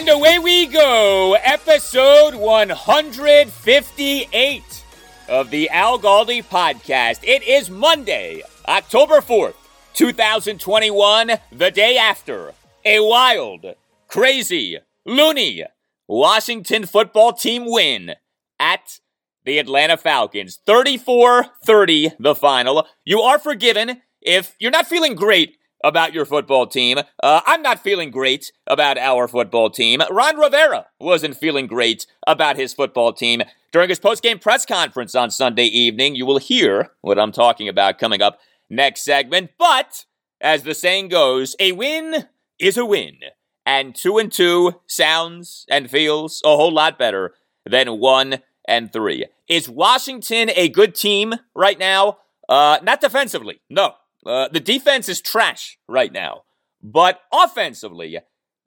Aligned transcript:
And 0.00 0.08
away 0.08 0.38
we 0.38 0.64
go, 0.64 1.34
episode 1.34 2.34
158 2.34 4.84
of 5.28 5.50
the 5.50 5.68
Al 5.68 5.98
Galdi 5.98 6.42
podcast. 6.42 7.18
It 7.22 7.42
is 7.42 7.68
Monday, 7.68 8.42
October 8.66 9.20
4th, 9.20 9.56
2021, 9.92 11.32
the 11.52 11.70
day 11.70 11.98
after 11.98 12.54
a 12.82 13.00
wild, 13.00 13.74
crazy, 14.08 14.78
loony 15.04 15.64
Washington 16.08 16.86
football 16.86 17.34
team 17.34 17.66
win 17.66 18.14
at 18.58 19.00
the 19.44 19.58
Atlanta 19.58 19.98
Falcons. 19.98 20.60
34 20.64 21.44
30, 21.66 22.12
the 22.18 22.34
final. 22.34 22.86
You 23.04 23.20
are 23.20 23.38
forgiven 23.38 24.00
if 24.22 24.56
you're 24.58 24.70
not 24.70 24.86
feeling 24.86 25.14
great 25.14 25.58
about 25.82 26.12
your 26.12 26.24
football 26.24 26.66
team. 26.66 26.98
Uh, 27.22 27.40
I'm 27.46 27.62
not 27.62 27.82
feeling 27.82 28.10
great 28.10 28.52
about 28.66 28.98
our 28.98 29.28
football 29.28 29.70
team. 29.70 30.00
Ron 30.10 30.38
Rivera 30.38 30.86
wasn't 30.98 31.36
feeling 31.36 31.66
great 31.66 32.06
about 32.26 32.56
his 32.56 32.74
football 32.74 33.12
team. 33.12 33.42
During 33.72 33.88
his 33.88 33.98
post-game 33.98 34.38
press 34.38 34.66
conference 34.66 35.14
on 35.14 35.30
Sunday 35.30 35.64
evening, 35.64 36.14
you 36.14 36.26
will 36.26 36.38
hear 36.38 36.90
what 37.00 37.18
I'm 37.18 37.32
talking 37.32 37.68
about 37.68 37.98
coming 37.98 38.20
up 38.20 38.38
next 38.68 39.02
segment. 39.02 39.50
But, 39.58 40.04
as 40.40 40.64
the 40.64 40.74
saying 40.74 41.08
goes, 41.08 41.56
a 41.60 41.72
win 41.72 42.26
is 42.58 42.76
a 42.76 42.84
win. 42.84 43.18
And 43.64 43.94
two 43.94 44.18
and 44.18 44.32
two 44.32 44.80
sounds 44.86 45.64
and 45.70 45.90
feels 45.90 46.42
a 46.44 46.56
whole 46.56 46.72
lot 46.72 46.98
better 46.98 47.34
than 47.64 48.00
one 48.00 48.40
and 48.66 48.92
three. 48.92 49.26
Is 49.48 49.68
Washington 49.68 50.50
a 50.56 50.68
good 50.68 50.94
team 50.94 51.34
right 51.54 51.78
now? 51.78 52.18
Uh, 52.48 52.78
not 52.82 53.00
defensively, 53.00 53.60
no. 53.70 53.94
Uh, 54.24 54.48
the 54.48 54.60
defense 54.60 55.08
is 55.08 55.20
trash 55.20 55.78
right 55.88 56.12
now. 56.12 56.42
But 56.82 57.20
offensively, 57.32 58.18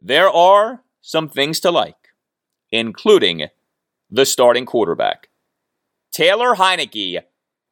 there 0.01 0.29
are 0.29 0.83
some 1.01 1.29
things 1.29 1.59
to 1.61 1.71
like, 1.71 2.09
including 2.71 3.47
the 4.09 4.25
starting 4.25 4.65
quarterback. 4.65 5.29
Taylor 6.11 6.55
Heinicke 6.55 7.21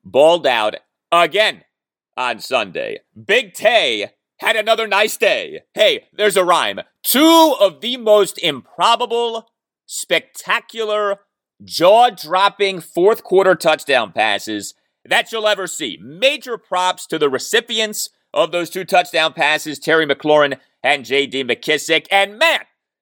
balled 0.04 0.48
out 0.48 0.76
again 1.12 1.64
on 2.18 2.40
Sunday. 2.40 3.00
Big 3.26 3.54
Tay 3.54 4.12
had 4.40 4.56
another 4.56 4.88
nice 4.88 5.18
day. 5.18 5.62
Hey, 5.76 6.06
there's 6.12 6.38
a 6.38 6.44
rhyme. 6.44 6.80
Two 7.04 7.56
of 7.60 7.82
the 7.82 7.98
most 7.98 8.40
improbable, 8.40 9.48
spectacular, 9.86 11.20
jaw 11.64 12.10
dropping 12.10 12.82
fourth 12.82 13.24
quarter 13.24 13.54
touchdown 13.54 14.12
passes 14.12 14.74
that 15.12 15.32
you'll 15.32 15.48
ever 15.48 15.68
see. 15.68 15.98
Major 16.02 16.58
props 16.58 17.06
to 17.08 17.20
the 17.20 17.30
recipients 17.30 18.10
of 18.34 18.52
those 18.52 18.70
two 18.70 18.86
touchdown 18.86 19.34
passes, 19.34 19.80
Terry 19.80 20.06
McLaurin 20.06 20.58
and 20.84 21.06
J.D. 21.06 21.44
McKissic. 21.44 22.08
And 22.12 22.40
man, 22.40 22.62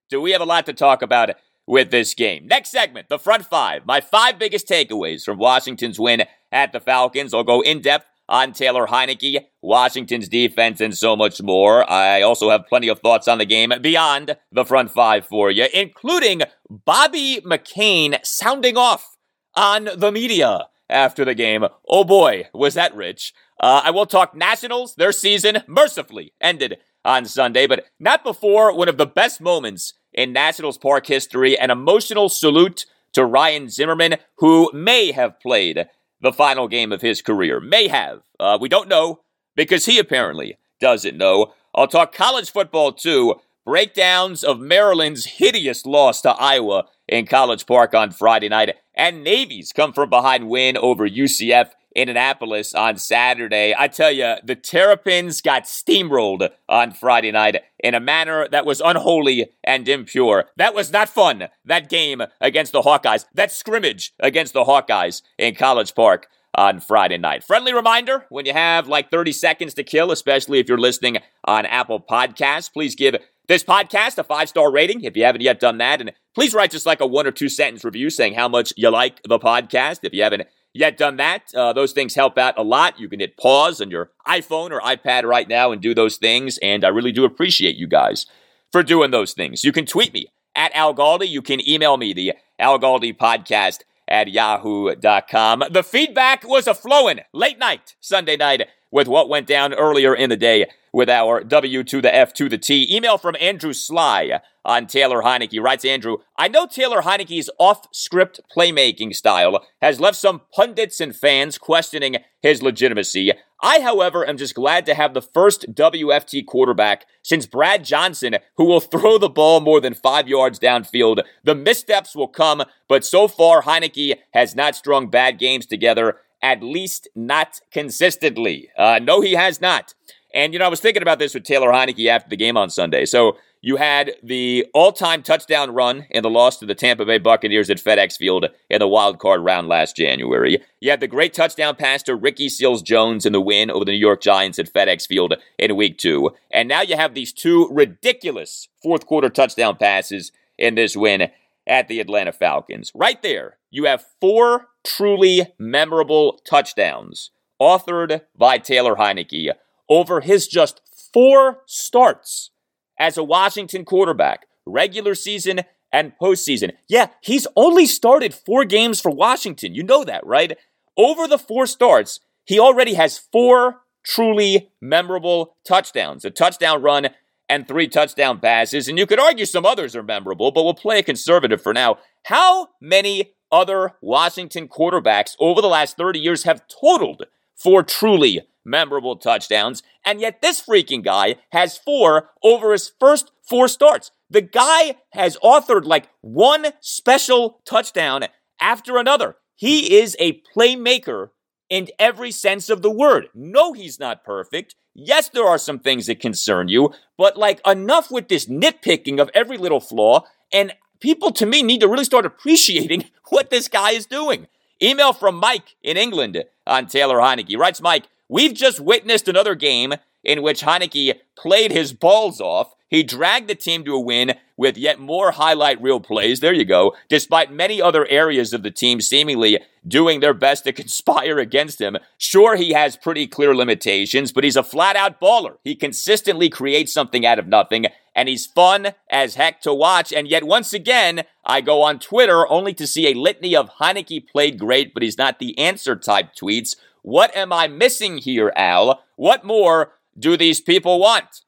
do 0.09 0.19
we 0.19 0.31
have 0.31 0.41
a 0.41 0.45
lot 0.45 0.65
to 0.65 0.73
talk 0.73 1.01
about 1.01 1.31
with 1.69 1.91
this 1.91 2.15
game. 2.15 2.47
Next 2.47 2.71
segment, 2.71 3.09
the 3.09 3.19
front 3.19 3.45
five. 3.45 3.85
My 3.85 4.01
five 4.01 4.39
biggest 4.39 4.67
takeaways 4.67 5.23
from 5.23 5.37
Washington's 5.37 5.99
win 5.99 6.23
at 6.51 6.73
the 6.73 6.79
Falcons. 6.79 7.31
I'll 7.31 7.43
go 7.43 7.61
in 7.61 7.79
depth 7.79 8.07
on 8.27 8.53
Taylor 8.53 8.87
Heinicke, 8.87 9.45
Washington's 9.61 10.27
defense, 10.27 10.81
and 10.81 10.97
so 10.97 11.15
much 11.15 11.39
more. 11.43 11.89
I 11.89 12.23
also 12.23 12.49
have 12.49 12.65
plenty 12.67 12.87
of 12.87 12.99
thoughts 12.99 13.27
on 13.27 13.37
the 13.37 13.45
game 13.45 13.71
beyond 13.81 14.35
the 14.51 14.65
front 14.65 14.89
five 14.89 15.27
for 15.27 15.51
you, 15.51 15.67
including 15.71 16.41
Bobby 16.69 17.39
McCain 17.45 18.17
sounding 18.25 18.75
off 18.75 19.15
on 19.53 19.89
the 19.95 20.11
media 20.11 20.68
after 20.89 21.23
the 21.23 21.35
game. 21.35 21.65
Oh 21.87 22.03
boy, 22.03 22.47
was 22.53 22.73
that 22.73 22.95
rich. 22.95 23.33
Uh, 23.59 23.81
I 23.83 23.91
will 23.91 24.05
talk 24.05 24.35
Nationals. 24.35 24.95
Their 24.95 25.11
season 25.11 25.63
mercifully 25.67 26.33
ended 26.41 26.77
on 27.05 27.25
Sunday, 27.25 27.67
but 27.67 27.85
not 27.99 28.23
before 28.23 28.75
one 28.75 28.89
of 28.89 28.97
the 28.97 29.05
best 29.05 29.41
moments 29.41 29.93
in 30.13 30.33
Nationals 30.33 30.77
Park 30.77 31.07
history 31.07 31.57
an 31.57 31.71
emotional 31.71 32.29
salute 32.29 32.85
to 33.13 33.25
Ryan 33.25 33.69
Zimmerman, 33.69 34.15
who 34.37 34.71
may 34.73 35.11
have 35.11 35.39
played 35.39 35.87
the 36.21 36.33
final 36.33 36.67
game 36.67 36.91
of 36.91 37.01
his 37.01 37.21
career. 37.21 37.59
May 37.59 37.87
have. 37.87 38.21
Uh, 38.39 38.57
we 38.59 38.69
don't 38.69 38.89
know 38.89 39.21
because 39.55 39.85
he 39.85 39.99
apparently 39.99 40.57
doesn't 40.79 41.17
know. 41.17 41.53
I'll 41.73 41.87
talk 41.87 42.13
college 42.13 42.51
football 42.51 42.91
too. 42.91 43.35
Breakdowns 43.65 44.43
of 44.43 44.59
Maryland's 44.59 45.25
hideous 45.25 45.85
loss 45.85 46.21
to 46.21 46.31
Iowa 46.31 46.85
in 47.07 47.25
College 47.25 47.65
Park 47.65 47.93
on 47.93 48.11
Friday 48.11 48.49
night, 48.49 48.75
and 48.99 49.23
Navy's 49.23 49.71
come 49.71 49.93
from 49.93 50.09
behind 50.09 50.49
win 50.49 50.75
over 50.75 51.07
UCF 51.07 51.71
in 51.95 52.09
Annapolis 52.09 52.75
on 52.75 52.97
Saturday. 52.97 53.73
I 53.77 53.87
tell 53.87 54.11
you, 54.11 54.35
the 54.43 54.55
Terrapins 54.55 55.41
got 55.41 55.63
steamrolled 55.63 56.49
on 56.67 56.91
Friday 56.91 57.31
night 57.31 57.63
in 57.79 57.95
a 57.95 58.01
manner 58.01 58.47
that 58.49 58.65
was 58.65 58.81
unholy 58.81 59.51
and 59.63 59.87
impure. 59.87 60.49
That 60.57 60.75
was 60.75 60.91
not 60.91 61.07
fun, 61.07 61.47
that 61.63 61.89
game 61.89 62.21
against 62.41 62.73
the 62.73 62.81
Hawkeyes, 62.81 63.25
that 63.33 63.53
scrimmage 63.53 64.13
against 64.19 64.53
the 64.53 64.65
Hawkeyes 64.65 65.21
in 65.37 65.55
College 65.55 65.95
Park 65.95 66.27
on 66.55 66.79
Friday 66.79 67.17
night. 67.17 67.43
Friendly 67.43 67.73
reminder 67.73 68.25
when 68.29 68.45
you 68.45 68.53
have 68.53 68.87
like 68.87 69.11
30 69.11 69.31
seconds 69.31 69.73
to 69.75 69.83
kill, 69.83 70.11
especially 70.11 70.59
if 70.59 70.67
you're 70.67 70.77
listening 70.77 71.17
on 71.45 71.65
Apple 71.65 71.99
Podcasts, 71.99 72.71
please 72.71 72.95
give 72.95 73.15
this 73.47 73.63
podcast 73.63 74.17
a 74.17 74.23
five 74.23 74.49
star 74.49 74.71
rating 74.71 75.03
if 75.03 75.15
you 75.15 75.23
haven't 75.23 75.41
yet 75.41 75.59
done 75.59 75.77
that. 75.79 76.01
And 76.01 76.11
please 76.35 76.53
write 76.53 76.71
just 76.71 76.85
like 76.85 77.01
a 77.01 77.07
one 77.07 77.27
or 77.27 77.31
two 77.31 77.49
sentence 77.49 77.83
review 77.83 78.09
saying 78.09 78.33
how 78.33 78.47
much 78.47 78.73
you 78.77 78.89
like 78.89 79.21
the 79.23 79.39
podcast 79.39 79.99
if 80.03 80.13
you 80.13 80.23
haven't 80.23 80.47
yet 80.73 80.97
done 80.97 81.17
that. 81.17 81.43
Uh, 81.55 81.73
those 81.73 81.91
things 81.91 82.15
help 82.15 82.37
out 82.37 82.57
a 82.57 82.63
lot. 82.63 82.99
You 82.99 83.09
can 83.09 83.19
hit 83.19 83.37
pause 83.37 83.81
on 83.81 83.89
your 83.89 84.11
iPhone 84.27 84.71
or 84.71 84.79
iPad 84.81 85.23
right 85.23 85.47
now 85.47 85.71
and 85.71 85.81
do 85.81 85.93
those 85.93 86.17
things. 86.17 86.57
And 86.59 86.83
I 86.83 86.89
really 86.89 87.11
do 87.11 87.25
appreciate 87.25 87.75
you 87.75 87.87
guys 87.87 88.25
for 88.71 88.83
doing 88.83 89.11
those 89.11 89.33
things. 89.33 89.63
You 89.63 89.71
can 89.71 89.85
tweet 89.85 90.13
me 90.13 90.27
at 90.55 90.75
Al 90.75 90.93
Galdi. 90.93 91.27
You 91.27 91.41
can 91.41 91.67
email 91.67 91.97
me, 91.97 92.13
the 92.13 92.33
Al 92.59 92.79
Galdi 92.79 93.17
podcast 93.17 93.79
at 94.09 94.27
yahoo.com. 94.27 95.63
The 95.71 95.83
feedback 95.83 96.47
was 96.47 96.67
a 96.67 96.73
flowing 96.73 97.19
late 97.33 97.59
night, 97.59 97.95
Sunday 98.01 98.35
night, 98.35 98.67
with 98.91 99.07
what 99.07 99.29
went 99.29 99.47
down 99.47 99.73
earlier 99.73 100.15
in 100.15 100.29
the 100.29 100.37
day 100.37 100.65
with 100.91 101.09
our 101.09 101.43
W 101.43 101.83
to 101.83 102.01
the 102.01 102.13
F 102.13 102.33
to 102.33 102.49
the 102.49 102.57
T. 102.57 102.87
Email 102.93 103.17
from 103.17 103.35
Andrew 103.39 103.73
Sly 103.73 104.39
on 104.65 104.87
Taylor 104.87 105.21
Heinicke. 105.21 105.61
Writes 105.61 105.85
Andrew, 105.85 106.17
I 106.37 106.47
know 106.47 106.65
Taylor 106.65 107.01
Heinicke's 107.01 107.49
off 107.59 107.87
script 107.91 108.39
playmaking 108.55 109.15
style 109.15 109.63
has 109.81 109.99
left 109.99 110.17
some 110.17 110.41
pundits 110.53 110.99
and 110.99 111.15
fans 111.15 111.57
questioning 111.57 112.17
his 112.41 112.61
legitimacy. 112.61 113.33
I, 113.61 113.81
however, 113.81 114.27
am 114.27 114.37
just 114.37 114.55
glad 114.55 114.85
to 114.85 114.93
have 114.93 115.13
the 115.13 115.21
first 115.21 115.73
WFT 115.73 116.45
quarterback 116.45 117.05
since 117.21 117.45
Brad 117.45 117.83
Johnson 117.83 118.37
who 118.55 118.65
will 118.65 118.79
throw 118.79 119.17
the 119.17 119.29
ball 119.29 119.59
more 119.59 119.81
than 119.81 119.93
five 119.93 120.27
yards 120.27 120.59
downfield. 120.59 121.23
The 121.43 121.55
missteps 121.55 122.15
will 122.15 122.27
come, 122.27 122.63
but 122.87 123.03
so 123.05 123.27
far, 123.27 123.63
Heinicke 123.63 124.15
has 124.33 124.55
not 124.55 124.75
strung 124.75 125.07
bad 125.07 125.37
games 125.39 125.65
together, 125.65 126.17
at 126.41 126.63
least 126.63 127.07
not 127.15 127.59
consistently. 127.71 128.69
Uh, 128.77 128.99
no, 129.01 129.21
he 129.21 129.33
has 129.33 129.59
not. 129.59 129.93
And, 130.33 130.53
you 130.53 130.59
know, 130.59 130.65
I 130.65 130.69
was 130.69 130.79
thinking 130.79 131.01
about 131.01 131.19
this 131.19 131.33
with 131.33 131.43
Taylor 131.43 131.69
Heinicke 131.69 132.07
after 132.07 132.29
the 132.29 132.37
game 132.37 132.55
on 132.55 132.69
Sunday. 132.69 133.05
So 133.05 133.37
you 133.61 133.75
had 133.75 134.11
the 134.23 134.65
all 134.73 134.91
time 134.91 135.21
touchdown 135.21 135.71
run 135.71 136.05
in 136.09 136.23
the 136.23 136.29
loss 136.29 136.57
to 136.57 136.65
the 136.65 136.75
Tampa 136.75 137.05
Bay 137.05 137.17
Buccaneers 137.17 137.69
at 137.69 137.77
FedEx 137.77 138.17
Field 138.17 138.47
in 138.69 138.79
the 138.79 138.87
wild 138.87 139.19
card 139.19 139.43
round 139.43 139.67
last 139.67 139.95
January. 139.95 140.61
You 140.79 140.91
had 140.91 141.01
the 141.01 141.07
great 141.07 141.33
touchdown 141.33 141.75
pass 141.75 142.03
to 142.03 142.15
Ricky 142.15 142.47
Seals 142.47 142.81
Jones 142.81 143.25
in 143.25 143.33
the 143.33 143.41
win 143.41 143.69
over 143.69 143.83
the 143.83 143.91
New 143.91 143.97
York 143.97 144.21
Giants 144.21 144.59
at 144.59 144.71
FedEx 144.71 145.07
Field 145.07 145.33
in 145.57 145.75
week 145.75 145.97
two. 145.97 146.31
And 146.51 146.69
now 146.69 146.81
you 146.81 146.95
have 146.95 147.13
these 147.13 147.33
two 147.33 147.67
ridiculous 147.71 148.69
fourth 148.81 149.05
quarter 149.05 149.29
touchdown 149.29 149.75
passes 149.75 150.31
in 150.57 150.75
this 150.75 150.95
win 150.95 151.29
at 151.67 151.87
the 151.87 151.99
Atlanta 151.99 152.31
Falcons. 152.31 152.91
Right 152.95 153.21
there, 153.21 153.57
you 153.69 153.85
have 153.85 154.05
four 154.21 154.67
truly 154.85 155.47
memorable 155.57 156.39
touchdowns 156.45 157.31
authored 157.61 158.21
by 158.37 158.57
Taylor 158.57 158.95
Heinicke 158.95 159.51
over 159.89 160.21
his 160.21 160.47
just 160.47 160.81
four 161.11 161.63
starts 161.65 162.51
as 162.99 163.17
a 163.17 163.23
Washington 163.23 163.85
quarterback, 163.85 164.45
regular 164.65 165.15
season 165.15 165.61
and 165.91 166.13
postseason. 166.21 166.73
Yeah, 166.87 167.07
he's 167.21 167.47
only 167.55 167.85
started 167.85 168.33
four 168.33 168.65
games 168.65 169.01
for 169.01 169.11
Washington. 169.11 169.73
You 169.73 169.83
know 169.83 170.03
that, 170.03 170.25
right? 170.25 170.57
Over 170.97 171.27
the 171.27 171.39
four 171.39 171.65
starts, 171.65 172.19
he 172.45 172.59
already 172.59 172.93
has 172.95 173.17
four 173.17 173.81
truly 174.03 174.71
memorable 174.81 175.55
touchdowns 175.67 176.25
a 176.25 176.29
touchdown 176.29 176.81
run 176.81 177.09
and 177.49 177.67
three 177.67 177.87
touchdown 177.87 178.39
passes. 178.39 178.87
And 178.87 178.97
you 178.97 179.07
could 179.07 179.19
argue 179.19 179.45
some 179.45 179.65
others 179.65 179.95
are 179.95 180.03
memorable, 180.03 180.51
but 180.51 180.63
we'll 180.63 180.75
play 180.75 180.99
a 180.99 181.03
conservative 181.03 181.61
for 181.61 181.73
now. 181.73 181.97
How 182.25 182.69
many 182.79 183.33
other 183.51 183.93
Washington 184.01 184.67
quarterbacks 184.67 185.35
over 185.39 185.61
the 185.61 185.67
last 185.67 185.97
30 185.97 186.19
years 186.19 186.43
have 186.43 186.61
totaled 186.67 187.25
four 187.55 187.81
truly 187.81 188.41
memorable 188.69 189.15
touchdowns. 189.17 189.83
And 190.05 190.21
yet 190.21 190.41
this 190.41 190.61
freaking 190.61 191.03
guy 191.03 191.35
has 191.51 191.77
four 191.77 192.29
over 192.43 192.71
his 192.71 192.91
first 192.99 193.31
four 193.47 193.67
starts. 193.67 194.11
The 194.29 194.41
guy 194.41 194.95
has 195.11 195.37
authored 195.43 195.85
like 195.85 196.09
one 196.21 196.67
special 196.81 197.61
touchdown 197.65 198.25
after 198.61 198.97
another. 198.97 199.37
He 199.55 199.97
is 199.99 200.15
a 200.19 200.41
playmaker 200.55 201.29
in 201.69 201.87
every 201.97 202.31
sense 202.31 202.69
of 202.69 202.81
the 202.81 202.91
word. 202.91 203.29
No, 203.33 203.73
he's 203.73 203.99
not 203.99 204.23
perfect. 204.23 204.75
Yes, 204.95 205.29
there 205.29 205.45
are 205.45 205.57
some 205.57 205.79
things 205.79 206.07
that 206.07 206.19
concern 206.19 206.67
you, 206.67 206.93
but 207.17 207.37
like 207.37 207.61
enough 207.65 208.11
with 208.11 208.27
this 208.27 208.45
nitpicking 208.45 209.19
of 209.19 209.29
every 209.33 209.57
little 209.57 209.79
flaw. 209.79 210.23
And 210.51 210.73
people 210.99 211.31
to 211.33 211.45
me 211.45 211.63
need 211.63 211.81
to 211.81 211.87
really 211.87 212.03
start 212.03 212.25
appreciating 212.25 213.05
what 213.29 213.49
this 213.49 213.67
guy 213.67 213.91
is 213.91 214.05
doing. 214.05 214.47
Email 214.81 215.13
from 215.13 215.35
Mike 215.35 215.75
in 215.83 215.97
England 215.97 216.37
uh, 216.37 216.43
on 216.65 216.87
Taylor 216.87 217.17
Heinicke. 217.17 217.49
He 217.49 217.55
writes 217.55 217.81
Mike, 217.81 218.05
We've 218.29 218.53
just 218.53 218.79
witnessed 218.79 219.27
another 219.27 219.55
game 219.55 219.95
in 220.23 220.43
which 220.43 220.61
Heinicke 220.61 221.15
played 221.35 221.71
his 221.71 221.93
balls 221.93 222.39
off. 222.39 222.75
He 222.87 223.01
dragged 223.01 223.47
the 223.47 223.55
team 223.55 223.83
to 223.85 223.95
a 223.95 223.99
win 223.99 224.33
with 224.55 224.77
yet 224.77 224.99
more 224.99 225.31
highlight 225.31 225.81
reel 225.81 225.99
plays. 225.99 226.39
There 226.39 226.53
you 226.53 226.65
go. 226.65 226.95
Despite 227.07 227.51
many 227.51 227.81
other 227.81 228.05
areas 228.07 228.53
of 228.53 228.61
the 228.61 228.71
team 228.71 229.01
seemingly 229.01 229.59
doing 229.87 230.19
their 230.19 230.33
best 230.33 230.65
to 230.65 230.73
conspire 230.73 231.39
against 231.39 231.81
him. 231.81 231.97
Sure, 232.17 232.55
he 232.55 232.73
has 232.73 232.97
pretty 232.97 233.25
clear 233.25 233.55
limitations, 233.55 234.31
but 234.31 234.43
he's 234.43 234.55
a 234.55 234.63
flat 234.63 234.95
out 234.95 235.19
baller. 235.19 235.57
He 235.63 235.75
consistently 235.75 236.49
creates 236.49 236.93
something 236.93 237.25
out 237.25 237.39
of 237.39 237.47
nothing, 237.47 237.87
and 238.15 238.27
he's 238.29 238.45
fun 238.45 238.89
as 239.09 239.35
heck 239.35 239.61
to 239.61 239.73
watch. 239.73 240.11
And 240.11 240.27
yet, 240.27 240.43
once 240.43 240.73
again, 240.73 241.23
I 241.45 241.61
go 241.61 241.81
on 241.81 241.99
Twitter 241.99 242.47
only 242.47 242.73
to 242.75 242.85
see 242.85 243.07
a 243.07 243.13
litany 243.13 243.55
of 243.55 243.69
Heinicke 243.79 244.27
played 244.27 244.59
great, 244.59 244.93
but 244.93 245.03
he's 245.03 245.17
not 245.17 245.39
the 245.39 245.57
answer 245.57 245.95
type 245.95 246.35
tweets 246.35 246.75
what 247.01 247.35
am 247.35 247.51
I 247.53 247.67
missing 247.67 248.17
here, 248.17 248.51
Al? 248.55 249.03
What 249.15 249.43
more 249.43 249.93
do 250.17 250.37
these 250.37 250.61
people 250.61 250.99
want? 250.99 251.41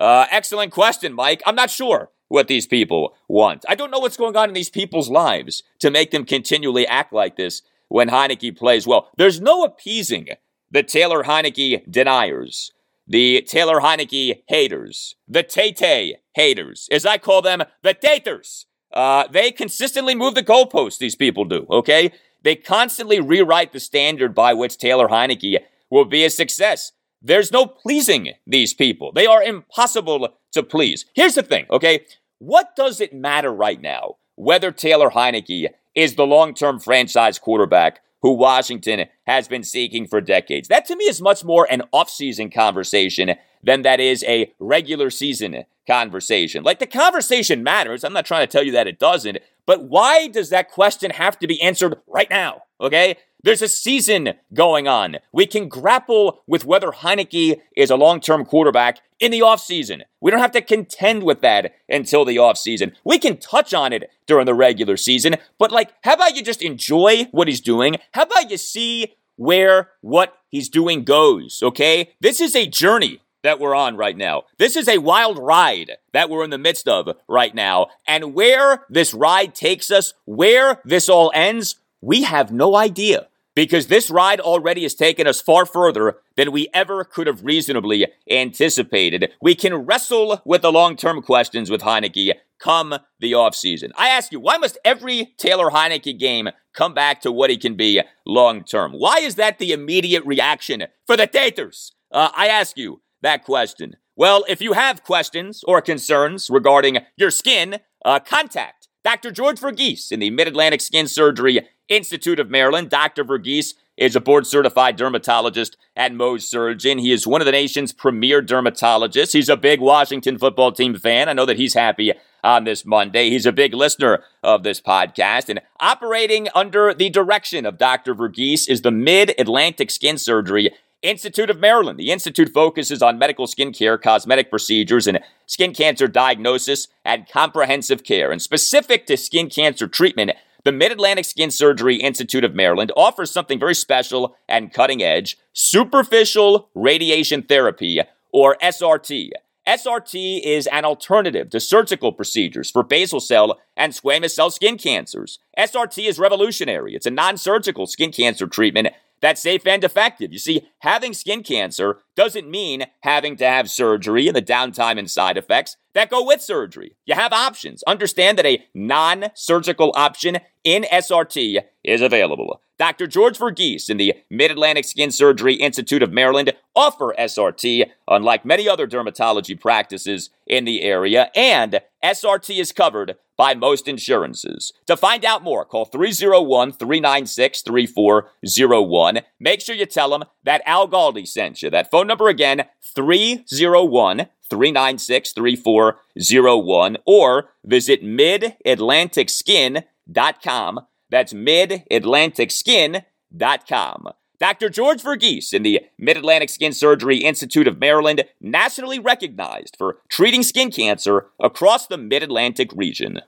Uh, 0.00 0.26
excellent 0.30 0.72
question, 0.72 1.12
Mike. 1.12 1.42
I'm 1.46 1.54
not 1.54 1.70
sure 1.70 2.10
what 2.28 2.46
these 2.46 2.66
people 2.66 3.14
want. 3.28 3.64
I 3.68 3.74
don't 3.74 3.90
know 3.90 3.98
what's 3.98 4.16
going 4.16 4.36
on 4.36 4.48
in 4.48 4.54
these 4.54 4.70
people's 4.70 5.08
lives 5.08 5.62
to 5.80 5.90
make 5.90 6.10
them 6.10 6.24
continually 6.24 6.86
act 6.86 7.12
like 7.12 7.36
this 7.36 7.62
when 7.88 8.10
Heinicke 8.10 8.56
plays 8.56 8.86
well. 8.86 9.08
There's 9.16 9.40
no 9.40 9.64
appeasing 9.64 10.28
the 10.70 10.82
Taylor 10.82 11.24
Heinicke 11.24 11.90
deniers, 11.90 12.72
the 13.06 13.42
Taylor 13.42 13.80
Heinicke 13.80 14.42
haters, 14.46 15.16
the 15.26 15.42
Tay 15.42 16.16
haters, 16.34 16.88
as 16.92 17.06
I 17.06 17.18
call 17.18 17.42
them, 17.42 17.62
the 17.82 17.94
taters. 17.94 18.66
Uh, 18.92 19.26
they 19.28 19.50
consistently 19.50 20.14
move 20.14 20.34
the 20.34 20.42
goalposts, 20.42 20.98
these 20.98 21.16
people 21.16 21.44
do, 21.44 21.66
okay? 21.70 22.12
They 22.48 22.56
constantly 22.56 23.20
rewrite 23.20 23.74
the 23.74 23.78
standard 23.78 24.34
by 24.34 24.54
which 24.54 24.78
Taylor 24.78 25.08
Heinicke 25.08 25.58
will 25.90 26.06
be 26.06 26.24
a 26.24 26.30
success. 26.30 26.92
There's 27.20 27.52
no 27.52 27.66
pleasing 27.66 28.32
these 28.46 28.72
people. 28.72 29.12
They 29.12 29.26
are 29.26 29.42
impossible 29.42 30.30
to 30.52 30.62
please. 30.62 31.04
Here's 31.12 31.34
the 31.34 31.42
thing, 31.42 31.66
okay? 31.68 32.06
What 32.38 32.74
does 32.74 33.02
it 33.02 33.12
matter 33.12 33.52
right 33.52 33.78
now 33.78 34.16
whether 34.36 34.72
Taylor 34.72 35.10
Heinicke 35.10 35.66
is 35.94 36.14
the 36.14 36.24
long 36.24 36.54
term 36.54 36.80
franchise 36.80 37.38
quarterback 37.38 38.00
who 38.22 38.32
Washington 38.32 39.04
has 39.26 39.46
been 39.46 39.62
seeking 39.62 40.06
for 40.06 40.22
decades? 40.22 40.68
That 40.68 40.86
to 40.86 40.96
me 40.96 41.04
is 41.04 41.20
much 41.20 41.44
more 41.44 41.70
an 41.70 41.82
offseason 41.92 42.50
conversation 42.50 43.34
than 43.62 43.82
that 43.82 44.00
is 44.00 44.24
a 44.24 44.54
regular 44.58 45.10
season 45.10 45.64
conversation. 45.88 46.62
Like 46.62 46.78
the 46.78 46.86
conversation 46.86 47.64
matters. 47.64 48.04
I'm 48.04 48.12
not 48.12 48.26
trying 48.26 48.46
to 48.46 48.52
tell 48.52 48.62
you 48.62 48.72
that 48.72 48.86
it 48.86 48.98
doesn't, 48.98 49.38
but 49.66 49.84
why 49.84 50.28
does 50.28 50.50
that 50.50 50.70
question 50.70 51.10
have 51.10 51.38
to 51.40 51.48
be 51.48 51.60
answered 51.60 51.96
right 52.06 52.30
now? 52.30 52.62
Okay? 52.80 53.16
There's 53.42 53.62
a 53.62 53.68
season 53.68 54.34
going 54.52 54.88
on. 54.88 55.18
We 55.32 55.46
can 55.46 55.68
grapple 55.68 56.42
with 56.46 56.64
whether 56.64 56.90
Heinicke 56.90 57.60
is 57.76 57.88
a 57.88 57.96
long 57.96 58.20
term 58.20 58.44
quarterback 58.44 58.98
in 59.20 59.30
the 59.30 59.40
offseason. 59.40 60.02
We 60.20 60.30
don't 60.30 60.40
have 60.40 60.52
to 60.52 60.60
contend 60.60 61.22
with 61.22 61.40
that 61.40 61.72
until 61.88 62.24
the 62.24 62.36
offseason. 62.36 62.92
We 63.04 63.18
can 63.18 63.38
touch 63.38 63.72
on 63.72 63.92
it 63.92 64.10
during 64.26 64.46
the 64.46 64.54
regular 64.54 64.96
season, 64.96 65.36
but 65.58 65.72
like, 65.72 65.92
how 66.02 66.14
about 66.14 66.36
you 66.36 66.42
just 66.42 66.62
enjoy 66.62 67.28
what 67.30 67.48
he's 67.48 67.60
doing? 67.60 67.96
How 68.12 68.22
about 68.22 68.50
you 68.50 68.58
see 68.58 69.14
where 69.36 69.90
what 70.00 70.34
he's 70.48 70.68
doing 70.68 71.04
goes? 71.04 71.60
Okay? 71.62 72.10
This 72.20 72.40
is 72.40 72.56
a 72.56 72.66
journey 72.66 73.20
that 73.42 73.60
we're 73.60 73.74
on 73.74 73.96
right 73.96 74.16
now. 74.16 74.44
This 74.58 74.76
is 74.76 74.88
a 74.88 74.98
wild 74.98 75.38
ride 75.38 75.92
that 76.12 76.28
we're 76.28 76.44
in 76.44 76.50
the 76.50 76.58
midst 76.58 76.88
of 76.88 77.08
right 77.28 77.54
now. 77.54 77.88
And 78.06 78.34
where 78.34 78.84
this 78.88 79.14
ride 79.14 79.54
takes 79.54 79.90
us, 79.90 80.14
where 80.24 80.80
this 80.84 81.08
all 81.08 81.30
ends, 81.34 81.76
we 82.00 82.22
have 82.22 82.52
no 82.52 82.76
idea. 82.76 83.28
Because 83.54 83.88
this 83.88 84.08
ride 84.08 84.38
already 84.38 84.82
has 84.82 84.94
taken 84.94 85.26
us 85.26 85.40
far 85.40 85.66
further 85.66 86.18
than 86.36 86.52
we 86.52 86.68
ever 86.72 87.02
could 87.02 87.26
have 87.26 87.44
reasonably 87.44 88.06
anticipated. 88.30 89.32
We 89.42 89.56
can 89.56 89.74
wrestle 89.74 90.40
with 90.44 90.62
the 90.62 90.70
long 90.70 90.94
term 90.94 91.22
questions 91.22 91.68
with 91.68 91.82
Heinicke 91.82 92.34
come 92.60 92.94
the 93.18 93.32
offseason. 93.32 93.90
I 93.96 94.10
ask 94.10 94.30
you, 94.30 94.38
why 94.38 94.58
must 94.58 94.78
every 94.84 95.34
Taylor 95.38 95.70
Heinicke 95.70 96.18
game 96.18 96.50
come 96.72 96.94
back 96.94 97.20
to 97.22 97.32
what 97.32 97.50
he 97.50 97.56
can 97.56 97.74
be 97.74 98.00
long 98.24 98.62
term? 98.62 98.92
Why 98.92 99.18
is 99.18 99.34
that 99.36 99.58
the 99.58 99.72
immediate 99.72 100.24
reaction 100.24 100.84
for 101.06 101.16
the 101.16 101.26
Taters? 101.26 101.92
Uh, 102.12 102.30
I 102.36 102.46
ask 102.48 102.76
you, 102.76 103.00
that 103.22 103.44
question? 103.44 103.96
Well, 104.16 104.44
if 104.48 104.60
you 104.60 104.72
have 104.72 105.04
questions 105.04 105.62
or 105.66 105.80
concerns 105.80 106.50
regarding 106.50 106.98
your 107.16 107.30
skin, 107.30 107.78
uh, 108.04 108.18
contact 108.18 108.88
Dr. 109.04 109.30
George 109.30 109.60
Verghese 109.60 110.10
in 110.12 110.20
the 110.20 110.30
Mid 110.30 110.48
Atlantic 110.48 110.80
Skin 110.80 111.06
Surgery 111.06 111.60
Institute 111.88 112.40
of 112.40 112.50
Maryland. 112.50 112.90
Dr. 112.90 113.24
Verghese 113.24 113.74
is 113.96 114.14
a 114.14 114.20
board 114.20 114.46
certified 114.46 114.96
dermatologist 114.96 115.76
and 115.96 116.16
Mohs 116.16 116.42
Surgeon. 116.42 116.98
He 116.98 117.12
is 117.12 117.26
one 117.26 117.40
of 117.40 117.46
the 117.46 117.52
nation's 117.52 117.92
premier 117.92 118.42
dermatologists. 118.42 119.32
He's 119.32 119.48
a 119.48 119.56
big 119.56 119.80
Washington 119.80 120.38
football 120.38 120.72
team 120.72 120.96
fan. 120.96 121.28
I 121.28 121.32
know 121.32 121.46
that 121.46 121.56
he's 121.56 121.74
happy 121.74 122.12
on 122.44 122.64
this 122.64 122.84
Monday. 122.84 123.30
He's 123.30 123.46
a 123.46 123.52
big 123.52 123.74
listener 123.74 124.22
of 124.42 124.62
this 124.62 124.80
podcast. 124.80 125.48
And 125.48 125.60
operating 125.80 126.48
under 126.54 126.94
the 126.94 127.10
direction 127.10 127.66
of 127.66 127.78
Dr. 127.78 128.14
Verghese 128.14 128.68
is 128.68 128.82
the 128.82 128.90
Mid 128.90 129.34
Atlantic 129.38 129.90
Skin 129.90 130.18
Surgery 130.18 130.70
Institute 131.02 131.48
of 131.48 131.60
Maryland. 131.60 131.98
The 131.98 132.10
Institute 132.10 132.50
focuses 132.52 133.02
on 133.02 133.18
medical 133.18 133.46
skin 133.46 133.72
care, 133.72 133.96
cosmetic 133.96 134.50
procedures, 134.50 135.06
and 135.06 135.20
skin 135.46 135.72
cancer 135.72 136.08
diagnosis 136.08 136.88
and 137.04 137.28
comprehensive 137.28 138.02
care. 138.02 138.32
And 138.32 138.42
specific 138.42 139.06
to 139.06 139.16
skin 139.16 139.48
cancer 139.48 139.86
treatment, 139.86 140.32
the 140.64 140.72
Mid 140.72 140.90
Atlantic 140.90 141.24
Skin 141.24 141.52
Surgery 141.52 141.96
Institute 141.96 142.42
of 142.42 142.54
Maryland 142.54 142.90
offers 142.96 143.30
something 143.30 143.60
very 143.60 143.74
special 143.74 144.36
and 144.48 144.72
cutting 144.72 145.02
edge 145.02 145.38
superficial 145.52 146.68
radiation 146.74 147.42
therapy, 147.42 148.00
or 148.32 148.56
SRT. 148.60 149.30
SRT 149.68 150.40
is 150.42 150.66
an 150.68 150.84
alternative 150.84 151.50
to 151.50 151.60
surgical 151.60 152.10
procedures 152.10 152.70
for 152.70 152.82
basal 152.82 153.20
cell 153.20 153.60
and 153.76 153.92
squamous 153.92 154.30
cell 154.30 154.50
skin 154.50 154.78
cancers. 154.78 155.38
SRT 155.58 156.08
is 156.08 156.18
revolutionary. 156.18 156.94
It's 156.94 157.06
a 157.06 157.10
non 157.10 157.36
surgical 157.36 157.86
skin 157.86 158.10
cancer 158.10 158.46
treatment 158.46 158.88
that's 159.20 159.42
safe 159.42 159.66
and 159.66 159.82
effective. 159.84 160.32
You 160.32 160.38
see, 160.38 160.68
having 160.80 161.12
skin 161.14 161.42
cancer 161.42 162.02
doesn't 162.18 162.50
mean 162.50 162.84
having 163.02 163.36
to 163.36 163.46
have 163.46 163.70
surgery 163.70 164.26
and 164.26 164.34
the 164.34 164.42
downtime 164.42 164.98
and 164.98 165.08
side 165.08 165.38
effects 165.38 165.76
that 165.94 166.10
go 166.10 166.24
with 166.26 166.42
surgery. 166.42 166.96
You 167.06 167.14
have 167.14 167.32
options. 167.32 167.84
Understand 167.84 168.38
that 168.38 168.44
a 168.44 168.66
non 168.74 169.26
surgical 169.34 169.92
option 169.94 170.38
in 170.64 170.82
SRT 170.82 171.60
is 171.84 172.00
available. 172.00 172.60
Dr. 172.76 173.06
George 173.06 173.38
Verghese 173.38 173.88
in 173.88 173.98
the 173.98 174.14
Mid 174.30 174.50
Atlantic 174.50 174.84
Skin 174.84 175.12
Surgery 175.12 175.54
Institute 175.54 176.02
of 176.02 176.12
Maryland 176.12 176.52
offer 176.74 177.14
SRT, 177.18 177.88
unlike 178.08 178.44
many 178.44 178.68
other 178.68 178.88
dermatology 178.88 179.58
practices 179.58 180.30
in 180.44 180.64
the 180.64 180.82
area, 180.82 181.30
and 181.36 181.80
SRT 182.02 182.58
is 182.58 182.72
covered 182.72 183.16
by 183.38 183.54
most 183.54 183.88
insurances. 183.88 184.72
To 184.86 184.96
find 184.96 185.24
out 185.24 185.42
more, 185.42 185.64
call 185.64 185.86
301 185.86 186.72
396 186.72 187.62
3401. 187.62 189.20
Make 189.40 189.60
sure 189.60 189.74
you 189.74 189.86
tell 189.86 190.10
them 190.10 190.24
that 190.44 190.62
Al 190.66 190.88
Galdi 190.88 191.26
sent 191.26 191.62
you. 191.62 191.70
That 191.70 191.90
phone 191.90 192.07
number 192.08 192.28
again, 192.28 192.64
301 192.94 194.26
396 194.50 195.32
3401, 195.32 196.98
or 197.06 197.50
visit 197.64 198.02
midatlanticskin.com. 198.02 200.80
That's 201.10 201.32
midatlanticskin.com. 201.32 204.08
Dr. 204.38 204.68
George 204.68 205.02
Verghese 205.02 205.52
in 205.52 205.64
the 205.64 205.80
Mid 205.98 206.16
Atlantic 206.16 206.48
Skin 206.48 206.72
Surgery 206.72 207.16
Institute 207.18 207.66
of 207.66 207.80
Maryland, 207.80 208.22
nationally 208.40 209.00
recognized 209.00 209.74
for 209.76 209.98
treating 210.08 210.44
skin 210.44 210.70
cancer 210.70 211.26
across 211.40 211.88
the 211.88 211.98
Mid 211.98 212.22
Atlantic 212.22 212.70
region. 212.74 213.20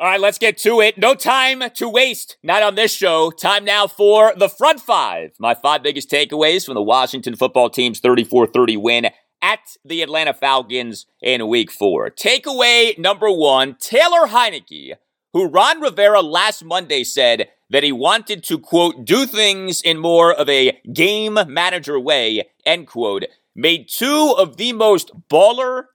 All 0.00 0.06
right, 0.06 0.20
let's 0.20 0.38
get 0.38 0.56
to 0.58 0.80
it. 0.80 0.96
No 0.96 1.16
time 1.16 1.60
to 1.74 1.88
waste. 1.88 2.36
Not 2.40 2.62
on 2.62 2.76
this 2.76 2.94
show. 2.94 3.32
Time 3.32 3.64
now 3.64 3.88
for 3.88 4.32
the 4.36 4.48
front 4.48 4.78
five. 4.78 5.32
My 5.40 5.54
five 5.54 5.82
biggest 5.82 6.08
takeaways 6.08 6.64
from 6.64 6.74
the 6.74 6.82
Washington 6.82 7.34
football 7.34 7.68
team's 7.68 7.98
34 7.98 8.46
30 8.46 8.76
win 8.76 9.06
at 9.42 9.58
the 9.84 10.02
Atlanta 10.02 10.32
Falcons 10.32 11.06
in 11.20 11.48
week 11.48 11.72
four. 11.72 12.10
Takeaway 12.10 12.96
number 12.96 13.28
one 13.28 13.74
Taylor 13.80 14.28
Heinicke, 14.28 14.92
who 15.32 15.48
Ron 15.48 15.80
Rivera 15.80 16.20
last 16.20 16.64
Monday 16.64 17.02
said 17.02 17.48
that 17.68 17.82
he 17.82 17.90
wanted 17.90 18.44
to, 18.44 18.56
quote, 18.56 19.04
do 19.04 19.26
things 19.26 19.80
in 19.80 19.98
more 19.98 20.32
of 20.32 20.48
a 20.48 20.80
game 20.92 21.36
manager 21.48 21.98
way, 21.98 22.48
end 22.64 22.86
quote, 22.86 23.24
made 23.56 23.88
two 23.88 24.32
of 24.38 24.58
the 24.58 24.72
most 24.72 25.10
baller, 25.28 25.86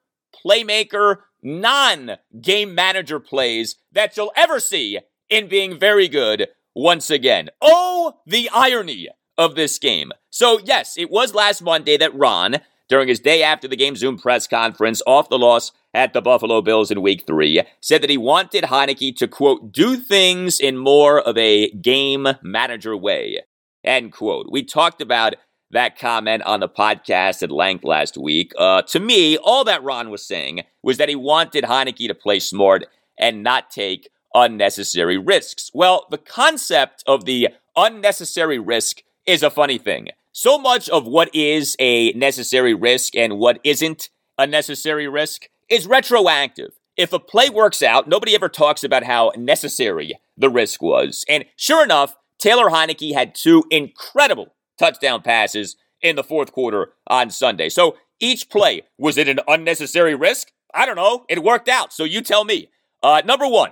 playmaker, 0.46 1.20
non 1.44 2.18
game 2.42 2.74
manager 2.74 3.20
plays 3.20 3.76
that 3.92 4.16
you'll 4.18 4.32
ever 4.36 4.60
see 4.60 5.00
in 5.30 5.48
being 5.48 5.80
very 5.80 6.08
good 6.08 6.48
once 6.76 7.10
again. 7.10 7.50
Oh, 7.62 8.20
the 8.26 8.50
irony 8.54 9.10
of 9.38 9.56
this 9.56 9.78
game. 9.80 10.12
So, 10.30 10.60
yes, 10.64 10.98
it 10.98 11.10
was 11.10 11.34
last 11.34 11.62
Monday 11.62 11.98
that 11.98 12.16
Ron, 12.16 12.58
during 12.90 13.08
his 13.08 13.20
day 13.20 13.44
after 13.44 13.68
the 13.68 13.76
game 13.76 13.96
Zoom 13.96 14.18
press 14.18 14.48
conference 14.48 15.02
off 15.06 15.30
the 15.30 15.40
loss 15.40 15.72
at 15.94 16.14
the 16.14 16.22
Buffalo 16.22 16.62
Bills 16.62 16.92
in 16.92 17.02
week 17.02 17.26
three, 17.26 17.64
said 17.82 18.02
that 18.02 18.10
he 18.10 18.18
wanted 18.18 18.66
Heinicke 18.66 19.16
to, 19.18 19.28
quote, 19.28 19.72
do 19.72 19.96
things 19.96 20.60
in 20.60 20.78
more 20.78 21.20
of 21.20 21.38
a 21.38 21.70
game 21.72 22.28
manager 22.42 22.98
way, 22.98 23.42
end 23.84 24.12
quote. 24.12 24.48
We 24.52 24.64
talked 24.64 25.02
about 25.02 25.36
that 25.74 26.00
comment 26.00 26.44
on 26.44 26.60
the 26.60 26.70
podcast 26.70 27.44
at 27.44 27.52
length 27.52 27.84
last 27.84 28.18
week. 28.18 28.54
Uh, 28.58 28.82
to 28.84 29.00
me, 29.00 29.38
all 29.38 29.64
that 29.66 29.84
Ron 29.84 30.10
was 30.10 30.26
saying 30.26 30.62
was 30.82 30.98
that 30.98 31.10
he 31.10 31.16
wanted 31.16 31.66
Heinicke 31.66 32.08
to 32.08 32.16
play 32.16 32.40
smart 32.40 32.86
and 33.18 33.44
not 33.44 33.70
take 33.70 34.10
unnecessary 34.34 35.18
risks. 35.18 35.70
Well, 35.74 36.08
the 36.10 36.18
concept 36.18 37.04
of 37.06 37.26
the 37.26 37.50
unnecessary 37.76 38.60
risk 38.60 39.04
is 39.26 39.44
a 39.44 39.50
funny 39.50 39.78
thing. 39.78 40.10
So 40.32 40.58
much 40.58 40.90
of 40.90 41.06
what 41.06 41.34
is 41.34 41.76
a 41.80 42.12
necessary 42.14 42.74
risk 42.74 43.16
and 43.16 43.38
what 43.38 43.60
isn't 43.64 44.10
a 44.38 44.48
necessary 44.48 45.08
risk 45.08 45.48
is 45.70 45.86
retroactive. 45.88 46.72
If 46.98 47.14
a 47.14 47.20
play 47.20 47.50
works 47.50 47.82
out, 47.82 48.08
nobody 48.08 48.36
ever 48.36 48.50
talks 48.50 48.84
about 48.84 49.04
how 49.04 49.32
necessary 49.38 50.14
the 50.38 50.50
risk 50.50 50.82
was. 50.82 51.24
And 51.30 51.46
sure 51.56 51.84
enough, 51.84 52.16
Taylor 52.40 52.70
Heinicke 52.70 53.14
had 53.14 53.36
two 53.36 53.64
incredible 53.72 54.54
touchdown 54.78 55.22
passes 55.22 55.76
in 56.02 56.16
the 56.16 56.24
fourth 56.24 56.52
quarter 56.52 56.94
on 57.08 57.30
Sunday. 57.30 57.70
So 57.70 57.98
each 58.20 58.50
play, 58.50 58.84
was 58.98 59.18
it 59.18 59.28
an 59.28 59.40
unnecessary 59.48 60.16
risk? 60.16 60.52
I 60.74 60.86
don't 60.86 60.96
know. 60.96 61.26
It 61.30 61.44
worked 61.44 61.70
out. 61.70 61.94
So 61.94 62.04
you 62.04 62.22
tell 62.22 62.46
me. 62.46 62.70
Uh, 63.02 63.22
number 63.26 63.48
one, 63.48 63.72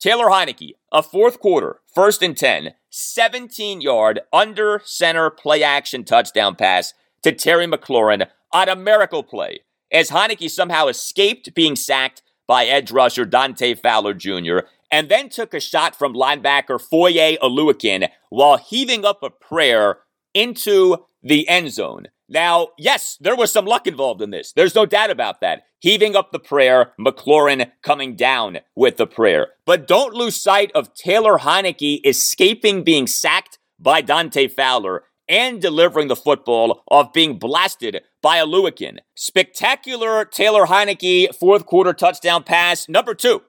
Taylor 0.00 0.26
Heinicke, 0.26 0.72
a 0.90 1.02
fourth 1.02 1.38
quarter, 1.38 1.80
first 1.94 2.22
and 2.22 2.36
10, 2.36 2.74
17 2.90 3.80
yard 3.80 4.20
under 4.32 4.82
center 4.84 5.30
play 5.30 5.62
action 5.62 6.04
touchdown 6.04 6.56
pass 6.56 6.92
to 7.22 7.32
Terry 7.32 7.66
McLaurin 7.66 8.26
on 8.52 8.68
a 8.68 8.76
miracle 8.76 9.22
play 9.22 9.60
as 9.92 10.10
Heinicke 10.10 10.50
somehow 10.50 10.88
escaped 10.88 11.54
being 11.54 11.76
sacked 11.76 12.22
by 12.48 12.64
edge 12.64 12.90
rusher 12.90 13.24
Dante 13.24 13.74
Fowler 13.74 14.14
Jr. 14.14 14.60
and 14.90 15.08
then 15.08 15.28
took 15.28 15.54
a 15.54 15.60
shot 15.60 15.94
from 15.96 16.14
linebacker 16.14 16.80
Foye 16.80 17.36
Oluokun 17.40 18.08
while 18.30 18.56
heaving 18.56 19.04
up 19.04 19.22
a 19.22 19.30
prayer 19.30 19.98
into 20.34 20.96
the 21.22 21.48
end 21.48 21.72
zone. 21.72 22.08
Now, 22.28 22.68
yes, 22.78 23.18
there 23.20 23.36
was 23.36 23.52
some 23.52 23.66
luck 23.66 23.86
involved 23.86 24.22
in 24.22 24.30
this. 24.30 24.52
There's 24.52 24.74
no 24.74 24.86
doubt 24.86 25.10
about 25.10 25.40
that. 25.42 25.64
Heaving 25.80 26.16
up 26.16 26.32
the 26.32 26.38
prayer, 26.38 26.92
McLaurin 26.98 27.70
coming 27.82 28.16
down 28.16 28.60
with 28.74 28.96
the 28.96 29.06
prayer. 29.06 29.48
But 29.66 29.86
don't 29.86 30.14
lose 30.14 30.36
sight 30.36 30.72
of 30.74 30.94
Taylor 30.94 31.38
Heinicke 31.38 32.00
escaping 32.06 32.84
being 32.84 33.06
sacked 33.06 33.58
by 33.78 34.00
Dante 34.00 34.48
Fowler 34.48 35.04
and 35.28 35.60
delivering 35.60 36.08
the 36.08 36.16
football 36.16 36.82
off 36.90 37.12
being 37.12 37.38
blasted 37.38 38.00
by 38.22 38.38
Oluokun. 38.38 38.98
Spectacular 39.14 40.24
Taylor 40.24 40.66
Heinicke 40.66 41.34
fourth 41.34 41.66
quarter 41.66 41.92
touchdown 41.92 42.44
pass. 42.44 42.88
Number 42.88 43.14
two, 43.14 43.42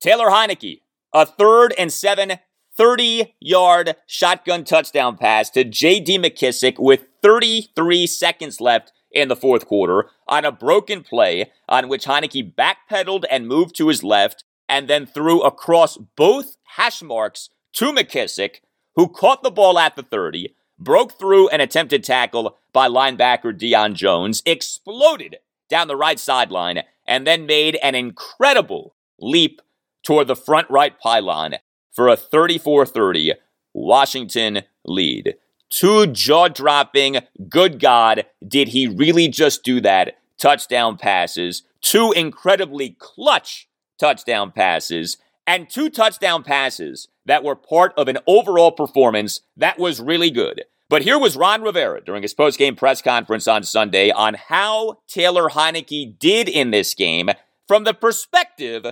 Taylor 0.00 0.30
Heinicke, 0.30 0.80
a 1.12 1.26
third 1.26 1.74
and 1.78 1.92
seven 1.92 2.38
30 2.76 3.34
yard 3.40 3.96
shotgun 4.06 4.64
touchdown 4.64 5.16
pass 5.16 5.50
to 5.50 5.64
J.D. 5.64 6.18
McKissic 6.18 6.78
with 6.78 7.06
33 7.22 8.06
seconds 8.06 8.60
left 8.60 8.92
in 9.10 9.28
the 9.28 9.36
fourth 9.36 9.66
quarter 9.66 10.08
on 10.26 10.44
a 10.44 10.52
broken 10.52 11.02
play 11.02 11.50
on 11.68 11.88
which 11.88 12.06
Heinicke 12.06 12.54
backpedaled 12.54 13.24
and 13.30 13.46
moved 13.46 13.76
to 13.76 13.88
his 13.88 14.02
left 14.02 14.44
and 14.68 14.88
then 14.88 15.04
threw 15.04 15.42
across 15.42 15.98
both 16.16 16.56
hash 16.76 17.02
marks 17.02 17.50
to 17.74 17.92
McKissic, 17.92 18.56
who 18.96 19.08
caught 19.08 19.42
the 19.42 19.50
ball 19.50 19.78
at 19.78 19.96
the 19.96 20.02
30, 20.02 20.54
broke 20.78 21.18
through 21.18 21.48
an 21.48 21.60
attempted 21.60 22.02
tackle 22.02 22.56
by 22.72 22.88
linebacker 22.88 23.52
Deion 23.52 23.94
Jones, 23.94 24.42
exploded 24.46 25.36
down 25.68 25.88
the 25.88 25.96
right 25.96 26.18
sideline, 26.18 26.82
and 27.06 27.26
then 27.26 27.46
made 27.46 27.76
an 27.82 27.94
incredible 27.94 28.94
leap 29.20 29.60
toward 30.02 30.26
the 30.26 30.36
front 30.36 30.68
right 30.70 30.98
pylon 30.98 31.56
for 31.92 32.08
a 32.08 32.16
34 32.16 32.86
30 32.86 33.34
Washington 33.74 34.62
lead. 34.84 35.36
Two 35.70 36.06
jaw 36.06 36.48
dropping, 36.48 37.20
good 37.48 37.80
God, 37.80 38.26
did 38.46 38.68
he 38.68 38.86
really 38.86 39.28
just 39.28 39.64
do 39.64 39.80
that? 39.80 40.18
Touchdown 40.38 40.98
passes, 40.98 41.62
two 41.80 42.12
incredibly 42.12 42.96
clutch 42.98 43.68
touchdown 43.98 44.52
passes, 44.52 45.16
and 45.46 45.70
two 45.70 45.88
touchdown 45.88 46.42
passes 46.42 47.08
that 47.24 47.44
were 47.44 47.56
part 47.56 47.94
of 47.96 48.08
an 48.08 48.18
overall 48.26 48.72
performance 48.72 49.40
that 49.56 49.78
was 49.78 50.00
really 50.00 50.30
good. 50.30 50.64
But 50.88 51.02
here 51.02 51.18
was 51.18 51.36
Ron 51.36 51.62
Rivera 51.62 52.04
during 52.04 52.22
his 52.22 52.34
post-game 52.34 52.76
press 52.76 53.00
conference 53.00 53.48
on 53.48 53.62
Sunday 53.62 54.10
on 54.10 54.34
how 54.34 54.98
Taylor 55.08 55.48
Heinicke 55.48 56.18
did 56.18 56.50
in 56.50 56.70
this 56.70 56.92
game 56.92 57.30
from 57.66 57.84
the 57.84 57.94
perspective 57.94 58.84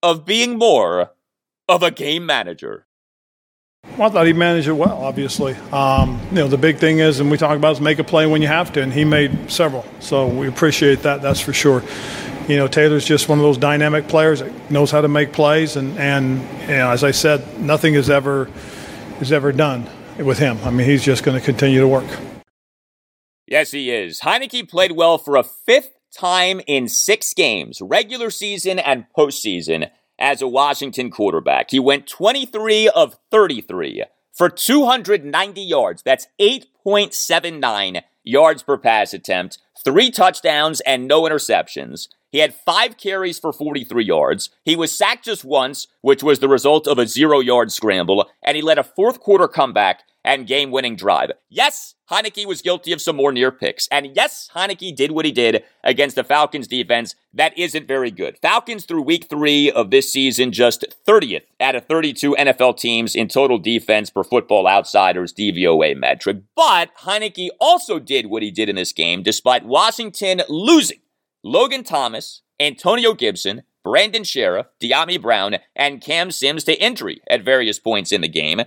of 0.00 0.24
being 0.24 0.56
more 0.56 1.10
of 1.70 1.82
a 1.82 1.90
game 1.90 2.26
manager? 2.26 2.86
Well, 3.96 4.10
I 4.10 4.12
thought 4.12 4.26
he 4.26 4.34
managed 4.34 4.68
it 4.68 4.72
well, 4.72 5.02
obviously. 5.02 5.54
Um, 5.72 6.20
you 6.30 6.36
know, 6.36 6.48
the 6.48 6.58
big 6.58 6.76
thing 6.76 6.98
is, 6.98 7.18
and 7.18 7.30
we 7.30 7.38
talk 7.38 7.56
about 7.56 7.72
is 7.72 7.80
make 7.80 7.98
a 7.98 8.04
play 8.04 8.26
when 8.26 8.42
you 8.42 8.48
have 8.48 8.72
to, 8.74 8.82
and 8.82 8.92
he 8.92 9.04
made 9.04 9.50
several. 9.50 9.86
So 10.00 10.26
we 10.28 10.48
appreciate 10.48 11.00
that, 11.02 11.22
that's 11.22 11.40
for 11.40 11.54
sure. 11.54 11.82
You 12.46 12.56
know, 12.56 12.66
Taylor's 12.68 13.06
just 13.06 13.28
one 13.28 13.38
of 13.38 13.42
those 13.42 13.56
dynamic 13.56 14.08
players 14.08 14.40
that 14.40 14.70
knows 14.70 14.90
how 14.90 15.00
to 15.00 15.08
make 15.08 15.32
plays, 15.32 15.76
and, 15.76 15.98
and 15.98 16.40
you 16.62 16.76
know, 16.76 16.90
as 16.90 17.04
I 17.04 17.12
said, 17.12 17.60
nothing 17.60 17.94
is 17.94 18.10
ever 18.10 18.50
is 19.20 19.32
ever 19.32 19.52
done. 19.52 19.86
with 20.24 20.38
him. 20.38 20.58
I 20.64 20.70
mean, 20.70 20.86
he's 20.86 21.04
just 21.04 21.24
going 21.24 21.38
to 21.38 21.44
continue 21.44 21.80
to 21.80 21.88
work. 21.88 22.06
Yes, 23.46 23.70
he 23.70 23.90
is. 23.90 24.20
Heinicke 24.20 24.68
played 24.68 24.92
well 24.92 25.18
for 25.18 25.36
a 25.36 25.42
fifth 25.42 25.90
time 26.16 26.60
in 26.66 26.88
six 26.88 27.34
games, 27.34 27.80
regular 27.80 28.30
season 28.30 28.78
and 28.78 29.06
postseason, 29.16 29.90
as 30.20 30.42
a 30.42 30.48
Washington 30.48 31.10
quarterback. 31.10 31.70
He 31.70 31.80
went 31.80 32.06
23 32.06 32.88
of 32.90 33.18
33 33.30 34.04
for 34.32 34.48
290 34.48 35.60
yards. 35.60 36.02
That's 36.02 36.28
8.79 36.40 38.02
yards 38.22 38.62
per 38.62 38.76
pass 38.76 39.14
attempt, 39.14 39.58
three 39.82 40.10
touchdowns, 40.10 40.80
and 40.82 41.08
no 41.08 41.22
interceptions. 41.22 42.08
He 42.30 42.38
had 42.38 42.54
five 42.54 42.96
carries 42.96 43.38
for 43.38 43.52
43 43.52 44.04
yards. 44.04 44.50
He 44.64 44.76
was 44.76 44.96
sacked 44.96 45.24
just 45.24 45.44
once, 45.44 45.88
which 46.00 46.22
was 46.22 46.38
the 46.38 46.48
result 46.48 46.86
of 46.86 46.98
a 46.98 47.06
zero 47.06 47.40
yard 47.40 47.72
scramble, 47.72 48.30
and 48.42 48.56
he 48.56 48.62
led 48.62 48.78
a 48.78 48.84
fourth 48.84 49.18
quarter 49.20 49.48
comeback 49.48 50.04
and 50.24 50.46
game 50.46 50.70
winning 50.70 50.96
drive. 50.96 51.32
Yes, 51.48 51.94
Heinicke 52.10 52.46
was 52.46 52.60
guilty 52.62 52.92
of 52.92 53.00
some 53.00 53.16
more 53.16 53.32
near 53.32 53.52
picks. 53.52 53.86
And 53.88 54.14
yes, 54.16 54.50
Heinicke 54.54 54.96
did 54.96 55.12
what 55.12 55.24
he 55.24 55.32
did 55.32 55.62
against 55.84 56.16
the 56.16 56.24
Falcons 56.24 56.66
defense. 56.66 57.14
That 57.32 57.56
isn't 57.56 57.86
very 57.86 58.10
good. 58.10 58.38
Falcons 58.42 58.84
through 58.84 59.02
week 59.02 59.28
three 59.30 59.70
of 59.70 59.90
this 59.90 60.12
season, 60.12 60.50
just 60.50 60.84
30th 61.06 61.42
out 61.60 61.76
of 61.76 61.86
32 61.86 62.34
NFL 62.36 62.78
teams 62.78 63.14
in 63.14 63.28
total 63.28 63.58
defense 63.58 64.10
per 64.10 64.24
football 64.24 64.66
outsiders 64.66 65.32
DVOA 65.32 65.96
metric. 65.96 66.38
But 66.56 66.90
Heinicke 67.02 67.50
also 67.60 67.98
did 68.00 68.26
what 68.26 68.42
he 68.42 68.50
did 68.50 68.68
in 68.68 68.76
this 68.76 68.92
game 68.92 69.22
despite 69.22 69.64
Washington 69.64 70.42
losing 70.48 70.98
Logan 71.42 71.84
Thomas, 71.84 72.42
Antonio 72.58 73.14
Gibson, 73.14 73.62
Brandon 73.82 74.24
Scherff, 74.24 74.66
Dyami 74.80 75.20
Brown, 75.20 75.56
and 75.74 76.02
Cam 76.02 76.30
Sims 76.30 76.64
to 76.64 76.74
injury 76.82 77.22
at 77.30 77.42
various 77.42 77.78
points 77.78 78.12
in 78.12 78.20
the 78.20 78.28
game. 78.28 78.60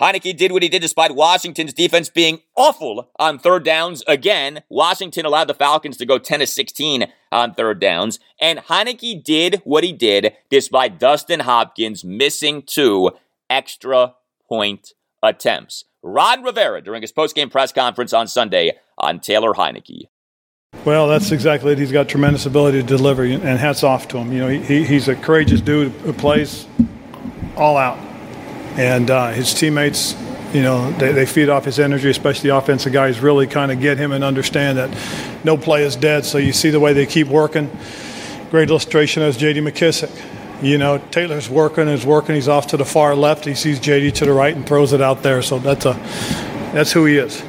Heinicke 0.00 0.34
did 0.36 0.50
what 0.50 0.62
he 0.62 0.68
did 0.68 0.80
despite 0.80 1.14
Washington's 1.14 1.74
defense 1.74 2.08
being 2.08 2.40
awful 2.56 3.10
on 3.18 3.38
third 3.38 3.64
downs. 3.64 4.02
Again, 4.06 4.62
Washington 4.70 5.26
allowed 5.26 5.48
the 5.48 5.54
Falcons 5.54 5.98
to 5.98 6.06
go 6.06 6.18
10 6.18 6.40
to 6.40 6.46
16 6.46 7.06
on 7.30 7.54
third 7.54 7.80
downs. 7.80 8.18
And 8.40 8.60
Heinicke 8.60 9.22
did 9.22 9.60
what 9.64 9.84
he 9.84 9.92
did 9.92 10.32
despite 10.48 10.98
Dustin 10.98 11.40
Hopkins 11.40 12.02
missing 12.02 12.62
two 12.62 13.10
extra 13.50 14.14
point 14.48 14.94
attempts. 15.22 15.84
Ron 16.02 16.42
Rivera 16.42 16.80
during 16.80 17.02
his 17.02 17.12
postgame 17.12 17.50
press 17.50 17.72
conference 17.72 18.14
on 18.14 18.26
Sunday 18.26 18.78
on 18.96 19.20
Taylor 19.20 19.52
Heinicke. 19.52 20.08
Well, 20.86 21.08
that's 21.08 21.30
exactly 21.30 21.72
it. 21.72 21.78
He's 21.78 21.92
got 21.92 22.08
tremendous 22.08 22.46
ability 22.46 22.80
to 22.80 22.86
deliver, 22.86 23.24
and 23.24 23.42
hats 23.42 23.84
off 23.84 24.08
to 24.08 24.18
him. 24.18 24.32
You 24.32 24.38
know, 24.38 24.48
he, 24.48 24.84
he's 24.84 25.08
a 25.08 25.14
courageous 25.14 25.60
dude 25.60 25.92
who 25.92 26.12
plays 26.14 26.66
all 27.56 27.76
out 27.76 27.98
and 28.76 29.10
uh, 29.10 29.30
his 29.30 29.52
teammates, 29.52 30.14
you 30.52 30.62
know, 30.62 30.90
they, 30.92 31.12
they 31.12 31.26
feed 31.26 31.48
off 31.48 31.64
his 31.64 31.78
energy, 31.78 32.10
especially 32.10 32.50
the 32.50 32.56
offensive 32.56 32.92
guys 32.92 33.20
really 33.20 33.46
kind 33.46 33.70
of 33.72 33.80
get 33.80 33.98
him 33.98 34.12
and 34.12 34.24
understand 34.24 34.78
that 34.78 35.44
no 35.44 35.56
play 35.56 35.84
is 35.84 35.96
dead. 35.96 36.24
So 36.24 36.38
you 36.38 36.52
see 36.52 36.70
the 36.70 36.80
way 36.80 36.92
they 36.92 37.06
keep 37.06 37.28
working. 37.28 37.70
Great 38.50 38.68
illustration 38.68 39.22
is 39.22 39.36
J.D. 39.36 39.60
McKissic 39.60 40.10
You 40.62 40.76
know, 40.76 40.98
Taylor's 41.10 41.48
working, 41.48 41.88
is 41.88 42.04
working. 42.04 42.34
He's 42.34 42.48
off 42.48 42.66
to 42.68 42.76
the 42.76 42.84
far 42.84 43.14
left. 43.14 43.44
He 43.44 43.54
sees 43.54 43.78
J.D. 43.78 44.12
to 44.12 44.24
the 44.24 44.32
right 44.32 44.54
and 44.54 44.66
throws 44.66 44.92
it 44.92 45.00
out 45.00 45.22
there. 45.22 45.40
So 45.40 45.58
that's 45.58 45.86
a 45.86 45.92
that's 46.72 46.92
who 46.92 47.04
he 47.04 47.16
is. 47.16 47.42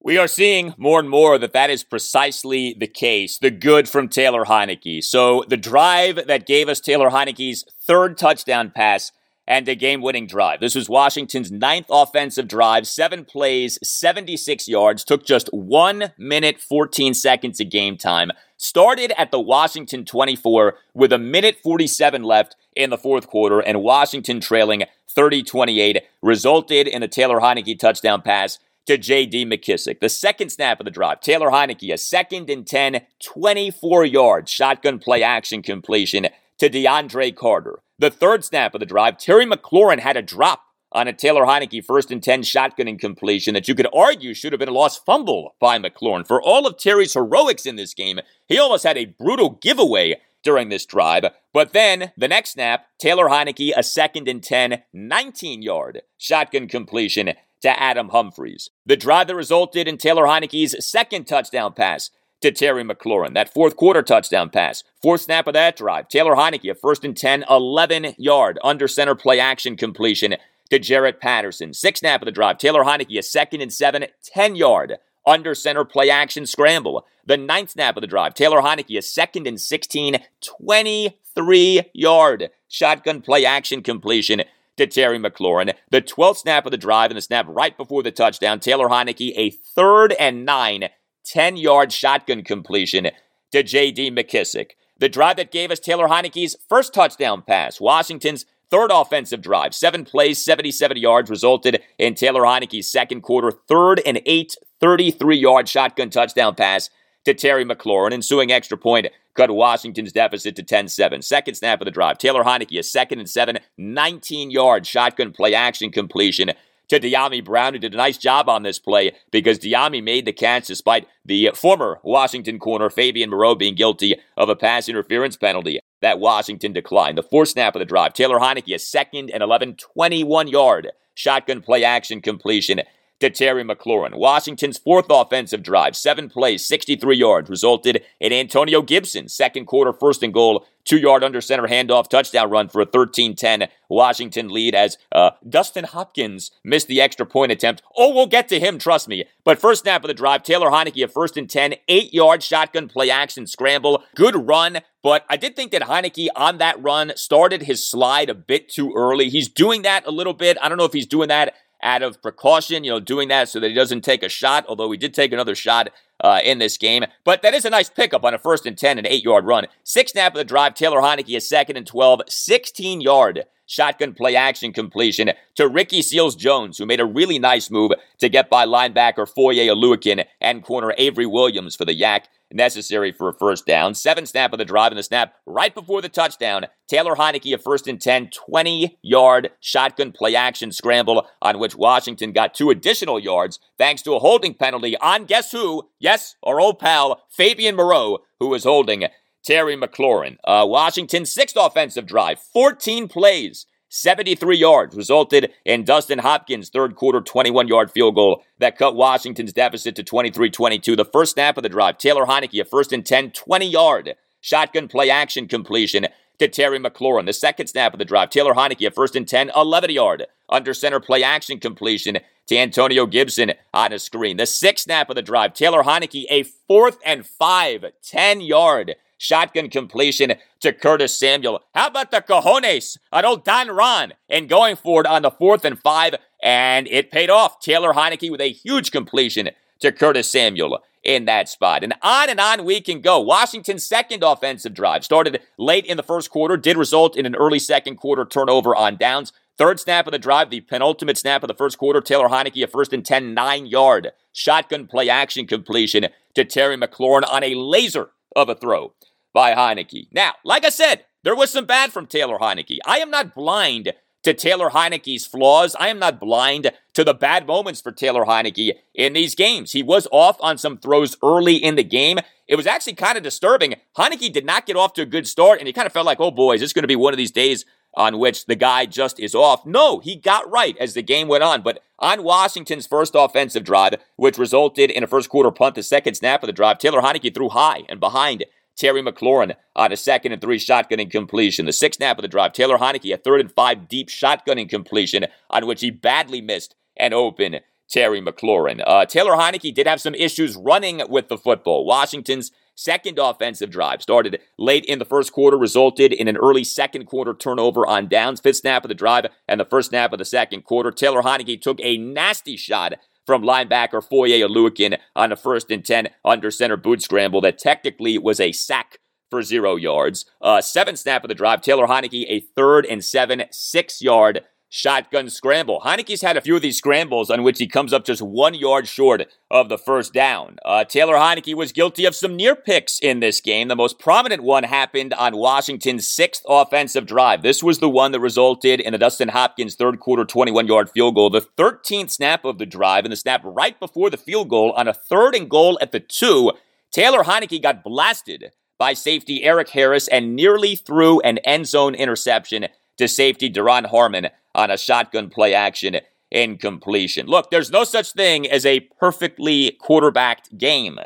We 0.00 0.16
are 0.16 0.28
seeing 0.28 0.74
more 0.78 1.00
and 1.00 1.10
more 1.10 1.38
that 1.38 1.52
that 1.52 1.68
is 1.68 1.84
precisely 1.84 2.74
the 2.78 2.86
case. 2.86 3.36
The 3.38 3.50
good 3.50 3.88
from 3.88 4.08
Taylor 4.08 4.44
Heinicke. 4.44 5.04
So 5.04 5.44
the 5.48 5.58
drive 5.58 6.26
that 6.26 6.46
gave 6.46 6.68
us 6.68 6.80
Taylor 6.80 7.10
Heinicke's 7.10 7.64
third 7.86 8.16
touchdown 8.16 8.70
pass 8.74 9.12
and 9.48 9.66
a 9.66 9.74
game 9.74 10.02
winning 10.02 10.26
drive. 10.26 10.60
This 10.60 10.74
was 10.74 10.90
Washington's 10.90 11.50
ninth 11.50 11.86
offensive 11.88 12.46
drive, 12.46 12.86
seven 12.86 13.24
plays, 13.24 13.78
76 13.82 14.68
yards, 14.68 15.02
took 15.02 15.24
just 15.24 15.48
one 15.48 16.12
minute, 16.18 16.60
14 16.60 17.14
seconds 17.14 17.58
of 17.58 17.70
game 17.70 17.96
time. 17.96 18.30
Started 18.58 19.12
at 19.18 19.30
the 19.30 19.40
Washington 19.40 20.04
24 20.04 20.76
with 20.92 21.12
a 21.12 21.18
minute 21.18 21.56
47 21.62 22.22
left 22.22 22.56
in 22.76 22.90
the 22.90 22.98
fourth 22.98 23.26
quarter, 23.26 23.60
and 23.60 23.82
Washington 23.82 24.40
trailing 24.40 24.84
30 25.08 25.42
28 25.42 26.02
resulted 26.22 26.86
in 26.86 27.00
the 27.00 27.08
Taylor 27.08 27.40
Heinicke 27.40 27.78
touchdown 27.78 28.20
pass 28.20 28.58
to 28.86 28.98
J.D. 28.98 29.46
McKissic. 29.46 30.00
The 30.00 30.08
second 30.08 30.50
snap 30.50 30.80
of 30.80 30.84
the 30.84 30.90
drive, 30.90 31.20
Taylor 31.20 31.50
Heinicke, 31.50 31.92
a 31.92 31.98
second 31.98 32.50
and 32.50 32.66
10, 32.66 33.02
24 33.22 34.04
yards 34.04 34.50
shotgun 34.50 34.98
play 34.98 35.22
action 35.22 35.62
completion 35.62 36.28
to 36.58 36.68
DeAndre 36.68 37.34
Carter. 37.34 37.80
The 38.00 38.10
third 38.10 38.44
snap 38.44 38.74
of 38.74 38.80
the 38.80 38.86
drive, 38.86 39.18
Terry 39.18 39.44
McLaurin 39.44 39.98
had 39.98 40.16
a 40.16 40.22
drop 40.22 40.62
on 40.92 41.08
a 41.08 41.12
Taylor 41.12 41.42
Heinicke 41.42 41.84
first 41.84 42.12
and 42.12 42.22
10 42.22 42.42
shotgunning 42.42 42.98
completion 42.98 43.54
that 43.54 43.66
you 43.66 43.74
could 43.74 43.88
argue 43.92 44.34
should 44.34 44.52
have 44.52 44.60
been 44.60 44.68
a 44.68 44.72
lost 44.72 45.04
fumble 45.04 45.56
by 45.60 45.78
McLaurin. 45.78 46.26
For 46.26 46.40
all 46.40 46.66
of 46.66 46.78
Terry's 46.78 47.14
heroics 47.14 47.66
in 47.66 47.74
this 47.74 47.94
game, 47.94 48.20
he 48.46 48.56
almost 48.56 48.84
had 48.84 48.96
a 48.96 49.06
brutal 49.06 49.58
giveaway 49.60 50.20
during 50.44 50.68
this 50.68 50.86
drive. 50.86 51.24
But 51.52 51.72
then 51.72 52.12
the 52.16 52.28
next 52.28 52.50
snap, 52.50 52.86
Taylor 52.98 53.26
Heinicke, 53.28 53.72
a 53.76 53.82
second 53.82 54.28
and 54.28 54.42
10, 54.42 54.82
19 54.92 55.62
yard 55.62 56.02
shotgun 56.16 56.68
completion 56.68 57.32
to 57.62 57.82
Adam 57.82 58.10
Humphries. 58.10 58.70
The 58.86 58.96
drive 58.96 59.26
that 59.26 59.34
resulted 59.34 59.88
in 59.88 59.98
Taylor 59.98 60.24
Heinicke's 60.24 60.86
second 60.86 61.26
touchdown 61.26 61.72
pass 61.72 62.10
to 62.40 62.52
Terry 62.52 62.84
McLaurin. 62.84 63.34
That 63.34 63.52
fourth 63.52 63.76
quarter 63.76 64.02
touchdown 64.02 64.50
pass. 64.50 64.84
Fourth 65.02 65.22
snap 65.22 65.46
of 65.46 65.54
that 65.54 65.76
drive. 65.76 66.08
Taylor 66.08 66.34
Heinicke, 66.34 66.70
a 66.70 66.74
first 66.74 67.04
and 67.04 67.16
10, 67.16 67.44
11 67.48 68.14
yard 68.18 68.58
under 68.62 68.88
center 68.88 69.14
play 69.14 69.40
action 69.40 69.76
completion 69.76 70.36
to 70.70 70.78
Jaret 70.78 71.20
Patterson. 71.20 71.74
Sixth 71.74 72.00
snap 72.00 72.22
of 72.22 72.26
the 72.26 72.32
drive. 72.32 72.58
Taylor 72.58 72.84
Heinicke, 72.84 73.18
a 73.18 73.22
second 73.22 73.60
and 73.60 73.72
7, 73.72 74.06
10 74.22 74.56
yard 74.56 74.98
under 75.26 75.54
center 75.54 75.84
play 75.84 76.10
action 76.10 76.46
scramble. 76.46 77.06
The 77.26 77.36
ninth 77.36 77.70
snap 77.70 77.96
of 77.96 78.00
the 78.00 78.06
drive. 78.06 78.34
Taylor 78.34 78.60
Heinicke, 78.60 78.96
a 78.96 79.02
second 79.02 79.46
and 79.46 79.60
16, 79.60 80.18
23 80.40 81.82
yard 81.92 82.50
shotgun 82.68 83.20
play 83.20 83.44
action 83.44 83.82
completion 83.82 84.42
to 84.76 84.86
Terry 84.86 85.18
McLaurin. 85.18 85.74
The 85.90 86.00
12th 86.00 86.38
snap 86.38 86.64
of 86.64 86.70
the 86.70 86.78
drive 86.78 87.10
and 87.10 87.18
the 87.18 87.22
snap 87.22 87.46
right 87.48 87.76
before 87.76 88.02
the 88.02 88.12
touchdown. 88.12 88.60
Taylor 88.60 88.88
Heinicke, 88.88 89.32
a 89.36 89.50
third 89.50 90.12
and 90.12 90.44
nine 90.44 90.88
10 91.24 91.56
yard 91.56 91.92
shotgun 91.92 92.42
completion 92.42 93.08
to 93.52 93.62
J.D. 93.62 94.10
McKissic. 94.10 94.70
The 94.98 95.08
drive 95.08 95.36
that 95.36 95.52
gave 95.52 95.70
us 95.70 95.78
Taylor 95.78 96.08
Heinicke's 96.08 96.56
first 96.68 96.92
touchdown 96.92 97.42
pass, 97.46 97.80
Washington's 97.80 98.46
third 98.70 98.90
offensive 98.92 99.40
drive, 99.40 99.74
seven 99.74 100.04
plays, 100.04 100.44
77 100.44 100.96
yards, 100.96 101.30
resulted 101.30 101.82
in 101.98 102.14
Taylor 102.14 102.42
Heinicke's 102.42 102.90
second 102.90 103.22
quarter, 103.22 103.50
third 103.50 104.00
and 104.04 104.20
eight, 104.26 104.56
33 104.80 105.36
yard 105.36 105.68
shotgun 105.68 106.10
touchdown 106.10 106.54
pass 106.54 106.90
to 107.24 107.34
Terry 107.34 107.64
McLaurin. 107.64 108.12
Ensuing 108.12 108.50
extra 108.50 108.76
point 108.76 109.06
cut 109.34 109.50
Washington's 109.50 110.12
deficit 110.12 110.56
to 110.56 110.62
10 110.62 110.88
7. 110.88 111.22
Second 111.22 111.54
snap 111.54 111.80
of 111.80 111.84
the 111.84 111.90
drive, 111.90 112.18
Taylor 112.18 112.44
Heinicke, 112.44 112.78
a 112.78 112.82
second 112.82 113.20
and 113.20 113.30
seven, 113.30 113.58
19 113.76 114.50
yard 114.50 114.86
shotgun 114.86 115.32
play 115.32 115.54
action 115.54 115.90
completion 115.90 116.52
to 116.88 117.00
Dyami 117.00 117.44
Brown, 117.44 117.74
who 117.74 117.78
did 117.78 117.94
a 117.94 117.96
nice 117.96 118.18
job 118.18 118.48
on 118.48 118.62
this 118.62 118.78
play 118.78 119.12
because 119.30 119.58
Dyami 119.58 120.02
made 120.02 120.24
the 120.24 120.32
catch 120.32 120.66
despite 120.66 121.06
the 121.24 121.50
former 121.54 122.00
Washington 122.02 122.58
corner, 122.58 122.90
Fabian 122.90 123.30
Moreau, 123.30 123.54
being 123.54 123.74
guilty 123.74 124.16
of 124.36 124.48
a 124.48 124.56
pass 124.56 124.88
interference 124.88 125.36
penalty 125.36 125.80
that 126.00 126.20
Washington 126.20 126.72
declined. 126.72 127.18
The 127.18 127.22
fourth 127.22 127.50
snap 127.50 127.74
of 127.74 127.80
the 127.80 127.84
drive, 127.84 128.14
Taylor 128.14 128.38
Heinicke, 128.38 128.74
a 128.74 128.78
second 128.78 129.30
and 129.30 129.42
11, 129.42 129.76
21 129.76 130.48
yard 130.48 130.90
shotgun 131.14 131.60
play 131.60 131.84
action 131.84 132.20
completion 132.20 132.80
to 133.20 133.30
Terry 133.30 133.64
McLaurin. 133.64 134.16
Washington's 134.16 134.78
fourth 134.78 135.06
offensive 135.10 135.62
drive, 135.62 135.96
seven 135.96 136.28
plays, 136.28 136.64
63 136.64 137.16
yards, 137.16 137.50
resulted 137.50 138.04
in 138.20 138.32
Antonio 138.32 138.82
Gibson's 138.82 139.34
second 139.34 139.66
quarter 139.66 139.92
first 139.92 140.22
and 140.22 140.32
goal, 140.32 140.66
two 140.84 140.98
yard 140.98 141.22
under 141.22 141.40
center 141.40 141.66
handoff 141.68 142.08
touchdown 142.08 142.50
run 142.50 142.68
for 142.68 142.80
a 142.80 142.86
13 142.86 143.36
10 143.36 143.68
Washington 143.88 144.48
lead 144.48 144.74
as 144.74 144.98
uh, 145.12 145.30
Dustin 145.48 145.84
Hopkins 145.84 146.50
missed 146.64 146.88
the 146.88 147.00
extra 147.00 147.26
point 147.26 147.52
attempt. 147.52 147.82
Oh, 147.96 148.14
we'll 148.14 148.26
get 148.26 148.48
to 148.48 148.60
him, 148.60 148.78
trust 148.78 149.08
me. 149.08 149.24
But 149.44 149.58
first 149.58 149.82
snap 149.82 150.02
of 150.04 150.08
the 150.08 150.14
drive, 150.14 150.42
Taylor 150.42 150.70
Heinicke, 150.70 151.04
a 151.04 151.08
first 151.08 151.36
and 151.36 151.48
10, 151.48 151.74
eight 151.88 152.14
yard 152.14 152.42
shotgun 152.42 152.88
play 152.88 153.10
action 153.10 153.46
scramble. 153.46 154.04
Good 154.14 154.34
run, 154.48 154.78
but 155.02 155.24
I 155.28 155.36
did 155.36 155.56
think 155.56 155.72
that 155.72 155.82
Heinicke 155.82 156.28
on 156.34 156.58
that 156.58 156.82
run 156.82 157.12
started 157.16 157.62
his 157.62 157.84
slide 157.84 158.30
a 158.30 158.34
bit 158.34 158.68
too 158.68 158.92
early. 158.94 159.28
He's 159.28 159.48
doing 159.48 159.82
that 159.82 160.06
a 160.06 160.10
little 160.10 160.34
bit. 160.34 160.56
I 160.60 160.68
don't 160.68 160.78
know 160.78 160.84
if 160.84 160.92
he's 160.92 161.06
doing 161.06 161.28
that 161.28 161.54
out 161.82 162.02
of 162.02 162.20
precaution, 162.22 162.84
you 162.84 162.90
know, 162.90 163.00
doing 163.00 163.28
that 163.28 163.48
so 163.48 163.60
that 163.60 163.68
he 163.68 163.74
doesn't 163.74 164.02
take 164.02 164.22
a 164.22 164.28
shot, 164.28 164.64
although 164.68 164.90
he 164.90 164.98
did 164.98 165.14
take 165.14 165.32
another 165.32 165.54
shot 165.54 165.90
uh, 166.20 166.40
in 166.44 166.58
this 166.58 166.76
game. 166.76 167.04
But 167.24 167.42
that 167.42 167.54
is 167.54 167.64
a 167.64 167.70
nice 167.70 167.90
pickup 167.90 168.24
on 168.24 168.34
a 168.34 168.38
first 168.38 168.66
and 168.66 168.76
10, 168.76 168.98
an 168.98 169.06
eight 169.06 169.24
yard 169.24 169.44
run. 169.44 169.66
Six 169.84 170.12
snap 170.12 170.32
of 170.34 170.38
the 170.38 170.44
drive. 170.44 170.74
Taylor 170.74 171.00
Heinicke 171.00 171.36
is 171.36 171.48
second 171.48 171.76
and 171.76 171.86
12, 171.86 172.22
16 172.28 173.00
yard 173.00 173.44
shotgun 173.68 174.14
play 174.14 174.34
action 174.34 174.72
completion 174.72 175.30
to 175.54 175.68
Ricky 175.68 176.02
Seals 176.02 176.34
Jones, 176.34 176.78
who 176.78 176.86
made 176.86 177.00
a 177.00 177.04
really 177.04 177.38
nice 177.38 177.70
move 177.70 177.92
to 178.18 178.28
get 178.28 178.48
by 178.50 178.66
linebacker 178.66 179.28
Foye 179.28 179.68
Oluokun 179.68 180.24
and 180.40 180.64
corner 180.64 180.94
Avery 180.96 181.26
Williams 181.26 181.76
for 181.76 181.84
the 181.84 181.98
YAC 181.98 182.24
necessary 182.50 183.12
for 183.12 183.28
a 183.28 183.34
first 183.34 183.66
down. 183.66 183.94
Seven 183.94 184.26
snap 184.26 184.52
of 184.52 184.58
the 184.58 184.64
drive 184.64 184.90
and 184.90 184.98
the 184.98 185.02
snap 185.02 185.34
right 185.46 185.74
before 185.74 186.00
the 186.00 186.08
touchdown. 186.08 186.66
Taylor 186.88 187.14
Heinicke, 187.14 187.54
a 187.54 187.58
first 187.58 187.86
and 187.86 188.00
10, 188.00 188.30
20 188.30 188.98
yard 189.02 189.50
shotgun 189.60 190.12
play 190.12 190.34
action 190.34 190.72
scramble 190.72 191.26
on 191.42 191.58
which 191.58 191.76
Washington 191.76 192.32
got 192.32 192.54
two 192.54 192.70
additional 192.70 193.20
yards 193.20 193.58
thanks 193.78 194.02
to 194.02 194.14
a 194.14 194.18
holding 194.18 194.54
penalty 194.54 194.96
on 194.98 195.24
guess 195.24 195.52
who? 195.52 195.88
Yes, 195.98 196.34
our 196.42 196.60
old 196.60 196.78
pal 196.78 197.22
Fabian 197.30 197.76
Moreau, 197.76 198.18
who 198.38 198.48
was 198.48 198.64
holding 198.64 199.04
Terry 199.44 199.76
McLaurin. 199.76 200.36
Uh, 200.44 200.66
Washington's 200.68 201.32
sixth 201.32 201.56
offensive 201.58 202.06
drive, 202.06 202.40
14 202.40 203.08
plays. 203.08 203.66
73 203.90 204.58
yards 204.58 204.94
resulted 204.94 205.50
in 205.64 205.82
Dustin 205.82 206.18
Hopkins' 206.18 206.68
third 206.68 206.94
quarter 206.94 207.22
21 207.22 207.68
yard 207.68 207.90
field 207.90 208.16
goal 208.16 208.42
that 208.58 208.76
cut 208.76 208.94
Washington's 208.94 209.54
deficit 209.54 209.96
to 209.96 210.02
23 210.02 210.50
22. 210.50 210.94
The 210.94 211.06
first 211.06 211.32
snap 211.32 211.56
of 211.56 211.62
the 211.62 211.70
drive, 211.70 211.96
Taylor 211.96 212.26
Heinicke, 212.26 212.60
a 212.60 212.64
first 212.66 212.92
and 212.92 213.06
10, 213.06 213.30
20 213.30 213.66
yard 213.66 214.14
shotgun 214.40 214.88
play 214.88 215.08
action 215.08 215.48
completion 215.48 216.06
to 216.38 216.48
Terry 216.48 216.78
McLaurin. 216.78 217.26
The 217.26 217.32
second 217.32 217.68
snap 217.68 217.94
of 217.94 217.98
the 217.98 218.04
drive, 218.04 218.30
Taylor 218.30 218.54
Heinicke, 218.54 218.86
a 218.86 218.90
first 218.90 219.16
and 219.16 219.26
10, 219.26 219.50
11 219.56 219.90
yard 219.90 220.26
under 220.48 220.74
center 220.74 221.00
play 221.00 221.22
action 221.22 221.58
completion 221.58 222.18
to 222.48 222.56
Antonio 222.56 223.06
Gibson 223.06 223.52
on 223.72 223.92
a 223.92 223.98
screen. 223.98 224.36
The 224.36 224.46
sixth 224.46 224.84
snap 224.84 225.08
of 225.08 225.16
the 225.16 225.22
drive, 225.22 225.54
Taylor 225.54 225.82
Heinicke, 225.82 226.24
a 226.28 226.42
fourth 226.42 226.98
and 227.04 227.24
5, 227.24 227.84
10 228.02 228.40
yard 228.40 228.96
shotgun 229.18 229.68
completion 229.68 230.34
to 230.60 230.72
Curtis 230.72 231.16
Samuel. 231.16 231.62
How 231.74 231.88
about 231.88 232.10
the 232.10 232.22
cojones 232.22 232.98
on 233.12 233.24
old 233.24 233.44
Don 233.44 233.68
Ron 233.68 234.14
and 234.28 234.48
going 234.48 234.76
forward 234.76 235.06
on 235.06 235.22
the 235.22 235.30
fourth 235.30 235.64
and 235.64 235.78
five? 235.78 236.14
And 236.42 236.86
it 236.88 237.10
paid 237.10 237.30
off. 237.30 237.60
Taylor 237.60 237.92
Heinicke 237.92 238.30
with 238.30 238.40
a 238.40 238.50
huge 238.50 238.92
completion 238.92 239.50
to 239.80 239.92
Curtis 239.92 240.30
Samuel 240.30 240.78
in 241.02 241.24
that 241.26 241.48
spot. 241.48 241.82
And 241.82 241.94
on 242.02 242.30
and 242.30 242.40
on 242.40 242.64
we 242.64 242.80
can 242.80 243.00
go. 243.00 243.20
Washington's 243.20 243.84
second 243.84 244.22
offensive 244.22 244.74
drive 244.74 245.04
started 245.04 245.40
late 245.58 245.84
in 245.84 245.96
the 245.96 246.02
first 246.02 246.30
quarter, 246.30 246.56
did 246.56 246.76
result 246.76 247.16
in 247.16 247.26
an 247.26 247.34
early 247.34 247.58
second 247.58 247.96
quarter 247.96 248.24
turnover 248.24 248.74
on 248.74 248.96
downs. 248.96 249.32
Third 249.58 249.80
snap 249.80 250.06
of 250.06 250.12
the 250.12 250.18
drive, 250.20 250.50
the 250.50 250.60
penultimate 250.60 251.18
snap 251.18 251.42
of 251.42 251.48
the 251.48 251.54
first 251.54 251.78
quarter, 251.78 252.00
Taylor 252.00 252.28
Heinicke, 252.28 252.62
a 252.62 252.68
first 252.68 252.92
and 252.92 253.04
10, 253.04 253.34
nine 253.34 253.66
yard 253.66 254.12
shotgun 254.32 254.86
play 254.86 255.08
action 255.10 255.46
completion 255.46 256.06
to 256.34 256.44
Terry 256.44 256.76
McLaurin 256.76 257.28
on 257.28 257.42
a 257.42 257.56
laser 257.56 258.10
of 258.36 258.48
a 258.48 258.54
throw 258.54 258.92
by 259.32 259.54
Heinicke. 259.54 260.06
Now, 260.12 260.34
like 260.44 260.64
I 260.64 260.68
said, 260.68 261.04
there 261.24 261.34
was 261.34 261.50
some 261.50 261.66
bad 261.66 261.92
from 261.92 262.06
Taylor 262.06 262.38
Heinicke. 262.38 262.78
I 262.86 262.98
am 262.98 263.10
not 263.10 263.34
blind 263.34 263.92
to 264.22 264.32
Taylor 264.32 264.70
Heinicke's 264.70 265.26
flaws. 265.26 265.74
I 265.78 265.88
am 265.88 265.98
not 265.98 266.20
blind 266.20 266.70
to 266.94 267.02
the 267.02 267.14
bad 267.14 267.46
moments 267.46 267.80
for 267.80 267.90
Taylor 267.90 268.24
Heinicke 268.24 268.74
in 268.94 269.12
these 269.12 269.34
games. 269.34 269.72
He 269.72 269.82
was 269.82 270.06
off 270.12 270.36
on 270.40 270.58
some 270.58 270.78
throws 270.78 271.16
early 271.22 271.56
in 271.56 271.74
the 271.74 271.84
game. 271.84 272.18
It 272.48 272.56
was 272.56 272.66
actually 272.66 272.94
kind 272.94 273.18
of 273.18 273.22
disturbing. 273.22 273.74
Heinicke 273.96 274.32
did 274.32 274.46
not 274.46 274.64
get 274.64 274.76
off 274.76 274.94
to 274.94 275.02
a 275.02 275.06
good 275.06 275.28
start, 275.28 275.58
and 275.58 275.66
he 275.66 275.72
kind 275.72 275.86
of 275.86 275.92
felt 275.92 276.06
like, 276.06 276.18
oh 276.18 276.30
boy, 276.30 276.54
is 276.54 276.60
this 276.60 276.72
going 276.72 276.82
to 276.82 276.88
be 276.88 276.96
one 276.96 277.12
of 277.12 277.18
these 277.18 277.30
days 277.30 277.66
on 277.94 278.18
which 278.18 278.46
the 278.46 278.56
guy 278.56 278.86
just 278.86 279.20
is 279.20 279.34
off? 279.34 279.66
No, 279.66 279.98
he 279.98 280.16
got 280.16 280.50
right 280.50 280.76
as 280.78 280.94
the 280.94 281.02
game 281.02 281.28
went 281.28 281.44
on. 281.44 281.62
But 281.62 281.82
on 281.98 282.22
Washington's 282.22 282.86
first 282.86 283.12
offensive 283.14 283.64
drive, 283.64 283.96
which 284.16 284.38
resulted 284.38 284.90
in 284.90 285.04
a 285.04 285.06
first 285.06 285.28
quarter 285.28 285.50
punt, 285.50 285.74
the 285.74 285.82
second 285.82 286.14
snap 286.14 286.42
of 286.42 286.46
the 286.46 286.52
drive, 286.52 286.78
Taylor 286.78 287.02
Heinicke 287.02 287.34
threw 287.34 287.50
high 287.50 287.82
and 287.88 288.00
behind 288.00 288.44
Terry 288.76 289.02
McLaurin 289.02 289.54
on 289.76 289.92
a 289.92 289.96
second 289.96 290.32
and 290.32 290.40
three 290.40 290.58
shotgunning 290.58 291.10
completion. 291.10 291.66
The 291.66 291.72
sixth 291.72 291.98
snap 291.98 292.16
of 292.16 292.22
the 292.22 292.28
drive, 292.28 292.54
Taylor 292.54 292.78
Heinicke, 292.78 293.12
a 293.12 293.18
third 293.18 293.40
and 293.40 293.52
five 293.52 293.88
deep 293.88 294.08
shotgunning 294.08 294.70
completion 294.70 295.26
on 295.50 295.66
which 295.66 295.82
he 295.82 295.90
badly 295.90 296.40
missed 296.40 296.76
an 296.96 297.12
open 297.12 297.60
Terry 297.88 298.20
McLaurin. 298.20 298.82
Uh, 298.86 299.06
Taylor 299.06 299.32
Heinicke 299.32 299.74
did 299.74 299.86
have 299.86 300.00
some 300.00 300.14
issues 300.14 300.56
running 300.56 301.02
with 301.08 301.28
the 301.28 301.38
football. 301.38 301.84
Washington's 301.84 302.52
second 302.74 303.18
offensive 303.18 303.70
drive 303.70 304.02
started 304.02 304.40
late 304.58 304.84
in 304.84 304.98
the 304.98 305.04
first 305.04 305.32
quarter, 305.32 305.56
resulted 305.58 306.12
in 306.12 306.28
an 306.28 306.36
early 306.36 306.64
second 306.64 307.06
quarter 307.06 307.34
turnover 307.34 307.86
on 307.86 308.08
downs. 308.08 308.40
Fifth 308.40 308.58
snap 308.58 308.84
of 308.84 308.88
the 308.88 308.94
drive 308.94 309.26
and 309.48 309.58
the 309.58 309.64
first 309.64 309.90
snap 309.90 310.12
of 310.12 310.18
the 310.18 310.24
second 310.24 310.62
quarter. 310.62 310.90
Taylor 310.90 311.22
Heinicke 311.22 311.60
took 311.60 311.78
a 311.80 311.96
nasty 311.98 312.56
shot 312.56 312.94
from 313.26 313.42
linebacker 313.42 314.02
Foye 314.02 314.40
Oluokun 314.40 314.98
on 315.14 315.32
a 315.32 315.36
first 315.36 315.70
and 315.70 315.84
10 315.84 316.08
under 316.24 316.50
center 316.50 316.76
boot 316.76 317.02
scramble 317.02 317.42
that 317.42 317.58
technically 317.58 318.16
was 318.16 318.40
a 318.40 318.52
sack 318.52 318.98
for 319.28 319.42
zero 319.42 319.76
yards. 319.76 320.24
Uh, 320.40 320.60
seven 320.60 320.96
snap 320.96 321.24
of 321.24 321.28
the 321.28 321.34
drive. 321.34 321.60
Taylor 321.60 321.86
Heinicke, 321.86 322.24
a 322.28 322.40
third 322.40 322.86
and 322.86 323.04
seven, 323.04 323.44
six 323.50 324.00
yard 324.00 324.44
shotgun 324.68 325.30
scramble. 325.30 325.80
Heinicke's 325.84 326.22
had 326.22 326.36
a 326.36 326.40
few 326.40 326.56
of 326.56 326.62
these 326.62 326.76
scrambles 326.76 327.30
on 327.30 327.42
which 327.42 327.58
he 327.58 327.66
comes 327.66 327.92
up 327.92 328.04
just 328.04 328.20
one 328.20 328.54
yard 328.54 328.86
short 328.86 329.26
of 329.50 329.68
the 329.68 329.78
first 329.78 330.12
down. 330.12 330.56
Uh, 330.64 330.84
Taylor 330.84 331.14
Heinicke 331.14 331.54
was 331.54 331.72
guilty 331.72 332.04
of 332.04 332.14
some 332.14 332.36
near 332.36 332.54
picks 332.54 332.98
in 332.98 333.20
this 333.20 333.40
game. 333.40 333.68
The 333.68 333.76
most 333.76 333.98
prominent 333.98 334.42
one 334.42 334.64
happened 334.64 335.14
on 335.14 335.36
Washington's 335.36 336.06
sixth 336.06 336.42
offensive 336.46 337.06
drive. 337.06 337.42
This 337.42 337.62
was 337.62 337.78
the 337.78 337.88
one 337.88 338.12
that 338.12 338.20
resulted 338.20 338.80
in 338.80 338.94
a 338.94 338.98
Dustin 338.98 339.28
Hopkins 339.28 339.74
third 339.74 340.00
quarter 340.00 340.24
21 340.24 340.66
yard 340.66 340.90
field 340.90 341.14
goal, 341.14 341.30
the 341.30 341.46
13th 341.56 342.10
snap 342.10 342.44
of 342.44 342.58
the 342.58 342.66
drive, 342.66 343.04
and 343.04 343.12
the 343.12 343.16
snap 343.16 343.40
right 343.44 343.78
before 343.80 344.10
the 344.10 344.16
field 344.16 344.48
goal 344.50 344.72
on 344.72 344.86
a 344.86 344.94
third 344.94 345.34
and 345.34 345.48
goal 345.48 345.78
at 345.80 345.92
the 345.92 346.00
two. 346.00 346.52
Taylor 346.90 347.24
Heinicke 347.24 347.62
got 347.62 347.84
blasted 347.84 348.52
by 348.78 348.94
safety 348.94 349.42
Erik 349.44 349.70
Harris 349.70 350.08
and 350.08 350.36
nearly 350.36 350.76
threw 350.76 351.20
an 351.20 351.38
end 351.38 351.66
zone 351.66 351.94
interception 351.94 352.68
to 352.96 353.08
safety 353.08 353.50
Duron 353.50 353.86
Harmon 353.86 354.28
on 354.54 354.70
a 354.70 354.78
shotgun 354.78 355.28
play 355.28 355.54
action 355.54 355.98
incompletion. 356.30 357.26
Look, 357.26 357.50
there's 357.50 357.70
no 357.70 357.84
such 357.84 358.12
thing 358.12 358.48
as 358.48 358.66
a 358.66 358.80
perfectly 358.98 359.76
quarterbacked 359.80 360.58
game. 360.58 360.98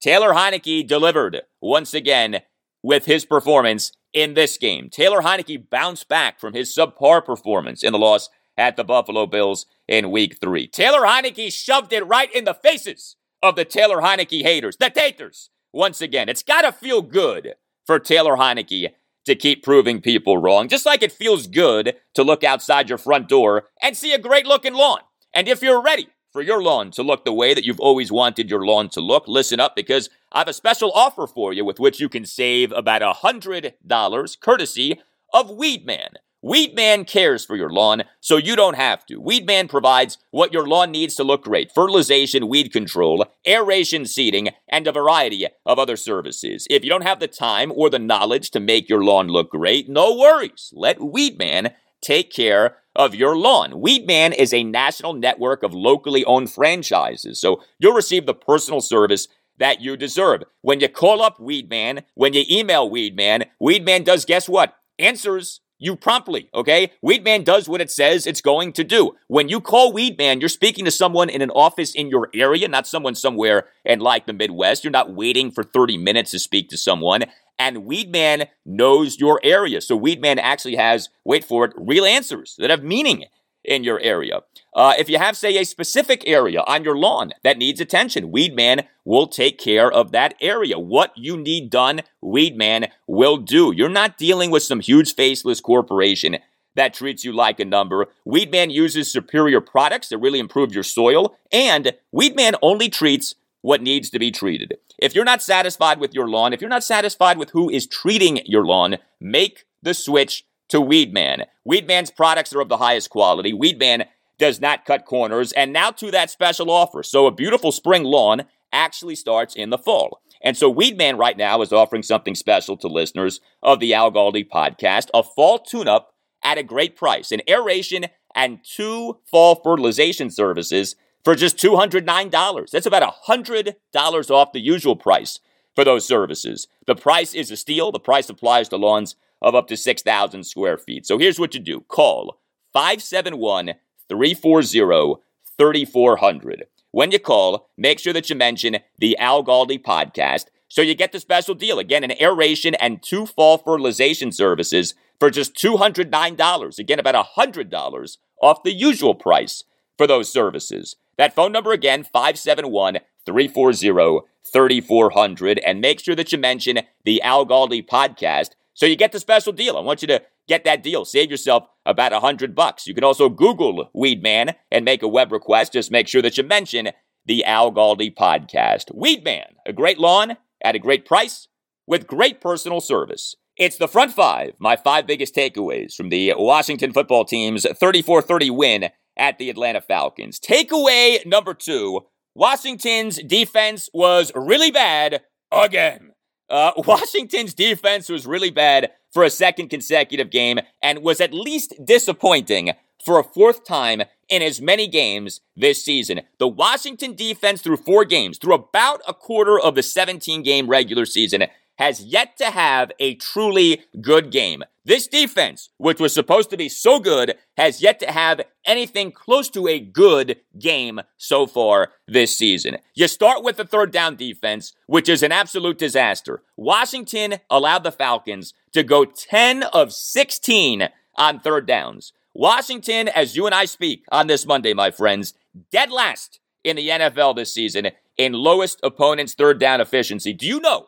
Taylor 0.00 0.30
Heinicke 0.30 0.86
delivered 0.86 1.42
once 1.60 1.94
again 1.94 2.42
with 2.82 3.06
his 3.06 3.24
performance 3.24 3.92
in 4.12 4.34
this 4.34 4.56
game. 4.56 4.88
Taylor 4.90 5.20
Heinicke 5.20 5.68
bounced 5.68 6.08
back 6.08 6.40
from 6.40 6.54
his 6.54 6.74
subpar 6.74 7.24
performance 7.24 7.82
in 7.82 7.92
the 7.92 7.98
loss 7.98 8.28
at 8.56 8.76
the 8.76 8.84
Buffalo 8.84 9.26
Bills 9.26 9.66
in 9.86 10.10
week 10.10 10.38
three. 10.40 10.66
Taylor 10.66 11.06
Heinicke 11.06 11.52
shoved 11.52 11.92
it 11.92 12.06
right 12.06 12.32
in 12.34 12.44
the 12.44 12.54
faces 12.54 13.16
of 13.42 13.56
the 13.56 13.64
Taylor 13.64 13.98
Heinicke 13.98 14.42
haters, 14.42 14.76
the 14.76 14.90
taters. 14.90 15.50
Once 15.72 16.00
again, 16.00 16.28
it's 16.28 16.42
got 16.42 16.62
to 16.62 16.72
feel 16.72 17.02
good 17.02 17.54
for 17.86 17.98
Taylor 17.98 18.36
Heinicke 18.36 18.92
to 19.26 19.34
keep 19.34 19.62
proving 19.62 20.00
people 20.00 20.38
wrong, 20.38 20.68
just 20.68 20.86
like 20.86 21.02
it 21.02 21.12
feels 21.12 21.46
good 21.46 21.96
to 22.14 22.22
look 22.22 22.42
outside 22.42 22.88
your 22.88 22.98
front 22.98 23.28
door 23.28 23.68
and 23.82 23.96
see 23.96 24.12
a 24.12 24.18
great 24.18 24.46
looking 24.46 24.74
lawn. 24.74 25.00
And 25.34 25.48
if 25.48 25.62
you're 25.62 25.82
ready 25.82 26.08
for 26.32 26.42
your 26.42 26.62
lawn 26.62 26.90
to 26.92 27.02
look 27.02 27.24
the 27.24 27.32
way 27.32 27.54
that 27.54 27.64
you've 27.64 27.80
always 27.80 28.12
wanted 28.12 28.50
your 28.50 28.64
lawn 28.64 28.88
to 28.90 29.00
look, 29.00 29.28
listen 29.28 29.60
up 29.60 29.74
because 29.76 30.08
I 30.32 30.38
have 30.38 30.48
a 30.48 30.52
special 30.52 30.92
offer 30.92 31.26
for 31.26 31.52
you 31.52 31.64
with 31.64 31.80
which 31.80 32.00
you 32.00 32.08
can 32.08 32.24
save 32.24 32.72
about 32.72 33.02
a 33.02 33.14
$100 33.22 34.40
courtesy 34.40 35.00
of 35.32 35.50
Weedman. 35.50 36.14
Weedman 36.44 37.04
cares 37.04 37.44
for 37.44 37.56
your 37.56 37.70
lawn, 37.70 38.04
so 38.20 38.36
you 38.36 38.54
don't 38.54 38.76
have 38.76 39.04
to. 39.06 39.20
Weedman 39.20 39.68
provides 39.68 40.18
what 40.30 40.52
your 40.52 40.68
lawn 40.68 40.92
needs 40.92 41.16
to 41.16 41.24
look 41.24 41.42
great 41.42 41.72
fertilization, 41.74 42.48
weed 42.48 42.72
control, 42.72 43.26
aeration, 43.46 44.06
seeding, 44.06 44.50
and 44.68 44.86
a 44.86 44.92
variety 44.92 45.48
of 45.66 45.80
other 45.80 45.96
services. 45.96 46.64
If 46.70 46.84
you 46.84 46.90
don't 46.90 47.02
have 47.02 47.18
the 47.18 47.26
time 47.26 47.72
or 47.74 47.90
the 47.90 47.98
knowledge 47.98 48.52
to 48.52 48.60
make 48.60 48.88
your 48.88 49.02
lawn 49.02 49.26
look 49.26 49.50
great, 49.50 49.88
no 49.88 50.16
worries. 50.16 50.72
Let 50.76 50.98
Weedman 50.98 51.72
take 52.00 52.32
care 52.32 52.76
of 52.94 53.16
your 53.16 53.36
lawn. 53.36 53.72
Weedman 53.72 54.32
is 54.32 54.54
a 54.54 54.62
national 54.62 55.14
network 55.14 55.64
of 55.64 55.74
locally 55.74 56.24
owned 56.24 56.52
franchises, 56.52 57.40
so 57.40 57.62
you'll 57.80 57.94
receive 57.94 58.26
the 58.26 58.34
personal 58.34 58.80
service 58.80 59.26
that 59.58 59.80
you 59.80 59.96
deserve. 59.96 60.44
When 60.62 60.78
you 60.78 60.88
call 60.88 61.20
up 61.20 61.38
Weedman, 61.38 62.04
when 62.14 62.32
you 62.32 62.44
email 62.48 62.88
Weedman, 62.88 63.46
Weedman 63.60 64.04
does 64.04 64.24
guess 64.24 64.48
what? 64.48 64.74
Answers 65.00 65.60
you 65.78 65.96
promptly, 65.96 66.50
okay? 66.54 66.92
Weedman 67.04 67.44
does 67.44 67.68
what 67.68 67.80
it 67.80 67.90
says 67.90 68.26
it's 68.26 68.40
going 68.40 68.72
to 68.74 68.84
do. 68.84 69.12
When 69.28 69.48
you 69.48 69.60
call 69.60 69.92
Weedman, 69.92 70.40
you're 70.40 70.48
speaking 70.48 70.84
to 70.84 70.90
someone 70.90 71.30
in 71.30 71.42
an 71.42 71.50
office 71.50 71.94
in 71.94 72.08
your 72.08 72.28
area, 72.34 72.68
not 72.68 72.86
someone 72.86 73.14
somewhere 73.14 73.66
in 73.84 74.00
like 74.00 74.26
the 74.26 74.32
Midwest. 74.32 74.84
You're 74.84 74.90
not 74.90 75.14
waiting 75.14 75.50
for 75.50 75.62
30 75.62 75.96
minutes 75.98 76.32
to 76.32 76.38
speak 76.38 76.68
to 76.70 76.76
someone. 76.76 77.24
And 77.58 77.78
Weedman 77.78 78.48
knows 78.64 79.18
your 79.18 79.40
area. 79.42 79.80
So 79.80 79.98
Weedman 79.98 80.38
actually 80.40 80.76
has, 80.76 81.08
wait 81.24 81.44
for 81.44 81.64
it, 81.64 81.72
real 81.76 82.04
answers 82.04 82.56
that 82.58 82.70
have 82.70 82.82
meaning 82.82 83.24
in 83.64 83.84
your 83.84 84.00
area. 84.00 84.40
Uh, 84.74 84.94
if 84.98 85.08
you 85.08 85.18
have, 85.18 85.36
say, 85.36 85.56
a 85.58 85.64
specific 85.64 86.22
area 86.26 86.62
on 86.66 86.84
your 86.84 86.96
lawn 86.96 87.32
that 87.42 87.58
needs 87.58 87.80
attention, 87.80 88.32
Weedman 88.32 88.86
will 89.08 89.26
take 89.26 89.58
care 89.58 89.90
of 89.90 90.12
that 90.12 90.34
area. 90.38 90.78
What 90.78 91.16
you 91.16 91.38
need 91.38 91.70
done, 91.70 92.02
Weedman 92.22 92.90
will 93.06 93.38
do. 93.38 93.72
You're 93.74 93.88
not 93.88 94.18
dealing 94.18 94.50
with 94.50 94.62
some 94.62 94.80
huge 94.80 95.14
faceless 95.14 95.62
corporation 95.62 96.36
that 96.76 96.92
treats 96.92 97.24
you 97.24 97.32
like 97.32 97.58
a 97.58 97.64
number. 97.64 98.08
Weedman 98.26 98.70
uses 98.70 99.10
superior 99.10 99.62
products 99.62 100.10
that 100.10 100.18
really 100.18 100.38
improve 100.38 100.74
your 100.74 100.82
soil, 100.82 101.38
and 101.50 101.94
Weedman 102.14 102.56
only 102.60 102.90
treats 102.90 103.34
what 103.62 103.80
needs 103.80 104.10
to 104.10 104.18
be 104.18 104.30
treated. 104.30 104.76
If 104.98 105.14
you're 105.14 105.24
not 105.24 105.42
satisfied 105.42 106.00
with 106.00 106.12
your 106.12 106.28
lawn, 106.28 106.52
if 106.52 106.60
you're 106.60 106.68
not 106.68 106.84
satisfied 106.84 107.38
with 107.38 107.50
who 107.50 107.70
is 107.70 107.86
treating 107.86 108.42
your 108.44 108.66
lawn, 108.66 108.98
make 109.22 109.64
the 109.82 109.94
switch 109.94 110.44
to 110.68 110.82
Weedman. 110.82 111.46
Weedman's 111.66 112.10
products 112.10 112.54
are 112.54 112.60
of 112.60 112.68
the 112.68 112.76
highest 112.76 113.08
quality. 113.08 113.54
Weedman 113.54 114.04
does 114.38 114.60
not 114.60 114.84
cut 114.84 115.04
corners. 115.04 115.52
And 115.52 115.72
now 115.72 115.90
to 115.92 116.10
that 116.10 116.30
special 116.30 116.70
offer. 116.70 117.02
So 117.02 117.26
a 117.26 117.32
beautiful 117.32 117.72
spring 117.72 118.04
lawn 118.04 118.44
actually 118.72 119.14
starts 119.14 119.54
in 119.54 119.70
the 119.70 119.78
fall. 119.78 120.20
And 120.42 120.56
so 120.56 120.72
Weedman 120.72 121.18
right 121.18 121.36
now 121.36 121.62
is 121.62 121.72
offering 121.72 122.02
something 122.02 122.34
special 122.34 122.76
to 122.78 122.88
listeners 122.88 123.40
of 123.62 123.80
the 123.80 123.94
Al 123.94 124.12
Galdi 124.12 124.48
podcast, 124.48 125.08
a 125.12 125.22
fall 125.22 125.58
tune-up 125.58 126.14
at 126.44 126.58
a 126.58 126.62
great 126.62 126.96
price, 126.96 127.32
an 127.32 127.42
aeration 127.48 128.06
and 128.34 128.60
two 128.62 129.18
fall 129.28 129.56
fertilization 129.56 130.30
services 130.30 130.94
for 131.24 131.34
just 131.34 131.56
$209. 131.56 132.70
That's 132.70 132.86
about 132.86 133.14
$100 133.26 134.30
off 134.30 134.52
the 134.52 134.60
usual 134.60 134.96
price 134.96 135.40
for 135.74 135.84
those 135.84 136.06
services. 136.06 136.68
The 136.86 136.94
price 136.94 137.34
is 137.34 137.50
a 137.50 137.56
steal. 137.56 137.92
The 137.92 138.00
price 138.00 138.28
applies 138.28 138.68
to 138.68 138.76
lawns 138.76 139.16
of 139.42 139.54
up 139.54 139.68
to 139.68 139.76
6,000 139.76 140.44
square 140.44 140.78
feet. 140.78 141.06
So 141.06 141.18
here's 141.18 141.38
what 141.38 141.54
you 141.54 141.60
do 141.60 141.80
call 141.80 142.40
571 142.72 143.74
340 144.08 145.22
3400. 145.58 146.66
When 146.90 147.10
you 147.10 147.18
call, 147.18 147.68
make 147.76 147.98
sure 147.98 148.12
that 148.12 148.30
you 148.30 148.36
mention 148.36 148.78
the 148.98 149.16
Al 149.18 149.44
Galdi 149.44 149.82
podcast 149.82 150.46
so 150.68 150.82
you 150.82 150.94
get 150.94 151.12
the 151.12 151.20
special 151.20 151.54
deal. 151.54 151.78
Again, 151.78 152.04
an 152.04 152.20
aeration 152.20 152.74
and 152.76 153.02
two 153.02 153.26
fall 153.26 153.58
fertilization 153.58 154.32
services 154.32 154.94
for 155.20 155.30
just 155.30 155.54
$209. 155.54 156.78
Again, 156.78 156.98
about 156.98 157.26
$100 157.36 158.16
off 158.42 158.62
the 158.62 158.72
usual 158.72 159.14
price 159.14 159.64
for 159.96 160.06
those 160.06 160.32
services. 160.32 160.96
That 161.16 161.34
phone 161.34 161.52
number 161.52 161.72
again, 161.72 162.04
571 162.04 162.98
340 163.26 164.26
3400. 164.50 165.58
And 165.58 165.80
make 165.80 166.00
sure 166.00 166.14
that 166.14 166.32
you 166.32 166.38
mention 166.38 166.80
the 167.04 167.20
Al 167.22 167.44
Galdi 167.44 167.86
podcast 167.86 168.50
so 168.72 168.86
you 168.86 168.96
get 168.96 169.12
the 169.12 169.20
special 169.20 169.52
deal. 169.52 169.76
I 169.76 169.80
want 169.80 170.02
you 170.02 170.08
to 170.08 170.22
get 170.48 170.64
that 170.64 170.82
deal. 170.82 171.04
Save 171.04 171.30
yourself 171.30 171.64
about 171.86 172.12
a 172.12 172.20
hundred 172.20 172.54
bucks. 172.54 172.86
You 172.86 172.94
can 172.94 173.04
also 173.04 173.28
Google 173.28 173.90
Weedman 173.94 174.54
and 174.70 174.84
make 174.84 175.02
a 175.02 175.08
web 175.08 175.30
request. 175.30 175.74
Just 175.74 175.90
make 175.90 176.08
sure 176.08 176.22
that 176.22 176.36
you 176.36 176.44
mention 176.44 176.90
the 177.26 177.44
Al 177.44 177.70
Galdi 177.70 178.14
podcast. 178.14 178.92
Weedman, 178.96 179.44
a 179.66 179.72
great 179.72 179.98
lawn 179.98 180.36
at 180.62 180.74
a 180.74 180.78
great 180.78 181.04
price 181.04 181.48
with 181.86 182.06
great 182.06 182.40
personal 182.40 182.80
service. 182.80 183.36
It's 183.56 183.76
the 183.76 183.88
front 183.88 184.12
five, 184.12 184.52
my 184.58 184.76
five 184.76 185.06
biggest 185.06 185.34
takeaways 185.34 185.94
from 185.94 186.10
the 186.10 186.32
Washington 186.36 186.92
football 186.92 187.24
team's 187.24 187.66
34 187.66 188.22
30 188.22 188.50
win 188.50 188.90
at 189.16 189.38
the 189.38 189.50
Atlanta 189.50 189.80
Falcons. 189.80 190.38
Takeaway 190.38 191.24
number 191.26 191.54
two 191.54 192.06
Washington's 192.34 193.20
defense 193.22 193.88
was 193.92 194.30
really 194.34 194.70
bad 194.70 195.22
again. 195.50 196.12
Uh, 196.48 196.72
Washington's 196.76 197.54
defense 197.54 198.08
was 198.08 198.26
really 198.26 198.50
bad 198.50 198.90
for 199.12 199.24
a 199.24 199.30
second 199.30 199.68
consecutive 199.68 200.30
game 200.30 200.58
and 200.82 201.02
was 201.02 201.20
at 201.20 201.34
least 201.34 201.74
disappointing 201.84 202.72
for 203.04 203.18
a 203.18 203.24
fourth 203.24 203.64
time 203.64 204.02
in 204.28 204.42
as 204.42 204.60
many 204.60 204.86
games 204.86 205.40
this 205.56 205.84
season. 205.84 206.20
The 206.38 206.48
Washington 206.48 207.14
defense, 207.14 207.62
through 207.62 207.78
four 207.78 208.04
games, 208.04 208.38
through 208.38 208.54
about 208.54 209.00
a 209.06 209.14
quarter 209.14 209.58
of 209.58 209.74
the 209.74 209.82
17 209.82 210.42
game 210.42 210.68
regular 210.68 211.06
season, 211.06 211.44
has 211.78 212.02
yet 212.02 212.36
to 212.36 212.46
have 212.46 212.90
a 212.98 213.14
truly 213.14 213.82
good 214.00 214.30
game. 214.30 214.64
This 214.84 215.06
defense, 215.06 215.70
which 215.76 216.00
was 216.00 216.12
supposed 216.12 216.50
to 216.50 216.56
be 216.56 216.68
so 216.68 216.98
good, 216.98 217.36
has 217.56 217.82
yet 217.82 218.00
to 218.00 218.10
have 218.10 218.40
anything 218.64 219.12
close 219.12 219.48
to 219.50 219.68
a 219.68 219.78
good 219.78 220.38
game 220.58 221.00
so 221.16 221.46
far 221.46 221.92
this 222.06 222.36
season. 222.36 222.78
You 222.94 223.06
start 223.06 223.44
with 223.44 223.56
the 223.56 223.64
third 223.64 223.92
down 223.92 224.16
defense, 224.16 224.72
which 224.86 225.08
is 225.08 225.22
an 225.22 225.30
absolute 225.30 225.78
disaster. 225.78 226.42
Washington 226.56 227.36
allowed 227.50 227.84
the 227.84 227.92
Falcons 227.92 228.54
to 228.72 228.82
go 228.82 229.04
10 229.04 229.62
of 229.62 229.92
16 229.92 230.88
on 231.16 231.40
third 231.40 231.66
downs. 231.66 232.12
Washington, 232.34 233.08
as 233.08 233.36
you 233.36 233.46
and 233.46 233.54
I 233.54 233.66
speak 233.66 234.04
on 234.10 234.26
this 234.26 234.46
Monday, 234.46 234.72
my 234.72 234.90
friends, 234.90 235.34
dead 235.70 235.90
last 235.90 236.40
in 236.64 236.76
the 236.76 236.88
NFL 236.88 237.36
this 237.36 237.52
season 237.52 237.88
in 238.16 238.32
lowest 238.32 238.80
opponent's 238.82 239.34
third 239.34 239.60
down 239.60 239.80
efficiency. 239.80 240.32
Do 240.32 240.46
you 240.46 240.60
know 240.60 240.86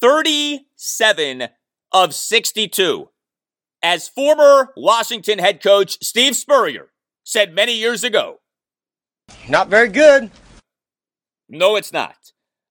37 0.00 1.48
of 1.92 2.14
62. 2.14 3.08
As 3.82 4.08
former 4.08 4.72
Washington 4.76 5.38
head 5.38 5.62
coach 5.62 5.98
Steve 6.02 6.36
Spurrier 6.36 6.88
said 7.24 7.54
many 7.54 7.74
years 7.74 8.04
ago, 8.04 8.40
not 9.48 9.68
very 9.68 9.88
good. 9.88 10.30
No, 11.48 11.76
it's 11.76 11.92
not. 11.92 12.16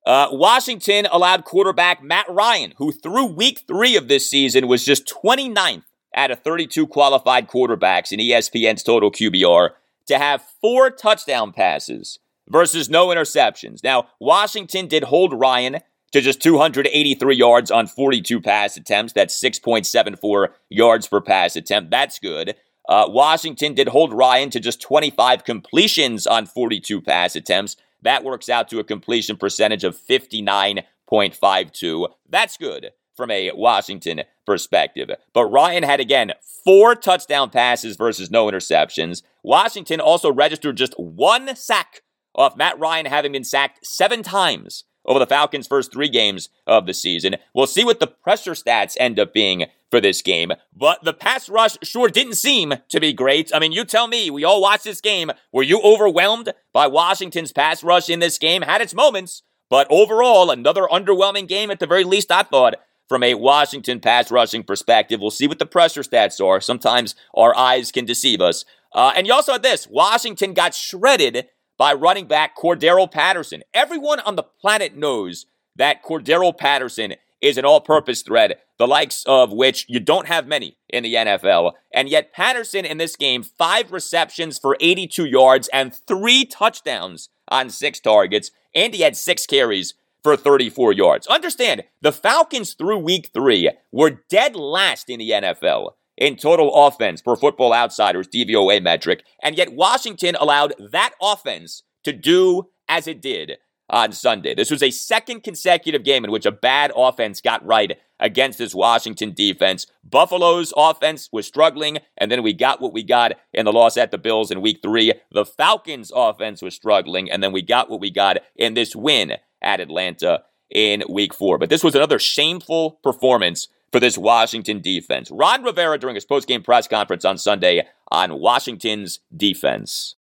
Uh, 0.05 0.27
Washington 0.31 1.07
allowed 1.11 1.43
quarterback 1.43 2.01
Matt 2.01 2.27
Ryan, 2.29 2.73
who 2.77 2.91
through 2.91 3.25
week 3.25 3.63
three 3.67 3.97
of 3.97 4.07
this 4.07 4.29
season 4.29 4.67
was 4.67 4.85
just 4.85 5.05
29th 5.05 5.83
out 6.15 6.31
of 6.31 6.41
32 6.41 6.87
qualified 6.87 7.47
quarterbacks 7.47 8.11
in 8.11 8.19
ESPN's 8.19 8.83
total 8.83 9.11
QBR 9.11 9.71
to 10.07 10.17
have 10.17 10.43
four 10.61 10.89
touchdown 10.89 11.51
passes 11.51 12.19
versus 12.49 12.89
no 12.89 13.07
interceptions. 13.07 13.83
Now, 13.83 14.07
Washington 14.19 14.87
did 14.87 15.03
hold 15.03 15.33
Ryan 15.33 15.79
to 16.11 16.21
just 16.21 16.41
283 16.41 17.35
yards 17.35 17.69
on 17.69 17.85
42 17.87 18.41
pass 18.41 18.77
attempts. 18.77 19.13
That's 19.13 19.39
6.74 19.41 20.49
yards 20.69 21.07
per 21.07 21.21
pass 21.21 21.55
attempt. 21.55 21.91
That's 21.91 22.19
good. 22.19 22.55
Uh, 22.87 23.05
Washington 23.09 23.73
did 23.73 23.89
hold 23.89 24.13
Ryan 24.13 24.49
to 24.51 24.61
just 24.61 24.81
25 24.81 25.43
completions 25.43 26.25
on 26.25 26.45
42 26.45 27.01
pass 27.01 27.35
attempts. 27.35 27.75
That 28.01 28.23
works 28.23 28.47
out 28.47 28.69
to 28.69 28.79
a 28.79 28.85
completion 28.85 29.35
percentage 29.35 29.83
of 29.83 29.97
59.52. 29.97 32.07
That's 32.29 32.55
good 32.55 32.91
from 33.17 33.31
a 33.31 33.51
Washington 33.53 34.21
perspective. 34.45 35.09
But 35.33 35.47
Ryan 35.47 35.83
had, 35.83 35.99
again, 35.99 36.33
four 36.63 36.95
touchdown 36.95 37.49
passes 37.49 37.97
versus 37.97 38.31
no 38.31 38.45
interceptions. 38.45 39.23
Washington 39.43 39.99
also 39.99 40.31
registered 40.31 40.77
just 40.77 40.93
one 40.97 41.55
sack 41.55 42.03
off 42.35 42.55
Matt 42.55 42.79
Ryan 42.79 43.07
having 43.07 43.31
been 43.31 43.43
sacked 43.43 43.85
seven 43.85 44.21
times 44.23 44.83
over 45.05 45.19
the 45.19 45.25
Falcons' 45.25 45.67
first 45.67 45.91
three 45.91 46.09
games 46.09 46.49
of 46.67 46.85
the 46.85 46.93
season. 46.93 47.37
We'll 47.53 47.67
see 47.67 47.83
what 47.83 47.99
the 47.99 48.07
pressure 48.07 48.51
stats 48.51 48.95
end 48.99 49.19
up 49.19 49.33
being 49.33 49.65
for 49.89 50.01
this 50.01 50.21
game. 50.21 50.51
But 50.75 51.03
the 51.03 51.13
pass 51.13 51.49
rush 51.49 51.77
sure 51.81 52.09
didn't 52.09 52.35
seem 52.35 52.73
to 52.89 52.99
be 52.99 53.13
great. 53.13 53.51
I 53.53 53.59
mean, 53.59 53.71
you 53.71 53.85
tell 53.85 54.07
me, 54.07 54.29
we 54.29 54.43
all 54.43 54.61
watched 54.61 54.83
this 54.83 55.01
game. 55.01 55.31
Were 55.51 55.63
you 55.63 55.81
overwhelmed 55.81 56.53
by 56.73 56.87
Washington's 56.87 57.53
pass 57.53 57.83
rush 57.83 58.09
in 58.09 58.19
this 58.19 58.37
game? 58.37 58.63
Had 58.63 58.81
its 58.81 58.93
moments, 58.93 59.43
but 59.69 59.87
overall, 59.89 60.51
another 60.51 60.87
underwhelming 60.91 61.47
game 61.47 61.71
at 61.71 61.79
the 61.79 61.87
very 61.87 62.03
least, 62.03 62.31
I 62.31 62.43
thought, 62.43 62.75
from 63.07 63.23
a 63.23 63.35
Washington 63.35 63.99
pass 63.99 64.31
rushing 64.31 64.63
perspective. 64.63 65.21
We'll 65.21 65.31
see 65.31 65.47
what 65.47 65.59
the 65.59 65.65
pressure 65.65 66.01
stats 66.01 66.43
are. 66.45 66.59
Sometimes 66.61 67.15
our 67.33 67.55
eyes 67.55 67.91
can 67.91 68.05
deceive 68.05 68.41
us. 68.41 68.65
Uh, 68.93 69.13
and 69.15 69.27
you 69.27 69.33
also 69.33 69.53
had 69.53 69.63
this 69.63 69.87
Washington 69.87 70.53
got 70.53 70.73
shredded 70.73 71.47
by 71.77 71.93
running 71.93 72.27
back 72.27 72.57
Cordarrelle 72.57 73.11
Patterson. 73.11 73.63
Everyone 73.73 74.19
on 74.21 74.35
the 74.35 74.43
planet 74.43 74.95
knows 74.95 75.45
that 75.75 76.03
Cordarrelle 76.03 76.57
Patterson 76.57 77.15
is 77.39 77.57
an 77.57 77.65
all 77.65 77.81
purpose 77.81 78.23
threat, 78.23 78.63
the 78.79 78.87
likes 78.87 79.23
of 79.27 79.51
which 79.51 79.85
you 79.87 79.99
don't 79.99 80.27
have 80.27 80.47
many 80.47 80.77
in 80.89 81.03
the 81.03 81.13
NFL. 81.13 81.73
And 81.93 82.09
yet, 82.09 82.33
Patterson 82.33 82.83
in 82.83 82.97
this 82.97 83.15
game, 83.15 83.43
five 83.43 83.91
receptions 83.91 84.57
for 84.57 84.75
82 84.79 85.25
yards 85.25 85.69
and 85.71 85.93
three 85.93 86.45
touchdowns 86.45 87.29
on 87.47 87.69
six 87.69 87.99
targets. 87.99 88.51
And 88.73 88.93
he 88.93 89.01
had 89.01 89.15
six 89.15 89.45
carries 89.45 89.93
for 90.27 90.35
34 90.35 90.91
yards. 90.91 91.25
Understand, 91.27 91.85
the 92.01 92.11
Falcons 92.11 92.73
through 92.73 92.97
week 92.97 93.29
three 93.33 93.71
were 93.93 94.19
dead 94.29 94.57
last 94.57 95.09
in 95.09 95.19
the 95.19 95.29
NFL 95.29 95.91
in 96.17 96.35
total 96.35 96.73
offense 96.75 97.21
per 97.21 97.37
football 97.37 97.73
outsiders 97.73 98.27
DVOA 98.27 98.83
metric, 98.83 99.23
and 99.41 99.57
yet 99.57 99.71
Washington 99.71 100.35
allowed 100.35 100.73
that 100.91 101.13
offense 101.21 101.83
to 102.03 102.11
do 102.11 102.63
as 102.89 103.07
it 103.07 103.21
did 103.21 103.53
on 103.89 104.11
Sunday. 104.11 104.53
This 104.53 104.69
was 104.69 104.83
a 104.83 104.91
second 104.91 105.43
consecutive 105.43 106.03
game 106.03 106.25
in 106.25 106.31
which 106.31 106.45
a 106.45 106.51
bad 106.51 106.91
offense 106.93 107.39
got 107.39 107.65
right 107.65 107.97
against 108.19 108.57
this 108.57 108.75
Washington 108.75 109.31
defense. 109.33 109.87
Buffalo's 110.03 110.73
offense 110.75 111.29
was 111.31 111.47
struggling, 111.47 111.99
and 112.17 112.29
then 112.29 112.43
we 112.43 112.51
got 112.51 112.81
what 112.81 112.91
we 112.91 113.03
got 113.03 113.33
in 113.53 113.63
the 113.63 113.71
loss 113.71 113.95
at 113.95 114.11
the 114.11 114.17
Bills 114.17 114.51
in 114.51 114.59
week 114.59 114.79
three. 114.83 115.13
The 115.31 115.45
Falcons' 115.45 116.11
offense 116.13 116.61
was 116.61 116.75
struggling, 116.75 117.31
and 117.31 117.41
then 117.41 117.53
we 117.53 117.61
got 117.61 117.89
what 117.89 118.01
we 118.01 118.11
got 118.11 118.37
in 118.57 118.73
this 118.73 118.93
win 118.93 119.37
at 119.61 119.79
Atlanta 119.79 120.43
in 120.69 121.03
week 121.09 121.33
four. 121.33 121.57
But 121.57 121.69
this 121.69 121.83
was 121.83 121.95
another 121.95 122.19
shameful 122.19 122.99
performance 123.03 123.67
for 123.91 123.99
this 123.99 124.17
Washington 124.17 124.81
defense. 124.81 125.31
Ron 125.31 125.63
Rivera 125.63 125.97
during 125.97 126.15
his 126.15 126.25
postgame 126.25 126.63
press 126.63 126.87
conference 126.87 127.25
on 127.25 127.37
Sunday 127.37 127.87
on 128.11 128.39
Washington's 128.39 129.19
defense. 129.35 130.15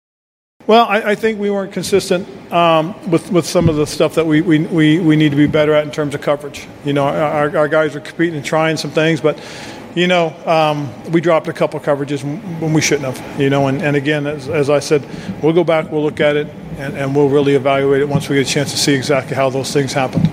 Well, 0.66 0.86
I, 0.86 1.10
I, 1.10 1.14
think 1.14 1.38
we 1.38 1.50
weren't 1.50 1.72
consistent 1.72 2.26
um, 2.50 2.94
with, 3.10 3.30
with 3.30 3.44
some 3.44 3.68
of 3.68 3.76
the 3.76 3.86
stuff 3.86 4.14
that 4.14 4.26
we, 4.26 4.40
we, 4.40 4.60
we, 4.60 4.98
we, 4.98 5.14
need 5.14 5.30
to 5.30 5.36
be 5.36 5.46
better 5.46 5.74
at 5.74 5.84
in 5.84 5.90
terms 5.90 6.14
of 6.14 6.22
coverage. 6.22 6.66
You 6.86 6.94
know, 6.94 7.04
our, 7.04 7.54
our 7.54 7.68
guys 7.68 7.94
are 7.94 8.00
competing 8.00 8.36
and 8.36 8.44
trying 8.44 8.78
some 8.78 8.90
things, 8.90 9.20
but, 9.20 9.38
you 9.94 10.08
know, 10.08 10.34
um, 10.46 10.90
we 11.12 11.20
dropped 11.20 11.48
a 11.48 11.52
couple 11.52 11.78
coverages 11.80 12.24
when 12.60 12.72
we 12.72 12.80
shouldn't 12.80 13.14
have, 13.14 13.40
you 13.40 13.48
know, 13.48 13.68
and, 13.68 13.80
and 13.80 13.96
again, 13.96 14.26
as, 14.26 14.48
as 14.48 14.68
I 14.68 14.80
said, 14.80 15.06
we'll 15.42 15.52
go 15.52 15.64
back, 15.64 15.90
we'll 15.90 16.02
look 16.02 16.20
at 16.20 16.36
it, 16.36 16.48
and, 16.78 16.96
and 16.96 17.14
we'll 17.14 17.28
really 17.28 17.54
evaluate 17.54 18.02
it 18.02 18.08
once 18.08 18.28
we 18.28 18.36
get 18.36 18.48
a 18.48 18.50
chance 18.50 18.72
to 18.72 18.76
see 18.76 18.94
exactly 18.94 19.36
how 19.36 19.50
those 19.50 19.72
things 19.72 19.92
happened. 19.92 20.28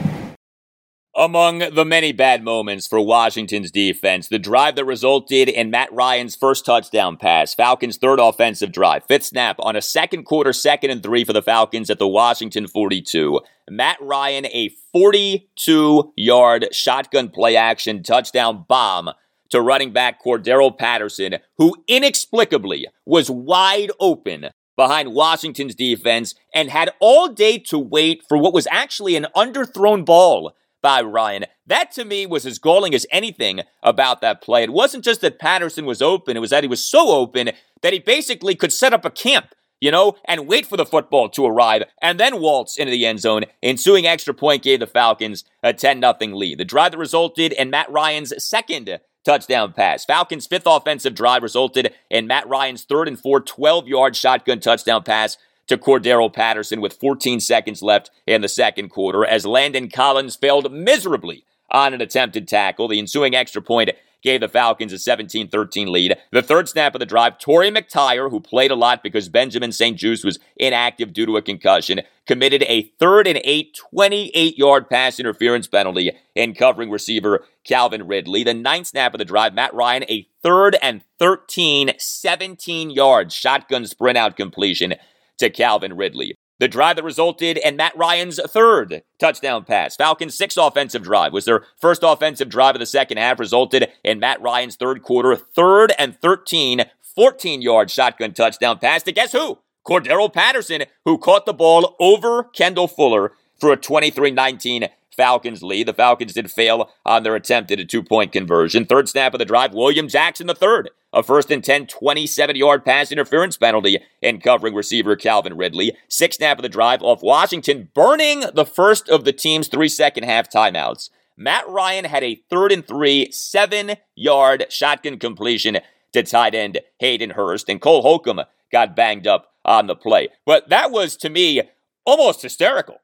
Among 1.15 1.59
the 1.59 1.85
many 1.85 2.13
bad 2.13 2.41
moments 2.43 2.87
for 2.87 2.99
Washington's 2.99 3.69
defense, 3.69 4.29
the 4.29 4.39
drive 4.39 4.75
that 4.77 4.85
resulted 4.85 5.49
in 5.49 5.69
Matt 5.69 5.91
Ryan's 5.91 6.35
first 6.35 6.65
touchdown 6.65 7.17
pass, 7.17 7.53
Falcons' 7.53 7.97
third 7.97 8.19
offensive 8.19 8.71
drive, 8.71 9.03
fifth 9.05 9.25
snap 9.25 9.57
on 9.59 9.75
a 9.75 9.81
second 9.81 10.23
quarter, 10.23 10.53
second 10.53 10.89
and 10.89 11.03
three 11.03 11.23
for 11.23 11.33
the 11.33 11.41
Falcons 11.41 11.89
at 11.89 11.99
the 11.99 12.07
Washington 12.07 12.65
42. 12.65 13.41
Matt 13.69 13.97
Ryan, 14.01 14.45
a 14.47 14.69
42 14.93 16.13
yard 16.15 16.69
shotgun 16.71 17.29
play 17.29 17.55
action 17.57 18.03
touchdown 18.03 18.65
bomb 18.67 19.11
to 19.51 19.61
running 19.61 19.93
back 19.93 20.21
Cordarrelle 20.23 20.77
Patterson, 20.77 21.37
who 21.57 21.75
inexplicably 21.87 22.87
was 23.05 23.29
wide 23.29 23.91
open 23.99 24.49
behind 24.75 25.13
Washington's 25.13 25.75
defense 25.75 26.33
and 26.53 26.69
had 26.69 26.91
all 26.99 27.27
day 27.27 27.57
to 27.59 27.77
wait 27.77 28.23
for 28.27 28.37
what 28.37 28.53
was 28.53 28.67
actually 28.71 29.15
an 29.15 29.27
underthrown 29.35 30.03
ball 30.03 30.53
by 30.81 31.01
Ryan. 31.01 31.45
That 31.67 31.91
to 31.91 32.05
me 32.05 32.25
was 32.25 32.45
as 32.45 32.59
galling 32.59 32.95
as 32.95 33.05
anything 33.11 33.61
about 33.83 34.21
that 34.21 34.41
play. 34.41 34.63
It 34.63 34.73
wasn't 34.73 35.03
just 35.03 35.21
that 35.21 35.39
Patterson 35.39 35.85
was 35.85 36.01
open, 36.01 36.35
it 36.35 36.39
was 36.41 36.49
that 36.49 36.63
he 36.63 36.67
was 36.67 36.83
so 36.83 37.09
open 37.09 37.51
that 37.81 37.93
he 37.93 37.99
basically 37.99 38.55
could 38.55 38.71
set 38.71 38.93
up 38.93 39.05
a 39.05 39.11
camp, 39.11 39.53
you 39.79 39.91
know, 39.91 40.15
and 40.25 40.47
wait 40.47 40.65
for 40.65 40.77
the 40.77 40.85
football 40.85 41.29
to 41.29 41.45
arrive 41.45 41.83
and 42.01 42.19
then 42.19 42.41
waltz 42.41 42.77
into 42.77 42.91
the 42.91 43.05
end 43.05 43.19
zone. 43.19 43.43
Ensuing 43.61 44.07
extra 44.07 44.33
point 44.33 44.63
gave 44.63 44.79
the 44.79 44.87
Falcons 44.87 45.43
a 45.61 45.73
10 45.73 46.01
0 46.01 46.35
lead. 46.35 46.57
The 46.57 46.65
drive 46.65 46.91
that 46.91 46.97
resulted 46.97 47.51
in 47.53 47.69
Matt 47.69 47.91
Ryan's 47.91 48.33
second 48.43 48.99
touchdown 49.23 49.73
pass. 49.73 50.05
Falcons' 50.05 50.47
fifth 50.47 50.65
offensive 50.65 51.15
drive 51.15 51.43
resulted 51.43 51.93
in 52.09 52.27
Matt 52.27 52.47
Ryan's 52.47 52.83
third 52.83 53.07
and 53.07 53.19
four 53.19 53.39
12 53.39 53.87
yard 53.87 54.15
shotgun 54.15 54.59
touchdown 54.59 55.03
pass 55.03 55.37
to 55.67 55.77
Cordarrelle 55.77 56.33
Patterson 56.33 56.81
with 56.81 56.93
14 56.99 57.39
seconds 57.39 57.81
left 57.81 58.11
in 58.27 58.41
the 58.41 58.49
second 58.49 58.89
quarter 58.89 59.25
as 59.25 59.45
Landon 59.45 59.89
Collins 59.89 60.35
failed 60.35 60.71
miserably 60.71 61.45
on 61.69 61.93
an 61.93 62.01
attempted 62.01 62.47
tackle. 62.47 62.87
The 62.87 62.99
ensuing 62.99 63.35
extra 63.35 63.61
point 63.61 63.91
gave 64.21 64.41
the 64.41 64.47
Falcons 64.47 64.93
a 64.93 64.99
17 64.99 65.47
13 65.47 65.91
lead. 65.91 66.17
The 66.31 66.41
third 66.41 66.69
snap 66.69 66.95
of 66.95 66.99
the 66.99 67.05
drive, 67.05 67.39
Torry 67.39 67.71
McTyer, 67.71 68.29
who 68.29 68.39
played 68.39 68.71
a 68.71 68.75
lot 68.75 69.03
because 69.03 69.29
Benjamin 69.29 69.71
St-Juste 69.71 70.25
was 70.25 70.39
inactive 70.57 71.13
due 71.13 71.25
to 71.25 71.37
a 71.37 71.41
concussion, 71.41 72.01
committed 72.27 72.63
a 72.63 72.83
third 72.99 73.27
and 73.27 73.41
eight 73.43 73.75
28 73.75 74.57
yard 74.57 74.89
pass 74.89 75.19
interference 75.19 75.67
penalty 75.67 76.11
in 76.35 76.53
covering 76.53 76.89
receiver 76.89 77.45
Calvin 77.63 78.07
Ridley. 78.07 78.43
The 78.43 78.53
ninth 78.53 78.87
snap 78.87 79.13
of 79.13 79.19
the 79.19 79.25
drive, 79.25 79.53
Matt 79.53 79.73
Ryan, 79.73 80.05
a 80.09 80.27
third 80.43 80.77
and 80.81 81.03
13, 81.19 81.93
17 81.97 82.89
yard 82.89 83.31
shotgun 83.31 83.85
sprint 83.85 84.17
out 84.17 84.35
completion 84.35 84.95
to 85.39 85.49
Calvin 85.49 85.95
Ridley. 85.95 86.35
The 86.61 86.67
drive 86.67 86.97
that 86.97 87.03
resulted 87.03 87.57
in 87.57 87.75
Matt 87.75 87.97
Ryan's 87.97 88.39
third 88.39 89.01
touchdown 89.17 89.65
pass. 89.65 89.95
Falcons' 89.95 90.37
sixth 90.37 90.59
offensive 90.59 91.01
drive 91.01 91.33
was 91.33 91.45
their 91.45 91.63
first 91.75 92.03
offensive 92.03 92.49
drive 92.49 92.75
of 92.75 92.79
the 92.79 92.85
second 92.85 93.17
half, 93.17 93.39
resulted 93.39 93.91
in 94.03 94.19
Matt 94.19 94.39
Ryan's 94.43 94.75
third 94.75 95.01
quarter, 95.01 95.35
third 95.35 95.91
and 95.97 96.15
13, 96.21 96.83
14 97.15 97.63
yard 97.63 97.89
shotgun 97.89 98.33
touchdown 98.33 98.77
pass 98.77 99.01
to 99.01 99.11
guess 99.11 99.31
who? 99.31 99.57
Cordarrelle 99.87 100.31
Patterson, 100.31 100.83
who 101.03 101.17
caught 101.17 101.47
the 101.47 101.53
ball 101.53 101.95
over 101.99 102.43
Kendall 102.43 102.87
Fuller 102.87 103.31
for 103.59 103.73
a 103.73 103.75
23 103.75 104.29
19 104.29 104.87
Falcons 105.15 105.61
lead. 105.61 105.87
The 105.87 105.93
Falcons 105.93 106.33
did 106.33 106.51
fail 106.51 106.89
on 107.05 107.23
their 107.23 107.35
attempt 107.35 107.71
at 107.71 107.79
a 107.79 107.85
two 107.85 108.03
point 108.03 108.31
conversion. 108.31 108.85
Third 108.85 109.09
snap 109.09 109.33
of 109.33 109.39
the 109.39 109.45
drive, 109.45 109.73
William 109.73 110.07
Jackson 110.07 110.47
the 110.47 110.55
third. 110.55 110.89
A 111.13 111.21
first 111.21 111.51
and 111.51 111.63
10, 111.63 111.87
27 111.87 112.55
yard 112.55 112.85
pass 112.85 113.11
interference 113.11 113.57
penalty 113.57 113.99
in 114.21 114.39
covering 114.39 114.73
receiver 114.73 115.15
Calvin 115.15 115.57
Ridley. 115.57 115.95
Sixth 116.07 116.37
snap 116.37 116.57
of 116.57 116.63
the 116.63 116.69
drive 116.69 117.01
off 117.01 117.21
Washington, 117.21 117.89
burning 117.93 118.43
the 118.53 118.65
first 118.65 119.09
of 119.09 119.25
the 119.25 119.33
team's 119.33 119.67
three 119.67 119.89
second 119.89 120.23
half 120.23 120.49
timeouts. 120.49 121.09
Matt 121.35 121.67
Ryan 121.67 122.05
had 122.05 122.23
a 122.23 122.41
third 122.49 122.71
and 122.71 122.87
three, 122.87 123.31
seven 123.31 123.95
yard 124.15 124.67
shotgun 124.69 125.17
completion 125.19 125.79
to 126.13 126.23
tight 126.23 126.55
end 126.55 126.79
Hayden 126.99 127.31
Hurst, 127.31 127.67
and 127.67 127.81
Cole 127.81 128.01
Holcomb 128.01 128.41
got 128.71 128.95
banged 128.95 129.27
up 129.27 129.51
on 129.65 129.87
the 129.87 129.95
play. 129.95 130.29
But 130.45 130.69
that 130.69 130.91
was, 130.91 131.15
to 131.17 131.29
me, 131.29 131.61
almost 132.05 132.41
hysterical. 132.41 133.01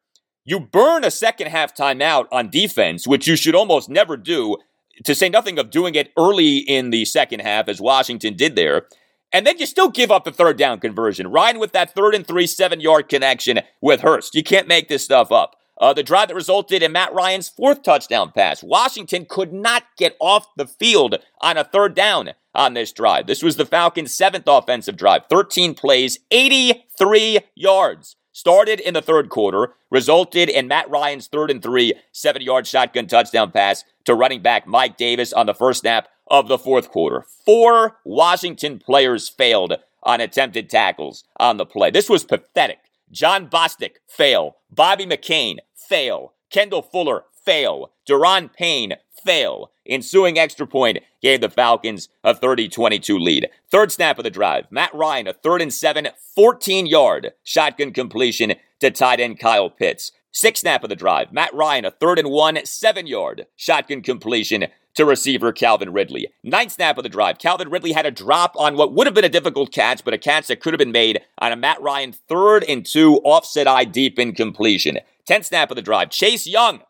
You 0.50 0.62
burn 0.62 1.04
a 1.04 1.12
second 1.12 1.48
half 1.48 1.76
timeout 1.76 2.28
on 2.32 2.50
defense, 2.50 3.06
which 3.06 3.28
you 3.28 3.36
should 3.36 3.54
almost 3.54 3.90
never 3.90 4.16
do, 4.16 4.56
to 5.04 5.14
say 5.14 5.28
nothing 5.28 5.60
of 5.60 5.70
doing 5.70 5.94
it 5.94 6.14
early 6.18 6.60
in 6.60 6.90
the 6.90 7.04
second 7.04 7.42
half, 7.42 7.68
as 7.68 7.82
Washington 7.82 8.34
did 8.34 8.56
there. 8.56 8.88
And 9.34 9.46
then 9.46 9.58
you 9.58 9.66
still 9.66 9.90
give 9.90 10.10
up 10.10 10.24
the 10.24 10.32
third 10.32 10.58
down 10.58 10.80
conversion. 10.80 11.28
Ryan 11.28 11.60
with 11.60 11.74
that 11.74 11.94
third 11.94 12.16
and 12.16 12.26
three, 12.26 12.48
seven 12.48 12.80
yard 12.80 13.10
connection 13.10 13.60
with 13.82 14.00
Hurst. 14.00 14.36
You 14.36 14.44
can't 14.44 14.70
make 14.70 14.88
this 14.88 15.04
stuff 15.04 15.34
up. 15.34 15.58
Uh, 15.82 15.92
the 15.92 16.02
drive 16.02 16.30
that 16.30 16.36
resulted 16.36 16.82
in 16.82 16.94
Matt 16.94 17.14
Ryan's 17.14 17.50
fourth 17.50 17.84
touchdown 17.84 18.32
pass. 18.32 18.64
Washington 18.64 19.26
could 19.30 19.52
not 19.52 19.84
get 19.98 20.16
off 20.22 20.48
the 20.56 20.66
field 20.66 21.18
on 21.42 21.58
a 21.58 21.66
third 21.66 21.94
down 21.94 22.32
on 22.56 22.74
this 22.74 22.94
drive. 22.94 23.28
This 23.28 23.44
was 23.44 23.58
the 23.58 23.66
Falcons' 23.66 24.14
seventh 24.14 24.46
offensive 24.48 24.96
drive. 24.96 25.24
13 25.30 25.74
plays, 25.74 26.20
83 26.32 27.40
yards 27.54 28.16
started 28.38 28.80
in 28.80 28.94
the 28.94 29.02
third 29.02 29.30
quarter, 29.30 29.74
resulted 29.90 30.48
in 30.48 30.68
Matt 30.68 30.88
Ryan's 30.92 31.26
third 31.26 31.50
and 31.50 31.60
three, 31.60 31.96
seven 32.12 32.44
yard 32.44 32.68
shotgun 32.68 33.08
touchdown 33.08 33.50
pass 33.52 33.84
to 34.06 34.14
running 34.14 34.44
back 34.44 34.68
Mike 34.68 34.96
Davis 34.96 35.34
on 35.34 35.48
the 35.48 35.56
first 35.56 35.80
snap 35.80 36.08
of 36.28 36.48
the 36.48 36.60
fourth 36.60 36.92
quarter. 36.92 37.26
Four 37.46 37.98
Washington 38.06 38.78
players 38.78 39.28
failed 39.28 39.78
on 40.04 40.22
attempted 40.22 40.70
tackles 40.70 41.24
on 41.40 41.58
the 41.58 41.66
play. 41.66 41.90
This 41.90 42.12
was 42.12 42.24
pathetic. 42.24 42.78
Jon 43.10 43.50
Bostic, 43.50 43.94
fail. 44.08 44.58
Bobby 44.70 45.08
McCain, 45.08 45.58
fail. 45.74 46.34
Kendall 46.52 46.84
Fuller, 46.84 47.24
fail. 47.44 47.92
Daron 48.08 48.54
Payne, 48.54 48.98
fail. 49.28 49.72
Ensuing 49.86 50.40
extra 50.40 50.66
point 50.66 51.00
gave 51.22 51.42
the 51.42 51.50
Falcons 51.50 52.10
a 52.24 52.34
30 52.34 52.70
22 52.70 53.20
lead. 53.20 53.50
Third 53.70 53.92
snap 53.92 54.18
of 54.18 54.24
the 54.24 54.30
drive. 54.30 54.66
Matt 54.72 54.94
Ryan, 54.94 55.28
a 55.28 55.34
third 55.34 55.62
and 55.62 55.74
seven, 55.74 56.08
14 56.36 56.86
yard 56.86 57.34
shotgun 57.44 57.92
completion 57.92 58.54
to 58.80 58.90
tight 58.90 59.20
end 59.20 59.40
Kyle 59.40 59.70
Pitts. 59.70 60.12
Sixth 60.32 60.62
snap 60.62 60.84
of 60.84 60.90
the 60.90 60.96
drive. 60.96 61.34
Matt 61.34 61.54
Ryan, 61.54 61.86
a 61.86 61.92
third 61.92 62.20
and 62.20 62.30
one, 62.30 62.66
seven 62.66 63.06
yard 63.06 63.48
shotgun 63.56 64.02
completion 64.02 64.68
to 64.96 65.06
receiver 65.06 65.52
Calvin 65.52 65.94
Ridley. 65.94 66.28
Ninth 66.44 66.72
snap 66.74 66.98
of 66.98 67.04
the 67.04 67.10
drive. 67.10 67.38
Calvin 67.38 67.70
Ridley 67.70 67.92
had 67.92 68.06
a 68.06 68.12
drop 68.12 68.56
on 68.58 68.78
what 68.78 68.94
would 68.94 69.08
have 69.08 69.14
been 69.14 69.26
a 69.26 69.30
difficult 69.30 69.72
catch, 69.72 70.04
but 70.04 70.14
a 70.14 70.18
catch 70.18 70.48
that 70.48 70.60
could 70.60 70.74
have 70.74 70.80
been 70.80 70.92
made 70.92 71.22
on 71.40 71.52
a 71.52 71.56
Matt 71.56 71.82
Ryan 71.82 72.14
third 72.14 72.64
and 72.64 72.86
two 72.86 73.18
offset 73.24 73.68
eye 73.68 73.84
deep 73.84 74.18
incompletion. 74.18 75.00
Tenth 75.26 75.48
snap 75.48 75.70
of 75.70 75.76
the 75.76 75.82
drive. 75.82 76.10
Chase 76.10 76.48
Young, 76.48 76.82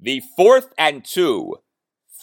the 0.00 0.22
fourth 0.36 0.72
and 0.76 1.04
two 1.04 1.56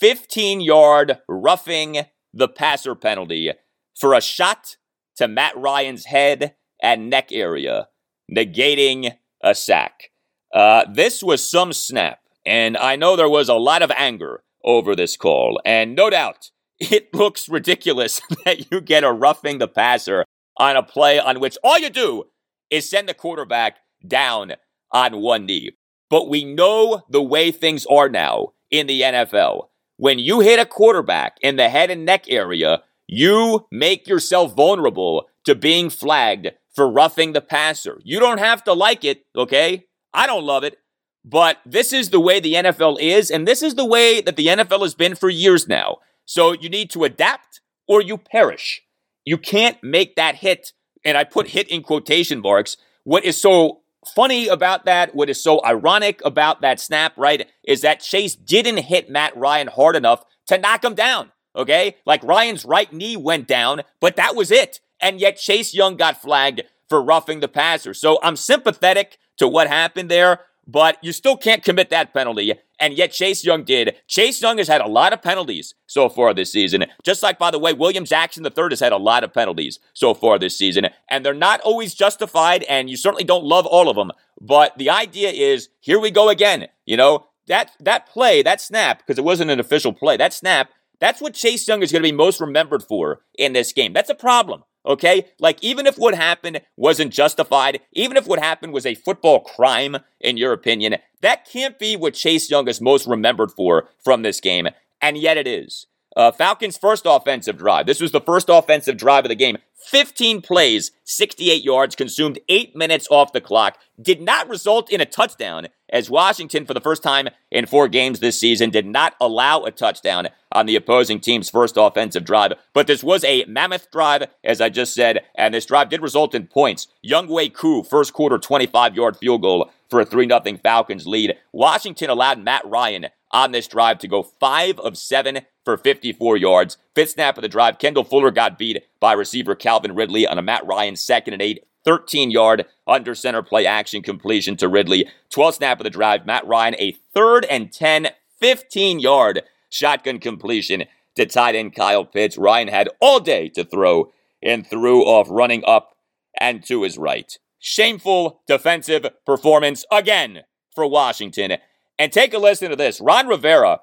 15 0.03 0.59
yard 0.59 1.19
roughing 1.29 1.99
the 2.33 2.49
passer 2.49 2.93
penalty 2.93 3.53
for 3.97 4.13
a 4.13 4.19
shot 4.19 4.75
to 5.15 5.29
Matt 5.29 5.55
Ryan's 5.55 6.07
head 6.07 6.55
and 6.81 7.09
neck 7.09 7.31
area, 7.31 7.87
negating 8.29 9.13
a 9.41 9.55
sack. 9.55 10.11
Uh, 10.53 10.83
this 10.91 11.23
was 11.23 11.49
some 11.49 11.71
snap, 11.71 12.19
and 12.45 12.75
I 12.75 12.97
know 12.97 13.15
there 13.15 13.29
was 13.29 13.47
a 13.47 13.53
lot 13.53 13.81
of 13.81 13.91
anger 13.91 14.43
over 14.65 14.93
this 14.93 15.15
call, 15.15 15.61
and 15.63 15.95
no 15.95 16.09
doubt 16.09 16.51
it 16.81 17.13
looks 17.13 17.47
ridiculous 17.47 18.19
that 18.43 18.69
you 18.69 18.81
get 18.81 19.05
a 19.05 19.11
roughing 19.13 19.59
the 19.59 19.69
passer 19.69 20.25
on 20.57 20.75
a 20.75 20.83
play 20.83 21.17
on 21.17 21.39
which 21.39 21.57
all 21.63 21.79
you 21.79 21.89
do 21.89 22.25
is 22.69 22.89
send 22.89 23.07
the 23.07 23.13
quarterback 23.13 23.77
down 24.05 24.55
on 24.91 25.21
one 25.21 25.45
knee. 25.45 25.71
But 26.09 26.27
we 26.27 26.43
know 26.43 27.03
the 27.07 27.23
way 27.23 27.51
things 27.51 27.85
are 27.85 28.09
now 28.09 28.49
in 28.69 28.87
the 28.87 28.99
NFL 28.99 29.67
when 29.97 30.19
you 30.19 30.39
hit 30.39 30.59
a 30.59 30.65
quarterback 30.65 31.37
in 31.41 31.55
the 31.55 31.69
head 31.69 31.89
and 31.91 32.05
neck 32.05 32.25
area, 32.29 32.83
you 33.07 33.67
make 33.71 34.07
yourself 34.07 34.55
vulnerable 34.55 35.27
to 35.45 35.55
being 35.55 35.89
flagged 35.89 36.49
for 36.73 36.89
roughing 36.89 37.33
the 37.33 37.41
passer. 37.41 37.99
You 38.03 38.19
don't 38.19 38.39
have 38.39 38.63
to 38.63 38.73
like 38.73 39.03
it, 39.03 39.25
okay? 39.35 39.85
I 40.13 40.25
don't 40.27 40.45
love 40.45 40.63
it, 40.63 40.77
but 41.23 41.57
this 41.65 41.93
is 41.93 42.09
the 42.09 42.19
way 42.19 42.39
the 42.39 42.53
NFL 42.53 42.99
is, 42.99 43.29
and 43.29 43.47
this 43.47 43.61
is 43.61 43.75
the 43.75 43.85
way 43.85 44.21
that 44.21 44.35
the 44.35 44.47
NFL 44.47 44.81
has 44.81 44.95
been 44.95 45.15
for 45.15 45.29
years 45.29 45.67
now. 45.67 45.97
So 46.25 46.53
you 46.53 46.69
need 46.69 46.89
to 46.91 47.03
adapt 47.03 47.61
or 47.87 48.01
you 48.01 48.17
perish. 48.17 48.81
You 49.25 49.37
can't 49.37 49.77
make 49.83 50.15
that 50.15 50.35
hit, 50.35 50.73
and 51.05 51.17
I 51.17 51.23
put 51.23 51.49
hit 51.49 51.69
in 51.69 51.83
quotation 51.83 52.41
marks. 52.41 52.77
What 53.03 53.25
is 53.25 53.37
so 53.37 53.82
funny 54.07 54.47
about 54.47 54.85
that, 54.85 55.15
what 55.15 55.29
is 55.29 55.41
so 55.41 55.63
ironic 55.63 56.21
about 56.23 56.61
that 56.61 56.79
snap, 56.79 57.13
right, 57.17 57.49
is 57.63 57.81
that 57.81 58.01
Chase 58.01 58.35
didn't 58.35 58.77
hit 58.77 59.09
Matt 59.09 59.35
Ryan 59.35 59.67
hard 59.67 59.95
enough 59.95 60.23
to 60.47 60.57
knock 60.57 60.83
him 60.83 60.95
down. 60.95 61.31
Okay? 61.55 61.97
Like 62.05 62.23
Ryan's 62.23 62.65
right 62.65 62.91
knee 62.91 63.17
went 63.17 63.47
down, 63.47 63.81
but 63.99 64.15
that 64.15 64.35
was 64.35 64.51
it. 64.51 64.79
And 64.99 65.19
yet 65.19 65.37
Chase 65.37 65.73
Young 65.73 65.97
got 65.97 66.21
flagged 66.21 66.63
for 66.89 67.01
roughing 67.01 67.39
the 67.39 67.47
passer. 67.47 67.93
So 67.93 68.19
I'm 68.23 68.35
sympathetic 68.35 69.17
to 69.37 69.47
what 69.47 69.67
happened 69.67 70.09
there, 70.09 70.41
but 70.67 70.97
you 71.01 71.11
still 71.11 71.37
can't 71.37 71.63
commit 71.63 71.89
that 71.89 72.13
penalty. 72.13 72.53
And 72.83 72.95
yet 72.95 73.13
Chase 73.13 73.45
Young 73.45 73.63
did. 73.63 73.95
Chase 74.07 74.41
Young 74.41 74.57
has 74.57 74.67
had 74.67 74.81
a 74.81 74.89
lot 74.89 75.13
of 75.13 75.21
penalties 75.21 75.73
so 75.87 76.09
far 76.09 76.33
this 76.33 76.51
season. 76.51 76.83
Just 77.01 77.23
like, 77.23 77.39
by 77.39 77.49
the 77.49 77.57
way, 77.57 77.71
William 77.71 78.03
Jackson 78.03 78.45
III 78.45 78.65
has 78.71 78.81
had 78.81 78.91
a 78.91 78.97
lot 78.97 79.23
of 79.23 79.33
penalties 79.33 79.79
so 79.93 80.13
far 80.13 80.37
this 80.37 80.57
season. 80.57 80.89
And 81.09 81.25
they're 81.25 81.33
not 81.33 81.61
always 81.61 81.93
justified, 81.93 82.63
and 82.63 82.89
you 82.89 82.97
certainly 82.97 83.23
don't 83.23 83.45
love 83.45 83.65
all 83.65 83.87
of 83.87 83.95
them. 83.95 84.11
But 84.41 84.77
the 84.77 84.89
idea 84.89 85.29
is 85.29 85.69
here 85.79 85.97
we 85.97 86.11
go 86.11 86.27
again. 86.27 86.67
You 86.85 86.97
know, 86.97 87.27
that 87.47 87.71
that 87.79 88.05
play, 88.05 88.41
that 88.41 88.59
snap, 88.59 88.97
because 88.97 89.17
it 89.17 89.23
wasn't 89.23 89.51
an 89.51 89.61
official 89.61 89.93
play, 89.93 90.17
that 90.17 90.33
snap, 90.33 90.69
that's 90.99 91.21
what 91.21 91.35
Chase 91.35 91.65
Young 91.65 91.83
is 91.83 91.91
going 91.93 92.03
to 92.03 92.09
be 92.09 92.11
most 92.11 92.41
remembered 92.41 92.83
for 92.83 93.21
in 93.39 93.53
this 93.53 93.71
game. 93.71 93.93
That's 93.93 94.09
a 94.09 94.15
problem. 94.15 94.65
Okay? 94.85 95.27
Like, 95.39 95.63
even 95.63 95.87
if 95.87 95.95
what 95.97 96.15
happened 96.15 96.61
wasn't 96.75 97.13
justified, 97.13 97.79
even 97.93 98.17
if 98.17 98.27
what 98.27 98.39
happened 98.39 98.73
was 98.73 98.85
a 98.85 98.95
football 98.95 99.39
crime, 99.39 99.97
in 100.19 100.37
your 100.37 100.53
opinion, 100.53 100.97
that 101.21 101.45
can't 101.45 101.79
be 101.79 101.95
what 101.95 102.13
Chase 102.13 102.49
Young 102.49 102.67
is 102.67 102.81
most 102.81 103.07
remembered 103.07 103.51
for 103.51 103.89
from 104.03 104.21
this 104.23 104.39
game. 104.39 104.67
And 105.01 105.17
yet 105.17 105.37
it 105.37 105.47
is. 105.47 105.87
Uh, 106.15 106.31
Falcons' 106.31 106.77
first 106.77 107.03
offensive 107.05 107.57
drive. 107.57 107.85
This 107.85 108.01
was 108.01 108.11
the 108.11 108.21
first 108.21 108.49
offensive 108.49 108.97
drive 108.97 109.25
of 109.25 109.29
the 109.29 109.35
game. 109.35 109.57
15 109.85 110.41
plays, 110.41 110.91
68 111.03 111.63
yards, 111.63 111.95
consumed 111.95 112.39
eight 112.47 112.75
minutes 112.75 113.07
off 113.11 113.33
the 113.33 113.41
clock. 113.41 113.77
Did 114.01 114.21
not 114.21 114.47
result 114.47 114.89
in 114.89 115.01
a 115.01 115.05
touchdown, 115.05 115.67
as 115.89 116.09
Washington, 116.09 116.65
for 116.65 116.73
the 116.73 116.81
first 116.81 117.03
time 117.03 117.27
in 117.51 117.65
four 117.65 117.87
games 117.87 118.19
this 118.19 118.39
season, 118.39 118.69
did 118.69 118.85
not 118.85 119.13
allow 119.19 119.63
a 119.63 119.71
touchdown 119.71 120.29
on 120.51 120.65
the 120.65 120.75
opposing 120.75 121.19
team's 121.19 121.49
first 121.49 121.75
offensive 121.77 122.23
drive. 122.23 122.53
But 122.73 122.87
this 122.87 123.03
was 123.03 123.23
a 123.23 123.45
mammoth 123.45 123.91
drive, 123.91 124.23
as 124.43 124.61
I 124.61 124.69
just 124.69 124.93
said, 124.93 125.25
and 125.35 125.53
this 125.53 125.65
drive 125.65 125.89
did 125.89 126.01
result 126.01 126.33
in 126.33 126.47
points. 126.47 126.87
Younghoe 127.05 127.53
Koo, 127.53 127.83
first 127.83 128.13
quarter 128.13 128.37
25 128.37 128.95
yard 128.95 129.17
field 129.17 129.41
goal 129.41 129.69
for 129.89 129.99
a 129.99 130.05
3 130.05 130.27
0 130.27 130.41
Falcons 130.63 131.05
lead. 131.05 131.35
Washington 131.51 132.09
allowed 132.09 132.39
Matt 132.39 132.65
Ryan 132.65 133.07
on 133.33 133.51
this 133.51 133.67
drive 133.67 133.97
to 133.99 134.07
go 134.07 134.23
5 134.23 134.79
of 134.79 134.97
7 134.97 135.41
for 135.65 135.75
54 135.75 136.37
yards. 136.37 136.77
Fifth 136.95 137.11
snap 137.11 137.37
of 137.37 137.41
the 137.41 137.49
drive, 137.49 137.79
Kendall 137.79 138.03
Fuller 138.03 138.31
got 138.31 138.57
beat 138.57 138.83
by 138.99 139.13
receiver 139.13 139.55
Calvin 139.55 139.95
Ridley 139.95 140.27
on 140.27 140.37
a 140.37 140.41
Matt 140.41 140.65
Ryan 140.65 140.95
second 140.95 141.33
and 141.33 141.41
eight. 141.41 141.65
13 141.85 142.31
yard 142.31 142.65
under 142.87 143.13
center 143.13 143.43
play 143.43 143.65
action 143.65 144.01
completion 144.01 144.55
to 144.57 144.69
Ridley. 144.69 145.07
12th 145.33 145.55
snap 145.55 145.79
of 145.79 145.83
the 145.83 145.89
drive, 145.89 146.25
Matt 146.25 146.47
Ryan, 146.47 146.75
a 146.79 146.93
third 147.13 147.45
and 147.45 147.73
10, 147.73 148.09
15 148.39 148.99
yard 148.99 149.43
shotgun 149.69 150.19
completion 150.19 150.85
to 151.15 151.25
tight 151.25 151.55
end 151.55 151.75
Kyle 151.75 152.05
Pitts. 152.05 152.37
Ryan 152.37 152.67
had 152.69 152.89
all 153.01 153.19
day 153.19 153.49
to 153.49 153.63
throw 153.63 154.11
and 154.41 154.65
threw 154.65 155.03
off 155.03 155.27
running 155.29 155.63
up 155.65 155.95
and 156.39 156.63
to 156.65 156.83
his 156.83 156.97
right. 156.97 157.37
Shameful 157.59 158.41
defensive 158.47 159.05
performance 159.25 159.85
again 159.91 160.43
for 160.75 160.85
Washington. 160.87 161.57
And 161.99 162.11
take 162.11 162.33
a 162.33 162.37
listen 162.37 162.69
to 162.69 162.75
this. 162.75 162.99
Ron 162.99 163.27
Rivera 163.27 163.79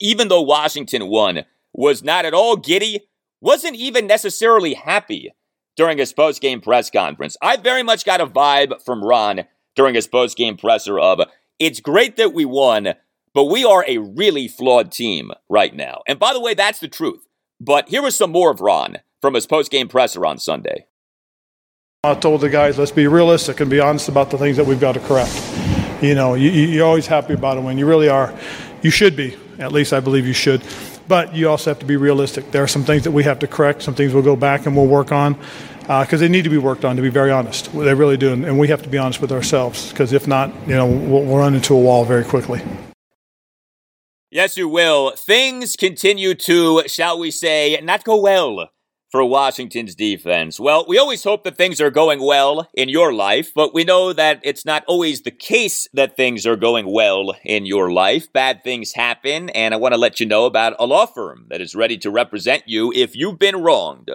even 0.00 0.28
though 0.28 0.42
Washington 0.42 1.08
won, 1.08 1.44
was 1.72 2.02
not 2.02 2.24
at 2.24 2.34
all 2.34 2.56
giddy, 2.56 3.08
wasn't 3.40 3.76
even 3.76 4.06
necessarily 4.06 4.74
happy 4.74 5.32
during 5.76 5.98
his 5.98 6.12
post-game 6.12 6.60
press 6.60 6.90
conference. 6.90 7.36
I 7.42 7.56
very 7.56 7.82
much 7.82 8.04
got 8.04 8.20
a 8.20 8.26
vibe 8.26 8.82
from 8.82 9.04
Ron 9.04 9.44
during 9.74 9.94
his 9.94 10.06
post-game 10.06 10.56
presser 10.56 10.98
of, 10.98 11.20
it's 11.58 11.80
great 11.80 12.16
that 12.16 12.32
we 12.32 12.44
won, 12.44 12.94
but 13.34 13.44
we 13.44 13.64
are 13.64 13.84
a 13.86 13.98
really 13.98 14.48
flawed 14.48 14.90
team 14.90 15.30
right 15.48 15.74
now. 15.74 16.02
And 16.06 16.18
by 16.18 16.32
the 16.32 16.40
way, 16.40 16.54
that's 16.54 16.78
the 16.78 16.88
truth. 16.88 17.26
But 17.60 17.88
here 17.88 18.02
was 18.02 18.16
some 18.16 18.32
more 18.32 18.50
of 18.50 18.60
Ron 18.60 18.98
from 19.20 19.34
his 19.34 19.46
post-game 19.46 19.88
presser 19.88 20.24
on 20.24 20.38
Sunday. 20.38 20.86
I 22.04 22.14
told 22.14 22.40
the 22.40 22.48
guys, 22.48 22.78
let's 22.78 22.92
be 22.92 23.06
realistic 23.06 23.60
and 23.60 23.70
be 23.70 23.80
honest 23.80 24.08
about 24.08 24.30
the 24.30 24.38
things 24.38 24.56
that 24.56 24.66
we've 24.66 24.80
got 24.80 24.92
to 24.92 25.00
correct. 25.00 25.75
You 26.02 26.14
know, 26.14 26.34
you, 26.34 26.50
you're 26.50 26.86
always 26.86 27.06
happy 27.06 27.32
about 27.32 27.56
it 27.56 27.60
when 27.60 27.78
you 27.78 27.86
really 27.86 28.08
are. 28.08 28.34
You 28.82 28.90
should 28.90 29.16
be. 29.16 29.36
At 29.58 29.72
least 29.72 29.92
I 29.92 30.00
believe 30.00 30.26
you 30.26 30.34
should. 30.34 30.62
But 31.08 31.34
you 31.34 31.48
also 31.48 31.70
have 31.70 31.78
to 31.78 31.86
be 31.86 31.96
realistic. 31.96 32.50
There 32.50 32.62
are 32.62 32.68
some 32.68 32.84
things 32.84 33.04
that 33.04 33.12
we 33.12 33.22
have 33.24 33.38
to 33.38 33.46
correct, 33.46 33.82
some 33.82 33.94
things 33.94 34.12
we'll 34.12 34.22
go 34.22 34.36
back 34.36 34.66
and 34.66 34.76
we'll 34.76 34.86
work 34.86 35.12
on 35.12 35.34
because 35.80 36.14
uh, 36.14 36.16
they 36.16 36.28
need 36.28 36.42
to 36.42 36.50
be 36.50 36.58
worked 36.58 36.84
on, 36.84 36.96
to 36.96 37.02
be 37.02 37.08
very 37.08 37.30
honest. 37.30 37.72
They 37.72 37.94
really 37.94 38.16
do. 38.16 38.32
And 38.32 38.58
we 38.58 38.68
have 38.68 38.82
to 38.82 38.88
be 38.88 38.98
honest 38.98 39.20
with 39.20 39.30
ourselves 39.30 39.90
because 39.90 40.12
if 40.12 40.26
not, 40.26 40.52
you 40.66 40.74
know, 40.74 40.86
we'll, 40.86 41.22
we'll 41.22 41.38
run 41.38 41.54
into 41.54 41.74
a 41.74 41.80
wall 41.80 42.04
very 42.04 42.24
quickly. 42.24 42.60
Yes, 44.30 44.56
you 44.56 44.68
will. 44.68 45.12
Things 45.12 45.76
continue 45.76 46.34
to, 46.34 46.82
shall 46.88 47.18
we 47.18 47.30
say, 47.30 47.80
not 47.82 48.04
go 48.04 48.16
well 48.16 48.70
for 49.10 49.24
Washington's 49.24 49.94
defense? 49.94 50.58
Well, 50.58 50.84
we 50.88 50.98
always 50.98 51.24
hope 51.24 51.44
that 51.44 51.56
things 51.56 51.80
are 51.80 51.90
going 51.90 52.20
well 52.20 52.68
in 52.74 52.88
your 52.88 53.12
life, 53.12 53.52
but 53.54 53.72
we 53.72 53.84
know 53.84 54.12
that 54.12 54.40
it's 54.42 54.64
not 54.64 54.84
always 54.86 55.22
the 55.22 55.30
case 55.30 55.88
that 55.92 56.16
things 56.16 56.46
are 56.46 56.56
going 56.56 56.92
well 56.92 57.34
in 57.44 57.66
your 57.66 57.92
life. 57.92 58.32
Bad 58.32 58.64
things 58.64 58.94
happen, 58.94 59.50
and 59.50 59.72
I 59.72 59.76
want 59.76 59.94
to 59.94 60.00
let 60.00 60.20
you 60.20 60.26
know 60.26 60.44
about 60.44 60.76
a 60.78 60.86
law 60.86 61.06
firm 61.06 61.46
that 61.50 61.60
is 61.60 61.74
ready 61.74 61.96
to 61.98 62.10
represent 62.10 62.64
you 62.66 62.92
if 62.94 63.14
you've 63.14 63.38
been 63.38 63.62
wronged. 63.62 64.10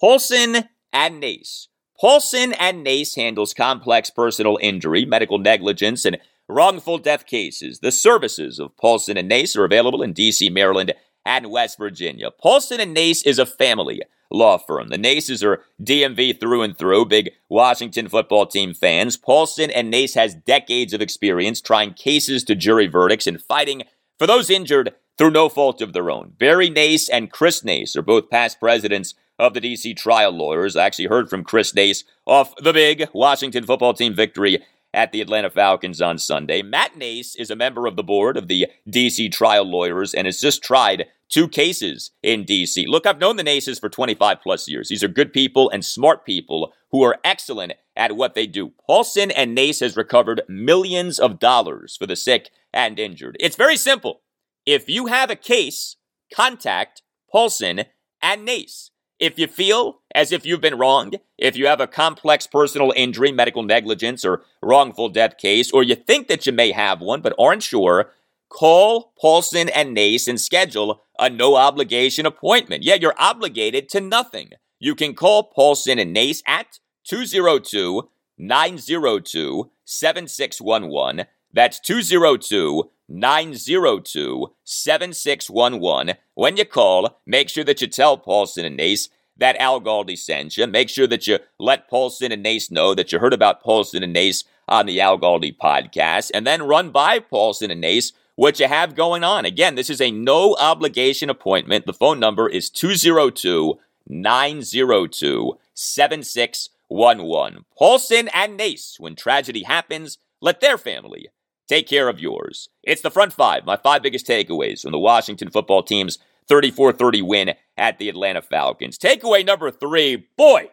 Paulson 0.00 0.68
and 0.92 1.20
Nace. 1.20 1.68
Paulson 1.98 2.52
and 2.54 2.84
Nace 2.84 3.14
handles 3.14 3.54
complex 3.54 4.10
personal 4.10 4.58
injury, 4.60 5.04
medical 5.04 5.38
negligence, 5.38 6.04
and 6.04 6.18
wrongful 6.48 6.98
death 6.98 7.26
cases. 7.26 7.80
The 7.80 7.90
services 7.90 8.58
of 8.58 8.76
Paulson 8.76 9.16
and 9.16 9.28
Nace 9.28 9.56
are 9.56 9.64
available 9.64 10.02
in 10.02 10.12
D.C., 10.12 10.50
Maryland, 10.50 10.92
and 11.24 11.50
West 11.50 11.78
Virginia. 11.78 12.30
Paulson 12.30 12.80
and 12.80 12.94
Nace 12.94 13.22
is 13.22 13.38
a 13.38 13.46
family 13.46 14.02
law 14.30 14.58
firm. 14.58 14.88
The 14.88 14.98
Naces 14.98 15.42
are 15.42 15.62
DMV 15.82 16.38
through 16.40 16.62
and 16.62 16.76
through, 16.76 17.06
big 17.06 17.30
Washington 17.48 18.08
football 18.08 18.46
team 18.46 18.74
fans. 18.74 19.16
Paulson 19.16 19.70
and 19.70 19.90
Nace 19.90 20.14
has 20.14 20.34
decades 20.34 20.92
of 20.92 21.00
experience 21.00 21.60
trying 21.60 21.94
cases 21.94 22.44
to 22.44 22.54
jury 22.54 22.86
verdicts 22.86 23.26
and 23.26 23.42
fighting 23.42 23.82
for 24.18 24.26
those 24.26 24.50
injured 24.50 24.94
through 25.18 25.30
no 25.30 25.48
fault 25.48 25.80
of 25.80 25.92
their 25.92 26.10
own. 26.10 26.32
Barry 26.38 26.70
Nace 26.70 27.08
and 27.08 27.30
Chris 27.30 27.64
Nace 27.64 27.96
are 27.96 28.02
both 28.02 28.30
past 28.30 28.60
presidents 28.60 29.14
of 29.38 29.54
the 29.54 29.60
DC 29.60 29.96
trial 29.96 30.32
lawyers. 30.32 30.76
I 30.76 30.86
actually 30.86 31.06
heard 31.06 31.28
from 31.28 31.44
Chris 31.44 31.74
Nace 31.74 32.04
off 32.24 32.54
the 32.56 32.72
big 32.72 33.08
Washington 33.12 33.64
football 33.64 33.94
team 33.94 34.14
victory 34.14 34.62
at 34.96 35.12
the 35.12 35.20
Atlanta 35.20 35.50
Falcons 35.50 36.00
on 36.00 36.18
Sunday. 36.18 36.62
Matt 36.62 36.96
Nace 36.96 37.36
is 37.36 37.50
a 37.50 37.56
member 37.56 37.86
of 37.86 37.94
the 37.94 38.02
board 38.02 38.36
of 38.36 38.48
the 38.48 38.66
DC 38.88 39.30
trial 39.30 39.64
lawyers 39.64 40.14
and 40.14 40.26
has 40.26 40.40
just 40.40 40.64
tried 40.64 41.06
two 41.28 41.46
cases 41.46 42.10
in 42.22 42.44
DC. 42.44 42.86
Look, 42.88 43.06
I've 43.06 43.20
known 43.20 43.36
the 43.36 43.44
Naces 43.44 43.78
for 43.78 43.90
25 43.90 44.40
plus 44.42 44.68
years. 44.68 44.88
These 44.88 45.04
are 45.04 45.08
good 45.08 45.32
people 45.32 45.68
and 45.70 45.84
smart 45.84 46.24
people 46.24 46.72
who 46.90 47.02
are 47.02 47.18
excellent 47.22 47.74
at 47.94 48.16
what 48.16 48.34
they 48.34 48.46
do. 48.46 48.72
Paulson 48.86 49.30
and 49.30 49.54
Nace 49.54 49.80
has 49.80 49.96
recovered 49.96 50.40
millions 50.48 51.18
of 51.18 51.38
dollars 51.38 51.96
for 51.96 52.06
the 52.06 52.16
sick 52.16 52.50
and 52.72 52.98
injured. 52.98 53.36
It's 53.38 53.56
very 53.56 53.76
simple. 53.76 54.22
If 54.64 54.88
you 54.88 55.06
have 55.06 55.30
a 55.30 55.36
case, 55.36 55.96
contact 56.34 57.02
Paulson 57.30 57.84
and 58.22 58.44
Nace. 58.44 58.90
If 59.18 59.38
you 59.38 59.46
feel 59.46 60.00
as 60.14 60.30
if 60.30 60.44
you've 60.44 60.60
been 60.60 60.78
wronged, 60.78 61.20
if 61.38 61.56
you 61.56 61.66
have 61.66 61.80
a 61.80 61.86
complex 61.86 62.46
personal 62.46 62.92
injury, 62.94 63.32
medical 63.32 63.62
negligence, 63.62 64.24
or 64.24 64.42
wrongful 64.62 65.08
death 65.08 65.38
case, 65.38 65.70
or 65.72 65.82
you 65.82 65.94
think 65.94 66.28
that 66.28 66.46
you 66.46 66.52
may 66.52 66.72
have 66.72 67.00
one 67.00 67.22
but 67.22 67.34
aren't 67.38 67.62
sure, 67.62 68.12
call 68.50 69.12
Paulson 69.18 69.70
and 69.70 69.94
Nace 69.94 70.28
and 70.28 70.40
schedule 70.40 71.02
a 71.18 71.30
no 71.30 71.56
obligation 71.56 72.26
appointment. 72.26 72.84
Yeah, 72.84 72.96
you're 72.96 73.14
obligated 73.18 73.88
to 73.90 74.00
nothing. 74.00 74.50
You 74.78 74.94
can 74.94 75.14
call 75.14 75.44
Paulson 75.44 75.98
and 75.98 76.12
Nace 76.12 76.42
at 76.46 76.78
202 77.04 78.08
902 78.38 79.70
7611. 79.84 81.26
That's 81.56 81.80
202 81.80 82.90
902 83.08 84.52
7611. 84.62 86.16
When 86.34 86.58
you 86.58 86.66
call, 86.66 87.18
make 87.24 87.48
sure 87.48 87.64
that 87.64 87.80
you 87.80 87.86
tell 87.86 88.18
Paulson 88.18 88.66
and 88.66 88.76
Nace 88.76 89.08
that 89.38 89.56
Al 89.56 89.80
Galdi 89.80 90.18
sent 90.18 90.58
you. 90.58 90.66
Make 90.66 90.90
sure 90.90 91.06
that 91.06 91.26
you 91.26 91.38
let 91.58 91.88
Paulson 91.88 92.30
and 92.30 92.42
Nace 92.42 92.70
know 92.70 92.94
that 92.94 93.10
you 93.10 93.18
heard 93.18 93.32
about 93.32 93.62
Paulson 93.62 94.02
and 94.02 94.12
Nace 94.12 94.44
on 94.68 94.84
the 94.84 95.00
Al 95.00 95.18
Galdi 95.18 95.56
podcast, 95.56 96.30
and 96.34 96.46
then 96.46 96.62
run 96.62 96.90
by 96.90 97.20
Paulson 97.20 97.70
and 97.70 97.80
Nace 97.80 98.12
what 98.34 98.60
you 98.60 98.68
have 98.68 98.94
going 98.94 99.24
on. 99.24 99.46
Again, 99.46 99.76
this 99.76 99.88
is 99.88 100.02
a 100.02 100.10
no 100.10 100.56
obligation 100.56 101.30
appointment. 101.30 101.86
The 101.86 101.94
phone 101.94 102.20
number 102.20 102.50
is 102.50 102.68
202 102.68 103.78
902 104.06 105.58
7611. 105.72 107.64
Paulson 107.78 108.28
and 108.34 108.58
Nace, 108.58 108.96
when 109.00 109.16
tragedy 109.16 109.62
happens, 109.62 110.18
let 110.42 110.60
their 110.60 110.76
family 110.76 111.28
take 111.68 111.88
care 111.88 112.08
of 112.08 112.20
yours. 112.20 112.68
It's 112.82 113.02
the 113.02 113.10
front 113.10 113.32
five, 113.32 113.64
my 113.64 113.76
five 113.76 114.02
biggest 114.02 114.26
takeaways 114.26 114.82
from 114.82 114.92
the 114.92 114.98
Washington 114.98 115.50
football 115.50 115.82
team's 115.82 116.18
34 116.48 116.92
30 116.92 117.22
win 117.22 117.54
at 117.76 117.98
the 117.98 118.08
Atlanta 118.08 118.42
Falcons. 118.42 118.98
Takeaway 118.98 119.44
number 119.44 119.70
three 119.70 120.28
boy, 120.36 120.70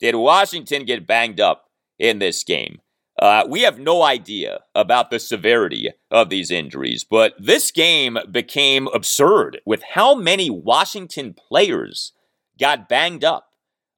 did 0.00 0.14
Washington 0.14 0.84
get 0.84 1.06
banged 1.06 1.40
up 1.40 1.70
in 1.98 2.18
this 2.18 2.44
game. 2.44 2.80
Uh, 3.20 3.44
we 3.48 3.62
have 3.62 3.78
no 3.78 4.02
idea 4.02 4.60
about 4.74 5.10
the 5.10 5.20
severity 5.20 5.90
of 6.10 6.30
these 6.30 6.50
injuries, 6.50 7.04
but 7.04 7.34
this 7.38 7.70
game 7.70 8.18
became 8.30 8.88
absurd 8.88 9.60
with 9.64 9.82
how 9.94 10.14
many 10.14 10.50
Washington 10.50 11.32
players 11.32 12.12
got 12.58 12.88
banged 12.88 13.24
up. 13.24 13.50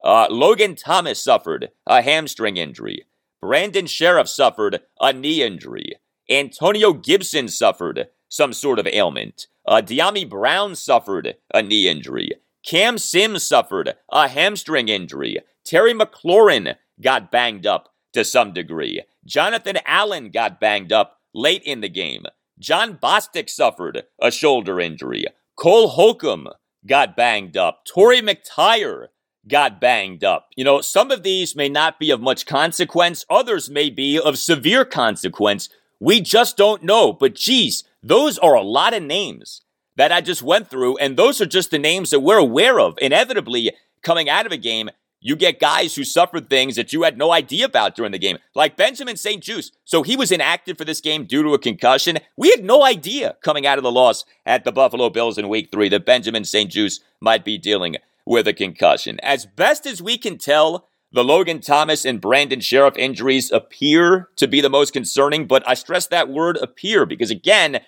Uh, 0.03 0.27
Logan 0.29 0.75
Thomas 0.75 1.23
suffered 1.23 1.71
a 1.87 2.03
hamstring 2.03 2.57
injury. 2.57 3.05
Brandon 3.41 3.85
Scherff 3.85 4.27
suffered 4.27 4.81
a 5.01 5.13
knee 5.13 5.41
injury. 5.41 5.93
Antonio 6.29 6.93
Gibson 6.93 7.47
suffered 7.47 8.07
some 8.29 8.53
sort 8.53 8.79
of 8.79 8.87
ailment. 8.87 9.47
Uh, 9.65 9.81
Dyami 9.81 10.29
Brown 10.29 10.75
suffered 10.75 11.35
a 11.53 11.61
knee 11.61 11.87
injury. 11.87 12.31
Cam 12.65 12.97
Sims 12.97 13.47
suffered 13.47 13.95
a 14.11 14.27
hamstring 14.27 14.89
injury. 14.89 15.39
Terry 15.65 15.93
McLaurin 15.93 16.75
got 17.01 17.31
banged 17.31 17.65
up 17.65 17.93
to 18.13 18.25
some 18.25 18.53
degree. 18.53 19.03
Jonathan 19.25 19.77
Allen 19.85 20.31
got 20.31 20.59
banged 20.59 20.91
up 20.91 21.19
late 21.33 21.63
in 21.63 21.81
the 21.81 21.89
game. 21.89 22.25
Jon 22.59 22.97
Bostic 22.97 23.49
suffered 23.49 24.03
a 24.19 24.31
shoulder 24.31 24.79
injury. 24.79 25.25
Cole 25.55 25.89
Holcomb 25.89 26.47
got 26.85 27.15
banged 27.15 27.55
up. 27.55 27.83
Torry 27.85 28.21
McTyer 28.21 29.07
got 29.47 29.79
banged 29.79 30.23
up. 30.23 30.49
You 30.55 30.63
know, 30.63 30.81
some 30.81 31.11
of 31.11 31.23
these 31.23 31.55
may 31.55 31.69
not 31.69 31.99
be 31.99 32.11
of 32.11 32.21
much 32.21 32.45
consequence, 32.45 33.25
others 33.29 33.69
may 33.69 33.89
be 33.89 34.19
of 34.19 34.37
severe 34.37 34.83
consequence. 34.83 35.69
We 35.99 36.21
just 36.21 36.57
don't 36.57 36.83
know. 36.83 37.13
But 37.13 37.35
geez, 37.35 37.83
those 38.03 38.37
are 38.37 38.55
a 38.55 38.61
lot 38.61 38.93
of 38.93 39.03
names 39.03 39.61
that 39.95 40.11
I 40.11 40.21
just 40.21 40.43
went 40.43 40.69
through, 40.69 40.97
and 40.97 41.17
those 41.17 41.41
are 41.41 41.45
just 41.45 41.71
the 41.71 41.79
names 41.79 42.11
that 42.11 42.19
we're 42.19 42.37
aware 42.37 42.79
of. 42.79 42.97
Inevitably, 43.01 43.71
coming 44.03 44.29
out 44.29 44.45
of 44.45 44.51
a 44.51 44.57
game, 44.57 44.91
you 45.19 45.35
get 45.35 45.59
guys 45.59 45.95
who 45.95 46.03
suffered 46.03 46.47
things 46.47 46.75
that 46.75 46.93
you 46.93 47.01
had 47.01 47.17
no 47.17 47.31
idea 47.31 47.65
about 47.65 47.95
during 47.95 48.11
the 48.11 48.19
game, 48.19 48.37
like 48.53 48.77
Benjamin 48.77 49.17
St-Juste. 49.17 49.75
So 49.83 50.03
he 50.03 50.15
was 50.15 50.31
inactive 50.31 50.77
for 50.77 50.85
this 50.85 51.01
game 51.01 51.25
due 51.25 51.41
to 51.41 51.55
a 51.55 51.59
concussion. 51.59 52.19
We 52.37 52.51
had 52.51 52.63
no 52.63 52.85
idea 52.85 53.35
coming 53.41 53.65
out 53.65 53.79
of 53.79 53.83
the 53.83 53.91
loss 53.91 54.23
at 54.45 54.63
the 54.63 54.71
Buffalo 54.71 55.09
Bills 55.09 55.39
in 55.39 55.49
week 55.49 55.69
three 55.71 55.89
that 55.89 56.05
Benjamin 56.05 56.45
St-Juste 56.45 57.03
might 57.19 57.43
be 57.43 57.57
dealing 57.57 57.97
with 58.25 58.47
a 58.47 58.53
concussion. 58.53 59.19
As 59.23 59.47
best 59.47 59.87
as 59.87 60.01
we 60.01 60.19
can 60.19 60.37
tell, 60.37 60.87
the 61.11 61.23
Logan 61.23 61.61
Thomas 61.61 62.05
and 62.05 62.21
Brandon 62.21 62.59
Scherff 62.59 62.97
injuries 62.97 63.51
appear 63.51 64.29
to 64.35 64.47
be 64.47 64.61
the 64.61 64.69
most 64.69 64.93
concerning, 64.93 65.47
but 65.47 65.67
I 65.67 65.73
stress 65.73 66.07
that 66.07 66.29
word 66.29 66.57
appear 66.57 67.05
because, 67.05 67.31
again, 67.31 67.79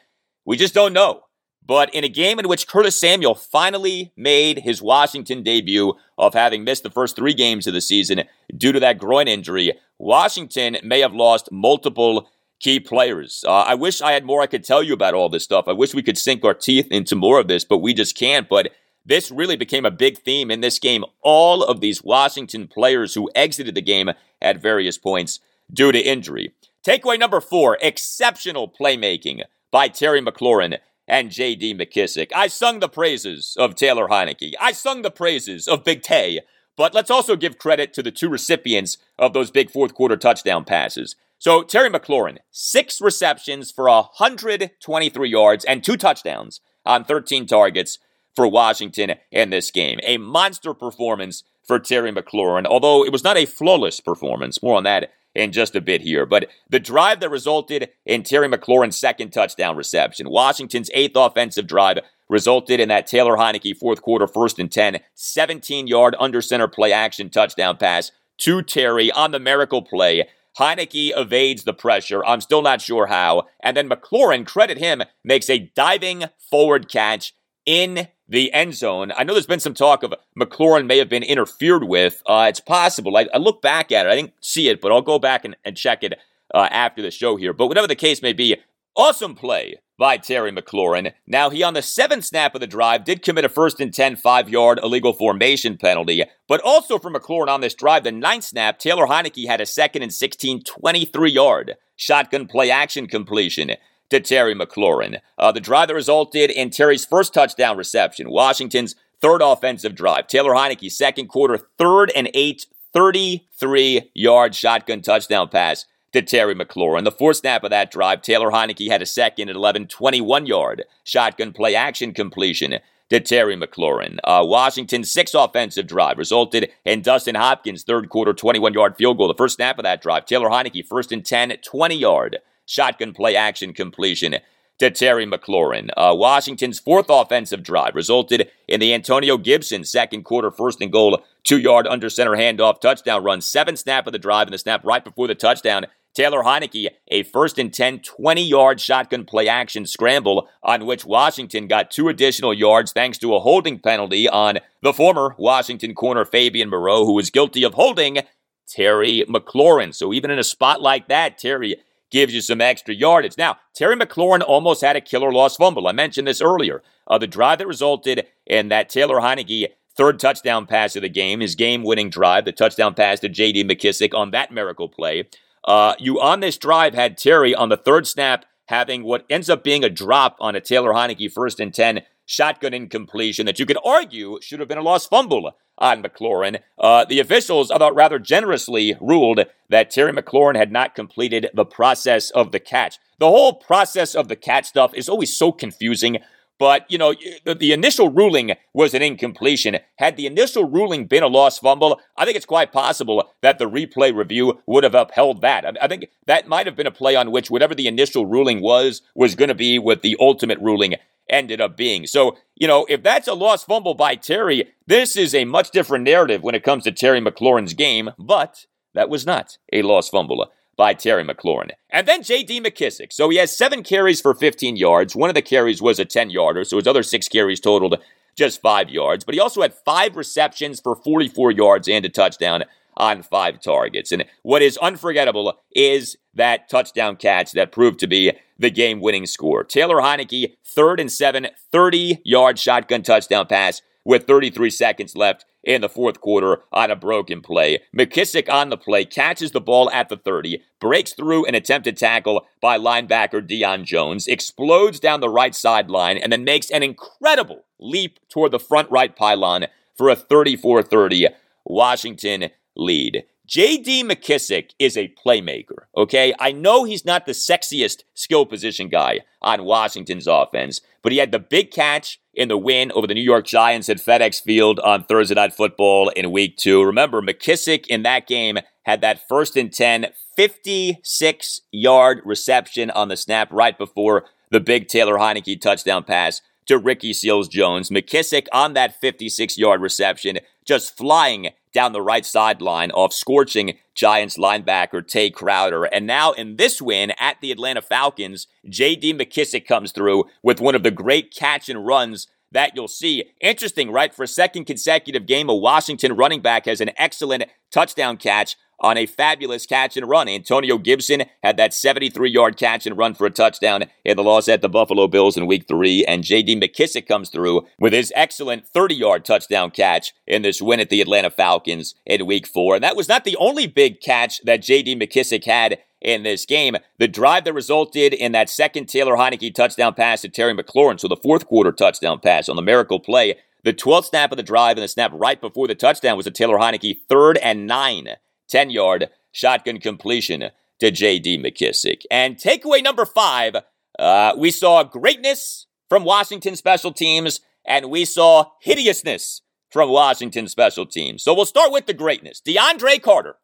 we 0.46 0.58
just 0.58 0.74
don't 0.74 0.94
know. 0.94 1.24
But 1.66 1.94
in 1.94 2.04
a 2.04 2.10
game 2.10 2.40
in 2.40 2.48
which 2.48 2.68
Curtis 2.68 2.96
Samuel 2.96 3.36
finally 3.36 4.12
made 4.18 4.60
his 4.60 4.82
Washington 4.82 5.44
debut 5.44 5.94
of 6.18 6.34
having 6.34 6.64
missed 6.64 6.82
the 6.82 6.90
first 6.90 7.16
three 7.16 7.36
games 7.36 7.68
of 7.68 7.74
the 7.74 7.82
season 7.82 8.24
due 8.58 8.72
to 8.72 8.80
that 8.80 8.98
groin 8.98 9.28
injury, 9.28 9.74
Washington 10.00 10.78
may 10.82 11.00
have 11.02 11.14
lost 11.14 11.52
multiple 11.52 12.28
key 12.60 12.80
players. 12.80 13.44
Uh, 13.48 13.52
I 13.52 13.76
wish 13.76 14.02
I 14.02 14.14
had 14.14 14.26
more 14.26 14.42
I 14.42 14.48
could 14.48 14.64
tell 14.64 14.82
you 14.82 14.94
about 14.94 15.14
all 15.14 15.30
this 15.30 15.44
stuff. 15.44 15.66
I 15.68 15.74
wish 15.74 15.94
we 15.94 16.02
could 16.02 16.18
sink 16.18 16.44
our 16.44 16.56
teeth 16.56 16.88
into 16.90 17.16
more 17.16 17.40
of 17.40 17.48
this, 17.48 17.64
but 17.64 17.78
we 17.78 17.94
just 17.94 18.18
can't. 18.18 18.50
But 18.50 18.72
this 19.10 19.32
really 19.32 19.58
became 19.58 19.86
a 19.86 19.92
big 19.92 20.20
theme 20.20 20.52
in 20.52 20.62
this 20.62 20.78
game. 20.78 21.04
All 21.22 21.64
of 21.64 21.82
these 21.82 22.04
Washington 22.04 22.68
players 22.68 23.16
who 23.16 23.30
exited 23.34 23.74
the 23.74 23.82
game 23.82 24.12
at 24.40 24.62
various 24.62 25.00
points 25.00 25.40
due 25.74 25.92
to 25.92 26.00
injury. 26.00 26.54
Takeaway 26.86 27.20
number 27.20 27.42
four 27.42 27.78
exceptional 27.82 28.70
playmaking 28.70 29.42
by 29.72 29.88
Terry 29.88 30.22
McLaurin 30.22 30.78
and 31.08 31.32
J.D. 31.32 31.74
McKissic. 31.74 32.32
I 32.36 32.48
sung 32.48 32.80
the 32.80 32.88
praises 32.88 33.56
of 33.58 33.74
Taylor 33.74 34.08
Heinicke. 34.08 34.54
I 34.62 34.72
sung 34.72 35.02
the 35.02 35.12
praises 35.12 35.68
of 35.68 35.84
Big 35.84 36.04
Tay. 36.04 36.42
But 36.78 36.94
let's 36.94 37.12
also 37.12 37.36
give 37.36 37.58
credit 37.58 37.94
to 37.94 38.04
the 38.04 38.12
two 38.12 38.30
recipients 38.30 38.98
of 39.18 39.34
those 39.34 39.52
big 39.52 39.72
fourth 39.72 39.96
quarter 39.96 40.16
touchdown 40.18 40.64
passes. 40.66 41.16
So 41.40 41.64
Terry 41.64 41.90
McLaurin, 41.90 42.38
six 42.52 43.02
receptions 43.02 43.72
for 43.72 43.86
123 43.86 45.30
yards 45.30 45.66
and 45.66 45.84
two 45.84 45.98
touchdowns 45.98 46.62
on 46.86 47.04
13 47.04 47.48
targets 47.48 47.98
for 48.36 48.48
Washington 48.48 49.16
in 49.32 49.50
this 49.50 49.72
game. 49.72 50.00
A 50.04 50.18
monster 50.18 50.74
performance 50.74 51.44
for 51.66 51.80
Terry 51.80 52.12
McLaurin, 52.12 52.66
although 52.66 53.06
it 53.06 53.12
was 53.12 53.24
not 53.24 53.38
a 53.38 53.46
flawless 53.46 54.00
performance. 54.00 54.64
More 54.64 54.78
on 54.78 54.84
that 54.84 55.12
in 55.36 55.52
just 55.52 55.76
a 55.76 55.82
bit 55.82 56.02
here. 56.02 56.26
But 56.26 56.50
the 56.70 56.80
drive 56.80 57.20
that 57.20 57.30
resulted 57.30 57.90
in 58.06 58.24
Terry 58.24 58.50
McLaurin's 58.50 59.00
second 59.00 59.32
touchdown 59.32 59.76
reception, 59.76 60.30
Washington's 60.30 60.90
eighth 60.94 61.16
offensive 61.16 61.68
drive, 61.68 62.00
resulted 62.28 62.80
in 62.80 62.90
that 62.90 63.08
Taylor 63.08 63.38
Heinicke 63.38 63.78
fourth 63.78 64.02
quarter 64.02 64.28
first 64.28 64.60
and 64.60 64.72
10, 64.72 65.00
17 65.16 65.88
yard 65.88 66.16
under 66.20 66.42
center 66.42 66.68
play 66.68 66.92
action 66.92 67.30
touchdown 67.30 67.78
pass 67.78 68.12
to 68.40 68.62
Terry 68.62 69.12
on 69.12 69.32
the 69.32 69.40
miracle 69.40 69.82
play. 69.82 70.28
Heinicke 70.58 71.12
evades 71.16 71.64
the 71.64 71.74
pressure. 71.74 72.26
I'm 72.26 72.42
still 72.42 72.62
not 72.62 72.82
sure 72.82 73.08
how. 73.08 73.44
And 73.62 73.78
then 73.78 73.90
McLaurin, 73.90 74.46
credit 74.46 74.78
him, 74.78 75.04
makes 75.24 75.50
a 75.50 75.72
diving 75.76 76.26
forward 76.50 76.90
catch 76.90 77.34
in 77.66 78.08
the 78.30 78.54
end 78.54 78.76
zone. 78.76 79.12
I 79.18 79.24
know 79.24 79.34
there's 79.34 79.48
been 79.48 79.60
some 79.60 79.74
talk 79.74 80.04
of 80.04 80.14
McLaurin 80.40 80.86
may 80.86 81.00
have 81.00 81.10
been 81.10 81.24
interfered 81.24 81.84
with. 81.84 82.22
Uh, 82.26 82.46
it's 82.48 82.60
possible. 82.60 83.18
I, 83.18 83.28
I, 83.34 83.38
look 83.38 83.62
back 83.62 83.92
at 83.92 84.06
it. 84.06 84.10
I 84.10 84.16
didn't 84.16 84.34
see 84.40 84.70
it, 84.70 84.80
but 84.80 84.92
I'll 84.92 85.02
go 85.02 85.20
back 85.20 85.44
and, 85.44 85.58
and 85.66 85.76
check 85.76 86.04
it 86.04 86.14
uh, 86.54 86.68
after 86.70 87.02
the 87.02 87.12
show 87.12 87.36
here. 87.36 87.54
But 87.54 87.68
whatever 87.68 87.88
the 87.88 87.96
case 87.96 88.22
may 88.22 88.34
be, 88.34 88.58
awesome 88.96 89.34
play 89.34 89.78
by 89.98 90.18
Terry 90.18 90.52
McLaurin. 90.52 91.12
Now, 91.28 91.50
he 91.50 91.64
on 91.64 91.74
the 91.74 91.82
seventh 91.82 92.24
snap 92.24 92.54
of 92.54 92.62
the 92.62 92.68
drive 92.68 93.04
did 93.04 93.24
commit 93.24 93.46
a 93.46 93.50
first 93.50 93.80
and 93.82 93.94
10 93.94 94.16
five 94.16 94.48
yard 94.48 94.80
illegal 94.82 95.12
formation 95.12 95.78
penalty, 95.78 96.24
but 96.48 96.62
also 96.62 97.00
for 97.00 97.12
McLaurin 97.12 97.50
on 97.50 97.62
this 97.62 97.74
drive, 97.74 98.04
the 98.04 98.12
ninth 98.12 98.46
snap, 98.46 98.78
Taylor 98.78 99.08
Heinicke 99.08 99.48
had 99.48 99.60
a 99.60 99.66
second 99.66 100.04
and 100.04 100.14
16 100.14 100.64
23 100.64 101.32
yard 101.32 101.76
shotgun 101.96 102.48
play 102.48 102.72
action 102.72 103.08
completion 103.08 103.72
to 104.10 104.20
Terry 104.20 104.56
McLaurin. 104.56 105.20
Uh, 105.38 105.52
the 105.52 105.60
drive 105.60 105.88
that 105.88 105.96
resulted 105.96 106.52
in 106.52 106.70
Terry's 106.70 107.06
first 107.06 107.34
touchdown 107.34 107.78
reception, 107.78 108.30
Washington's 108.30 108.96
third 109.22 109.42
offensive 109.42 109.96
drive. 109.96 110.28
Taylor 110.28 110.54
Heinicke, 110.54 110.92
second 110.92 111.28
quarter, 111.28 111.58
third 111.78 112.12
and 112.16 112.30
eight, 112.34 112.66
33 112.94 114.10
yard 114.14 114.56
shotgun 114.56 115.02
touchdown 115.02 115.50
pass 115.50 115.86
to 116.12 116.22
Terry 116.22 116.56
McLaurin. 116.56 117.04
The 117.04 117.12
fourth 117.12 117.38
snap 117.38 117.64
of 117.64 117.70
that 117.70 117.92
drive, 117.92 118.22
Taylor 118.22 118.50
Heinicke 118.50 118.90
had 118.90 119.02
a 119.02 119.06
second 119.06 119.50
at 119.50 119.56
11, 119.56 119.88
21 119.88 120.46
yard 120.46 120.86
shotgun 121.04 121.54
play 121.54 121.76
action 121.76 122.14
completion 122.14 122.80
to 123.10 123.20
Terry 123.20 123.56
McLaurin. 123.56 124.18
Uh, 124.24 124.44
Washington's 124.46 125.12
sixth 125.12 125.36
offensive 125.36 125.88
drive 125.88 126.18
resulted 126.18 126.72
in 126.86 127.02
Dustin 127.02 127.36
Hopkins' 127.36 127.84
third 127.84 128.10
quarter 128.10 128.34
21 128.34 128.74
yard 128.74 128.96
field 128.98 129.18
goal. 129.18 129.28
The 129.28 129.34
first 129.36 129.56
snap 129.56 129.78
of 129.78 129.84
that 129.84 130.02
drive, 130.02 130.26
Taylor 130.26 130.50
Heinicke, 130.50 130.86
first 130.86 131.12
and 131.12 131.26
10, 131.26 131.58
20 131.64 131.96
yard 131.96 132.40
shotgun 132.70 133.14
play 133.14 133.36
action 133.36 133.74
completion 133.74 134.36
to 134.78 134.90
Terry 134.90 135.26
McLaurin. 135.26 135.90
Uh, 135.98 136.14
Washington's 136.16 136.80
fourth 136.80 137.08
offensive 137.10 137.64
drive 137.64 137.96
resulted 137.96 138.50
in 138.68 138.80
the 138.80 138.94
Antonio 138.94 139.38
Gibson 139.38 139.84
second 139.84 140.24
quarter 140.24 140.52
first 140.52 140.80
and 140.80 140.92
goal, 140.92 141.22
two 141.44 141.58
yard 141.58 141.88
under 141.88 142.10
center 142.10 142.32
handoff 142.32 142.80
touchdown 142.80 143.24
run. 143.24 143.42
Seven 143.42 143.76
snap 143.76 144.08
of 144.08 144.14
the 144.14 144.20
drive 144.20 144.48
and 144.48 144.54
the 144.54 144.58
snap 144.58 144.86
right 144.86 145.04
before 145.04 145.28
the 145.28 145.36
touchdown. 145.36 145.86
Taylor 146.16 146.44
Heinicke, 146.44 146.90
a 147.10 147.24
first 147.24 147.60
and 147.60 147.74
10, 147.74 148.00
20 148.00 148.42
yard 148.42 148.80
shotgun 148.80 149.26
play 149.26 149.48
action 149.48 149.86
scramble 149.86 150.48
on 150.64 150.86
which 150.86 151.06
Washington 151.06 151.68
got 151.68 151.92
two 151.92 152.08
additional 152.08 152.54
yards 152.54 152.92
thanks 152.92 153.18
to 153.20 153.36
a 153.36 153.40
holding 153.40 153.80
penalty 153.80 154.28
on 154.28 154.60
the 154.82 154.94
former 154.94 155.36
Washington 155.38 155.94
corner 155.94 156.26
Fabian 156.26 156.70
Moreau, 156.70 157.06
who 157.06 157.14
was 157.14 157.30
guilty 157.30 157.64
of 157.64 157.74
holding 157.74 158.20
Terry 158.68 159.26
McLaurin. 159.28 159.94
So 159.94 160.14
even 160.14 160.32
in 160.32 160.40
a 160.40 160.44
spot 160.44 160.82
like 160.82 161.10
that, 161.10 161.38
Terry 161.38 161.76
gives 162.12 162.34
you 162.34 162.42
some 162.42 162.62
extra 162.62 162.94
yardage. 162.94 163.38
Now, 163.38 163.58
Terry 163.74 163.96
McLaurin 163.96 164.42
almost 164.46 164.82
had 164.82 164.96
a 164.96 165.02
killer 165.02 165.32
loss 165.32 165.56
fumble. 165.56 165.88
I 165.88 165.92
mentioned 165.92 166.28
this 166.28 166.42
earlier. 166.42 166.82
Uh, 167.08 167.18
the 167.18 167.28
drive 167.28 167.60
that 167.60 167.68
resulted 167.68 168.26
in 168.46 168.70
that 168.70 168.90
Taylor 168.90 169.18
Heinicke 169.18 169.68
third 169.96 170.20
touchdown 170.20 170.66
pass 170.66 170.96
of 170.96 171.02
the 171.02 171.10
game, 171.10 171.42
his 171.42 171.56
game 171.56 171.84
winning 171.84 172.10
drive, 172.10 172.46
the 172.46 172.54
touchdown 172.54 172.94
pass 172.94 173.20
to 173.20 173.28
J.D. 173.28 173.66
McKissic 173.66 174.18
on 174.18 174.32
that 174.32 174.50
miracle 174.52 174.88
play. 174.88 175.28
Uh, 175.66 175.94
you 176.00 176.22
on 176.22 176.40
this 176.40 176.58
drive 176.58 176.94
had 176.94 177.18
Terry 177.18 177.54
on 177.54 177.68
the 177.68 177.76
third 177.76 178.08
snap 178.08 178.46
having 178.70 179.04
what 179.04 179.26
ends 179.30 179.50
up 179.50 179.64
being 179.64 179.84
a 179.84 179.90
drop 179.90 180.38
on 180.40 180.56
a 180.56 180.62
Taylor 180.62 180.92
Heinicke 180.92 181.32
first 181.32 181.60
and 181.60 181.74
10 181.74 182.04
shotgun 182.26 182.74
incompletion 182.74 183.46
that 183.48 183.60
you 183.60 183.66
could 183.66 183.80
argue 183.84 184.40
should 184.42 184.60
have 184.60 184.70
been 184.70 184.78
a 184.78 184.84
lost 184.84 185.10
fumble 185.10 185.52
on 185.80 186.04
McLaurin. 186.04 186.60
Uh, 186.78 187.06
the 187.06 187.20
officials, 187.20 187.72
about 187.72 187.96
rather 187.96 188.20
generously, 188.20 188.96
ruled 189.02 189.46
that 189.70 189.90
Terry 189.90 190.14
McLaurin 190.14 190.56
had 190.56 190.72
not 190.72 190.96
completed 190.96 191.50
the 191.54 191.66
process 191.66 192.30
of 192.32 192.52
the 192.52 192.60
catch. 192.60 193.00
The 193.18 193.28
whole 193.28 193.54
process 193.54 194.16
of 194.16 194.28
the 194.28 194.36
catch 194.36 194.68
stuff 194.68 194.94
is 194.94 195.10
always 195.10 195.36
so 195.36 195.52
confusing. 195.52 196.20
But, 196.60 196.86
you 196.92 196.98
know, 196.98 197.16
the 197.46 197.72
initial 197.72 198.10
ruling 198.10 198.52
was 198.74 198.94
an 198.94 199.02
incompletion. 199.02 199.78
Had 199.98 200.18
the 200.18 200.26
initial 200.26 200.66
ruling 200.66 201.08
been 201.08 201.24
a 201.24 201.28
lost 201.28 201.62
fumble, 201.62 202.02
I 202.18 202.26
think 202.26 202.36
it's 202.36 202.46
quite 202.46 202.74
possible 202.74 203.32
that 203.42 203.58
the 203.58 203.70
replay 203.70 204.14
review 204.14 204.60
would 204.68 204.84
have 204.84 204.94
upheld 204.94 205.42
that. 205.42 205.82
I 205.82 205.88
think 205.88 206.10
that 206.28 206.50
might 206.50 206.66
have 206.66 206.76
been 206.76 206.86
a 206.86 206.92
play 206.92 207.16
on 207.16 207.32
which 207.32 207.50
whatever 207.50 207.74
the 207.74 207.88
initial 207.88 208.26
ruling 208.26 208.62
was, 208.62 209.02
was 209.16 209.36
going 209.36 209.48
to 209.48 209.56
be 209.56 209.80
what 209.80 210.02
the 210.02 210.18
ultimate 210.20 210.60
ruling 210.60 210.96
ended 211.30 211.62
up 211.62 211.78
being. 211.78 212.06
So, 212.06 212.38
you 212.56 212.68
know, 212.68 212.86
if 212.90 213.04
that's 213.04 213.28
a 213.28 213.34
lost 213.34 213.66
fumble 213.66 213.94
by 213.94 214.16
Terry, 214.16 214.74
this 214.86 215.16
is 215.16 215.34
a 215.34 215.46
much 215.46 215.72
different 215.72 216.04
narrative 216.04 216.44
when 216.44 216.56
it 216.56 216.64
comes 216.64 216.84
to 216.84 216.92
Terry 216.92 217.22
McLaurin's 217.22 217.74
game, 217.74 218.10
but 218.18 218.66
that 218.96 219.10
was 219.10 219.26
not 219.26 219.58
a 219.72 219.82
lost 219.82 220.12
fumble 220.12 220.52
by 220.80 220.94
Terry 220.94 221.26
McLaurin. 221.26 221.72
And 221.90 222.08
then 222.08 222.24
J.D. 222.24 222.62
McKissic. 222.62 223.12
So 223.12 223.28
he 223.28 223.36
has 223.36 223.56
seven 223.56 223.84
carries 223.84 224.22
for 224.22 224.34
15 224.34 224.78
yards. 224.78 225.14
One 225.14 225.30
of 225.30 225.36
the 225.36 225.42
carries 225.42 225.82
was 225.82 226.00
a 226.00 226.06
10 226.06 226.30
yarder, 226.30 226.64
so 226.64 226.78
his 226.78 226.88
other 226.88 227.04
six 227.04 227.28
carries 227.28 227.60
totaled 227.60 227.98
just 228.38 228.62
five 228.62 228.90
yards, 228.90 229.26
but 229.26 229.36
he 229.36 229.42
also 229.42 229.62
had 229.62 229.74
five 229.74 230.16
receptions 230.16 230.80
for 230.80 230.96
44 230.96 231.52
yards 231.52 231.90
and 231.90 232.06
a 232.06 232.10
touchdown 232.10 232.64
on 232.96 233.24
five 233.24 233.60
targets. 233.60 234.14
And 234.14 234.24
what 234.44 234.62
is 234.62 234.78
unforgettable 234.78 235.60
is 235.76 236.16
that 236.36 236.70
touchdown 236.70 237.18
catch 237.18 237.52
that 237.52 237.74
proved 237.74 238.00
to 238.00 238.08
be 238.08 238.32
the 238.58 238.72
game 238.72 239.02
winning 239.02 239.26
score. 239.26 239.66
Taylor 239.66 239.98
Heinicke, 239.98 240.54
third 240.64 241.02
and 241.02 241.12
seven, 241.12 241.48
30 241.74 242.22
yard 242.24 242.58
shotgun 242.58 243.04
touchdown 243.04 243.48
pass 243.48 243.82
with 244.10 244.26
33 244.26 244.72
seconds 244.72 245.16
left 245.16 245.46
in 245.64 245.82
the 245.82 245.88
fourth 245.88 246.20
quarter 246.20 246.64
on 246.72 246.90
a 246.90 246.96
broken 246.96 247.42
play. 247.42 247.78
McKissic 247.96 248.52
on 248.52 248.70
the 248.70 248.76
play 248.76 249.06
catches 249.06 249.52
the 249.52 249.62
ball 249.62 249.88
at 249.92 250.10
the 250.10 250.18
30, 250.18 250.64
breaks 250.82 251.14
through 251.14 251.46
an 251.46 251.54
attempted 251.54 251.96
tackle 251.96 252.48
by 252.60 252.76
linebacker 252.76 253.48
Deion 253.48 253.84
Jones, 253.84 254.26
explodes 254.26 255.00
down 255.00 255.20
the 255.20 255.30
right 255.30 255.54
sideline, 255.54 256.18
and 256.18 256.34
then 256.34 256.44
makes 256.44 256.72
an 256.72 256.82
incredible 256.82 257.66
leap 257.80 258.18
toward 258.30 258.50
the 258.50 258.58
front 258.58 258.90
right 258.90 259.16
pylon 259.16 259.68
for 259.96 260.10
a 260.10 260.16
34 260.16 260.82
30 260.82 261.28
Washington 261.66 262.50
lead. 262.76 263.26
J.D. 263.50 264.04
McKissic 264.04 264.74
is 264.78 264.96
a 264.96 265.12
playmaker, 265.26 265.86
okay? 265.98 266.36
I 266.40 266.52
know 266.52 266.84
he's 266.84 267.04
not 267.04 267.26
the 267.26 267.32
sexiest 267.32 268.04
skill 268.14 268.46
position 268.46 268.90
guy 268.90 269.22
on 269.42 269.64
Washington's 269.64 270.28
offense, 270.28 270.82
but 271.02 271.12
he 271.12 271.18
had 271.18 271.32
the 271.32 271.40
big 271.40 271.72
catch 271.72 272.22
in 272.36 272.48
the 272.48 272.60
win 272.60 272.92
over 272.92 273.08
the 273.08 273.16
New 273.16 273.24
York 273.24 273.48
Giants 273.48 273.90
at 273.90 273.98
FedEx 273.98 274.44
Field 274.44 274.80
on 274.82 275.04
Thursday 275.04 275.34
Night 275.34 275.52
Football 275.52 276.10
in 276.10 276.32
week 276.32 276.58
two. 276.58 276.84
Remember, 276.84 277.24
McKissic 277.24 277.88
in 277.88 278.04
that 278.04 278.28
game 278.28 278.60
had 278.84 279.02
that 279.02 279.28
first 279.28 279.58
and 279.58 279.74
10, 279.74 280.10
56 280.36 281.62
yard 281.72 282.22
reception 282.26 282.92
on 282.92 283.08
the 283.08 283.18
snap 283.18 283.52
right 283.52 283.80
before 283.80 284.26
the 284.52 284.60
big 284.60 284.88
Taylor 284.88 285.16
Heinicke 285.16 285.60
touchdown 285.60 286.04
pass 286.04 286.42
to 286.68 286.78
Ricky 286.78 287.14
Seals 287.14 287.48
Jones. 287.48 287.90
McKissic 287.90 288.46
on 288.54 288.74
that 288.74 289.02
56 289.02 289.58
yard 289.58 289.82
reception, 289.82 290.38
just 290.64 290.96
flying 290.96 291.50
down 291.74 291.94
the 291.94 292.02
right 292.02 292.26
sideline 292.26 292.92
off 292.92 293.14
scorching 293.14 293.78
Giants 293.96 294.38
linebacker 294.38 295.06
Tae 295.06 295.30
Crowder. 295.30 295.86
And 295.86 296.08
now 296.08 296.32
in 296.32 296.56
this 296.56 296.82
win 296.82 297.12
at 297.20 297.42
the 297.42 297.52
Atlanta 297.52 297.82
Falcons, 297.82 298.48
J.D. 298.68 299.14
McKissic 299.14 299.68
comes 299.68 299.92
through 299.92 300.26
with 300.44 300.62
one 300.62 300.76
of 300.76 300.84
the 300.84 300.92
great 300.92 301.34
catch 301.34 301.70
and 301.70 301.86
runs 301.86 302.28
that 302.52 302.72
you'll 302.76 302.88
see. 302.88 303.26
Interesting, 303.42 303.92
right? 303.92 304.14
For 304.14 304.24
a 304.24 304.28
second 304.28 304.66
consecutive 304.66 305.26
game, 305.26 305.50
a 305.50 305.56
Washington 305.56 306.16
running 306.16 306.42
back 306.42 306.66
has 306.66 306.82
an 306.82 306.92
excellent 306.98 307.44
touchdown 307.72 308.18
catch 308.18 308.56
on 308.82 308.98
a 308.98 309.06
fabulous 309.06 309.66
catch 309.66 309.98
and 309.98 310.08
run. 310.08 310.28
Antonio 310.28 310.78
Gibson 310.78 311.24
had 311.44 311.58
that 311.58 311.74
73 311.74 312.30
yard 312.30 312.58
catch 312.58 312.86
and 312.86 312.98
run 312.98 313.14
for 313.14 313.26
a 313.26 313.32
touchdown 313.32 313.86
in 314.04 314.18
the 314.18 314.24
loss 314.24 314.48
at 314.48 314.62
the 314.62 314.70
Buffalo 314.70 315.08
Bills 315.08 315.38
in 315.38 315.48
week 315.48 315.68
three. 315.68 316.06
And 316.06 316.24
JD 316.24 316.62
McKissic 316.62 317.08
comes 317.08 317.30
through 317.30 317.66
with 317.80 317.94
his 317.94 318.14
excellent 318.16 318.68
30 318.68 318.96
yard 318.96 319.26
touchdown 319.26 319.72
catch 319.72 320.14
in 320.28 320.42
this 320.42 320.62
win 320.62 320.80
at 320.80 320.90
the 320.90 321.02
Atlanta 321.02 321.30
Falcons 321.30 321.96
in 322.06 322.26
week 322.26 322.48
four. 322.48 322.76
And 322.76 322.84
that 322.84 322.96
was 322.96 323.10
not 323.10 323.24
the 323.24 323.38
only 323.38 323.68
big 323.68 324.02
catch 324.02 324.42
that 324.44 324.62
JD 324.62 325.02
McKissic 325.02 325.46
had 325.46 325.80
in 326.02 326.24
this 326.24 326.46
game. 326.46 326.78
The 326.98 327.08
drive 327.08 327.44
that 327.46 327.54
resulted 327.54 328.14
in 328.14 328.32
that 328.32 328.50
second 328.50 328.88
Taylor 328.88 329.16
Heinicke 329.16 329.54
touchdown 329.54 329.94
pass 329.94 330.22
to 330.22 330.30
Terry 330.30 330.54
McLaurin, 330.56 331.00
so 331.00 331.08
the 331.08 331.18
fourth 331.18 331.46
quarter 331.46 331.72
touchdown 331.72 332.20
pass 332.20 332.50
on 332.50 332.56
the 332.56 332.62
miracle 332.62 333.00
play. 333.00 333.36
The 333.64 333.74
12th 333.74 334.06
snap 334.06 334.32
of 334.32 334.38
the 334.38 334.44
drive 334.44 334.78
and 334.78 334.84
the 334.84 334.88
snap 334.88 335.12
right 335.14 335.40
before 335.40 335.68
the 335.68 335.76
touchdown 335.76 336.16
was 336.16 336.26
a 336.26 336.32
Taylor 336.32 336.58
Heinicke 336.58 337.02
third 337.10 337.38
and 337.38 337.68
nine 337.68 338.16
10 338.50 338.70
yard 338.70 339.10
shotgun 339.32 339.80
completion 339.80 340.50
to 340.80 340.92
J.D. 340.92 341.38
McKissic. 341.38 342.04
And 342.10 342.38
takeaway 342.38 342.84
number 342.84 343.06
five 343.06 343.56
uh, 343.98 344.34
we 344.38 344.50
saw 344.50 344.84
greatness 344.84 345.68
from 345.90 346.06
Washington 346.06 346.56
special 346.56 346.94
teams, 346.94 347.42
and 347.66 347.90
we 347.90 348.06
saw 348.06 348.46
hideousness 348.62 349.42
from 349.72 349.90
Washington 349.90 350.48
special 350.48 350.86
teams. 350.86 351.22
So 351.22 351.34
we'll 351.34 351.46
start 351.46 351.72
with 351.72 351.86
the 351.86 351.94
greatness. 351.94 352.42
DeAndre 352.46 353.02
Carter 353.02 353.36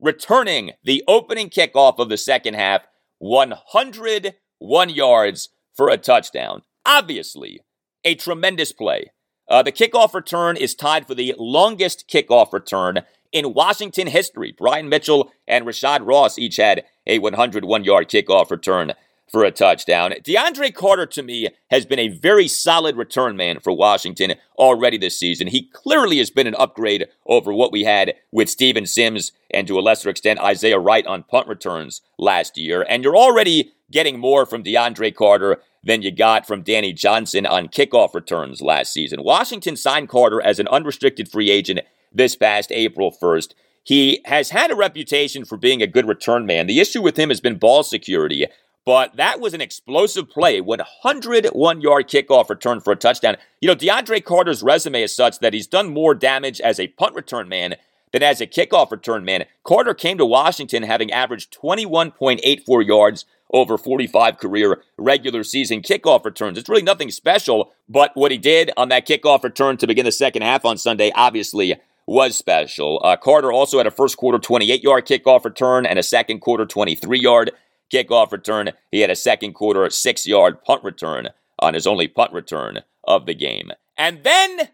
returning 0.00 0.72
the 0.82 1.04
opening 1.06 1.48
kickoff 1.48 1.98
of 1.98 2.08
the 2.08 2.16
second 2.16 2.54
half, 2.54 2.82
101 3.18 4.90
yards 4.90 5.48
for 5.74 5.88
a 5.88 5.96
touchdown. 5.96 6.62
Obviously, 6.84 7.60
a 8.04 8.16
tremendous 8.16 8.72
play. 8.72 9.12
Uh, 9.48 9.62
the 9.62 9.70
kickoff 9.70 10.14
return 10.14 10.56
is 10.56 10.74
tied 10.74 11.06
for 11.06 11.14
the 11.14 11.34
longest 11.38 12.08
kickoff 12.12 12.52
return 12.52 13.02
in 13.32 13.54
Washington 13.54 14.06
history. 14.06 14.54
Brian 14.56 14.88
Mitchell 14.88 15.32
and 15.48 15.66
Rashad 15.66 16.06
Ross 16.06 16.38
each 16.38 16.56
had 16.56 16.84
a 17.06 17.18
101 17.18 17.84
yard 17.84 18.08
kickoff 18.08 18.50
return 18.50 18.92
for 19.32 19.44
a 19.44 19.50
touchdown. 19.50 20.12
DeAndre 20.22 20.74
Carter, 20.74 21.06
to 21.06 21.22
me, 21.22 21.48
has 21.70 21.86
been 21.86 21.98
a 21.98 22.08
very 22.08 22.46
solid 22.46 22.96
return 22.96 23.34
man 23.34 23.60
for 23.60 23.72
Washington 23.72 24.34
already 24.58 24.98
this 24.98 25.18
season. 25.18 25.46
He 25.46 25.70
clearly 25.72 26.18
has 26.18 26.30
been 26.30 26.46
an 26.46 26.54
upgrade 26.56 27.08
over 27.26 27.52
what 27.52 27.72
we 27.72 27.84
had 27.84 28.14
with 28.30 28.50
Steven 28.50 28.84
Sims 28.84 29.32
and 29.50 29.66
to 29.66 29.78
a 29.78 29.80
lesser 29.80 30.10
extent 30.10 30.38
Isaiah 30.38 30.78
Wright 30.78 31.06
on 31.06 31.22
punt 31.22 31.48
returns 31.48 32.02
last 32.18 32.58
year. 32.58 32.84
And 32.86 33.02
you're 33.02 33.16
already 33.16 33.72
getting 33.90 34.18
more 34.18 34.44
from 34.44 34.62
DeAndre 34.62 35.14
Carter 35.14 35.62
than 35.82 36.02
you 36.02 36.10
got 36.10 36.46
from 36.46 36.62
Danny 36.62 36.92
Johnson 36.92 37.46
on 37.46 37.68
kickoff 37.68 38.14
returns 38.14 38.60
last 38.60 38.92
season. 38.92 39.24
Washington 39.24 39.76
signed 39.76 40.10
Carter 40.10 40.42
as 40.42 40.58
an 40.58 40.68
unrestricted 40.68 41.30
free 41.30 41.50
agent 41.50 41.80
this 42.14 42.36
past 42.36 42.72
April 42.72 43.12
1st. 43.12 43.54
He 43.84 44.20
has 44.26 44.50
had 44.50 44.70
a 44.70 44.76
reputation 44.76 45.44
for 45.44 45.56
being 45.56 45.82
a 45.82 45.86
good 45.86 46.06
return 46.06 46.46
man. 46.46 46.66
The 46.66 46.80
issue 46.80 47.02
with 47.02 47.18
him 47.18 47.30
has 47.30 47.40
been 47.40 47.58
ball 47.58 47.82
security, 47.82 48.46
but 48.84 49.16
that 49.16 49.40
was 49.40 49.54
an 49.54 49.60
explosive 49.60 50.30
play. 50.30 50.60
101 50.60 51.80
yard 51.80 52.08
kickoff 52.08 52.48
return 52.48 52.80
for 52.80 52.92
a 52.92 52.96
touchdown. 52.96 53.36
You 53.60 53.68
know, 53.68 53.76
DeAndre 53.76 54.24
Carter's 54.24 54.62
resume 54.62 55.02
is 55.02 55.14
such 55.14 55.40
that 55.40 55.52
he's 55.52 55.66
done 55.66 55.92
more 55.92 56.14
damage 56.14 56.60
as 56.60 56.78
a 56.78 56.88
punt 56.88 57.14
return 57.14 57.48
man 57.48 57.76
than 58.12 58.22
as 58.22 58.40
a 58.40 58.46
kickoff 58.46 58.90
return 58.90 59.24
man. 59.24 59.44
Carter 59.64 59.94
came 59.94 60.18
to 60.18 60.26
Washington 60.26 60.84
having 60.84 61.10
averaged 61.10 61.56
21.84 61.60 62.86
yards 62.86 63.24
over 63.52 63.76
45 63.76 64.38
career 64.38 64.82
regular 64.96 65.44
season 65.44 65.82
kickoff 65.82 66.24
returns. 66.24 66.56
It's 66.56 66.68
really 66.68 66.82
nothing 66.82 67.10
special, 67.10 67.72
but 67.88 68.12
what 68.14 68.32
he 68.32 68.38
did 68.38 68.70
on 68.76 68.88
that 68.88 69.06
kickoff 69.06 69.42
return 69.42 69.76
to 69.78 69.86
begin 69.86 70.04
the 70.04 70.12
second 70.12 70.42
half 70.42 70.64
on 70.64 70.78
Sunday 70.78 71.10
obviously 71.14 71.74
was 72.06 72.36
special. 72.36 73.00
Uh, 73.04 73.16
Carter 73.16 73.52
also 73.52 73.78
had 73.78 73.86
a 73.86 73.90
first 73.90 74.16
quarter 74.16 74.38
28 74.38 74.82
yard 74.82 75.06
kickoff 75.06 75.44
return 75.44 75.86
and 75.86 75.98
a 75.98 76.02
second 76.02 76.40
quarter 76.40 76.66
23 76.66 77.18
yard 77.18 77.52
kickoff 77.92 78.32
return. 78.32 78.70
He 78.90 79.00
had 79.00 79.10
a 79.10 79.16
second 79.16 79.52
quarter 79.54 79.88
6 79.88 80.26
yard 80.26 80.62
punt 80.64 80.82
return 80.84 81.28
on 81.58 81.74
his 81.74 81.86
only 81.86 82.08
punt 82.08 82.32
return 82.32 82.80
of 83.04 83.26
the 83.26 83.34
game. 83.34 83.70
And 83.96 84.22
then 84.24 84.68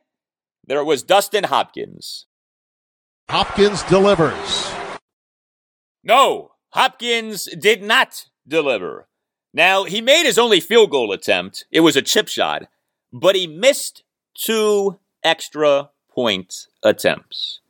there 0.66 0.84
was 0.84 1.02
Dustin 1.02 1.44
Hopkins. 1.44 2.26
Hopkins 3.28 3.82
delivers. 3.84 4.72
No, 6.02 6.52
Hopkins 6.70 7.44
did 7.58 7.82
not 7.82 8.26
deliver. 8.46 9.08
Now, 9.52 9.84
he 9.84 10.00
made 10.00 10.24
his 10.24 10.38
only 10.38 10.60
field 10.60 10.90
goal 10.90 11.12
attempt. 11.12 11.64
It 11.70 11.80
was 11.80 11.96
a 11.96 12.02
chip 12.02 12.28
shot, 12.28 12.68
but 13.12 13.34
he 13.34 13.46
missed 13.46 14.02
two 14.34 14.98
extra 15.24 15.90
point 16.18 16.66
attempts. 16.82 17.60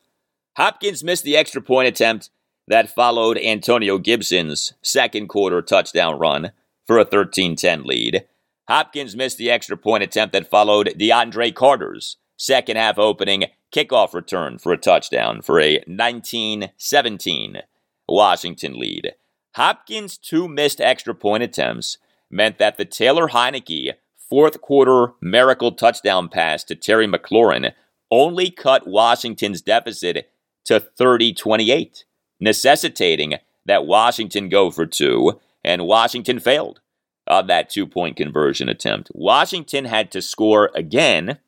Hopkins 0.57 1.05
missed 1.05 1.22
the 1.22 1.36
extra 1.36 1.61
point 1.61 1.86
attempt 1.86 2.30
that 2.66 2.88
followed 2.88 3.36
Antonio 3.36 3.99
Gibson's 3.99 4.72
second 4.80 5.28
quarter 5.28 5.61
touchdown 5.61 6.18
run 6.18 6.53
for 6.86 6.99
a 6.99 7.05
13 7.05 7.57
10 7.57 7.84
lead. 7.84 8.24
Hopkins 8.66 9.14
missed 9.14 9.36
the 9.36 9.51
extra 9.51 9.76
point 9.76 10.03
attempt 10.03 10.32
that 10.32 10.49
followed 10.49 10.94
DeAndre 10.99 11.55
Carter's 11.55 12.16
second 12.38 12.78
half 12.78 12.99
opening 12.99 13.44
kickoff 13.70 14.14
return 14.14 14.57
for 14.57 14.72
a 14.72 14.78
touchdown 14.78 15.42
for 15.42 15.61
a 15.61 15.84
19 15.86 16.70
17 16.78 17.61
Washington 18.09 18.78
lead. 18.78 19.12
Hopkins' 19.57 20.16
two 20.16 20.49
missed 20.49 20.80
extra 20.80 21.14
point 21.14 21.42
attempts 21.42 21.99
meant 22.30 22.57
that 22.57 22.78
the 22.78 22.86
Taylor 22.86 23.28
Heinicke 23.28 23.92
fourth 24.16 24.62
quarter 24.62 25.12
miracle 25.20 25.72
touchdown 25.72 26.30
pass 26.30 26.64
to 26.64 26.74
Terry 26.74 27.07
McLaurin 27.07 27.74
only 28.11 28.50
cut 28.50 28.86
Washington's 28.86 29.61
deficit 29.61 30.30
to 30.64 30.80
30 30.80 31.34
28, 31.34 32.04
necessitating 32.40 33.34
that 33.66 33.86
Washington 33.86 34.48
go 34.48 34.70
for 34.70 34.86
two, 34.86 35.40
and 35.64 35.86
Washington 35.86 36.38
failed 36.40 36.80
on 37.26 37.46
that 37.46 37.70
two 37.70 37.86
point 37.86 38.16
conversion 38.16 38.68
attempt. 38.68 39.11
Washington 39.14 39.84
had 39.84 40.11
to 40.12 40.22
score 40.22 40.70
again 40.74 41.38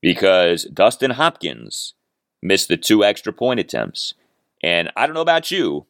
because 0.00 0.64
Dustin 0.64 1.12
Hopkins 1.12 1.94
missed 2.42 2.68
the 2.68 2.76
two 2.76 3.04
extra 3.04 3.32
point 3.32 3.60
attempts. 3.60 4.14
And 4.62 4.90
I 4.96 5.06
don't 5.06 5.14
know 5.14 5.20
about 5.20 5.50
you, 5.50 5.86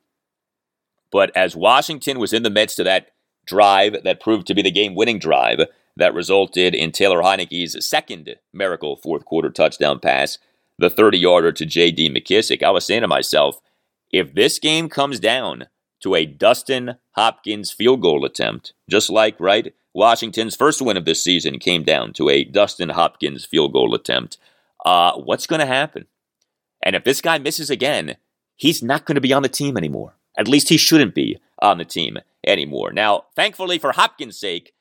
but 1.10 1.34
as 1.36 1.56
Washington 1.56 2.18
was 2.18 2.32
in 2.32 2.42
the 2.42 2.50
midst 2.50 2.78
of 2.78 2.84
that 2.84 3.12
drive 3.46 4.02
that 4.04 4.20
proved 4.20 4.46
to 4.46 4.54
be 4.54 4.62
the 4.62 4.70
game 4.70 4.94
winning 4.94 5.18
drive, 5.18 5.60
that 5.98 6.14
resulted 6.14 6.74
in 6.74 6.92
Taylor 6.92 7.22
Heinicke's 7.22 7.86
second 7.86 8.36
miracle 8.52 8.96
fourth 8.96 9.24
quarter 9.24 9.50
touchdown 9.50 9.98
pass, 9.98 10.38
the 10.78 10.88
30 10.88 11.18
yarder 11.18 11.52
to 11.52 11.66
J.D. 11.66 12.10
McKissic. 12.10 12.62
I 12.62 12.70
was 12.70 12.86
saying 12.86 13.02
to 13.02 13.08
myself, 13.08 13.60
if 14.10 14.34
this 14.34 14.58
game 14.58 14.88
comes 14.88 15.20
down 15.20 15.66
to 16.00 16.14
a 16.14 16.24
Dustin 16.24 16.96
Hopkins 17.12 17.72
field 17.72 18.00
goal 18.00 18.24
attempt, 18.24 18.72
just 18.88 19.10
like, 19.10 19.38
right, 19.40 19.74
Washington's 19.92 20.54
first 20.54 20.80
win 20.80 20.96
of 20.96 21.04
this 21.04 21.22
season 21.22 21.58
came 21.58 21.82
down 21.82 22.12
to 22.14 22.28
a 22.28 22.44
Dustin 22.44 22.90
Hopkins 22.90 23.44
field 23.44 23.72
goal 23.72 23.94
attempt. 23.94 24.38
Uh, 24.86 25.14
what's 25.14 25.46
going 25.46 25.60
to 25.60 25.66
happen? 25.66 26.06
And 26.82 26.94
if 26.94 27.02
this 27.02 27.20
guy 27.20 27.38
misses 27.38 27.70
again, 27.70 28.16
he's 28.54 28.82
not 28.82 29.04
going 29.04 29.16
to 29.16 29.20
be 29.20 29.32
on 29.32 29.42
the 29.42 29.48
team 29.48 29.76
anymore. 29.76 30.14
At 30.38 30.46
least 30.46 30.68
he 30.68 30.76
shouldn't 30.76 31.16
be 31.16 31.40
on 31.60 31.78
the 31.78 31.84
team 31.84 32.18
anymore. 32.46 32.92
Now, 32.92 33.24
thankfully 33.34 33.78
for 33.78 33.90
Hopkins' 33.92 34.38
sake, 34.38 34.72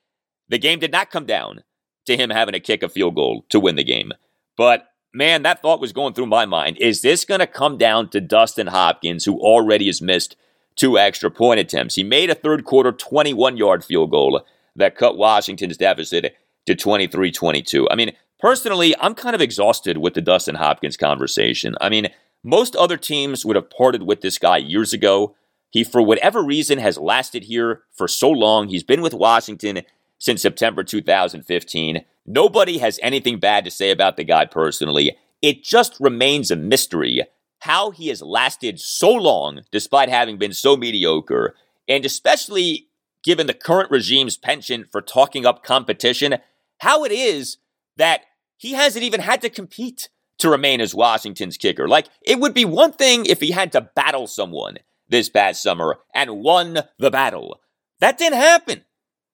the 0.48 0.58
game 0.58 0.78
did 0.78 0.92
not 0.92 1.10
come 1.10 1.26
down 1.26 1.62
to 2.06 2.16
him 2.16 2.30
having 2.30 2.52
to 2.52 2.60
kick 2.60 2.82
a 2.82 2.88
field 2.88 3.14
goal 3.14 3.44
to 3.50 3.60
win 3.60 3.76
the 3.76 3.84
game. 3.84 4.12
But 4.56 4.88
man, 5.12 5.42
that 5.42 5.62
thought 5.62 5.80
was 5.80 5.92
going 5.92 6.14
through 6.14 6.26
my 6.26 6.46
mind. 6.46 6.78
Is 6.78 7.02
this 7.02 7.24
going 7.24 7.40
to 7.40 7.46
come 7.46 7.76
down 7.76 8.08
to 8.10 8.20
Dustin 8.20 8.68
Hopkins, 8.68 9.24
who 9.24 9.38
already 9.38 9.86
has 9.86 10.02
missed 10.02 10.36
two 10.76 10.98
extra 10.98 11.30
point 11.30 11.60
attempts? 11.60 11.94
He 11.94 12.02
made 12.02 12.30
a 12.30 12.34
third 12.34 12.64
quarter 12.64 12.92
21 12.92 13.56
yard 13.56 13.84
field 13.84 14.10
goal 14.10 14.42
that 14.76 14.96
cut 14.96 15.16
Washington's 15.16 15.76
deficit 15.76 16.34
to 16.66 16.74
23 16.74 17.30
22. 17.30 17.88
I 17.90 17.94
mean, 17.94 18.12
personally, 18.40 18.94
I'm 19.00 19.14
kind 19.14 19.34
of 19.34 19.40
exhausted 19.40 19.98
with 19.98 20.14
the 20.14 20.20
Dustin 20.20 20.56
Hopkins 20.56 20.96
conversation. 20.96 21.74
I 21.80 21.88
mean, 21.88 22.08
most 22.44 22.76
other 22.76 22.96
teams 22.96 23.44
would 23.44 23.56
have 23.56 23.70
parted 23.70 24.04
with 24.04 24.20
this 24.20 24.38
guy 24.38 24.58
years 24.58 24.92
ago. 24.92 25.34
He, 25.70 25.84
for 25.84 26.00
whatever 26.00 26.42
reason, 26.42 26.78
has 26.78 26.96
lasted 26.96 27.44
here 27.44 27.82
for 27.92 28.08
so 28.08 28.30
long. 28.30 28.68
He's 28.68 28.84
been 28.84 29.02
with 29.02 29.12
Washington 29.12 29.82
since 30.18 30.42
September 30.42 30.84
2015. 30.84 32.04
Nobody 32.26 32.78
has 32.78 32.98
anything 33.02 33.38
bad 33.38 33.64
to 33.64 33.70
say 33.70 33.90
about 33.90 34.16
the 34.16 34.24
guy 34.24 34.44
personally. 34.44 35.16
It 35.40 35.64
just 35.64 35.98
remains 35.98 36.50
a 36.50 36.56
mystery 36.56 37.22
how 37.60 37.90
he 37.90 38.08
has 38.08 38.22
lasted 38.22 38.78
so 38.78 39.10
long 39.10 39.62
despite 39.72 40.08
having 40.08 40.38
been 40.38 40.52
so 40.52 40.76
mediocre, 40.76 41.54
and 41.88 42.04
especially 42.04 42.88
given 43.24 43.46
the 43.46 43.54
current 43.54 43.90
regime's 43.90 44.36
penchant 44.36 44.90
for 44.90 45.00
talking 45.00 45.44
up 45.44 45.64
competition, 45.64 46.36
how 46.78 47.04
it 47.04 47.12
is 47.12 47.58
that 47.96 48.22
he 48.56 48.72
hasn't 48.72 49.04
even 49.04 49.20
had 49.20 49.40
to 49.42 49.50
compete 49.50 50.08
to 50.38 50.50
remain 50.50 50.80
as 50.80 50.94
Washington's 50.94 51.56
kicker. 51.56 51.88
Like, 51.88 52.06
it 52.22 52.38
would 52.38 52.54
be 52.54 52.64
one 52.64 52.92
thing 52.92 53.26
if 53.26 53.40
he 53.40 53.50
had 53.50 53.72
to 53.72 53.80
battle 53.80 54.26
someone 54.26 54.78
this 55.08 55.28
past 55.28 55.62
summer 55.62 55.98
and 56.14 56.42
won 56.42 56.80
the 56.98 57.10
battle. 57.10 57.60
That 58.00 58.18
didn't 58.18 58.38
happen. 58.38 58.84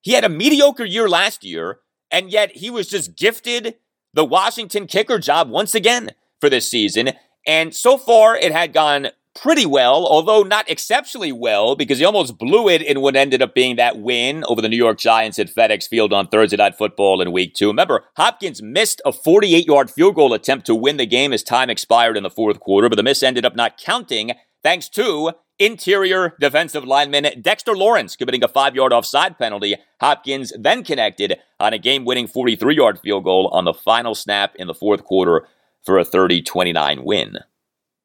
He 0.05 0.13
had 0.13 0.23
a 0.23 0.29
mediocre 0.29 0.85
year 0.85 1.09
last 1.09 1.45
year, 1.45 1.81
and 2.11 2.31
yet 2.31 2.59
he 2.59 2.69
was 2.69 2.89
just 2.89 3.17
gifted 3.17 3.77
the 4.13 4.25
Washington 4.25 4.87
kicker 4.87 5.19
job 5.19 5.49
once 5.49 5.75
again 5.75 6.11
for 6.43 6.51
this 6.51 6.71
season. 6.71 7.13
And 7.47 7.75
so 7.75 7.97
far, 7.97 8.37
it 8.37 8.53
had 8.53 8.75
gone 8.75 9.09
pretty 9.35 9.65
well, 9.65 10.07
although 10.07 10.43
not 10.43 10.71
exceptionally 10.71 11.33
well, 11.33 11.75
because 11.75 11.99
he 11.99 12.05
almost 12.05 12.37
blew 12.37 12.69
it 12.69 12.83
in 12.83 13.01
what 13.01 13.17
ended 13.17 13.41
up 13.41 13.55
being 13.55 13.77
that 13.77 13.99
win 13.99 14.45
over 14.47 14.61
the 14.61 14.69
New 14.69 14.77
York 14.77 14.99
Giants 14.99 15.39
at 15.39 15.53
FedEx 15.53 15.89
Field 15.89 16.13
on 16.13 16.29
Thursday 16.29 16.59
Night 16.59 16.77
Football 16.77 17.23
in 17.23 17.33
week 17.33 17.55
two. 17.55 17.69
Remember, 17.69 18.05
Hopkins 18.19 18.61
missed 18.63 19.01
a 19.07 19.11
48 19.13 19.65
yard 19.65 19.91
field 19.91 20.17
goal 20.17 20.35
attempt 20.35 20.67
to 20.67 20.75
win 20.75 20.99
the 20.99 21.07
game 21.07 21.33
as 21.33 21.43
time 21.43 21.71
expired 21.71 22.19
in 22.19 22.23
the 22.23 22.31
fourth 22.31 22.61
quarter, 22.61 22.91
but 22.91 22.97
the 22.97 23.03
miss 23.03 23.23
ended 23.23 23.47
up 23.47 23.57
not 23.57 23.79
counting 23.79 24.33
thanks 24.63 24.91
to 24.91 25.33
interior 25.59 26.35
defensive 26.41 26.85
lineman 26.85 27.41
Dexter 27.41 27.77
Lawrence 27.77 28.17
committing 28.17 28.43
a 28.43 28.49
five 28.49 28.75
yard 28.75 28.93
offside 28.93 29.39
penalty. 29.39 29.77
Hopkins 30.01 30.53
then 30.59 30.85
connected 30.85 31.39
on 31.61 31.73
a 31.73 31.79
game 31.79 32.05
winning 32.05 32.27
43 32.27 32.77
yard 32.77 32.99
field 32.99 33.25
goal 33.25 33.49
on 33.49 33.65
the 33.65 33.75
final 33.75 34.15
snap 34.15 34.55
in 34.57 34.67
the 34.67 34.75
fourth 34.75 35.05
quarter 35.05 35.47
for 35.83 35.99
a 35.99 36.05
30 36.05 36.43
29 36.43 37.05
win. 37.05 37.39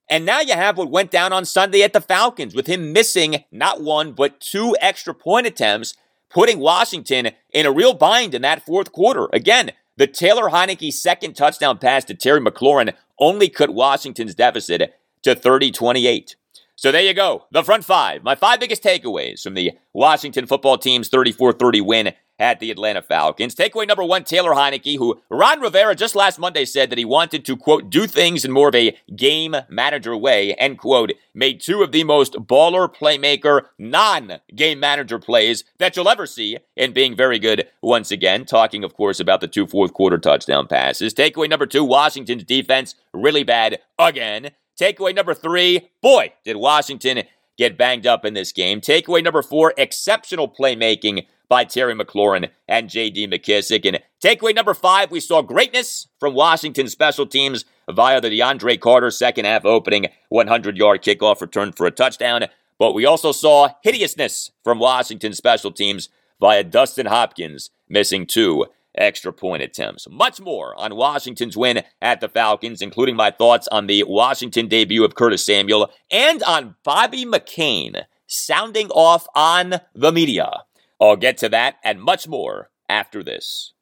And 0.09 0.25
now 0.25 0.39
you 0.41 0.53
have 0.53 0.77
what 0.77 0.89
went 0.89 1.11
down 1.11 1.31
on 1.31 1.45
Sunday 1.45 1.83
at 1.83 1.93
the 1.93 2.01
Falcons 2.01 2.55
with 2.55 2.65
him 2.65 2.93
missing 2.93 3.43
not 3.51 3.81
one, 3.81 4.13
but 4.13 4.39
two 4.39 4.75
extra 4.81 5.13
point 5.13 5.45
attempts, 5.45 5.95
putting 6.29 6.59
Washington 6.59 7.29
in 7.51 7.65
a 7.67 7.71
real 7.71 7.93
bind 7.93 8.33
in 8.33 8.41
that 8.41 8.65
fourth 8.65 8.91
quarter. 8.91 9.29
Again, 9.31 9.71
the 9.97 10.07
Taylor 10.07 10.49
Heinicke 10.49 10.91
second 10.91 11.35
touchdown 11.35 11.77
pass 11.77 12.05
to 12.05 12.15
Terry 12.15 12.41
McLaurin 12.41 12.93
only 13.19 13.49
cut 13.49 13.73
Washington's 13.73 14.33
deficit 14.33 14.95
to 15.21 15.35
30 15.35 15.71
28. 15.71 16.35
So 16.79 16.93
there 16.93 17.01
you 17.01 17.13
go. 17.13 17.45
The 17.51 17.61
front 17.61 17.83
five. 17.83 18.23
My 18.23 18.35
five 18.35 18.61
biggest 18.61 18.81
takeaways 18.81 19.43
from 19.43 19.53
the 19.53 19.73
Washington 19.91 20.47
football 20.47 20.77
team's 20.77 21.09
34 21.09 21.51
30 21.51 21.81
win 21.81 22.13
at 22.39 22.61
the 22.61 22.71
Atlanta 22.71 23.01
Falcons. 23.01 23.53
Takeaway 23.53 23.85
number 23.85 24.05
one, 24.05 24.23
Taylor 24.23 24.51
Heinicke, 24.51 24.97
who 24.97 25.21
Ron 25.29 25.59
Rivera 25.59 25.93
just 25.93 26.15
last 26.15 26.39
Monday 26.39 26.63
said 26.63 26.89
that 26.89 26.97
he 26.97 27.03
wanted 27.03 27.43
to, 27.43 27.57
quote, 27.57 27.89
do 27.89 28.07
things 28.07 28.45
in 28.45 28.53
more 28.53 28.69
of 28.69 28.75
a 28.75 28.97
game 29.13 29.57
manager 29.67 30.15
way, 30.15 30.53
end 30.53 30.77
quote, 30.77 31.11
made 31.33 31.59
two 31.59 31.83
of 31.83 31.91
the 31.91 32.05
most 32.05 32.35
baller 32.35 32.87
playmaker, 32.87 33.63
non 33.77 34.39
game 34.55 34.79
manager 34.79 35.19
plays 35.19 35.65
that 35.79 35.97
you'll 35.97 36.07
ever 36.07 36.25
see, 36.25 36.59
and 36.77 36.93
being 36.93 37.13
very 37.13 37.39
good 37.39 37.67
once 37.81 38.09
again. 38.09 38.45
Talking, 38.45 38.85
of 38.85 38.93
course, 38.93 39.19
about 39.19 39.41
the 39.41 39.49
two 39.49 39.67
fourth 39.67 39.93
quarter 39.93 40.17
touchdown 40.17 40.65
passes. 40.65 41.13
Takeaway 41.13 41.49
number 41.49 41.65
two, 41.65 41.83
Washington's 41.83 42.45
defense, 42.45 42.95
really 43.13 43.43
bad 43.43 43.79
again. 43.99 44.51
Takeaway 44.79 45.13
number 45.13 45.33
three, 45.33 45.89
boy, 46.01 46.33
did 46.45 46.55
Washington 46.55 47.23
get 47.57 47.77
banged 47.77 48.07
up 48.07 48.23
in 48.23 48.33
this 48.33 48.53
game. 48.53 48.79
Takeaway 48.79 49.21
number 49.21 49.41
four, 49.41 49.73
exceptional 49.77 50.47
playmaking 50.47 51.25
by 51.49 51.65
Terry 51.65 51.93
McLaurin 51.93 52.49
and 52.67 52.89
J.D. 52.89 53.27
McKissic. 53.27 53.85
And 53.85 53.99
takeaway 54.23 54.55
number 54.55 54.73
five, 54.73 55.11
we 55.11 55.19
saw 55.19 55.41
greatness 55.41 56.07
from 56.19 56.33
Washington 56.33 56.87
special 56.87 57.25
teams 57.25 57.65
via 57.89 58.21
the 58.21 58.29
DeAndre 58.29 58.79
Carter 58.79 59.11
second 59.11 59.45
half 59.45 59.65
opening 59.65 60.05
100 60.29 60.77
yard 60.77 61.03
kickoff 61.03 61.41
return 61.41 61.73
for 61.73 61.85
a 61.85 61.91
touchdown. 61.91 62.45
But 62.77 62.93
we 62.93 63.05
also 63.05 63.33
saw 63.33 63.69
hideousness 63.83 64.51
from 64.63 64.79
Washington 64.79 65.33
special 65.33 65.71
teams 65.71 66.07
via 66.39 66.63
Dustin 66.63 67.07
Hopkins 67.07 67.71
missing 67.89 68.25
two 68.25 68.67
extra 68.95 69.31
point 69.31 69.63
attempts. 69.63 70.07
Much 70.09 70.39
more 70.39 70.79
on 70.79 70.95
Washington's 70.95 71.55
win 71.55 71.83
at 72.01 72.21
the 72.21 72.29
Falcons, 72.29 72.81
including 72.81 73.15
my 73.15 73.31
thoughts 73.31 73.67
on 73.69 73.87
the 73.87 74.03
Washington 74.03 74.67
debut 74.67 75.03
of 75.03 75.15
Curtis 75.15 75.45
Samuel 75.45 75.89
and 76.11 76.43
on 76.43 76.75
Bobby 76.83 77.25
McCain 77.25 78.03
sounding 78.27 78.89
off 78.89 79.27
on 79.35 79.75
the 79.93 80.11
media. 80.11 80.63
I'll 80.99 81.15
get 81.15 81.37
to 81.39 81.49
that 81.49 81.75
and 81.83 82.01
much 82.01 82.27
more 82.27 82.69
after 82.87 83.23
this. 83.23 83.73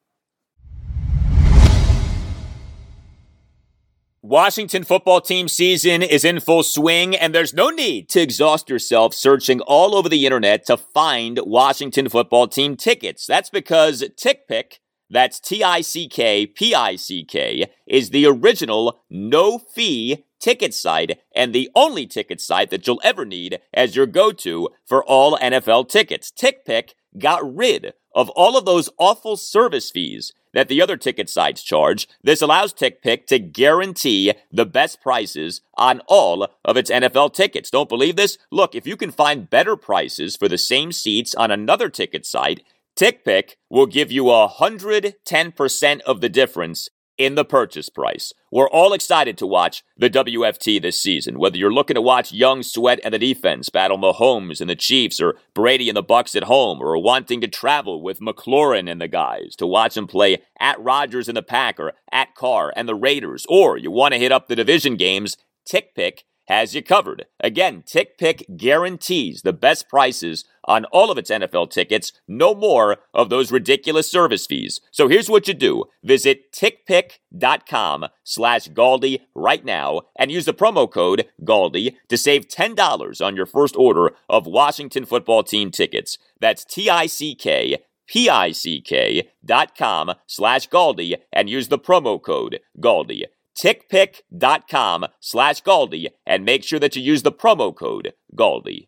Washington 4.28 4.84
football 4.84 5.22
team 5.22 5.48
season 5.48 6.04
is 6.04 6.26
in 6.26 6.42
full 6.42 6.64
swing, 6.64 7.16
and 7.16 7.34
there's 7.34 7.54
no 7.54 7.70
need 7.70 8.10
to 8.10 8.20
exhaust 8.20 8.68
yourself 8.68 9.14
searching 9.14 9.62
all 9.62 9.96
over 9.96 10.10
the 10.10 10.26
internet 10.26 10.66
to 10.66 10.76
find 10.76 11.40
Washington 11.46 12.10
football 12.10 12.46
team 12.46 12.76
tickets. 12.76 13.26
That's 13.26 13.50
because 13.50 14.02
TickPick, 14.02 14.80
that's 15.10 15.40
T 15.40 15.64
I 15.64 15.82
C 15.82 16.08
K 16.08 16.46
P 16.46 16.74
I 16.74 16.96
C 16.96 17.24
K, 17.24 17.70
is 17.86 18.10
the 18.10 18.26
original 18.26 19.00
no 19.10 19.58
fee 19.58 20.26
ticket 20.40 20.74
site 20.74 21.20
and 21.36 21.54
the 21.54 21.70
only 21.76 22.06
ticket 22.06 22.40
site 22.40 22.70
that 22.70 22.86
you'll 22.86 23.02
ever 23.04 23.26
need 23.26 23.60
as 23.74 23.96
your 23.96 24.06
go 24.06 24.32
to 24.32 24.70
for 24.86 25.04
all 25.04 25.38
NFL 25.38 25.90
tickets. 25.90 26.32
TickPick 26.32 26.92
got 27.18 27.56
rid 27.56 27.94
of 28.14 28.30
all 28.32 28.58
of 28.58 28.66
those 28.66 28.90
awful 28.98 29.38
service 29.38 29.92
fees 29.92 30.34
that 30.54 30.70
the 30.70 30.82
other 30.82 30.98
ticket 30.98 31.30
sites 31.30 31.62
charge. 31.62 32.08
This 32.24 32.42
allows 32.42 32.74
TickPick 32.74 33.28
to 33.28 33.38
guarantee 33.38 34.34
the 34.52 34.66
best 34.66 35.02
prices 35.02 35.62
on 35.76 36.02
all 36.08 36.48
of 36.66 36.78
its 36.78 36.90
NFL 36.90 37.34
tickets. 37.34 37.70
Don't 37.70 37.90
believe 37.90 38.16
this? 38.16 38.40
Look, 38.52 38.74
if 38.74 38.88
you 38.88 38.98
can 38.98 39.12
find 39.12 39.50
better 39.50 39.76
prices 39.76 40.36
for 40.36 40.48
the 40.48 40.58
same 40.58 40.92
seats 40.92 41.36
on 41.36 41.52
another 41.52 41.90
ticket 41.90 42.26
site, 42.26 42.64
TickPick 42.98 43.52
will 43.70 43.86
give 43.86 44.12
you 44.12 44.24
110% 44.24 46.02
of 46.02 46.20
the 46.20 46.30
difference 46.30 46.90
in 47.16 47.36
the 47.36 47.46
purchase 47.46 47.90
price. 47.90 48.34
We're 48.52 48.70
all 48.70 48.94
excited 48.94 49.38
to 49.38 49.46
watch 49.46 49.84
the 49.98 50.10
WFT 50.10 50.82
this 50.82 51.00
season. 51.00 51.38
Whether 51.38 51.58
you're 51.58 51.72
looking 51.74 51.94
to 51.94 52.02
watch 52.02 52.32
Young 52.32 52.64
Sweat 52.64 53.00
and 53.04 53.14
the 53.14 53.20
defense 53.20 53.70
battle 53.70 54.00
Mahomes 54.00 54.62
and 54.62 54.70
the 54.70 54.76
Chiefs, 54.76 55.22
or 55.22 55.36
Brady 55.54 55.90
and 55.90 55.98
the 55.98 56.04
Bucs 56.04 56.36
at 56.36 56.46
home, 56.46 56.80
or 56.82 56.98
wanting 56.98 57.40
to 57.42 57.48
travel 57.48 58.02
with 58.02 58.20
McLaurin 58.20 58.90
and 58.90 59.00
the 59.00 59.08
guys 59.08 59.56
to 59.58 59.68
watch 59.68 59.94
them 59.94 60.08
play 60.08 60.42
at 60.60 60.80
Rodgers 60.80 61.28
and 61.28 61.38
the 61.38 61.44
Packer, 61.44 61.94
at 62.12 62.34
Carr 62.34 62.74
and 62.76 62.90
the 62.90 62.96
Raiders, 62.96 63.46
or 63.48 63.78
you 63.78 63.92
want 63.92 64.16
to 64.16 64.20
hit 64.20 64.32
up 64.32 64.48
the 64.48 64.56
division 64.56 64.96
games, 64.96 65.38
TickPick 65.72 66.22
has 66.48 66.74
you 66.74 66.82
covered. 66.82 67.26
Again, 67.42 67.84
TickPick 67.84 68.58
guarantees 68.58 69.42
the 69.42 69.54
best 69.54 69.90
prices 69.90 70.46
on 70.68 70.86
all 70.86 71.10
of 71.10 71.18
its 71.18 71.32
NFL 71.32 71.72
tickets, 71.72 72.12
no 72.28 72.54
more 72.54 72.98
of 73.14 73.30
those 73.30 73.52
ridiculous 73.52 74.10
service 74.10 74.46
fees. 74.46 74.80
So 74.92 75.08
here's 75.08 75.30
what 75.30 75.48
you 75.48 75.54
do. 75.54 75.86
Visit 76.04 76.52
tickpick.com 76.52 78.06
slash 78.24 78.68
Galdi 78.70 79.22
right 79.34 79.64
now 79.64 80.02
and 80.18 80.32
use 80.32 80.46
the 80.46 80.54
promo 80.54 80.92
code 80.92 81.28
Galdi 81.44 81.96
to 82.10 82.18
save 82.18 82.48
$10 82.48 83.26
on 83.26 83.36
your 83.36 83.46
first 83.46 83.76
order 83.76 84.12
of 84.30 84.46
Washington 84.46 85.06
football 85.06 85.44
team 85.44 85.72
tickets. 85.72 86.18
That's 86.40 86.66
T-I-C-K 86.66 87.78
P-I-C-K 88.08 89.30
dot 89.44 89.78
com 89.78 90.14
slash 90.26 90.70
Galdi 90.70 91.16
and 91.34 91.50
use 91.50 91.68
the 91.68 91.78
promo 91.78 92.22
code 92.22 92.62
Galdi 92.80 93.24
tickpick.com 93.58 95.06
slash 95.20 95.64
Galdi 95.64 96.08
and 96.26 96.46
make 96.46 96.64
sure 96.64 96.80
that 96.80 96.96
you 96.96 97.02
use 97.02 97.24
the 97.24 97.32
promo 97.32 97.76
code 97.76 98.14
Galdi. 98.36 98.88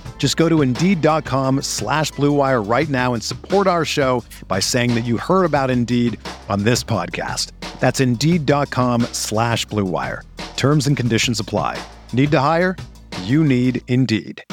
Just 0.21 0.37
go 0.37 0.47
to 0.47 0.61
Indeed.com 0.61 1.63
slash 1.63 2.11
BlueWire 2.11 2.69
right 2.69 2.87
now 2.87 3.15
and 3.15 3.23
support 3.23 3.65
our 3.65 3.83
show 3.83 4.23
by 4.47 4.59
saying 4.59 4.93
that 4.93 5.01
you 5.03 5.17
heard 5.17 5.45
about 5.45 5.71
Indeed 5.71 6.19
on 6.47 6.63
this 6.63 6.83
podcast. 6.83 7.53
That's 7.79 7.99
Indeed.com 7.99 9.01
slash 9.13 9.65
BlueWire. 9.65 10.21
Terms 10.57 10.85
and 10.85 10.95
conditions 10.95 11.39
apply. 11.39 11.83
Need 12.13 12.29
to 12.33 12.39
hire? 12.39 12.77
You 13.23 13.43
need 13.43 13.81
Indeed. 13.87 14.43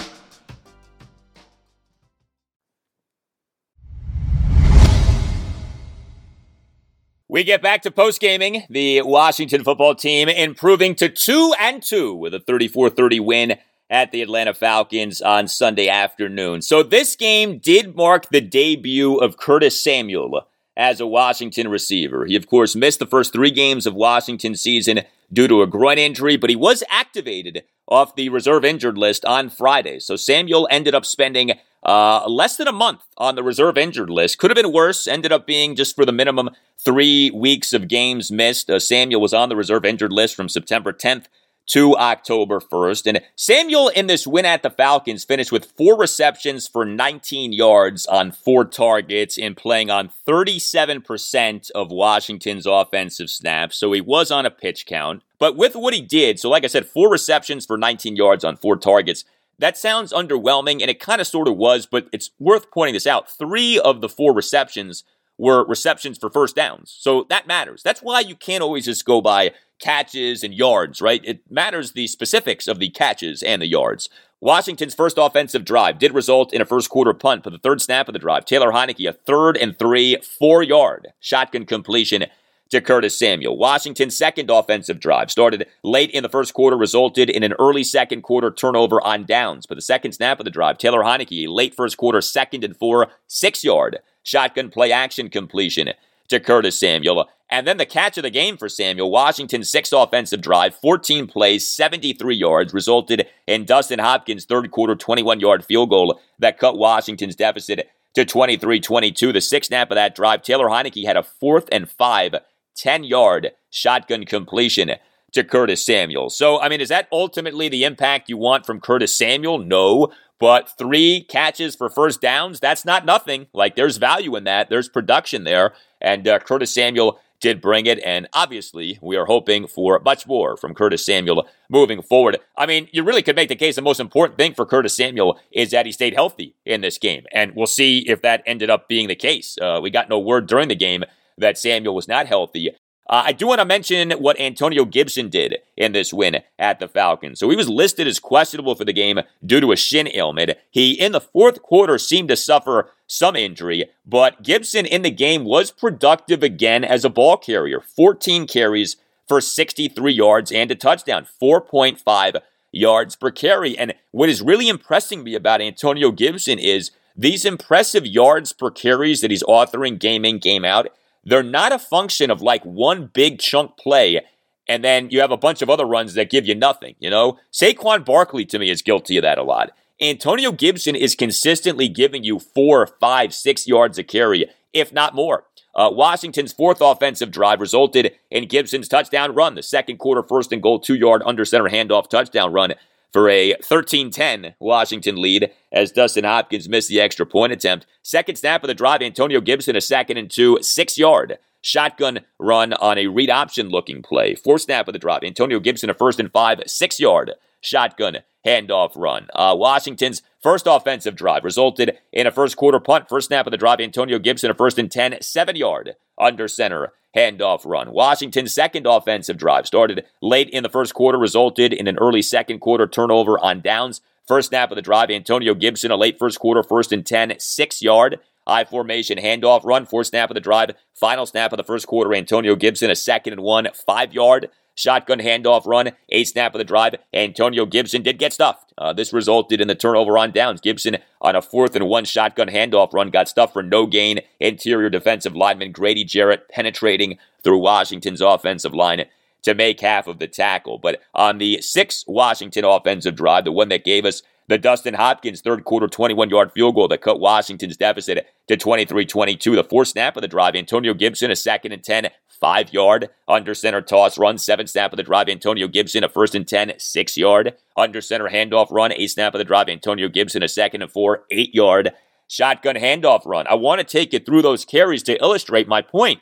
We 7.31 7.45
get 7.45 7.61
back 7.61 7.83
to 7.83 7.91
post 7.91 8.23
gaming. 8.23 8.63
The 8.71 9.03
Washington 9.03 9.65
football 9.65 9.95
team 9.95 10.31
improving 10.31 10.95
to 10.95 11.11
2 11.11 11.53
and 11.61 11.83
2 11.83 12.15
with 12.15 12.33
a 12.33 12.41
34-30 12.41 13.21
win 13.21 13.59
at 13.91 14.13
the 14.13 14.23
Atlanta 14.23 14.55
Falcons 14.55 15.21
on 15.21 15.49
Sunday 15.49 15.89
afternoon. 15.89 16.63
So 16.63 16.83
this 16.83 17.17
game 17.17 17.59
did 17.59 17.97
mark 17.97 18.29
the 18.31 18.41
debut 18.41 19.17
of 19.17 19.37
Curtis 19.37 19.81
Samuel 19.81 20.47
as 20.77 21.01
a 21.01 21.07
Washington 21.07 21.69
receiver. 21.69 22.27
He 22.27 22.37
of 22.37 22.47
course 22.47 22.77
missed 22.77 22.99
the 22.99 23.07
first 23.07 23.33
3 23.33 23.51
games 23.51 23.87
of 23.87 23.95
Washington 23.95 24.55
season 24.55 25.01
due 25.33 25.49
to 25.49 25.63
a 25.63 25.67
groin 25.67 25.99
injury, 25.99 26.37
but 26.37 26.51
he 26.51 26.57
was 26.57 26.85
activated 26.91 27.65
off 27.89 28.15
the 28.15 28.29
reserve 28.29 28.65
injured 28.65 28.99
list 28.99 29.25
on 29.25 29.49
Friday. 29.49 29.99
So 29.99 30.17
Samuel 30.17 30.69
ended 30.71 30.95
up 30.95 31.07
spending 31.07 31.53
uh, 31.83 32.27
less 32.29 32.57
than 32.57 32.69
a 32.69 32.73
month 32.73 33.01
on 33.17 33.35
the 33.35 33.43
reserve 33.43 33.79
injured 33.79 34.11
list. 34.11 34.39
Could 34.39 34.51
have 34.51 34.57
been 34.57 34.73
worse. 34.73 35.07
Ended 35.07 35.33
up 35.33 35.47
being 35.47 35.75
just 35.75 35.95
for 35.97 36.05
the 36.05 36.13
minimum 36.13 36.51
three 36.79 37.31
weeks 37.31 37.73
of 37.73 37.89
games 37.89 38.31
missed. 38.31 38.69
Uh, 38.69 38.79
Samuel 38.79 39.21
was 39.21 39.33
on 39.33 39.49
the 39.49 39.57
reserve 39.57 39.85
injured 39.85 40.13
list 40.13 40.35
from 40.35 40.49
September 40.49 40.93
10th 40.93 41.27
to 41.69 41.97
October 41.97 42.61
1st. 42.61 43.07
And 43.07 43.21
Samuel 43.37 43.89
in 43.89 44.07
this 44.07 44.27
win 44.27 44.45
at 44.45 44.63
the 44.63 44.71
Falcons 44.71 45.25
finished 45.25 45.53
with 45.53 45.73
four 45.77 45.97
receptions 45.97 46.67
for 46.67 46.85
19 46.85 47.53
yards 47.53 48.07
on 48.07 48.33
four 48.33 48.65
targets 48.65 49.39
in 49.39 49.55
playing 49.55 49.91
on 49.91 50.11
37% 50.27 51.71
of 51.73 51.91
Washington's 51.91 52.67
offensive 52.67 53.31
snaps. 53.31 53.77
So 53.77 53.93
he 53.93 54.01
was 54.01 54.31
on 54.31 54.47
a 54.47 54.51
pitch 54.51 54.87
count. 54.87 55.23
But 55.39 55.57
with 55.57 55.77
what 55.77 55.95
he 55.95 56.01
did, 56.01 56.41
so 56.41 56.49
like 56.49 56.65
I 56.65 56.69
said, 56.69 56.87
four 56.87 57.11
receptions 57.11 57.67
for 57.67 57.79
19 57.79 58.17
yards 58.17 58.45
on 58.45 58.57
four 58.57 58.77
targets. 58.77 59.25
That 59.61 59.77
sounds 59.77 60.13
underwhelming, 60.13 60.81
and 60.81 60.89
it 60.89 61.01
kind 61.01 61.21
of 61.21 61.27
sort 61.27 61.49
of 61.49 61.57
was, 61.57 61.85
but 61.85 62.09
it's 62.13 62.31
worth 62.39 62.71
pointing 62.71 62.95
this 62.95 63.09
out. 63.09 63.29
Three 63.29 63.77
of 63.79 64.01
the 64.01 64.09
four 64.09 64.33
receptions 64.33 65.03
were 65.39 65.65
receptions 65.67 66.19
for 66.19 66.29
first 66.29 66.57
downs. 66.57 66.95
So 66.99 67.25
that 67.31 67.47
matters. 67.47 67.83
That's 67.83 68.03
why 68.03 68.21
you 68.21 68.35
can't 68.35 68.63
always 68.63 68.85
just 68.85 69.05
go 69.05 69.21
by 69.21 69.53
catches 69.79 70.43
and 70.43 70.53
yards, 70.53 71.01
right? 71.01 71.23
It 71.25 71.41
matters 71.51 71.93
the 71.93 72.09
specifics 72.09 72.67
of 72.67 72.81
the 72.81 72.91
catches 72.91 73.43
and 73.43 73.63
the 73.63 73.69
yards. 73.69 74.11
Washington's 74.41 74.95
first 74.95 75.19
offensive 75.19 75.65
drive 75.65 75.99
did 75.99 76.15
result 76.15 76.53
in 76.53 76.61
a 76.61 76.67
first 76.67 76.91
quarter 76.91 77.15
punt 77.15 77.45
for 77.45 77.51
the 77.51 77.59
third 77.59 77.81
snap 77.81 78.09
of 78.09 78.13
the 78.13 78.19
drive. 78.19 78.45
Taylor 78.45 78.71
Heinicke, 78.71 79.09
a 79.09 79.13
third 79.13 79.57
and 79.57 79.79
three, 79.79 80.17
four 80.19 80.63
yard 80.63 81.09
shotgun 81.21 81.65
completion 81.65 82.27
to 82.71 82.81
Curtis 82.81 83.19
Samuel. 83.19 83.57
Washington's 83.57 84.17
second 84.17 84.51
offensive 84.51 85.01
drive 85.01 85.31
started 85.31 85.67
late 85.83 86.11
in 86.11 86.23
the 86.23 86.29
first 86.29 86.55
quarter, 86.55 86.77
resulted 86.77 87.31
in 87.31 87.43
an 87.43 87.55
early 87.59 87.85
second 87.85 88.23
quarter 88.23 88.51
turnover 88.51 89.01
on 89.01 89.25
downs. 89.25 89.67
But 89.67 89.77
the 89.77 89.83
second 89.83 90.13
snap 90.13 90.39
of 90.39 90.45
the 90.45 90.51
drive, 90.51 90.79
Taylor 90.79 91.03
Heinicke, 91.03 91.49
late 91.49 91.75
first 91.75 91.97
quarter, 91.97 92.21
second 92.21 92.65
and 92.65 92.77
four, 92.77 93.09
six 93.27 93.65
yard 93.65 93.99
shotgun 94.23 94.71
play 94.71 94.93
action 94.93 95.31
completion 95.31 95.91
to 96.29 96.41
Curtis 96.41 96.79
Samuel. 96.79 97.29
And 97.51 97.67
then 97.67 97.79
the 97.79 97.87
catch 97.87 98.19
of 98.19 98.25
the 98.25 98.31
game 98.31 98.59
for 98.59 98.69
Samuel, 98.69 99.11
Washington's 99.11 99.71
sixth 99.71 99.95
offensive 99.95 100.43
drive, 100.43 100.75
14 100.75 101.27
plays, 101.27 101.67
73 101.67 102.37
yards, 102.37 102.75
resulted 102.75 103.27
in 103.47 103.65
Dustin 103.65 103.99
Hopkins' 103.99 104.45
third 104.45 104.71
quarter 104.71 104.95
21 104.95 105.41
yard 105.41 105.65
field 105.65 105.89
goal 105.89 106.21
that 106.39 106.59
cut 106.59 106.77
Washington's 106.77 107.37
deficit 107.37 107.89
to 108.15 108.25
23 108.27 108.81
22. 108.81 109.33
The 109.33 109.41
sixth 109.41 109.69
snap 109.69 109.91
of 109.91 109.95
that 109.95 110.15
drive, 110.15 110.43
Taylor 110.43 110.67
Heinicke 110.67 111.07
had 111.07 111.17
a 111.17 111.23
fourth 111.23 111.69
and 111.73 111.89
five 111.89 112.35
10 112.79 113.05
yard 113.05 113.51
shotgun 113.71 114.25
completion 114.25 114.93
to 115.33 115.45
Curtis 115.45 115.85
Samuel. 115.85 116.31
So, 116.31 116.61
I 116.61 116.69
mean, 116.69 116.81
is 116.81 116.89
that 116.89 117.09
ultimately 117.13 117.69
the 117.69 117.85
impact 117.85 118.29
you 118.29 118.39
want 118.39 118.65
from 118.65 118.81
Curtis 118.81 119.15
Samuel? 119.15 119.59
No. 119.59 120.13
But 120.39 120.71
three 120.79 121.27
catches 121.29 121.75
for 121.75 121.91
first 121.91 122.21
downs, 122.21 122.61
that's 122.61 122.85
not 122.85 123.05
nothing. 123.05 123.49
Like, 123.53 123.75
there's 123.75 123.97
value 123.97 124.37
in 124.37 124.45
that, 124.45 124.71
there's 124.71 124.89
production 124.89 125.45
there. 125.45 125.75
And 126.01 126.27
uh, 126.29 126.39
Curtis 126.39 126.73
Samuel 126.73 127.19
did 127.41 127.61
bring 127.61 127.87
it. 127.87 127.99
And 128.05 128.29
obviously, 128.33 128.99
we 129.03 129.17
are 129.17 129.27
hoping 129.27 129.67
for 129.67 130.01
much 130.01 130.27
more 130.27 130.57
from 130.57 130.75
Curtis 130.75 131.05
Samuel 131.05 131.47
moving 131.69 132.03
forward. 132.03 132.39
I 132.57 132.67
mean, 132.67 132.89
you 132.93 133.03
really 133.03 133.23
could 133.23 133.37
make 133.37 133.49
the 133.49 133.57
case 133.57 133.77
the 133.77 133.83
most 133.83 134.01
important 134.01 134.39
thing 134.39 134.55
for 134.55 134.65
Curtis 134.65 134.97
Samuel 134.97 135.39
is 135.51 135.73
that 135.73 135.87
he 135.87 135.93
stayed 135.93 136.15
healthy 136.15 136.55
in 136.65 136.81
this 136.81 136.99
game. 136.99 137.25
And 137.33 137.53
we'll 137.55 137.67
see 137.67 138.09
if 138.09 138.23
that 138.23 138.43
ended 138.47 138.71
up 138.71 138.89
being 138.89 139.09
the 139.09 139.17
case. 139.17 139.59
Uh, 139.61 139.81
we 139.83 139.91
got 139.91 140.09
no 140.09 140.19
word 140.19 140.47
during 140.47 140.69
the 140.69 140.77
game 140.77 141.05
that 141.39 141.59
Samuel 141.59 141.95
was 141.95 142.09
not 142.09 142.27
healthy. 142.27 142.73
Uh, 143.09 143.23
I 143.27 143.33
do 143.33 143.47
want 143.47 143.61
to 143.61 143.65
mention 143.65 144.11
what 144.13 144.39
Antonio 144.39 144.85
Gibson 144.85 145.31
did 145.31 145.59
in 145.77 145.93
this 145.93 146.13
win 146.13 146.43
at 146.59 146.79
the 146.79 146.89
Falcons. 146.89 147.41
So 147.41 147.49
he 147.49 147.57
was 147.57 147.69
listed 147.69 148.07
as 148.07 148.19
questionable 148.19 148.75
for 148.75 148.85
the 148.85 148.93
game 148.93 149.21
due 149.45 149.61
to 149.61 149.73
a 149.73 149.77
shin 149.77 150.11
ailment. 150.15 150.53
He, 150.71 150.93
in 150.93 151.13
the 151.13 151.21
fourth 151.21 151.63
quarter, 151.63 151.97
seemed 151.97 152.29
to 152.29 152.37
suffer 152.37 152.91
some 153.07 153.35
injury, 153.35 153.87
but 154.05 154.43
Gibson 154.43 154.85
in 154.85 155.01
the 155.01 155.11
game 155.11 155.45
was 155.45 155.71
productive 155.71 156.43
again 156.43 156.85
as 156.85 157.05
a 157.05 157.11
ball 157.11 157.39
carrier. 157.39 157.81
14 157.81 158.47
carries 158.47 158.97
for 159.27 159.41
63 159.41 160.13
yards 160.13 160.53
and 160.53 160.71
a 160.71 160.75
touchdown, 160.75 161.27
4.5 161.41 162.43
yards 162.73 163.17
per 163.17 163.31
carry. 163.31 163.79
And 163.79 163.95
what 164.11 164.29
is 164.29 164.43
really 164.43 164.69
impressing 164.69 165.25
me 165.25 165.35
about 165.35 165.63
Antonio 165.63 166.11
Gibson 166.11 166.59
is 166.59 166.91
these 167.17 167.47
impressive 167.47 168.07
yards 168.07 168.53
per 168.53 168.71
carries 168.71 169.23
that 169.23 169.31
he's 169.31 169.43
authoring 169.45 169.99
game 169.99 170.27
in, 170.27 170.39
game 170.39 170.65
out 170.67 170.89
they're 171.25 171.43
not 171.43 171.73
a 171.73 171.79
function 171.79 172.31
of 172.31 172.43
like 172.43 172.63
one 172.65 173.11
big 173.13 173.39
chunk 173.39 173.77
play 173.77 174.21
and 174.69 174.85
then 174.85 175.09
you 175.11 175.21
have 175.21 175.31
a 175.31 175.37
bunch 175.37 175.63
of 175.63 175.71
other 175.71 175.87
runs 175.87 176.15
that 176.15 176.31
give 176.31 176.47
you 176.47 176.55
nothing, 176.55 176.95
you 176.99 177.09
know? 177.09 177.39
Saquon 177.53 178.05
Barkley 178.05 178.45
to 178.45 178.59
me 178.59 178.71
is 178.71 178.83
guilty 178.83 179.17
of 179.17 179.23
that 179.23 179.39
a 179.39 179.43
lot. 179.43 179.71
Antonio 180.01 180.53
Gibson 180.53 180.95
is 180.95 181.17
consistently 181.17 181.89
giving 181.89 182.23
you 182.23 182.39
four, 182.39 182.87
five, 183.01 183.35
six 183.35 183.67
yards 183.67 183.99
a 183.99 184.05
carry, 184.05 184.47
if 184.73 184.93
not 184.93 185.15
more. 185.15 185.45
Uh, 185.75 185.91
Washington's 185.91 186.53
fourth 186.53 186.81
offensive 186.81 187.31
drive 187.31 187.61
resulted 187.61 188.13
in 188.31 188.47
Gibson's 188.47 188.89
touchdown 188.89 189.35
run, 189.35 189.55
the 189.55 189.63
second 189.63 189.99
quarter 189.99 190.23
first 190.23 190.53
and 190.53 190.63
goal, 190.63 190.79
two 190.79 190.95
yard 190.95 191.23
under 191.25 191.45
center 191.45 191.69
handoff 191.69 192.09
touchdown 192.09 192.53
run 192.53 192.75
for 193.13 193.29
a 193.29 193.55
13 193.63 194.11
10 194.11 194.55
Washington 194.59 195.21
lead 195.21 195.51
as 195.73 195.93
Dustin 195.93 196.25
Hopkins 196.25 196.69
missed 196.69 196.89
the 196.89 197.01
extra 197.01 197.27
point 197.27 197.53
attempt. 197.53 197.87
Second 198.03 198.37
snap 198.37 198.63
of 198.63 198.69
the 198.69 198.75
drive, 198.75 199.03
Antonio 199.03 199.41
Gibson, 199.41 199.77
a 199.77 199.81
second 199.81 200.17
and 200.17 200.31
two, 200.31 200.59
six 200.63 200.99
yard 200.99 201.39
shotgun 201.61 202.21
run 202.39 202.73
on 202.75 202.99
a 202.99 203.07
read 203.09 203.31
option 203.31 203.69
looking 203.69 204.03
play. 204.03 204.35
Fourth 204.35 204.63
snap 204.63 204.89
of 204.89 204.93
the 204.93 204.99
drive, 204.99 205.23
Antonio 205.25 205.61
Gibson, 205.61 205.91
a 205.91 205.95
first 205.95 206.21
and 206.21 206.33
five, 206.33 206.61
six 206.67 207.01
yard 207.01 207.33
shotgun 207.61 208.19
handoff 208.47 208.93
run. 208.97 209.29
Uh, 209.35 209.55
Washington's 209.57 210.23
first 210.43 210.67
offensive 210.67 211.17
drive 211.17 211.45
resulted 211.45 211.99
in 212.13 212.27
a 212.27 212.31
first 212.31 212.57
quarter 212.57 212.81
punt. 212.81 213.09
First 213.09 213.29
snap 213.29 213.47
of 213.47 213.51
the 213.51 213.57
drive, 213.57 213.81
Antonio 213.81 214.19
Gibson, 214.19 214.51
a 214.51 214.55
first 214.55 214.79
and 214.79 214.91
10, 214.91 215.19
seven 215.21 215.57
yard 215.57 215.97
under 216.19 216.49
center 216.49 216.93
handoff 217.17 217.65
run. 217.65 217.93
Washington's 217.93 218.55
second 218.55 218.87
offensive 218.87 219.37
drive 219.37 219.67
started 219.67 220.05
late 220.21 220.51
in 220.51 220.63
the 220.63 220.69
first 220.69 220.95
quarter, 220.95 221.19
resulted 221.19 221.73
in 221.73 221.87
an 221.87 221.99
early 221.99 222.23
second 222.23 222.61
quarter 222.61 222.87
turnover 222.87 223.39
on 223.39 223.61
downs. 223.61 224.01
First 224.27 224.51
snap 224.51 224.71
of 224.71 224.77
the 224.77 224.83
drive, 224.83 225.11
Antonio 225.11 225.55
Gibson, 225.55 225.91
a 225.91 225.97
late 225.97 226.19
first 226.19 226.39
quarter, 226.39 226.63
first 226.63 226.93
and 226.93 227.05
10, 227.05 227.37
six 227.39 227.81
yard 227.81 228.21
I 228.49 228.65
formation 228.65 229.19
handoff 229.19 229.65
run, 229.65 229.85
fourth 229.85 230.09
snap 230.09 230.31
of 230.31 230.35
the 230.35 230.41
drive, 230.41 230.71
final 230.95 231.27
snap 231.27 231.53
of 231.53 231.59
the 231.59 231.65
first 231.65 231.87
quarter. 231.87 232.15
Antonio 232.15 232.57
Gibson, 232.57 232.91
a 232.91 232.97
second 232.97 233.35
and 233.35 233.43
one, 233.43 233.69
five 233.87 234.15
yard 234.15 234.49
shotgun 234.79 235.19
handoff 235.19 235.67
run, 235.67 235.93
eight 236.09 236.29
snap 236.29 236.55
of 236.55 236.59
the 236.59 236.65
drive. 236.65 236.95
Antonio 237.13 237.67
Gibson 237.67 238.03
did 238.03 238.19
get 238.19 238.33
stuffed. 238.33 238.73
Uh, 238.79 238.93
this 238.93 239.13
resulted 239.13 239.61
in 239.61 239.69
the 239.69 239.75
turnover 239.75 240.17
on 240.17 240.31
downs. 240.31 240.61
Gibson 240.61 240.99
on 241.21 241.35
a 241.35 241.43
fourth 241.43 241.75
and 241.75 241.89
one 241.89 242.05
shotgun 242.05 242.49
handoff 242.49 242.93
run 242.93 243.11
got 243.11 243.29
stuffed 243.29 243.53
for 243.53 243.63
no 243.63 243.87
gain. 243.87 244.21
Interior 244.41 244.89
defensive 244.89 245.35
lineman 245.35 245.73
Grady 245.73 246.05
Jarrett 246.05 246.49
penetrating 246.49 247.19
through 247.43 247.59
Washington's 247.59 248.21
offensive 248.21 248.75
line 248.75 249.05
to 249.43 249.55
make 249.55 249.81
half 249.81 250.07
of 250.07 250.19
the 250.19 250.29
tackle. 250.29 250.79
But 250.79 251.01
on 251.15 251.39
the 251.39 251.61
sixth 251.61 252.05
Washington 252.07 252.65
offensive 252.65 253.17
drive, 253.17 253.45
the 253.45 253.53
one 253.53 253.69
that 253.69 253.85
gave 253.85 254.05
us 254.05 254.23
the 254.49 254.59
Dustin 254.59 254.95
Hopkins 254.95 255.41
third 255.41 255.65
quarter 255.65 255.87
21 255.87 256.31
yard 256.31 256.53
field 256.53 256.75
goal 256.75 256.89
that 256.89 257.03
cut 257.03 257.21
Washington's 257.21 257.77
deficit 257.77 258.27
to 258.49 258.57
23 258.57 259.05
22. 259.05 259.57
The 259.57 259.65
fourth 259.65 259.89
snap 259.89 260.17
of 260.17 260.23
the 260.23 260.29
drive, 260.29 260.57
Antonio 260.57 260.95
Gibson, 260.95 261.31
a 261.31 261.37
second 261.37 261.73
and 261.73 261.85
10, 261.85 262.09
five 262.41 262.73
yard 262.73 263.11
under 263.27 263.55
center 263.55 263.81
toss 263.81 264.19
run, 264.19 264.39
seven 264.39 264.67
snap 264.67 264.93
of 264.93 264.97
the 264.97 265.03
drive, 265.03 265.29
Antonio 265.29 265.69
Gibson, 265.69 266.05
a 266.05 266.09
first 266.09 266.35
and 266.35 266.47
10, 266.47 266.75
six 266.79 267.17
yard 267.17 267.55
under 267.77 268.01
center 268.01 268.29
handoff 268.29 268.71
run, 268.71 268.93
eight 268.93 269.11
snap 269.11 269.35
of 269.35 269.39
the 269.39 269.45
drive, 269.45 269.69
Antonio 269.69 270.09
Gibson, 270.09 270.43
a 270.43 270.49
second 270.49 270.83
and 270.83 270.91
four, 270.91 271.25
eight 271.31 271.55
yard 271.55 271.93
shotgun 272.29 272.77
handoff 272.77 273.27
run. 273.27 273.47
I 273.49 273.55
want 273.55 273.81
to 273.81 273.85
take 273.85 274.13
it 274.13 274.27
through 274.27 274.43
those 274.43 274.65
carries 274.65 275.03
to 275.05 275.21
illustrate 275.23 275.69
my 275.69 275.83
point. 275.83 276.21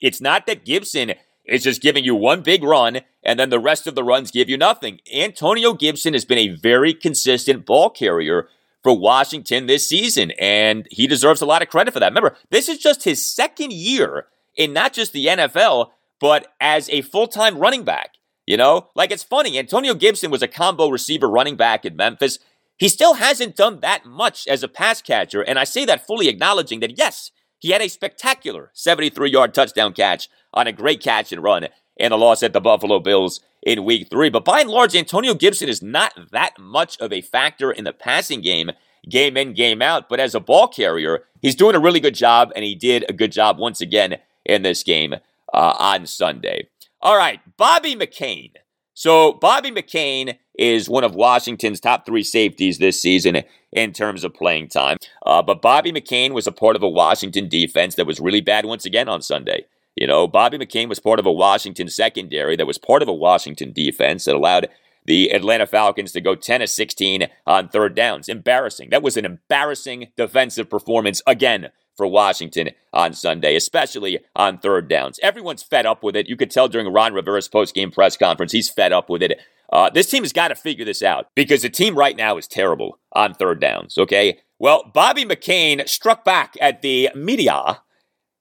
It's 0.00 0.20
not 0.20 0.46
that 0.46 0.64
Gibson 0.64 1.12
is 1.44 1.64
just 1.64 1.82
giving 1.82 2.04
you 2.04 2.14
one 2.14 2.42
big 2.42 2.62
run 2.62 3.00
and 3.22 3.38
then 3.38 3.50
the 3.50 3.58
rest 3.58 3.86
of 3.86 3.94
the 3.94 4.04
runs 4.04 4.30
give 4.30 4.48
you 4.48 4.56
nothing. 4.56 5.00
Antonio 5.12 5.74
Gibson 5.74 6.14
has 6.14 6.24
been 6.24 6.38
a 6.38 6.56
very 6.56 6.94
consistent 6.94 7.66
ball 7.66 7.90
carrier 7.90 8.48
for 8.82 8.96
Washington 8.96 9.66
this 9.66 9.86
season, 9.86 10.30
and 10.38 10.88
he 10.90 11.06
deserves 11.06 11.42
a 11.42 11.46
lot 11.46 11.60
of 11.60 11.68
credit 11.68 11.92
for 11.92 12.00
that. 12.00 12.08
Remember, 12.10 12.36
this 12.50 12.68
is 12.68 12.78
just 12.78 13.04
his 13.04 13.24
second 13.24 13.72
year 13.72 14.26
in 14.60 14.74
not 14.74 14.92
just 14.92 15.14
the 15.14 15.24
NFL, 15.24 15.90
but 16.20 16.52
as 16.60 16.90
a 16.90 17.00
full 17.00 17.26
time 17.26 17.58
running 17.58 17.82
back. 17.82 18.10
You 18.46 18.56
know, 18.56 18.88
like 18.94 19.10
it's 19.10 19.22
funny, 19.22 19.58
Antonio 19.58 19.94
Gibson 19.94 20.30
was 20.30 20.42
a 20.42 20.48
combo 20.48 20.88
receiver 20.88 21.28
running 21.28 21.56
back 21.56 21.84
in 21.84 21.96
Memphis. 21.96 22.38
He 22.76 22.88
still 22.88 23.14
hasn't 23.14 23.56
done 23.56 23.80
that 23.80 24.04
much 24.04 24.46
as 24.46 24.62
a 24.62 24.68
pass 24.68 25.00
catcher, 25.00 25.40
and 25.40 25.58
I 25.58 25.64
say 25.64 25.84
that 25.84 26.06
fully 26.06 26.28
acknowledging 26.28 26.80
that, 26.80 26.98
yes, 26.98 27.30
he 27.58 27.70
had 27.70 27.80
a 27.80 27.88
spectacular 27.88 28.70
73 28.74 29.30
yard 29.30 29.54
touchdown 29.54 29.92
catch 29.92 30.28
on 30.52 30.66
a 30.66 30.72
great 30.72 31.02
catch 31.02 31.32
and 31.32 31.42
run 31.42 31.68
and 31.98 32.12
the 32.12 32.18
loss 32.18 32.42
at 32.42 32.52
the 32.52 32.60
Buffalo 32.60 32.98
Bills 32.98 33.40
in 33.62 33.84
week 33.84 34.08
three. 34.10 34.30
But 34.30 34.44
by 34.44 34.60
and 34.60 34.70
large, 34.70 34.96
Antonio 34.96 35.34
Gibson 35.34 35.68
is 35.68 35.82
not 35.82 36.12
that 36.32 36.58
much 36.58 36.98
of 36.98 37.12
a 37.12 37.20
factor 37.20 37.70
in 37.70 37.84
the 37.84 37.92
passing 37.92 38.40
game, 38.40 38.72
game 39.08 39.36
in, 39.36 39.54
game 39.54 39.82
out. 39.82 40.08
But 40.08 40.20
as 40.20 40.34
a 40.34 40.40
ball 40.40 40.68
carrier, 40.68 41.24
he's 41.40 41.54
doing 41.54 41.74
a 41.74 41.80
really 41.80 42.00
good 42.00 42.14
job, 42.14 42.52
and 42.54 42.64
he 42.64 42.74
did 42.74 43.04
a 43.08 43.12
good 43.12 43.32
job 43.32 43.58
once 43.58 43.80
again 43.80 44.16
in 44.44 44.62
this 44.62 44.82
game 44.82 45.14
uh, 45.54 45.74
on 45.78 46.06
Sunday. 46.06 46.68
All 47.00 47.16
right, 47.16 47.40
Bobby 47.56 47.94
McCain. 47.94 48.52
So, 48.94 49.32
Bobby 49.32 49.70
McCain 49.70 50.36
is 50.58 50.90
one 50.90 51.04
of 51.04 51.14
Washington's 51.14 51.80
top 51.80 52.04
three 52.04 52.22
safeties 52.22 52.78
this 52.78 53.00
season 53.00 53.42
in 53.72 53.92
terms 53.92 54.24
of 54.24 54.34
playing 54.34 54.68
time. 54.68 54.98
Uh, 55.24 55.40
but 55.40 55.62
Bobby 55.62 55.90
McCain 55.90 56.32
was 56.32 56.46
a 56.46 56.52
part 56.52 56.76
of 56.76 56.82
a 56.82 56.88
Washington 56.88 57.48
defense 57.48 57.94
that 57.94 58.06
was 58.06 58.20
really 58.20 58.42
bad 58.42 58.66
once 58.66 58.84
again 58.84 59.08
on 59.08 59.22
Sunday. 59.22 59.64
You 59.96 60.06
know, 60.06 60.28
Bobby 60.28 60.58
McCain 60.58 60.88
was 60.88 61.00
part 61.00 61.18
of 61.18 61.26
a 61.26 61.32
Washington 61.32 61.88
secondary 61.88 62.56
that 62.56 62.66
was 62.66 62.78
part 62.78 63.00
of 63.00 63.08
a 63.08 63.14
Washington 63.14 63.72
defense 63.72 64.26
that 64.26 64.34
allowed 64.34 64.68
the 65.10 65.32
Atlanta 65.32 65.66
Falcons 65.66 66.12
to 66.12 66.20
go 66.20 66.36
10 66.36 66.62
of 66.62 66.70
16 66.70 67.26
on 67.44 67.68
third 67.68 67.96
downs. 67.96 68.28
Embarrassing. 68.28 68.90
That 68.90 69.02
was 69.02 69.16
an 69.16 69.24
embarrassing 69.24 70.12
defensive 70.16 70.70
performance 70.70 71.20
again 71.26 71.70
for 71.96 72.06
Washington 72.06 72.70
on 72.92 73.12
Sunday, 73.12 73.56
especially 73.56 74.20
on 74.36 74.58
third 74.58 74.86
downs. 74.86 75.18
Everyone's 75.20 75.64
fed 75.64 75.84
up 75.84 76.04
with 76.04 76.14
it. 76.14 76.28
You 76.28 76.36
could 76.36 76.52
tell 76.52 76.68
during 76.68 76.92
Ron 76.92 77.12
Rivera's 77.12 77.48
post-game 77.48 77.90
press 77.90 78.16
conference, 78.16 78.52
he's 78.52 78.70
fed 78.70 78.92
up 78.92 79.10
with 79.10 79.20
it. 79.20 79.40
Uh, 79.72 79.90
this 79.90 80.08
team 80.08 80.22
has 80.22 80.32
got 80.32 80.48
to 80.48 80.54
figure 80.54 80.84
this 80.84 81.02
out 81.02 81.26
because 81.34 81.62
the 81.62 81.70
team 81.70 81.96
right 81.96 82.16
now 82.16 82.36
is 82.36 82.46
terrible 82.46 83.00
on 83.12 83.34
third 83.34 83.60
downs, 83.60 83.98
okay? 83.98 84.38
Well, 84.60 84.92
Bobby 84.94 85.24
McCain 85.24 85.88
struck 85.88 86.24
back 86.24 86.56
at 86.60 86.82
the 86.82 87.10
media 87.16 87.80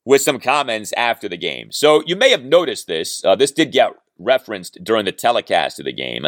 with 0.06 0.22
some 0.22 0.40
comments 0.40 0.94
after 0.94 1.28
the 1.28 1.36
game. 1.36 1.72
So 1.72 2.04
you 2.06 2.16
may 2.16 2.30
have 2.30 2.44
noticed 2.44 2.86
this. 2.86 3.26
Uh, 3.26 3.36
this 3.36 3.52
did 3.52 3.72
get 3.72 3.94
referenced 4.20 4.84
during 4.84 5.06
the 5.06 5.12
telecast 5.12 5.80
of 5.80 5.86
the 5.86 5.94
game 5.94 6.28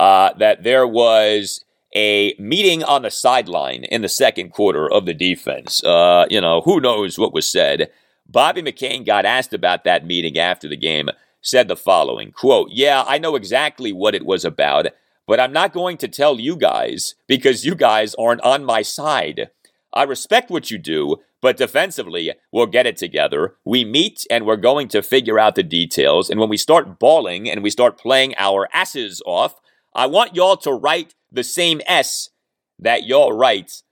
uh, 0.00 0.32
that 0.38 0.62
there 0.62 0.86
was 0.86 1.62
a 1.94 2.34
meeting 2.38 2.82
on 2.82 3.02
the 3.02 3.10
sideline 3.10 3.84
in 3.84 4.00
the 4.00 4.08
second 4.08 4.48
quarter 4.48 4.90
of 4.90 5.04
the 5.04 5.12
defense. 5.12 5.84
Uh, 5.84 6.24
you 6.30 6.40
know, 6.40 6.62
who 6.62 6.80
knows 6.80 7.18
what 7.18 7.34
was 7.34 7.46
said. 7.46 7.90
Bobby 8.26 8.62
McCain 8.62 9.04
got 9.04 9.26
asked 9.26 9.52
about 9.52 9.84
that 9.84 10.06
meeting 10.06 10.38
after 10.38 10.68
the 10.68 10.76
game, 10.76 11.10
said 11.42 11.68
the 11.68 11.76
following 11.76 12.32
quote, 12.32 12.70
Yeah, 12.70 13.04
I 13.06 13.18
know 13.18 13.36
exactly 13.36 13.92
what 13.92 14.14
it 14.14 14.24
was 14.24 14.42
about, 14.42 14.86
but 15.26 15.38
I'm 15.38 15.52
not 15.52 15.74
going 15.74 15.98
to 15.98 16.08
tell 16.08 16.40
you 16.40 16.56
guys 16.56 17.14
because 17.26 17.66
you 17.66 17.74
guys 17.74 18.14
aren't 18.14 18.40
on 18.40 18.64
my 18.64 18.80
side. 18.80 19.50
I 19.92 20.04
respect 20.04 20.50
what 20.50 20.70
you 20.70 20.78
do, 20.78 21.16
but 21.42 21.58
defensively, 21.58 22.32
we'll 22.52 22.66
get 22.66 22.86
it 22.86 22.96
together. 22.96 23.56
We 23.66 23.84
meet 23.84 24.26
and 24.30 24.46
we're 24.46 24.56
going 24.56 24.88
to 24.88 25.02
figure 25.02 25.38
out 25.38 25.56
the 25.56 25.62
details. 25.62 26.30
And 26.30 26.40
when 26.40 26.48
we 26.48 26.56
start 26.56 26.98
balling 26.98 27.50
and 27.50 27.62
we 27.62 27.68
start 27.68 27.98
playing 27.98 28.34
our 28.38 28.66
asses 28.72 29.20
off, 29.26 29.60
I 29.94 30.06
want 30.06 30.34
y'all 30.34 30.56
to 30.58 30.72
write 30.72 31.14
the 31.30 31.44
same 31.44 31.80
S 31.86 32.30
that 32.78 33.04
y'all 33.04 33.32
write. 33.32 33.82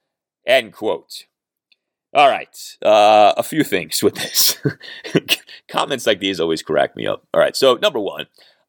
End 0.47 0.73
quote. 0.73 1.25
All 2.15 2.29
right, 2.29 2.77
uh, 2.83 3.35
a 3.37 3.43
few 3.43 3.63
things 3.63 4.03
with 4.03 4.15
this. 4.15 4.57
Comments 5.69 6.07
like 6.07 6.21
these 6.21 6.41
always 6.41 6.63
crack 6.63 6.97
me 6.97 7.07
up. 7.07 7.27
All 7.35 7.41
right, 7.41 7.55
so 7.55 7.75
number 7.75 7.99
one, 8.01 8.27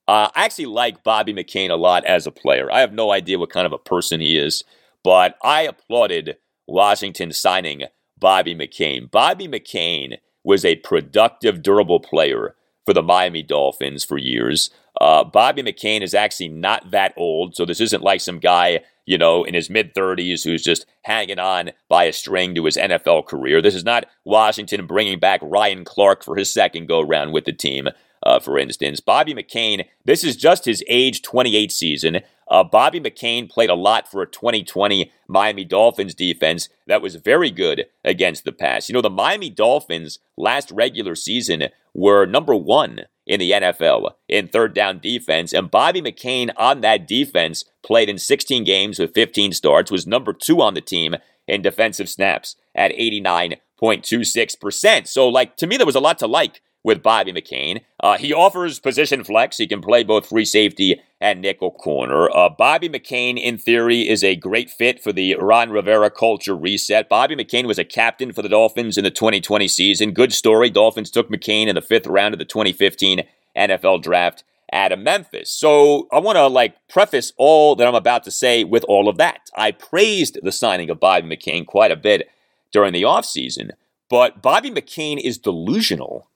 uh, 0.09 0.29
I 0.35 0.45
actually 0.45 0.65
like 0.65 1.03
Bobby 1.03 1.33
McCain 1.33 1.69
a 1.69 1.75
lot 1.75 2.03
as 2.05 2.27
a 2.27 2.31
player. 2.31 2.69
I 2.69 2.81
have 2.81 2.91
no 2.91 3.11
idea 3.11 3.39
what 3.39 3.49
kind 3.49 3.65
of 3.65 3.71
a 3.71 3.77
person 3.77 4.19
he 4.19 4.37
is, 4.37 4.65
but 5.05 5.37
I 5.41 5.61
applauded 5.61 6.37
Washington 6.67 7.31
signing 7.31 7.83
Bobby 8.17 8.53
McCain. 8.53 9.09
Bobby 9.09 9.47
McCain 9.47 10.17
was 10.43 10.65
a 10.65 10.75
productive, 10.77 11.61
durable 11.61 11.99
player 11.99 12.55
for 12.85 12.93
the 12.93 13.03
Miami 13.03 13.43
Dolphins 13.43 14.03
for 14.03 14.17
years. 14.17 14.69
Uh, 14.99 15.23
Bobby 15.23 15.63
McCain 15.63 16.01
is 16.01 16.13
actually 16.13 16.49
not 16.49 16.91
that 16.91 17.13
old, 17.15 17.55
so 17.55 17.65
this 17.65 17.79
isn't 17.79 18.03
like 18.03 18.21
some 18.21 18.39
guy, 18.39 18.81
you 19.05 19.17
know, 19.17 19.43
in 19.43 19.53
his 19.53 19.69
mid 19.69 19.93
30s 19.93 20.43
who's 20.43 20.63
just 20.63 20.85
hanging 21.03 21.39
on 21.39 21.71
by 21.87 22.03
a 22.03 22.13
string 22.13 22.53
to 22.55 22.65
his 22.65 22.77
NFL 22.77 23.25
career. 23.25 23.61
This 23.61 23.75
is 23.75 23.85
not 23.85 24.05
Washington 24.25 24.85
bringing 24.85 25.19
back 25.19 25.39
Ryan 25.41 25.85
Clark 25.85 26.23
for 26.23 26.35
his 26.35 26.51
second 26.53 26.87
go 26.87 27.01
round 27.01 27.31
with 27.31 27.45
the 27.45 27.53
team 27.53 27.89
uh, 28.23 28.39
for 28.39 28.57
instance. 28.57 28.99
Bobby 28.99 29.33
McCain, 29.33 29.85
this 30.05 30.23
is 30.23 30.35
just 30.35 30.65
his 30.65 30.83
age 30.87 31.21
28 31.21 31.71
season. 31.71 32.19
Uh, 32.49 32.63
Bobby 32.63 32.99
McCain 32.99 33.49
played 33.49 33.69
a 33.69 33.75
lot 33.75 34.09
for 34.09 34.21
a 34.21 34.27
2020 34.27 35.11
Miami 35.27 35.63
Dolphins 35.63 36.15
defense 36.15 36.69
that 36.87 37.01
was 37.01 37.15
very 37.15 37.51
good 37.51 37.85
against 38.03 38.43
the 38.43 38.51
pass. 38.51 38.89
You 38.89 38.93
know, 38.93 39.01
the 39.01 39.09
Miami 39.09 39.49
Dolphins 39.49 40.19
last 40.35 40.71
regular 40.71 41.15
season 41.15 41.65
were 41.93 42.25
number 42.25 42.55
one 42.55 43.01
in 43.29 43.39
the 43.39 43.51
NFL 43.51 44.11
in 44.27 44.47
third 44.47 44.73
down 44.73 44.97
defense, 44.99 45.53
and 45.53 45.69
Bobby 45.69 46.01
McCain 46.01 46.49
on 46.57 46.81
that 46.81 47.07
defense 47.07 47.63
played 47.83 48.09
in 48.09 48.17
16 48.17 48.63
games 48.63 48.97
with 48.97 49.13
15 49.13 49.53
starts, 49.53 49.91
was 49.91 50.07
number 50.07 50.33
two 50.33 50.61
on 50.61 50.73
the 50.73 50.81
team 50.81 51.15
in 51.47 51.61
defensive 51.61 52.09
snaps 52.09 52.55
at 52.73 52.91
89.26%. 52.91 55.07
So, 55.07 55.29
like, 55.29 55.55
to 55.57 55.67
me, 55.67 55.77
there 55.77 55.85
was 55.85 55.93
a 55.95 55.99
lot 55.99 56.17
to 56.19 56.27
like 56.27 56.61
with 56.83 57.03
Bobby 57.03 57.33
McCain. 57.33 57.81
Uh, 57.99 58.17
he 58.17 58.33
offers 58.33 58.79
position 58.79 59.23
flex. 59.23 59.57
He 59.57 59.67
can 59.67 59.81
play 59.81 60.03
both 60.03 60.27
free 60.27 60.45
safety 60.45 61.01
and 61.19 61.41
nickel 61.41 61.71
corner. 61.71 62.29
Uh, 62.29 62.49
Bobby 62.49 62.87
McCain, 62.87 63.41
in 63.41 63.57
theory, 63.57 64.07
is 64.07 64.23
a 64.23 64.35
great 64.35 64.69
fit 64.69 65.03
for 65.03 65.11
the 65.11 65.35
Ron 65.35 65.71
Rivera 65.71 66.09
culture 66.09 66.55
reset. 66.55 67.09
Bobby 67.09 67.35
McCain 67.35 67.65
was 67.65 67.79
a 67.79 67.83
captain 67.83 68.31
for 68.31 68.41
the 68.41 68.49
Dolphins 68.49 68.97
in 68.97 69.03
the 69.03 69.11
2020 69.11 69.67
season. 69.67 70.13
Good 70.13 70.31
story. 70.31 70.69
Dolphins 70.69 71.11
took 71.11 71.29
McCain 71.29 71.67
in 71.67 71.75
the 71.75 71.81
fifth 71.81 72.07
round 72.07 72.33
of 72.33 72.39
the 72.39 72.45
2015 72.45 73.23
NFL 73.57 74.01
draft 74.01 74.43
out 74.71 74.91
of 74.91 74.99
Memphis. 74.99 75.51
So 75.51 76.07
I 76.11 76.19
want 76.19 76.37
to 76.37 76.47
like 76.47 76.75
preface 76.87 77.33
all 77.37 77.75
that 77.75 77.87
I'm 77.87 77.95
about 77.95 78.23
to 78.25 78.31
say 78.31 78.63
with 78.63 78.85
all 78.87 79.09
of 79.09 79.17
that. 79.17 79.49
I 79.55 79.71
praised 79.71 80.39
the 80.43 80.51
signing 80.51 80.89
of 80.89 80.99
Bobby 80.99 81.27
McCain 81.27 81.65
quite 81.65 81.91
a 81.91 81.97
bit 81.97 82.29
during 82.71 82.93
the 82.93 83.01
offseason, 83.01 83.71
but 84.09 84.41
Bobby 84.41 84.69
McCain 84.69 85.19
is 85.19 85.37
delusional 85.37 86.27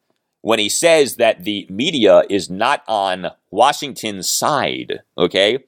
when 0.43 0.59
he 0.59 0.67
says 0.67 1.15
that 1.15 1.45
the 1.45 1.65
media 1.69 2.23
is 2.29 2.49
not 2.49 2.83
on 2.85 3.31
Washington's 3.49 4.29
side, 4.29 4.99
okay? 5.17 5.59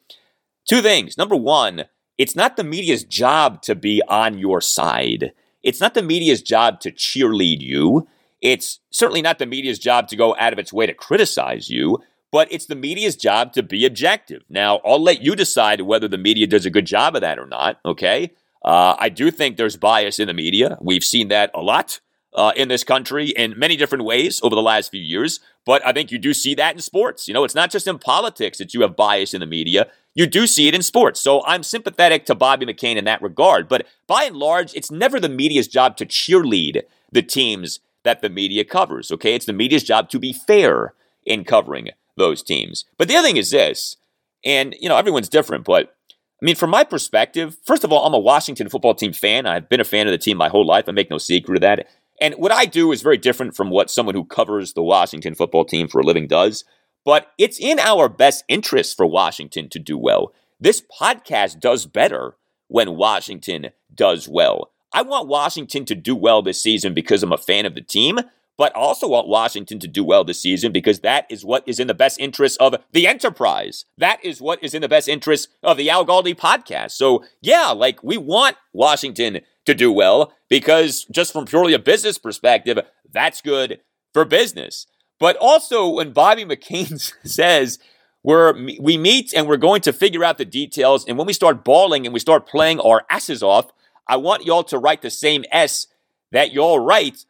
Two 0.67 0.81
things. 0.81 1.17
Number 1.17 1.35
one, 1.35 1.85
it's 2.17 2.35
not 2.35 2.57
the 2.57 2.63
media's 2.65 3.05
job 3.05 3.61
to 3.63 3.73
be 3.73 4.01
on 4.09 4.37
your 4.37 4.59
side. 4.59 5.31
It's 5.63 5.79
not 5.79 5.93
the 5.93 6.03
media's 6.03 6.41
job 6.41 6.81
to 6.81 6.91
cheerlead 6.91 7.61
you. 7.61 8.05
It's 8.41 8.81
certainly 8.91 9.21
not 9.21 9.39
the 9.39 9.45
media's 9.45 9.79
job 9.79 10.09
to 10.09 10.17
go 10.17 10.35
out 10.37 10.51
of 10.51 10.59
its 10.59 10.73
way 10.73 10.85
to 10.85 10.93
criticize 10.93 11.69
you, 11.69 12.03
but 12.29 12.51
it's 12.51 12.65
the 12.65 12.75
media's 12.75 13.15
job 13.15 13.53
to 13.53 13.63
be 13.63 13.85
objective. 13.85 14.43
Now, 14.49 14.81
I'll 14.85 15.01
let 15.01 15.21
you 15.23 15.37
decide 15.37 15.81
whether 15.81 16.09
the 16.09 16.17
media 16.17 16.47
does 16.47 16.65
a 16.65 16.69
good 16.69 16.85
job 16.85 17.15
of 17.15 17.21
that 17.21 17.39
or 17.39 17.47
not, 17.47 17.79
okay? 17.85 18.33
Uh, 18.61 18.97
I 18.99 19.07
do 19.07 19.31
think 19.31 19.55
there's 19.55 19.77
bias 19.77 20.19
in 20.19 20.27
the 20.27 20.33
media. 20.33 20.77
We've 20.81 21.03
seen 21.03 21.29
that 21.29 21.51
a 21.53 21.61
lot 21.61 22.01
uh, 22.35 22.51
in 22.55 22.67
this 22.67 22.83
country 22.83 23.29
in 23.29 23.57
many 23.57 23.75
different 23.75 24.03
ways 24.03 24.39
over 24.43 24.55
the 24.55 24.61
last 24.61 24.91
few 24.91 25.01
years. 25.01 25.39
But 25.65 25.85
I 25.85 25.93
think 25.93 26.11
you 26.11 26.19
do 26.19 26.33
see 26.33 26.53
that 26.55 26.75
in 26.75 26.81
sports. 26.81 27.27
You 27.27 27.33
know, 27.33 27.43
it's 27.43 27.55
not 27.55 27.71
just 27.71 27.87
in 27.87 27.97
politics 27.97 28.57
that 28.57 28.73
you 28.73 28.81
have 28.81 28.95
bias 28.95 29.33
in 29.33 29.39
the 29.39 29.45
media. 29.45 29.87
You 30.13 30.27
do 30.27 30.45
see 30.45 30.67
it 30.67 30.75
in 30.75 30.81
sports. 30.81 31.19
So 31.19 31.43
I'm 31.45 31.63
sympathetic 31.63 32.25
to 32.25 32.35
Bobby 32.35 32.65
McCain 32.65 32.97
in 32.97 33.05
that 33.05 33.21
regard. 33.21 33.67
But 33.67 33.87
by 34.07 34.23
and 34.23 34.35
large, 34.35 34.73
it's 34.75 34.91
never 34.91 35.19
the 35.19 35.29
media's 35.29 35.67
job 35.67 35.97
to 35.97 36.05
cheerlead 36.05 36.83
the 37.11 37.23
teams 37.23 37.79
that 38.03 38.21
the 38.21 38.29
media 38.29 38.63
covers. 38.63 39.11
Okay. 39.11 39.33
It's 39.33 39.45
the 39.45 39.53
media's 39.53 39.83
job 39.83 40.09
to 40.09 40.19
be 40.19 40.33
fair 40.33 40.93
in 41.25 41.43
covering 41.43 41.89
those 42.17 42.43
teams. 42.43 42.85
But 42.97 43.07
the 43.07 43.15
other 43.15 43.27
thing 43.27 43.37
is 43.37 43.51
this, 43.51 43.97
and, 44.43 44.75
you 44.79 44.87
know, 44.87 44.97
everyone's 44.97 45.27
different, 45.27 45.65
but 45.65 45.95
I 46.41 46.45
mean, 46.45 46.55
from 46.55 46.69
my 46.69 46.83
perspective, 46.83 47.57
first 47.65 47.83
of 47.83 47.91
all, 47.91 48.05
I'm 48.05 48.13
a 48.13 48.19
Washington 48.19 48.69
football 48.69 48.93
team 48.93 49.13
fan. 49.13 49.45
I've 49.45 49.69
been 49.69 49.79
a 49.79 49.85
fan 49.85 50.05
of 50.05 50.11
the 50.11 50.17
team 50.17 50.37
my 50.37 50.49
whole 50.49 50.65
life. 50.65 50.85
I 50.87 50.91
make 50.91 51.09
no 51.09 51.17
secret 51.17 51.55
of 51.55 51.61
that. 51.61 51.87
And 52.21 52.35
what 52.35 52.51
I 52.51 52.65
do 52.65 52.91
is 52.91 53.01
very 53.01 53.17
different 53.17 53.55
from 53.55 53.69
what 53.69 53.89
someone 53.89 54.15
who 54.15 54.25
covers 54.25 54.73
the 54.73 54.83
Washington 54.83 55.35
football 55.35 55.65
team 55.65 55.87
for 55.87 55.99
a 55.99 56.03
living 56.03 56.27
does. 56.27 56.63
But 57.03 57.31
it's 57.37 57.59
in 57.59 57.79
our 57.79 58.09
best 58.09 58.43
interest 58.47 58.97
for 58.97 59.05
Washington 59.05 59.69
to 59.69 59.79
do 59.79 59.97
well. 59.97 60.33
This 60.59 60.81
podcast 60.81 61.59
does 61.59 61.85
better 61.85 62.35
when 62.67 62.95
Washington 62.95 63.69
does 63.93 64.27
well. 64.27 64.71
I 64.93 65.01
want 65.01 65.27
Washington 65.27 65.85
to 65.85 65.95
do 65.95 66.15
well 66.15 66.41
this 66.41 66.61
season 66.61 66.93
because 66.93 67.21
I'm 67.21 67.33
a 67.33 67.37
fan 67.37 67.65
of 67.65 67.75
the 67.75 67.81
team, 67.81 68.19
but 68.57 68.73
also 68.73 69.09
want 69.09 69.27
Washington 69.27 69.77
to 69.79 69.87
do 69.87 70.03
well 70.03 70.23
this 70.23 70.41
season 70.41 70.71
because 70.71 71.01
that 71.01 71.25
is 71.29 71.43
what 71.43 71.67
is 71.67 71.79
in 71.79 71.87
the 71.87 71.93
best 71.93 72.19
interest 72.19 72.59
of 72.61 72.75
the 72.93 73.05
enterprise. 73.05 73.85
That 73.97 74.23
is 74.23 74.41
what 74.41 74.63
is 74.63 74.73
in 74.73 74.81
the 74.81 74.87
best 74.87 75.09
interest 75.09 75.49
of 75.61 75.77
the 75.77 75.89
Al 75.89 76.05
Galdi 76.05 76.33
podcast. 76.35 76.91
So, 76.91 77.25
yeah, 77.41 77.71
like 77.71 78.03
we 78.03 78.17
want 78.17 78.55
Washington 78.71 79.41
to 79.65 79.73
do 79.73 79.91
well 79.91 80.33
because 80.49 81.05
just 81.05 81.33
from 81.33 81.45
purely 81.45 81.73
a 81.73 81.79
business 81.79 82.17
perspective, 82.17 82.79
that's 83.11 83.41
good 83.41 83.79
for 84.13 84.25
business. 84.25 84.87
But 85.19 85.37
also 85.37 85.89
when 85.89 86.11
Bobby 86.11 86.45
McCain 86.45 86.99
says 87.25 87.79
we're, 88.23 88.53
we 88.79 88.97
meet 88.97 89.33
and 89.33 89.47
we're 89.47 89.57
going 89.57 89.81
to 89.81 89.93
figure 89.93 90.23
out 90.23 90.37
the 90.37 90.45
details, 90.45 91.05
and 91.07 91.17
when 91.17 91.27
we 91.27 91.33
start 91.33 91.63
balling 91.63 92.05
and 92.05 92.13
we 92.13 92.19
start 92.19 92.47
playing 92.47 92.79
our 92.79 93.03
asses 93.09 93.43
off, 93.43 93.71
I 94.07 94.17
want 94.17 94.45
y'all 94.45 94.63
to 94.65 94.77
write 94.77 95.01
the 95.01 95.09
same 95.09 95.45
S 95.51 95.87
that 96.31 96.51
y'all 96.51 96.79
write. 96.79 97.25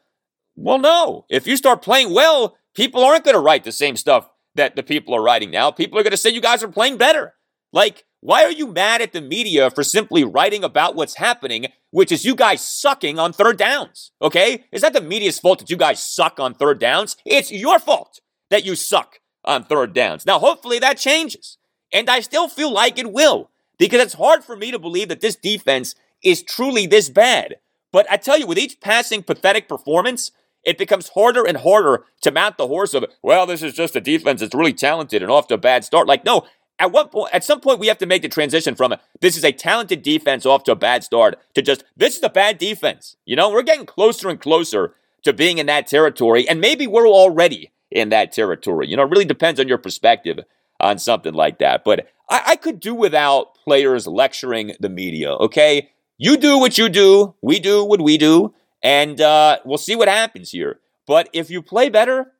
Well, 0.56 0.80
no. 0.80 1.26
If 1.30 1.48
you 1.48 1.58
start 1.58 1.82
playing 1.82 2.14
well, 2.14 2.58
people 2.74 3.04
aren't 3.04 3.26
going 3.26 3.36
to 3.36 3.42
write 3.42 3.64
the 3.64 3.72
same 3.72 3.96
stuff 3.98 4.30
that 4.56 4.76
the 4.76 4.84
people 4.84 5.14
are 5.14 5.22
writing 5.22 5.52
now. 5.52 5.70
People 5.70 6.00
are 6.00 6.04
going 6.04 6.12
to 6.12 6.18
say 6.18 6.30
you 6.30 6.42
guys 6.42 6.64
are 6.64 6.70
playing 6.70 6.98
better. 6.98 7.34
Like, 7.74 8.06
why 8.26 8.44
are 8.44 8.52
you 8.52 8.66
mad 8.66 9.04
at 9.04 9.14
the 9.14 9.22
media 9.22 9.70
for 9.70 9.84
simply 9.84 10.24
writing 10.24 10.64
about 10.64 10.96
what's 10.96 11.18
happening, 11.18 11.68
which 11.92 12.12
is 12.12 12.26
you 12.26 12.34
guys 12.34 12.66
sucking 12.66 13.20
on 13.20 13.32
third 13.32 13.56
downs? 13.56 14.12
Okay? 14.20 14.64
Is 14.72 14.82
that 14.82 14.94
the 14.94 15.02
media's 15.02 15.40
fault 15.40 15.60
that 15.60 15.70
you 15.70 15.78
guys 15.78 16.02
suck 16.02 16.40
on 16.40 16.56
third 16.56 16.80
downs? 16.80 17.18
It's 17.24 17.52
your 17.52 17.78
fault 17.78 18.22
that 18.50 18.66
you 18.66 18.76
suck 18.76 19.20
on 19.44 19.64
third 19.64 19.94
downs. 19.94 20.26
Now, 20.26 20.40
hopefully 20.40 20.80
that 20.80 20.98
changes. 20.98 21.60
And 21.94 22.10
I 22.10 22.22
still 22.22 22.48
feel 22.48 22.74
like 22.74 22.98
it 22.98 23.14
will 23.14 23.52
because 23.78 24.02
it's 24.02 24.16
hard 24.16 24.44
for 24.44 24.56
me 24.56 24.72
to 24.72 24.80
believe 24.80 25.10
that 25.10 25.22
this 25.22 25.36
defense 25.36 25.94
is 26.24 26.42
truly 26.42 26.88
this 26.88 27.10
bad. 27.10 27.58
But 27.92 28.08
I 28.10 28.18
tell 28.18 28.40
you, 28.40 28.48
with 28.48 28.58
each 28.58 28.82
passing 28.82 29.22
pathetic 29.22 29.70
performance, 29.70 30.32
it 30.64 30.80
becomes 30.80 31.10
harder 31.10 31.46
and 31.46 31.58
harder 31.58 32.06
to 32.22 32.32
mount 32.32 32.58
the 32.58 32.68
horse 32.68 32.96
of, 32.96 33.06
well, 33.22 33.46
this 33.46 33.62
is 33.62 33.76
just 33.76 33.96
a 33.96 34.02
defense 34.02 34.42
that's 34.42 34.56
really 34.56 34.74
talented 34.74 35.22
and 35.22 35.32
off 35.32 35.48
to 35.50 35.54
a 35.54 35.60
bad 35.60 35.86
start. 35.86 36.08
Like, 36.08 36.26
no, 36.26 36.48
at 36.80 36.92
what 36.92 37.12
point, 37.12 37.34
at 37.34 37.44
some 37.44 37.62
point, 37.62 37.80
we 37.80 37.88
have 37.88 37.98
to 38.00 38.06
make 38.06 38.22
the 38.22 38.30
transition 38.30 38.76
from 38.76 38.96
this 39.22 39.38
is 39.38 39.44
a 39.44 39.52
talented 39.52 40.02
defense 40.02 40.46
off 40.46 40.64
to 40.64 40.72
a 40.74 40.76
bad 40.76 41.04
start 41.04 41.40
to 41.54 41.62
just 41.62 41.84
this 41.96 42.18
is 42.18 42.24
a 42.24 42.30
bad 42.30 42.58
defense. 42.58 43.16
You 43.26 43.36
know, 43.36 43.50
we're 43.50 43.64
getting 43.64 43.86
closer 43.86 44.30
and 44.30 44.40
closer 44.40 44.96
to 45.24 45.34
being 45.34 45.58
in 45.58 45.66
that 45.68 45.88
territory, 45.88 46.48
and 46.48 46.60
maybe 46.60 46.88
we're 46.88 47.08
already 47.08 47.72
in 47.92 48.10
that 48.10 48.32
territory. 48.32 48.88
You 48.88 48.98
know, 48.98 49.04
it 49.04 49.10
really 49.10 49.26
depends 49.26 49.60
on 49.60 49.68
your 49.68 49.78
perspective 49.78 50.40
on 50.80 51.00
something 51.00 51.34
like 51.34 51.60
that. 51.60 51.84
But 51.84 52.08
I, 52.30 52.42
I 52.48 52.56
could 52.58 52.80
do 52.80 52.94
without 52.94 53.56
players 53.56 54.06
lecturing 54.08 54.74
the 54.80 54.90
media. 54.90 55.34
Okay, 55.34 55.90
you 56.18 56.38
do 56.38 56.60
what 56.60 56.78
you 56.78 56.90
do, 56.90 57.36
we 57.42 57.60
do 57.60 57.84
what 57.86 58.02
we 58.02 58.18
do, 58.18 58.54
and 58.84 59.20
uh, 59.22 59.60
we'll 59.66 59.78
see 59.78 59.96
what 59.96 60.08
happens 60.08 60.52
here. 60.52 60.80
But 61.08 61.30
if 61.34 61.50
you 61.50 61.62
play 61.62 61.90
better, 61.90 62.34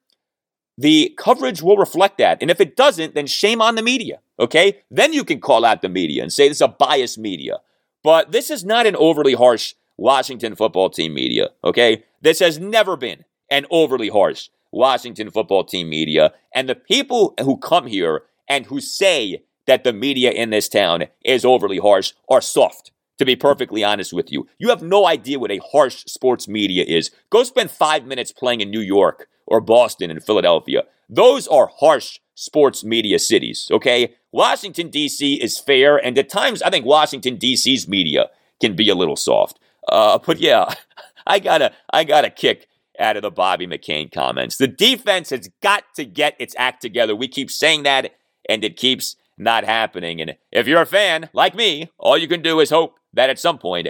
the 0.78 1.14
coverage 1.18 1.62
will 1.62 1.78
reflect 1.78 2.18
that. 2.18 2.40
And 2.42 2.52
if 2.52 2.60
it 2.60 2.76
doesn't, 2.76 3.16
then 3.16 3.28
shame 3.28 3.62
on 3.62 3.76
the 3.76 3.82
media. 3.82 4.20
Okay? 4.40 4.82
Then 4.92 5.14
you 5.14 5.24
can 5.24 5.40
call 5.40 5.64
out 5.64 5.82
the 5.82 5.90
media 5.90 6.22
and 6.22 6.32
say 6.32 6.48
this 6.48 6.58
is 6.58 6.62
a 6.62 6.68
biased 6.68 7.18
media. 7.18 7.60
But 8.04 8.32
this 8.32 8.50
is 8.50 8.66
not 8.66 8.86
an 8.86 8.96
overly 8.96 9.34
harsh 9.34 9.74
Washington 9.98 10.56
football 10.56 10.90
team 10.90 11.14
media. 11.14 11.50
Okay? 11.64 12.04
This 12.22 12.40
has 12.40 12.60
never 12.60 12.98
been 12.98 13.24
an 13.50 13.66
overly 13.72 14.10
harsh 14.10 14.50
Washington 14.72 15.32
football 15.32 15.64
team 15.64 15.90
media. 15.90 16.34
And 16.54 16.68
the 16.68 16.76
people 16.76 17.34
who 17.40 17.58
come 17.58 17.88
here 17.88 18.24
and 18.48 18.66
who 18.66 18.82
say 18.82 19.44
that 19.68 19.84
the 19.84 19.94
media 19.94 20.32
in 20.32 20.50
this 20.50 20.68
town 20.68 21.06
is 21.24 21.46
overly 21.46 21.78
harsh 21.78 22.14
are 22.30 22.42
soft. 22.42 22.92
To 23.18 23.26
be 23.26 23.38
perfectly 23.38 23.82
honest 23.82 24.12
with 24.12 24.30
you, 24.30 24.46
you 24.60 24.68
have 24.68 24.84
no 24.84 25.08
idea 25.08 25.40
what 25.40 25.50
a 25.50 25.62
harsh 25.72 26.04
sports 26.06 26.50
media 26.50 26.84
is. 26.86 27.12
Go 27.30 27.44
spend 27.44 27.72
five 27.72 28.06
minutes 28.06 28.34
playing 28.34 28.60
in 28.60 28.70
New 28.70 28.82
York 28.82 29.30
or 29.48 29.62
Boston 29.62 30.12
and 30.12 30.24
Philadelphia. 30.24 30.84
Those 31.10 31.48
are 31.48 31.72
harsh 31.80 32.20
sports 32.36 32.84
media 32.84 33.20
cities, 33.20 33.70
okay? 33.72 34.16
Washington, 34.32 34.90
D.C. 34.90 35.36
is 35.36 35.60
fair, 35.60 35.98
and 35.98 36.18
at 36.18 36.30
times 36.30 36.62
I 36.62 36.70
think 36.70 36.86
Washington, 36.86 37.38
D.C.'s 37.38 37.88
media 37.88 38.30
can 38.62 38.76
be 38.76 38.90
a 38.90 38.96
little 38.96 39.16
soft. 39.16 39.60
Uh, 39.88 40.20
but 40.26 40.40
yeah, 40.40 40.74
I 41.28 41.40
gotta, 41.40 41.72
I 41.92 42.04
gotta 42.04 42.30
kick 42.30 42.68
out 43.00 43.16
of 43.16 43.22
the 43.22 43.32
Bobby 43.32 43.68
McCain 43.68 44.12
comments. 44.12 44.58
The 44.58 44.68
defense 44.68 45.30
has 45.30 45.50
got 45.62 45.84
to 45.96 46.06
get 46.06 46.36
its 46.40 46.56
act 46.58 46.82
together. 46.82 47.16
We 47.16 47.28
keep 47.28 47.52
saying 47.52 47.84
that, 47.84 48.16
and 48.50 48.64
it 48.64 48.78
keeps 48.78 49.16
not 49.38 49.64
happening. 49.64 50.22
And 50.22 50.36
if 50.52 50.68
you're 50.68 50.82
a 50.82 50.86
fan 50.86 51.30
like 51.34 51.56
me, 51.56 51.92
all 51.98 52.18
you 52.18 52.28
can 52.28 52.42
do 52.42 52.60
is 52.60 52.70
hope 52.70 52.98
that 53.14 53.30
at 53.30 53.40
some 53.40 53.58
point 53.58 53.90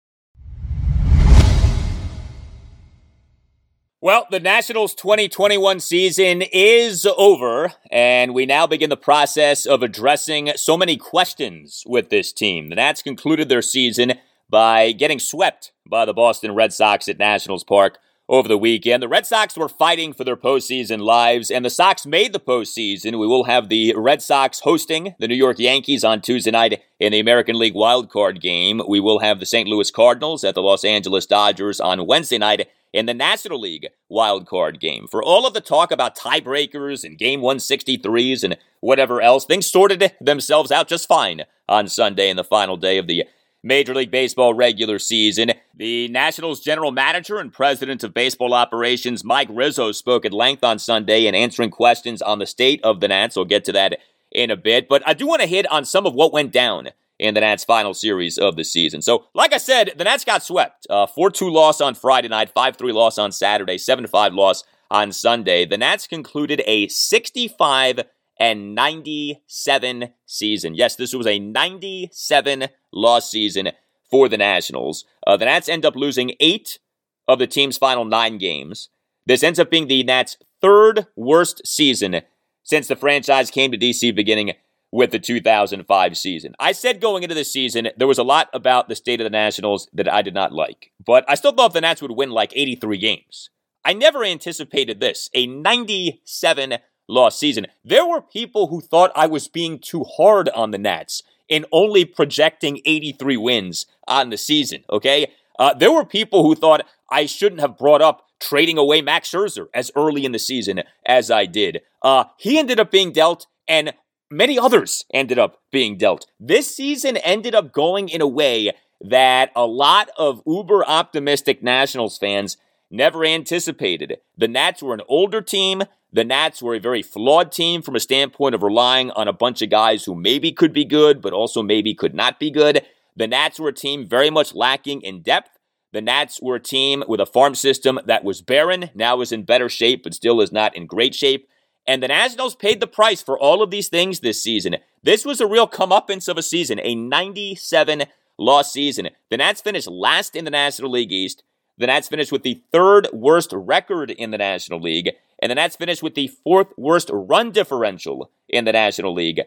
Well, 4.05 4.27
the 4.29 4.39
Nationals 4.39 4.93
2021 4.93 5.79
season 5.79 6.43
is 6.53 7.07
over, 7.17 7.73
and 7.89 8.35
we 8.35 8.45
now 8.45 8.67
begin 8.67 8.91
the 8.91 8.95
process 8.95 9.65
of 9.65 9.81
addressing 9.81 10.51
so 10.57 10.77
many 10.77 10.95
questions 10.95 11.83
with 11.87 12.11
this 12.11 12.31
team. 12.31 12.69
The 12.69 12.75
Nats 12.75 13.01
concluded 13.01 13.49
their 13.49 13.63
season 13.63 14.13
by 14.47 14.91
getting 14.91 15.17
swept 15.17 15.71
by 15.89 16.05
the 16.05 16.13
Boston 16.13 16.53
Red 16.53 16.71
Sox 16.71 17.07
at 17.07 17.17
Nationals 17.17 17.63
Park 17.63 17.97
over 18.29 18.47
the 18.47 18.59
weekend. 18.59 19.01
The 19.01 19.07
Red 19.07 19.25
Sox 19.25 19.57
were 19.57 19.67
fighting 19.67 20.13
for 20.13 20.23
their 20.23 20.37
postseason 20.37 20.99
lives, 20.99 21.49
and 21.49 21.65
the 21.65 21.71
Sox 21.71 22.05
made 22.05 22.31
the 22.31 22.39
postseason. 22.39 23.19
We 23.19 23.25
will 23.25 23.45
have 23.45 23.69
the 23.69 23.95
Red 23.95 24.21
Sox 24.21 24.59
hosting 24.59 25.15
the 25.17 25.27
New 25.27 25.33
York 25.33 25.57
Yankees 25.57 26.03
on 26.03 26.21
Tuesday 26.21 26.51
night 26.51 26.83
in 26.99 27.11
the 27.11 27.19
American 27.19 27.57
League 27.57 27.73
wildcard 27.73 28.39
game. 28.39 28.83
We 28.87 28.99
will 28.99 29.17
have 29.17 29.39
the 29.39 29.47
St. 29.47 29.67
Louis 29.67 29.89
Cardinals 29.89 30.43
at 30.43 30.53
the 30.53 30.61
Los 30.61 30.85
Angeles 30.85 31.25
Dodgers 31.25 31.79
on 31.79 32.05
Wednesday 32.05 32.37
night 32.37 32.67
in 32.95 33.07
the 33.07 33.13
National 33.13 33.59
League 33.59 33.89
wildcard 34.09 34.79
game. 34.79 35.05
For 35.05 35.21
all 35.21 35.45
of 35.45 35.53
the 35.53 35.59
talk 35.59 35.91
about 35.91 36.17
tiebreakers 36.17 37.03
and 37.03 37.17
Game 37.17 37.41
163s 37.41 38.41
and 38.41 38.57
whatever 38.79 39.21
else, 39.21 39.43
things 39.43 39.67
sorted 39.67 40.13
themselves 40.21 40.71
out 40.71 40.87
just 40.87 41.05
fine 41.05 41.43
on 41.67 41.89
Sunday 41.89 42.29
in 42.29 42.37
the 42.37 42.43
final 42.45 42.77
day 42.77 42.97
of 42.97 43.07
the 43.07 43.25
Major 43.61 43.93
League 43.93 44.11
Baseball 44.11 44.53
regular 44.53 44.97
season. 44.97 45.51
The 45.75 46.07
Nationals 46.07 46.61
general 46.61 46.93
manager 46.93 47.37
and 47.37 47.51
president 47.51 48.01
of 48.05 48.13
baseball 48.13 48.53
operations, 48.53 49.25
Mike 49.25 49.49
Rizzo, 49.51 49.91
spoke 49.91 50.25
at 50.25 50.31
length 50.31 50.63
on 50.63 50.79
Sunday 50.79 51.27
in 51.27 51.35
answering 51.35 51.71
questions 51.71 52.21
on 52.21 52.39
the 52.39 52.45
state 52.45 52.79
of 52.81 53.01
the 53.01 53.09
Nats. 53.09 53.35
We'll 53.35 53.43
get 53.43 53.65
to 53.65 53.73
that 53.73 53.99
in 54.31 54.49
a 54.49 54.55
bit, 54.55 54.87
but 54.87 55.05
I 55.05 55.13
do 55.13 55.27
want 55.27 55.41
to 55.41 55.47
hit 55.47 55.69
on 55.69 55.83
some 55.83 56.05
of 56.05 56.13
what 56.13 56.31
went 56.31 56.53
down 56.53 56.91
in 57.19 57.33
the 57.33 57.41
Nats' 57.41 57.63
final 57.63 57.93
series 57.93 58.37
of 58.37 58.55
the 58.55 58.63
season. 58.63 59.01
So, 59.01 59.25
like 59.33 59.53
I 59.53 59.57
said, 59.57 59.93
the 59.97 60.03
Nats 60.03 60.25
got 60.25 60.43
swept. 60.43 60.87
4 60.89 61.07
uh, 61.17 61.29
2 61.29 61.49
loss 61.49 61.81
on 61.81 61.95
Friday 61.95 62.27
night, 62.27 62.51
5 62.53 62.75
3 62.75 62.91
loss 62.91 63.17
on 63.17 63.31
Saturday, 63.31 63.77
7 63.77 64.07
5 64.07 64.33
loss 64.33 64.63
on 64.91 65.11
Sunday. 65.11 65.65
The 65.65 65.77
Nats 65.77 66.07
concluded 66.07 66.61
a 66.65 66.87
65 66.87 68.01
and 68.39 68.75
97 68.75 70.09
season. 70.25 70.75
Yes, 70.75 70.95
this 70.95 71.13
was 71.13 71.27
a 71.27 71.39
97 71.39 72.67
loss 72.91 73.31
season 73.31 73.71
for 74.09 74.27
the 74.27 74.37
Nationals. 74.37 75.05
Uh, 75.25 75.37
the 75.37 75.45
Nats 75.45 75.69
end 75.69 75.85
up 75.85 75.95
losing 75.95 76.33
eight 76.39 76.79
of 77.27 77.39
the 77.39 77.47
team's 77.47 77.77
final 77.77 78.05
nine 78.05 78.37
games. 78.37 78.89
This 79.25 79.43
ends 79.43 79.59
up 79.59 79.71
being 79.71 79.87
the 79.87 80.03
Nats' 80.03 80.37
third 80.61 81.07
worst 81.15 81.65
season 81.65 82.21
since 82.63 82.87
the 82.87 82.95
franchise 82.95 83.51
came 83.51 83.71
to 83.71 83.77
DC 83.77 84.13
beginning 84.15 84.53
with 84.95 85.11
the 85.11 85.19
2005 85.19 86.17
season. 86.17 86.55
I 86.57 86.71
said 86.71 87.01
going 87.01 87.23
into 87.23 87.35
the 87.35 87.43
season, 87.43 87.89
there 87.97 88.07
was 88.07 88.17
a 88.17 88.23
lot 88.23 88.49
about 88.53 88.87
the 88.87 88.95
state 88.95 89.19
of 89.19 89.25
the 89.25 89.29
Nationals 89.29 89.89
that 89.93 90.11
I 90.11 90.21
did 90.21 90.33
not 90.33 90.53
like, 90.53 90.93
but 91.05 91.25
I 91.27 91.35
still 91.35 91.51
thought 91.51 91.73
the 91.73 91.81
Nats 91.81 92.01
would 92.01 92.11
win 92.11 92.31
like 92.31 92.53
83 92.55 92.97
games. 92.97 93.49
I 93.83 93.91
never 93.91 94.23
anticipated 94.23 95.01
this 95.01 95.29
a 95.33 95.47
97 95.47 96.77
lost 97.09 97.37
season. 97.39 97.67
There 97.83 98.05
were 98.05 98.21
people 98.21 98.67
who 98.67 98.79
thought 98.79 99.11
I 99.15 99.27
was 99.27 99.49
being 99.49 99.79
too 99.79 100.05
hard 100.05 100.47
on 100.49 100.71
the 100.71 100.77
Nats 100.77 101.23
in 101.49 101.65
only 101.73 102.05
projecting 102.05 102.79
83 102.85 103.35
wins 103.35 103.87
on 104.07 104.29
the 104.29 104.37
season, 104.37 104.85
okay? 104.89 105.29
Uh, 105.59 105.73
there 105.73 105.91
were 105.91 106.05
people 106.05 106.43
who 106.43 106.55
thought 106.55 106.87
I 107.11 107.25
shouldn't 107.25 107.59
have 107.59 107.77
brought 107.77 108.01
up 108.01 108.27
trading 108.39 108.77
away 108.77 109.01
Max 109.01 109.29
Scherzer 109.29 109.67
as 109.73 109.91
early 109.93 110.23
in 110.23 110.31
the 110.31 110.39
season 110.39 110.83
as 111.05 111.29
I 111.29 111.47
did. 111.47 111.81
Uh, 112.01 112.23
he 112.37 112.57
ended 112.57 112.79
up 112.79 112.91
being 112.91 113.11
dealt, 113.11 113.45
and 113.67 113.93
many 114.29 114.57
others 114.57 115.05
ended 115.13 115.39
up 115.39 115.61
being 115.71 115.97
dealt. 115.97 116.27
This 116.39 116.75
season 116.75 117.17
ended 117.17 117.55
up 117.55 117.71
going 117.71 118.09
in 118.09 118.21
a 118.21 118.27
way 118.27 118.71
that 119.01 119.51
a 119.55 119.65
lot 119.65 120.09
of 120.17 120.41
uber 120.47 120.85
optimistic 120.85 121.61
Nationals 121.61 122.17
fans 122.17 122.57
never 122.89 123.25
anticipated. 123.25 124.17
The 124.37 124.47
Nats 124.47 124.81
were 124.81 124.93
an 124.93 125.01
older 125.07 125.41
team. 125.41 125.83
The 126.13 126.23
Nats 126.23 126.61
were 126.61 126.75
a 126.75 126.79
very 126.79 127.01
flawed 127.01 127.51
team 127.51 127.81
from 127.81 127.95
a 127.95 127.99
standpoint 127.99 128.55
of 128.55 128.63
relying 128.63 129.11
on 129.11 129.27
a 129.27 129.33
bunch 129.33 129.61
of 129.61 129.69
guys 129.69 130.05
who 130.05 130.15
maybe 130.15 130.51
could 130.51 130.71
be 130.71 130.85
good, 130.85 131.21
but 131.21 131.33
also 131.33 131.61
maybe 131.61 131.93
could 131.93 132.15
not 132.15 132.39
be 132.39 132.49
good. 132.49 132.85
The 133.15 133.27
Nats 133.27 133.59
were 133.59 133.69
a 133.69 133.73
team 133.73 134.07
very 134.07 134.29
much 134.29 134.55
lacking 134.55 135.01
in 135.01 135.21
depth. 135.21 135.49
The 135.91 136.01
Nats 136.01 136.41
were 136.41 136.55
a 136.55 136.59
team 136.59 137.03
with 137.07 137.19
a 137.19 137.25
farm 137.25 137.55
system 137.55 137.99
that 138.05 138.23
was 138.23 138.41
barren, 138.41 138.89
now 138.93 139.21
is 139.21 139.31
in 139.31 139.43
better 139.43 139.69
shape, 139.69 140.03
but 140.03 140.13
still 140.13 140.41
is 140.41 140.51
not 140.51 140.75
in 140.75 140.85
great 140.85 141.15
shape. 141.15 141.47
And 141.87 142.01
the 142.01 142.07
Nationals 142.07 142.55
paid 142.55 142.79
the 142.79 142.87
price 142.87 143.21
for 143.21 143.37
all 143.37 143.61
of 143.61 143.69
these 143.69 143.89
things 143.89 144.19
this 144.19 144.41
season. 144.41 144.77
This 145.03 145.23
was 145.23 145.39
a 145.39 145.47
real 145.47 145.67
comeuppance 145.67 146.27
of 146.27 146.37
a 146.37 146.41
season, 146.41 146.79
a 146.81 146.95
97 146.95 148.03
loss 148.37 148.73
season. 148.73 149.09
The 149.29 149.37
Nats 149.37 149.61
finished 149.61 149.87
last 149.87 150.35
in 150.35 150.45
the 150.45 150.51
National 150.51 150.91
League 150.91 151.11
East. 151.11 151.43
The 151.77 151.87
Nats 151.87 152.07
finished 152.07 152.31
with 152.31 152.43
the 152.43 152.63
third 152.71 153.07
worst 153.13 153.51
record 153.53 154.09
in 154.09 154.31
the 154.31 154.37
National 154.37 154.79
League, 154.79 155.11
and 155.41 155.51
the 155.51 155.55
Nats 155.55 155.75
finished 155.75 156.01
with 156.01 156.15
the 156.15 156.27
fourth 156.27 156.67
worst 156.77 157.09
run 157.13 157.51
differential 157.51 158.31
in 158.47 158.65
the 158.65 158.71
National 158.71 159.13
League 159.13 159.41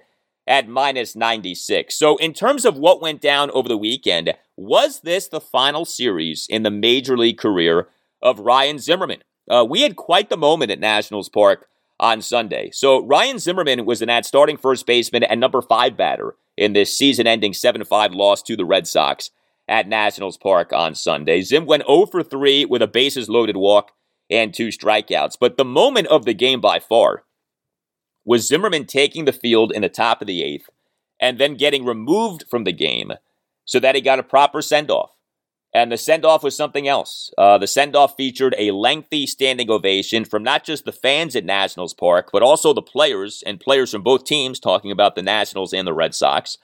at 0.46 0.68
minus 0.68 1.16
96. 1.16 1.94
So, 1.94 2.16
in 2.18 2.32
terms 2.34 2.64
of 2.64 2.76
what 2.76 3.02
went 3.02 3.20
down 3.20 3.50
over 3.52 3.68
the 3.68 3.76
weekend, 3.76 4.34
was 4.56 5.00
this 5.00 5.28
the 5.28 5.40
final 5.40 5.84
series 5.84 6.46
in 6.48 6.62
the 6.62 6.70
major 6.70 7.16
league 7.16 7.38
career 7.38 7.88
of 8.22 8.40
Ryan 8.40 8.78
Zimmerman? 8.78 9.22
Uh, 9.48 9.64
we 9.68 9.82
had 9.82 9.96
quite 9.96 10.28
the 10.28 10.36
moment 10.36 10.70
at 10.70 10.80
Nationals 10.80 11.28
Park 11.28 11.68
on 12.00 12.22
Sunday. 12.22 12.70
So, 12.72 13.04
Ryan 13.06 13.38
Zimmerman 13.38 13.84
was 13.86 14.00
the 14.00 14.06
Nats 14.06 14.28
starting 14.28 14.56
first 14.56 14.86
baseman 14.86 15.24
and 15.24 15.40
number 15.40 15.62
five 15.62 15.96
batter 15.96 16.34
in 16.56 16.72
this 16.72 16.96
season 16.96 17.26
ending 17.26 17.52
7 17.52 17.84
5 17.84 18.12
loss 18.12 18.42
to 18.42 18.56
the 18.56 18.64
Red 18.64 18.86
Sox 18.86 19.30
at 19.68 19.88
Nationals 19.88 20.36
Park 20.36 20.72
on 20.72 20.94
Sunday. 20.94 21.42
Zim 21.42 21.66
went 21.66 21.86
0 21.86 22.06
for 22.06 22.22
3 22.22 22.64
with 22.64 22.82
a 22.82 22.86
bases 22.86 23.28
loaded 23.28 23.56
walk 23.56 23.92
and 24.30 24.52
two 24.52 24.68
strikeouts. 24.68 25.36
But 25.40 25.56
the 25.56 25.64
moment 25.64 26.08
of 26.08 26.24
the 26.24 26.34
game 26.34 26.60
by 26.60 26.80
far 26.80 27.24
was 28.24 28.46
Zimmerman 28.46 28.86
taking 28.86 29.24
the 29.24 29.32
field 29.32 29.72
in 29.72 29.82
the 29.82 29.88
top 29.88 30.20
of 30.20 30.26
the 30.26 30.42
eighth 30.42 30.68
and 31.20 31.38
then 31.38 31.56
getting 31.56 31.84
removed 31.84 32.44
from 32.48 32.64
the 32.64 32.72
game 32.72 33.12
so 33.64 33.80
that 33.80 33.94
he 33.94 34.00
got 34.00 34.18
a 34.18 34.22
proper 34.22 34.62
send 34.62 34.90
off. 34.90 35.10
And 35.74 35.92
the 35.92 35.98
send 35.98 36.24
off 36.24 36.42
was 36.42 36.56
something 36.56 36.88
else. 36.88 37.30
Uh, 37.36 37.58
the 37.58 37.66
send 37.66 37.94
off 37.94 38.16
featured 38.16 38.54
a 38.56 38.70
lengthy 38.70 39.26
standing 39.26 39.70
ovation 39.70 40.24
from 40.24 40.42
not 40.42 40.64
just 40.64 40.84
the 40.84 40.92
fans 40.92 41.36
at 41.36 41.44
Nationals 41.44 41.92
Park, 41.92 42.30
but 42.32 42.42
also 42.42 42.72
the 42.72 42.82
players 42.82 43.42
and 43.46 43.60
players 43.60 43.90
from 43.90 44.02
both 44.02 44.24
teams 44.24 44.58
talking 44.58 44.90
about 44.90 45.14
the 45.14 45.22
Nationals 45.22 45.74
and 45.74 45.86
the 45.86 45.92
Red 45.92 46.14
Sox. 46.14 46.56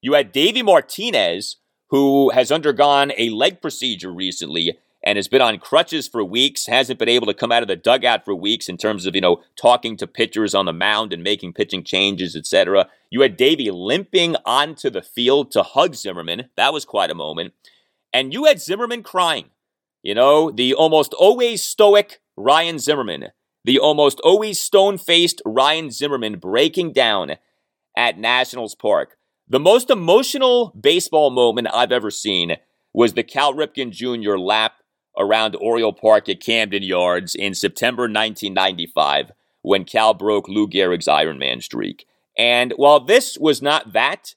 You 0.00 0.14
had 0.14 0.32
Davey 0.32 0.62
Martinez, 0.62 1.56
who 1.88 2.30
has 2.30 2.52
undergone 2.52 3.12
a 3.18 3.30
leg 3.30 3.60
procedure 3.60 4.12
recently 4.12 4.78
and 5.04 5.16
has 5.16 5.28
been 5.28 5.42
on 5.42 5.58
crutches 5.58 6.06
for 6.06 6.24
weeks, 6.24 6.66
hasn't 6.66 6.98
been 6.98 7.08
able 7.08 7.26
to 7.26 7.34
come 7.34 7.50
out 7.50 7.62
of 7.62 7.68
the 7.68 7.76
dugout 7.76 8.24
for 8.24 8.34
weeks 8.34 8.68
in 8.68 8.76
terms 8.76 9.06
of, 9.06 9.14
you 9.14 9.20
know, 9.20 9.42
talking 9.56 9.96
to 9.96 10.06
pitchers 10.06 10.54
on 10.54 10.66
the 10.66 10.72
mound 10.72 11.12
and 11.12 11.24
making 11.24 11.52
pitching 11.52 11.82
changes, 11.82 12.36
etc. 12.36 12.88
You 13.10 13.22
had 13.22 13.36
Davey 13.36 13.70
limping 13.70 14.36
onto 14.46 14.90
the 14.90 15.02
field 15.02 15.50
to 15.52 15.62
hug 15.62 15.96
Zimmerman. 15.96 16.48
That 16.56 16.72
was 16.72 16.84
quite 16.84 17.10
a 17.10 17.16
moment. 17.16 17.52
And 18.12 18.32
you 18.32 18.44
had 18.44 18.60
Zimmerman 18.60 19.02
crying. 19.02 19.46
You 20.02 20.14
know, 20.14 20.50
the 20.50 20.74
almost 20.74 21.14
always 21.14 21.62
stoic 21.62 22.20
Ryan 22.36 22.78
Zimmerman, 22.78 23.28
the 23.64 23.78
almost 23.78 24.20
always 24.20 24.60
stone 24.60 24.98
faced 24.98 25.40
Ryan 25.44 25.90
Zimmerman 25.90 26.38
breaking 26.38 26.92
down 26.92 27.36
at 27.96 28.18
Nationals 28.18 28.74
Park. 28.74 29.16
The 29.48 29.60
most 29.60 29.90
emotional 29.90 30.72
baseball 30.80 31.30
moment 31.30 31.68
I've 31.72 31.92
ever 31.92 32.10
seen. 32.10 32.56
was 32.92 33.14
the 33.14 33.22
Cal 33.22 33.54
Ripken 33.54 33.90
Jr. 33.90 34.36
lap 34.36 34.74
around 35.18 35.56
Oriole 35.56 35.92
Park 35.92 36.28
at 36.28 36.40
Camden 36.40 36.82
Yards 36.82 37.34
in 37.34 37.54
September 37.54 38.02
1995 38.02 39.32
when 39.62 39.84
Cal 39.84 40.14
broke 40.14 40.48
Lou 40.48 40.68
Gehrig's 40.68 41.06
Ironman 41.06 41.62
streak. 41.62 42.06
And 42.36 42.72
while 42.76 43.00
this 43.00 43.38
was 43.38 43.62
not 43.62 43.92
that, 43.92 44.34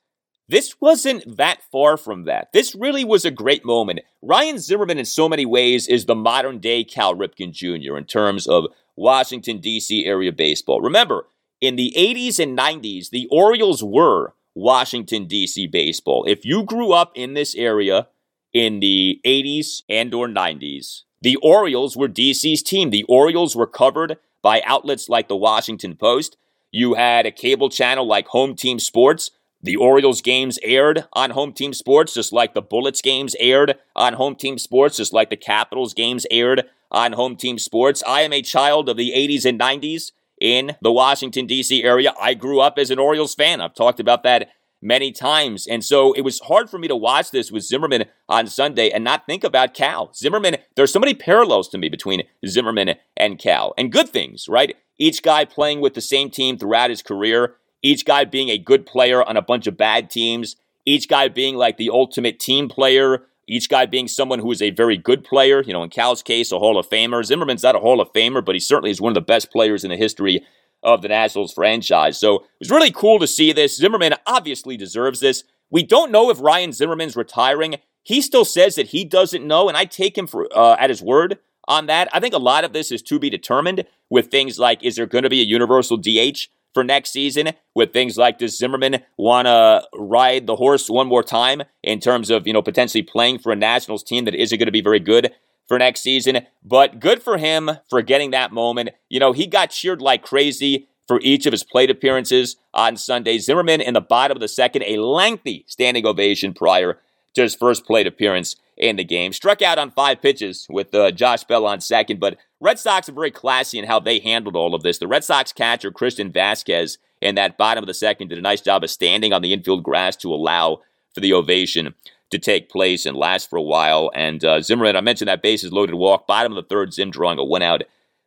this 0.47 0.80
wasn't 0.80 1.38
that 1.38 1.61
far 1.72 1.97
from 1.97 2.26
that. 2.26 2.51
This 2.53 2.76
really 2.76 3.03
was 3.03 3.26
a 3.26 3.31
great 3.31 3.65
moment. 3.65 4.01
Ryan 4.22 4.59
Zimmerman, 4.59 4.97
in 4.99 5.05
so 5.05 5.27
many 5.27 5.45
ways, 5.45 5.88
is 5.88 6.05
the 6.05 6.15
modern 6.15 6.59
day 6.59 6.84
Cal 6.84 7.15
Ripken 7.15 7.51
Jr. 7.51 7.97
in 7.97 8.05
terms 8.05 8.47
of 8.47 8.65
Washington, 8.95 9.59
D.C. 9.59 10.05
area 10.05 10.31
baseball. 10.31 10.81
Remember, 10.81 11.27
in 11.61 11.76
the 11.76 11.93
80s 11.97 12.39
and 12.39 12.57
90s, 12.57 13.09
the 13.09 13.27
Orioles 13.31 13.84
were 13.84 14.34
Washington, 14.53 15.26
D.C. 15.26 15.67
baseball. 15.67 16.26
If 16.27 16.45
you 16.45 16.63
grew 16.63 16.91
up 16.91 17.11
in 17.15 17.34
this 17.34 17.55
area 17.55 18.07
in 18.53 18.80
the 18.80 19.19
80s 19.26 19.81
and 19.89 20.13
or 20.13 20.27
90s, 20.27 21.01
the 21.22 21.38
Orioles 21.38 21.97
were 21.97 22.07
DC's 22.07 22.61
team. 22.61 22.91
The 22.91 23.03
Orioles 23.09 23.55
were 23.55 23.67
covered 23.67 24.17
by 24.43 24.61
outlets 24.63 25.09
like 25.09 25.27
the 25.27 25.35
Washington 25.35 25.95
Post. 25.95 26.38
You 26.72 26.93
had 26.93 27.26
a 27.26 27.31
cable 27.31 27.69
channel 27.69 28.05
like 28.07 28.27
Home 28.27 28.55
Team 28.55 28.80
Sports. 28.80 29.31
The 29.65 29.77
Orioles 29.77 30.21
games 30.21 30.59
aired 30.61 31.07
on 31.13 31.31
Home 31.31 31.51
Team 31.51 31.73
Sports, 31.73 32.13
just 32.13 32.31
like 32.31 32.53
the 32.53 32.61
Bullets 32.61 33.01
games 33.01 33.35
aired 33.39 33.73
on 33.95 34.13
Home 34.13 34.35
Team 34.35 34.59
Sports, 34.59 34.97
just 34.97 35.11
like 35.11 35.31
the 35.31 35.35
Capitals 35.35 35.95
games 35.95 36.27
aired 36.29 36.65
on 36.91 37.13
Home 37.13 37.35
Team 37.35 37.57
Sports. 37.57 38.03
I 38.05 38.21
am 38.21 38.31
a 38.31 38.43
child 38.43 38.89
of 38.89 38.95
the 38.95 39.11
80s 39.15 39.43
and 39.43 39.59
90s 39.59 40.11
in 40.39 40.75
the 40.83 40.91
Washington, 40.91 41.47
D.C. 41.47 41.83
area. 41.83 42.13
I 42.21 42.35
grew 42.35 42.59
up 42.59 42.77
as 42.77 42.91
an 42.91 42.99
Orioles 42.99 43.33
fan. 43.33 43.59
I've 43.59 43.73
talked 43.73 43.99
about 43.99 44.21
that 44.21 44.49
many 44.83 45.11
times. 45.11 45.65
And 45.65 45.83
so 45.83 46.13
it 46.13 46.21
was 46.21 46.41
hard 46.41 46.69
for 46.69 46.77
me 46.77 46.87
to 46.87 46.95
watch 46.95 47.31
this 47.31 47.51
with 47.51 47.63
Zimmerman 47.63 48.05
on 48.29 48.45
Sunday 48.45 48.91
and 48.91 49.03
not 49.03 49.25
think 49.25 49.43
about 49.43 49.73
Cal. 49.73 50.13
Zimmerman, 50.13 50.57
there's 50.75 50.93
so 50.93 50.99
many 50.99 51.15
parallels 51.15 51.69
to 51.69 51.79
me 51.79 51.89
between 51.89 52.21
Zimmerman 52.45 52.97
and 53.17 53.39
Cal, 53.39 53.73
and 53.79 53.91
good 53.91 54.09
things, 54.09 54.47
right? 54.47 54.75
Each 54.99 55.23
guy 55.23 55.43
playing 55.43 55.81
with 55.81 55.95
the 55.95 56.01
same 56.01 56.29
team 56.29 56.59
throughout 56.59 56.91
his 56.91 57.01
career, 57.01 57.55
each 57.85 58.05
guy 58.05 58.25
being 58.25 58.49
a 58.49 58.57
good 58.57 58.85
player 58.85 59.23
on 59.23 59.37
a 59.37 59.41
bunch 59.41 59.67
of 59.67 59.77
bad 59.77 60.09
teams, 60.09 60.55
each 60.85 61.07
guy 61.07 61.27
being 61.27 61.55
like 61.55 61.77
the 61.77 61.89
ultimate 61.89 62.39
team 62.39 62.67
player 62.67 63.25
each 63.47 63.69
guy 63.69 63.85
being 63.85 64.07
someone 64.07 64.39
who 64.39 64.51
is 64.51 64.61
a 64.61 64.71
very 64.71 64.97
good 64.97 65.23
player. 65.23 65.61
You 65.61 65.73
know, 65.73 65.83
in 65.83 65.89
Cal's 65.89 66.23
case, 66.23 66.51
a 66.51 66.59
Hall 66.59 66.77
of 66.77 66.89
Famer. 66.89 67.23
Zimmerman's 67.23 67.63
not 67.63 67.75
a 67.75 67.79
Hall 67.79 68.01
of 68.01 68.11
Famer, 68.13 68.43
but 68.43 68.55
he 68.55 68.59
certainly 68.59 68.91
is 68.91 69.01
one 69.01 69.11
of 69.11 69.15
the 69.15 69.21
best 69.21 69.51
players 69.51 69.83
in 69.83 69.89
the 69.89 69.97
history 69.97 70.43
of 70.83 71.01
the 71.01 71.07
Nationals 71.07 71.53
franchise. 71.53 72.19
So 72.19 72.35
it 72.35 72.43
was 72.59 72.71
really 72.71 72.91
cool 72.91 73.19
to 73.19 73.27
see 73.27 73.51
this. 73.51 73.77
Zimmerman 73.77 74.15
obviously 74.25 74.77
deserves 74.77 75.19
this. 75.19 75.43
We 75.69 75.83
don't 75.83 76.11
know 76.11 76.29
if 76.29 76.41
Ryan 76.41 76.71
Zimmerman's 76.71 77.15
retiring. 77.15 77.75
He 78.03 78.21
still 78.21 78.45
says 78.45 78.75
that 78.75 78.87
he 78.87 79.03
doesn't 79.03 79.45
know, 79.45 79.67
and 79.67 79.75
I 79.75 79.85
take 79.85 80.17
him 80.17 80.27
for 80.27 80.47
uh, 80.55 80.75
at 80.79 80.91
his 80.91 81.01
word 81.01 81.39
on 81.67 81.87
that. 81.87 82.07
I 82.13 82.19
think 82.19 82.35
a 82.35 82.39
lot 82.39 82.63
of 82.63 82.73
this 82.73 82.91
is 82.91 83.01
to 83.03 83.17
be 83.17 83.31
determined 83.31 83.85
with 84.09 84.27
things 84.27 84.59
like 84.59 84.83
is 84.83 84.95
there 84.95 85.07
going 85.07 85.23
to 85.23 85.29
be 85.29 85.41
a 85.41 85.45
universal 85.45 85.97
DH? 85.97 86.49
For 86.76 86.84
next 86.84 87.11
season 87.11 87.53
with 87.73 87.93
things 87.93 88.18
like 88.18 88.38
does 88.38 88.57
Zimmerman 88.57 88.97
want 89.18 89.47
to 89.47 89.88
ride 89.93 90.45
the 90.45 90.57
horse 90.57 90.89
one 90.89 91.07
more 91.07 91.23
time 91.23 91.64
in 91.81 91.99
terms 91.99 92.30
of, 92.30 92.45
you 92.45 92.53
know, 92.53 92.61
potentially 92.61 93.02
playing 93.02 93.39
for 93.39 93.52
a 93.52 93.56
Nationals 93.56 94.03
team 94.03 94.26
that 94.26 94.35
isn't 94.35 94.60
going 94.60 94.68
to 94.68 94.72
be 94.73 94.81
very 94.81 94.99
good 94.99 95.31
for 95.68 95.80
next 95.80 96.02
season. 96.02 96.45
But 96.64 96.99
good 96.99 97.23
for 97.23 97.38
him 97.38 97.72
for 97.89 98.02
getting 98.02 98.31
that 98.31 98.52
moment. 98.52 98.89
You 99.10 99.22
know, 99.22 99.31
he 99.31 99.47
got 99.47 99.72
cheered 99.72 100.02
like 100.02 100.22
crazy 100.22 100.89
for 101.07 101.19
each 101.22 101.45
of 101.45 101.53
his 101.53 101.64
plate 101.64 101.89
appearances 101.89 102.57
on 102.73 102.97
Sunday. 102.97 103.38
Zimmerman 103.38 103.80
in 103.80 103.93
the 103.93 104.02
bottom 104.02 104.35
of 104.35 104.41
the 104.41 104.47
second, 104.49 104.84
a 104.84 104.97
lengthy 104.97 105.64
standing 105.68 106.06
ovation 106.06 106.53
prior 106.53 106.99
to 107.35 107.41
his 107.41 107.56
first 107.56 107.85
plate 107.85 108.06
appearance 108.06 108.57
in 108.77 108.97
the 108.97 109.03
game. 109.06 109.31
Struck 109.31 109.61
out 109.61 109.77
on 109.77 109.91
five 109.91 110.22
pitches 110.22 110.68
with 110.69 110.93
uh, 110.93 111.11
Josh 111.11 111.45
Bell 111.45 111.65
on 111.65 111.80
second, 111.80 112.19
but 112.19 112.38
Red 112.65 112.79
Sox 112.79 113.07
are 113.07 113.11
very 113.11 113.29
classy 113.29 113.77
in 113.77 113.85
how 113.85 113.99
they 113.99 114.17
handled 114.17 114.55
all 114.55 114.73
of 114.73 114.81
this. 114.81 114.97
The 114.97 115.07
Red 115.07 115.23
Sox 115.23 115.53
catcher, 115.53 115.91
Christian 115.91 116.31
Vasquez, 116.31 116.97
in 117.21 117.35
that 117.35 117.59
bottom 117.59 117.83
of 117.83 117.87
the 117.87 117.93
second, 117.93 118.29
did 118.29 118.39
a 118.39 118.41
nice 118.41 118.59
job 118.59 118.83
of 118.83 118.89
standing 118.89 119.33
on 119.33 119.43
the 119.43 119.53
infield 119.53 119.83
grass 119.83 120.15
to 120.15 120.33
allow 120.33 120.81
for 121.13 121.19
the 121.19 121.31
ovation 121.31 121.93
to 122.31 122.39
take 122.39 122.71
place 122.71 123.05
and 123.05 123.15
last 123.15 123.51
for 123.51 123.57
a 123.57 123.61
while. 123.61 124.09
And 124.15 124.43
uh, 124.43 124.63
Zimmerman, 124.63 124.95
I 124.95 125.01
mentioned 125.01 125.27
that 125.27 125.43
bases 125.43 125.71
loaded 125.71 125.93
walk, 125.93 126.25
bottom 126.25 126.53
of 126.53 126.55
the 126.55 126.67
third, 126.67 126.91
Zim 126.91 127.11
drawing 127.11 127.37
a 127.37 127.43
one 127.43 127.61
out 127.61 127.83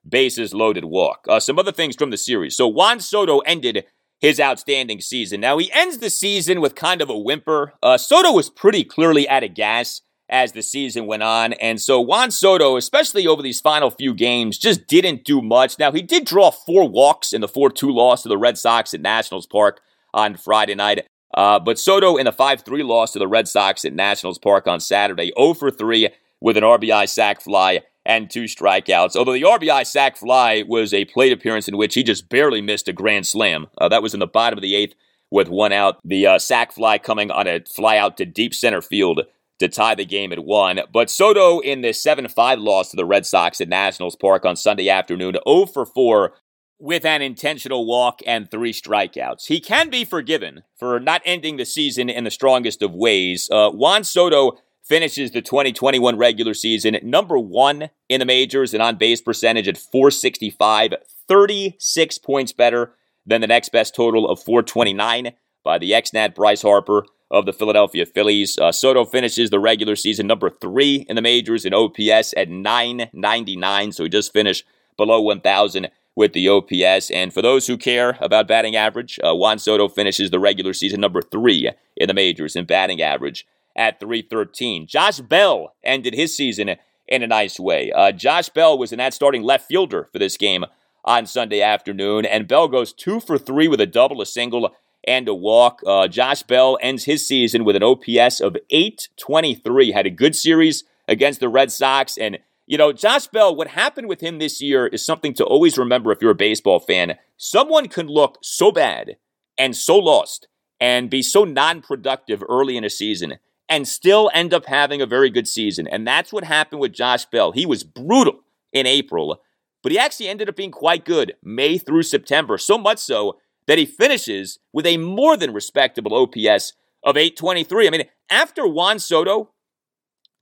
bases 0.09 0.55
loaded 0.55 0.85
walk. 0.85 1.27
Uh, 1.28 1.40
some 1.40 1.59
other 1.59 1.73
things 1.73 1.97
from 1.97 2.10
the 2.10 2.16
series. 2.16 2.56
So 2.56 2.69
Juan 2.69 3.01
Soto 3.01 3.40
ended 3.40 3.86
his 4.20 4.39
outstanding 4.39 5.01
season. 5.01 5.40
Now 5.40 5.59
he 5.59 5.73
ends 5.73 5.98
the 5.98 6.10
season 6.10 6.60
with 6.60 6.77
kind 6.77 7.02
of 7.02 7.10
a 7.10 7.19
whimper. 7.19 7.74
Uh, 7.82 7.98
Soto 7.98 8.31
was 8.31 8.51
pretty 8.51 8.85
clearly 8.85 9.28
out 9.28 9.43
of 9.43 9.55
gas 9.55 10.01
as 10.29 10.53
the 10.53 10.63
season 10.63 11.07
went 11.07 11.23
on. 11.23 11.55
And 11.55 11.81
so 11.81 12.01
Juan 12.01 12.31
Soto, 12.31 12.77
especially 12.77 13.27
over 13.27 13.43
these 13.43 13.61
final 13.61 13.91
few 13.91 14.15
games, 14.15 14.59
just 14.59 14.87
didn't 14.87 15.25
do 15.25 15.41
much. 15.41 15.79
Now, 15.79 15.93
he 15.93 16.03
did 16.03 16.25
draw 16.25 16.51
four 16.51 16.89
walks 16.89 17.33
in 17.33 17.41
the 17.41 17.49
4 17.49 17.71
2 17.71 17.91
loss 17.91 18.23
to 18.23 18.29
the 18.29 18.39
Red 18.39 18.59
Sox 18.59 18.93
at 18.95 19.01
Nationals 19.01 19.47
Park 19.47 19.81
on 20.13 20.37
Friday 20.37 20.75
night. 20.75 21.07
Uh, 21.35 21.59
but 21.59 21.79
Soto 21.79 22.17
in 22.17 22.25
the 22.25 22.33
5 22.33 22.63
3 22.63 22.83
loss 22.83 23.13
to 23.13 23.19
the 23.19 23.29
Red 23.29 23.49
Sox 23.49 23.85
at 23.85 23.93
Nationals 23.93 24.39
Park 24.39 24.67
on 24.67 24.81
Saturday, 24.81 25.33
0 25.39 25.55
for 25.55 25.71
3 25.71 26.09
with 26.41 26.57
an 26.57 26.65
RBI 26.65 27.09
sac 27.09 27.41
fly 27.41 27.83
and 28.07 28.31
two 28.31 28.45
strikeouts. 28.45 29.17
Although 29.17 29.35
the 29.35 29.43
RBI 29.43 29.87
sac 29.87 30.17
fly 30.17 30.65
was 30.67 30.95
a 30.95 31.05
plate 31.07 31.33
appearance 31.33 31.69
in 31.69 31.77
which 31.77 31.95
he 31.95 32.03
just 32.03 32.29
barely 32.29 32.63
missed 32.63 32.89
a 32.89 32.93
grand 32.93 33.27
slam. 33.27 33.67
Uh, 33.79 33.89
that 33.89 34.03
was 34.03 34.15
in 34.15 34.21
the 34.21 34.27
bottom 34.27 34.59
of 34.59 34.63
the 34.63 34.75
eighth 34.75 34.95
with 35.31 35.49
one 35.49 35.73
out. 35.73 35.99
The 36.05 36.27
uh, 36.27 36.39
sac 36.39 36.73
fly 36.73 36.99
coming 36.99 37.31
on 37.31 37.47
a 37.47 37.61
fly 37.61 37.99
out 37.99 38.17
to 38.17 38.25
deep 38.25 38.55
center 38.55 38.81
field 38.81 39.23
to 39.59 39.68
tie 39.68 39.94
the 39.94 40.05
game 40.05 40.32
at 40.32 40.44
one. 40.44 40.80
But 40.93 41.10
Soto 41.10 41.60
in 41.60 41.82
the 41.82 41.93
7 41.93 42.28
5 42.28 42.59
loss 42.59 42.90
to 42.90 42.97
the 42.97 43.05
Red 43.05 43.26
Sox 43.26 43.60
at 43.60 43.68
Nationals 43.68 44.16
Park 44.16 44.44
on 44.44 44.56
Sunday 44.56 44.89
afternoon, 44.89 45.36
0 45.47 45.66
for 45.66 45.85
4 45.85 46.32
with 46.78 47.05
an 47.05 47.22
intentional 47.22 47.86
walk 47.86 48.20
and 48.26 48.51
three 48.51 48.72
strikeouts. 48.72 49.47
He 49.47 49.60
can 49.60 49.90
be 49.90 50.05
forgiven 50.05 50.62
for 50.76 51.01
not 51.01 51.22
ending 51.24 51.56
the 51.56 51.64
season 51.64 52.09
in 52.09 52.24
the 52.24 52.30
strongest 52.30 52.82
of 52.82 52.94
ways. 52.94 53.48
Uh, 53.51 53.70
Juan 53.70 54.05
Soto 54.05 54.52
finishes 54.85 55.32
the 55.32 55.43
2021 55.43 56.16
regular 56.16 56.55
season 56.55 56.97
number 57.02 57.39
one 57.39 57.90
in 58.09 58.20
the 58.20 58.26
majors 58.26 58.72
and 58.72 58.82
on 58.82 58.97
base 58.97 59.20
percentage 59.20 59.68
at 59.68 59.76
465, 59.76 60.94
36 61.26 62.18
points 62.18 62.52
better 62.52 62.94
than 63.26 63.40
the 63.40 63.47
next 63.47 63.70
best 63.70 63.94
total 63.94 64.28
of 64.28 64.43
429 64.43 65.32
by 65.64 65.78
the 65.78 65.94
ex-Nat 65.94 66.35
Bryce 66.35 66.62
Harper 66.62 67.05
of 67.31 67.47
the 67.47 67.53
Philadelphia 67.53 68.07
Phillies. 68.07 68.59
Uh, 68.59 68.73
Soto 68.73 69.05
finishes 69.05 69.51
the 69.51 69.61
regular 69.61 69.97
season 69.97 70.27
number 70.27 70.51
three 70.51 71.07
in 71.09 71.17
the 71.17 71.23
majors 71.23 71.65
in 71.65 71.75
OPS 71.75 72.35
at 72.37 72.49
999, 72.49 73.93
so 73.93 74.05
he 74.05 74.09
just 74.09 74.33
finished 74.33 74.65
below 74.97 75.21
1,000 75.21 75.89
with 76.17 76.33
the 76.33 76.49
OPS. 76.49 77.11
And 77.11 77.33
for 77.33 77.43
those 77.43 77.67
who 77.67 77.77
care 77.77 78.19
about 78.21 78.49
batting 78.49 78.75
average, 78.75 79.21
uh, 79.23 79.35
Juan 79.35 79.59
Soto 79.59 79.89
finishes 79.89 80.31
the 80.31 80.41
regular 80.41 80.73
season 80.73 81.01
number 81.01 81.23
three 81.23 81.71
in 81.97 82.09
the 82.09 82.15
majors 82.15 82.57
in 82.57 82.65
batting 82.65 83.01
average 83.01 83.47
at 83.77 84.01
313. 84.01 84.87
Josh 84.87 85.21
Bell 85.21 85.75
ended 85.85 86.15
his 86.15 86.37
season 86.37 86.77
in 87.07 87.23
a 87.23 87.27
nice 87.27 87.61
way. 87.61 87.93
Uh, 87.93 88.11
Josh 88.11 88.49
Bell 88.49 88.77
was 88.77 88.93
in 88.93 88.99
that 88.99 89.15
starting 89.15 89.43
left 89.43 89.69
fielder 89.69 90.09
for 90.13 90.19
this 90.19 90.37
game 90.37 90.65
on 91.05 91.25
Sunday 91.25 91.63
afternoon, 91.63 92.27
and 92.27 92.49
Bell 92.49 92.69
goes 92.69 92.93
two 92.93 93.21
for 93.21 93.39
three 93.39 93.69
with 93.69 93.81
a 93.81 93.87
double, 93.87 94.21
a 94.21 94.27
single, 94.27 94.75
and 95.07 95.29
a 95.29 95.35
walk. 95.35 95.81
Uh, 95.87 96.09
Josh 96.09 96.43
Bell 96.43 96.79
ends 96.81 97.05
his 97.05 97.27
season 97.27 97.65
with 97.65 97.77
an 97.77 97.83
OPS 97.83 98.41
of 98.41 98.57
823. 98.70 99.93
Had 99.93 100.07
a 100.07 100.11
good 100.11 100.35
series 100.35 100.85
against 101.07 101.41
the 101.41 101.49
Red 101.49 101.73
Sox. 101.73 102.16
And, 102.19 102.39
you 102.66 102.79
know, 102.79 102.93
Josh 102.93 103.27
Bell, 103.29 103.55
what 103.55 103.69
happened 103.69 104.09
with 104.09 104.20
him 104.20 104.39
this 104.39 104.61
year 104.61 104.87
is 104.87 105.05
something 105.05 105.35
to 105.35 105.45
always 105.45 105.79
remember 105.79 106.12
if 106.12 106.20
you're 106.20 106.31
a 106.31 106.37
baseball 106.37 106.81
fan. 106.81 107.16
Someone 107.37 107.89
can 107.89 108.07
look 108.07 108.39
so 108.43 108.70
bad 108.70 109.16
and 109.57 109.77
so 109.77 109.99
lost 109.99 110.49
and 110.81 111.11
be 111.11 111.23
so 111.23 111.45
non 111.45 111.81
productive 111.81 112.43
early 112.49 112.77
in 112.77 112.85
a 112.85 112.91
season 112.91 113.39
and 113.69 113.87
still 113.87 114.31
end 114.33 114.55
up 114.55 114.66
having 114.66 115.03
a 115.03 115.07
very 115.07 115.31
good 115.31 115.47
season. 115.47 115.87
And 115.87 116.07
that's 116.07 116.33
what 116.33 116.45
happened 116.45 116.81
with 116.81 116.93
Josh 116.93 117.27
Bell. 117.27 117.53
He 117.53 117.66
was 117.66 117.85
brutal 117.85 118.41
in 118.73 118.87
April, 118.87 119.43
but 119.83 119.93
he 119.93 119.99
actually 119.99 120.29
ended 120.29 120.49
up 120.49 120.57
being 120.57 120.70
quite 120.70 121.05
good 121.05 121.35
May 121.43 121.79
through 121.79 122.05
September. 122.05 122.59
So 122.59 122.79
much 122.79 122.99
so 122.99 123.39
that 123.69 123.78
he 123.78 123.86
finishes 123.86 124.59
with 124.73 124.86
a 124.86 124.97
more 124.97 125.36
than 125.36 125.53
respectable 125.53 126.15
OPS 126.15 126.73
of 127.05 127.16
823. 127.16 127.86
I 127.86 127.90
mean, 127.90 128.05
after 128.28 128.66
Juan 128.66 128.99
Soto, 128.99 129.51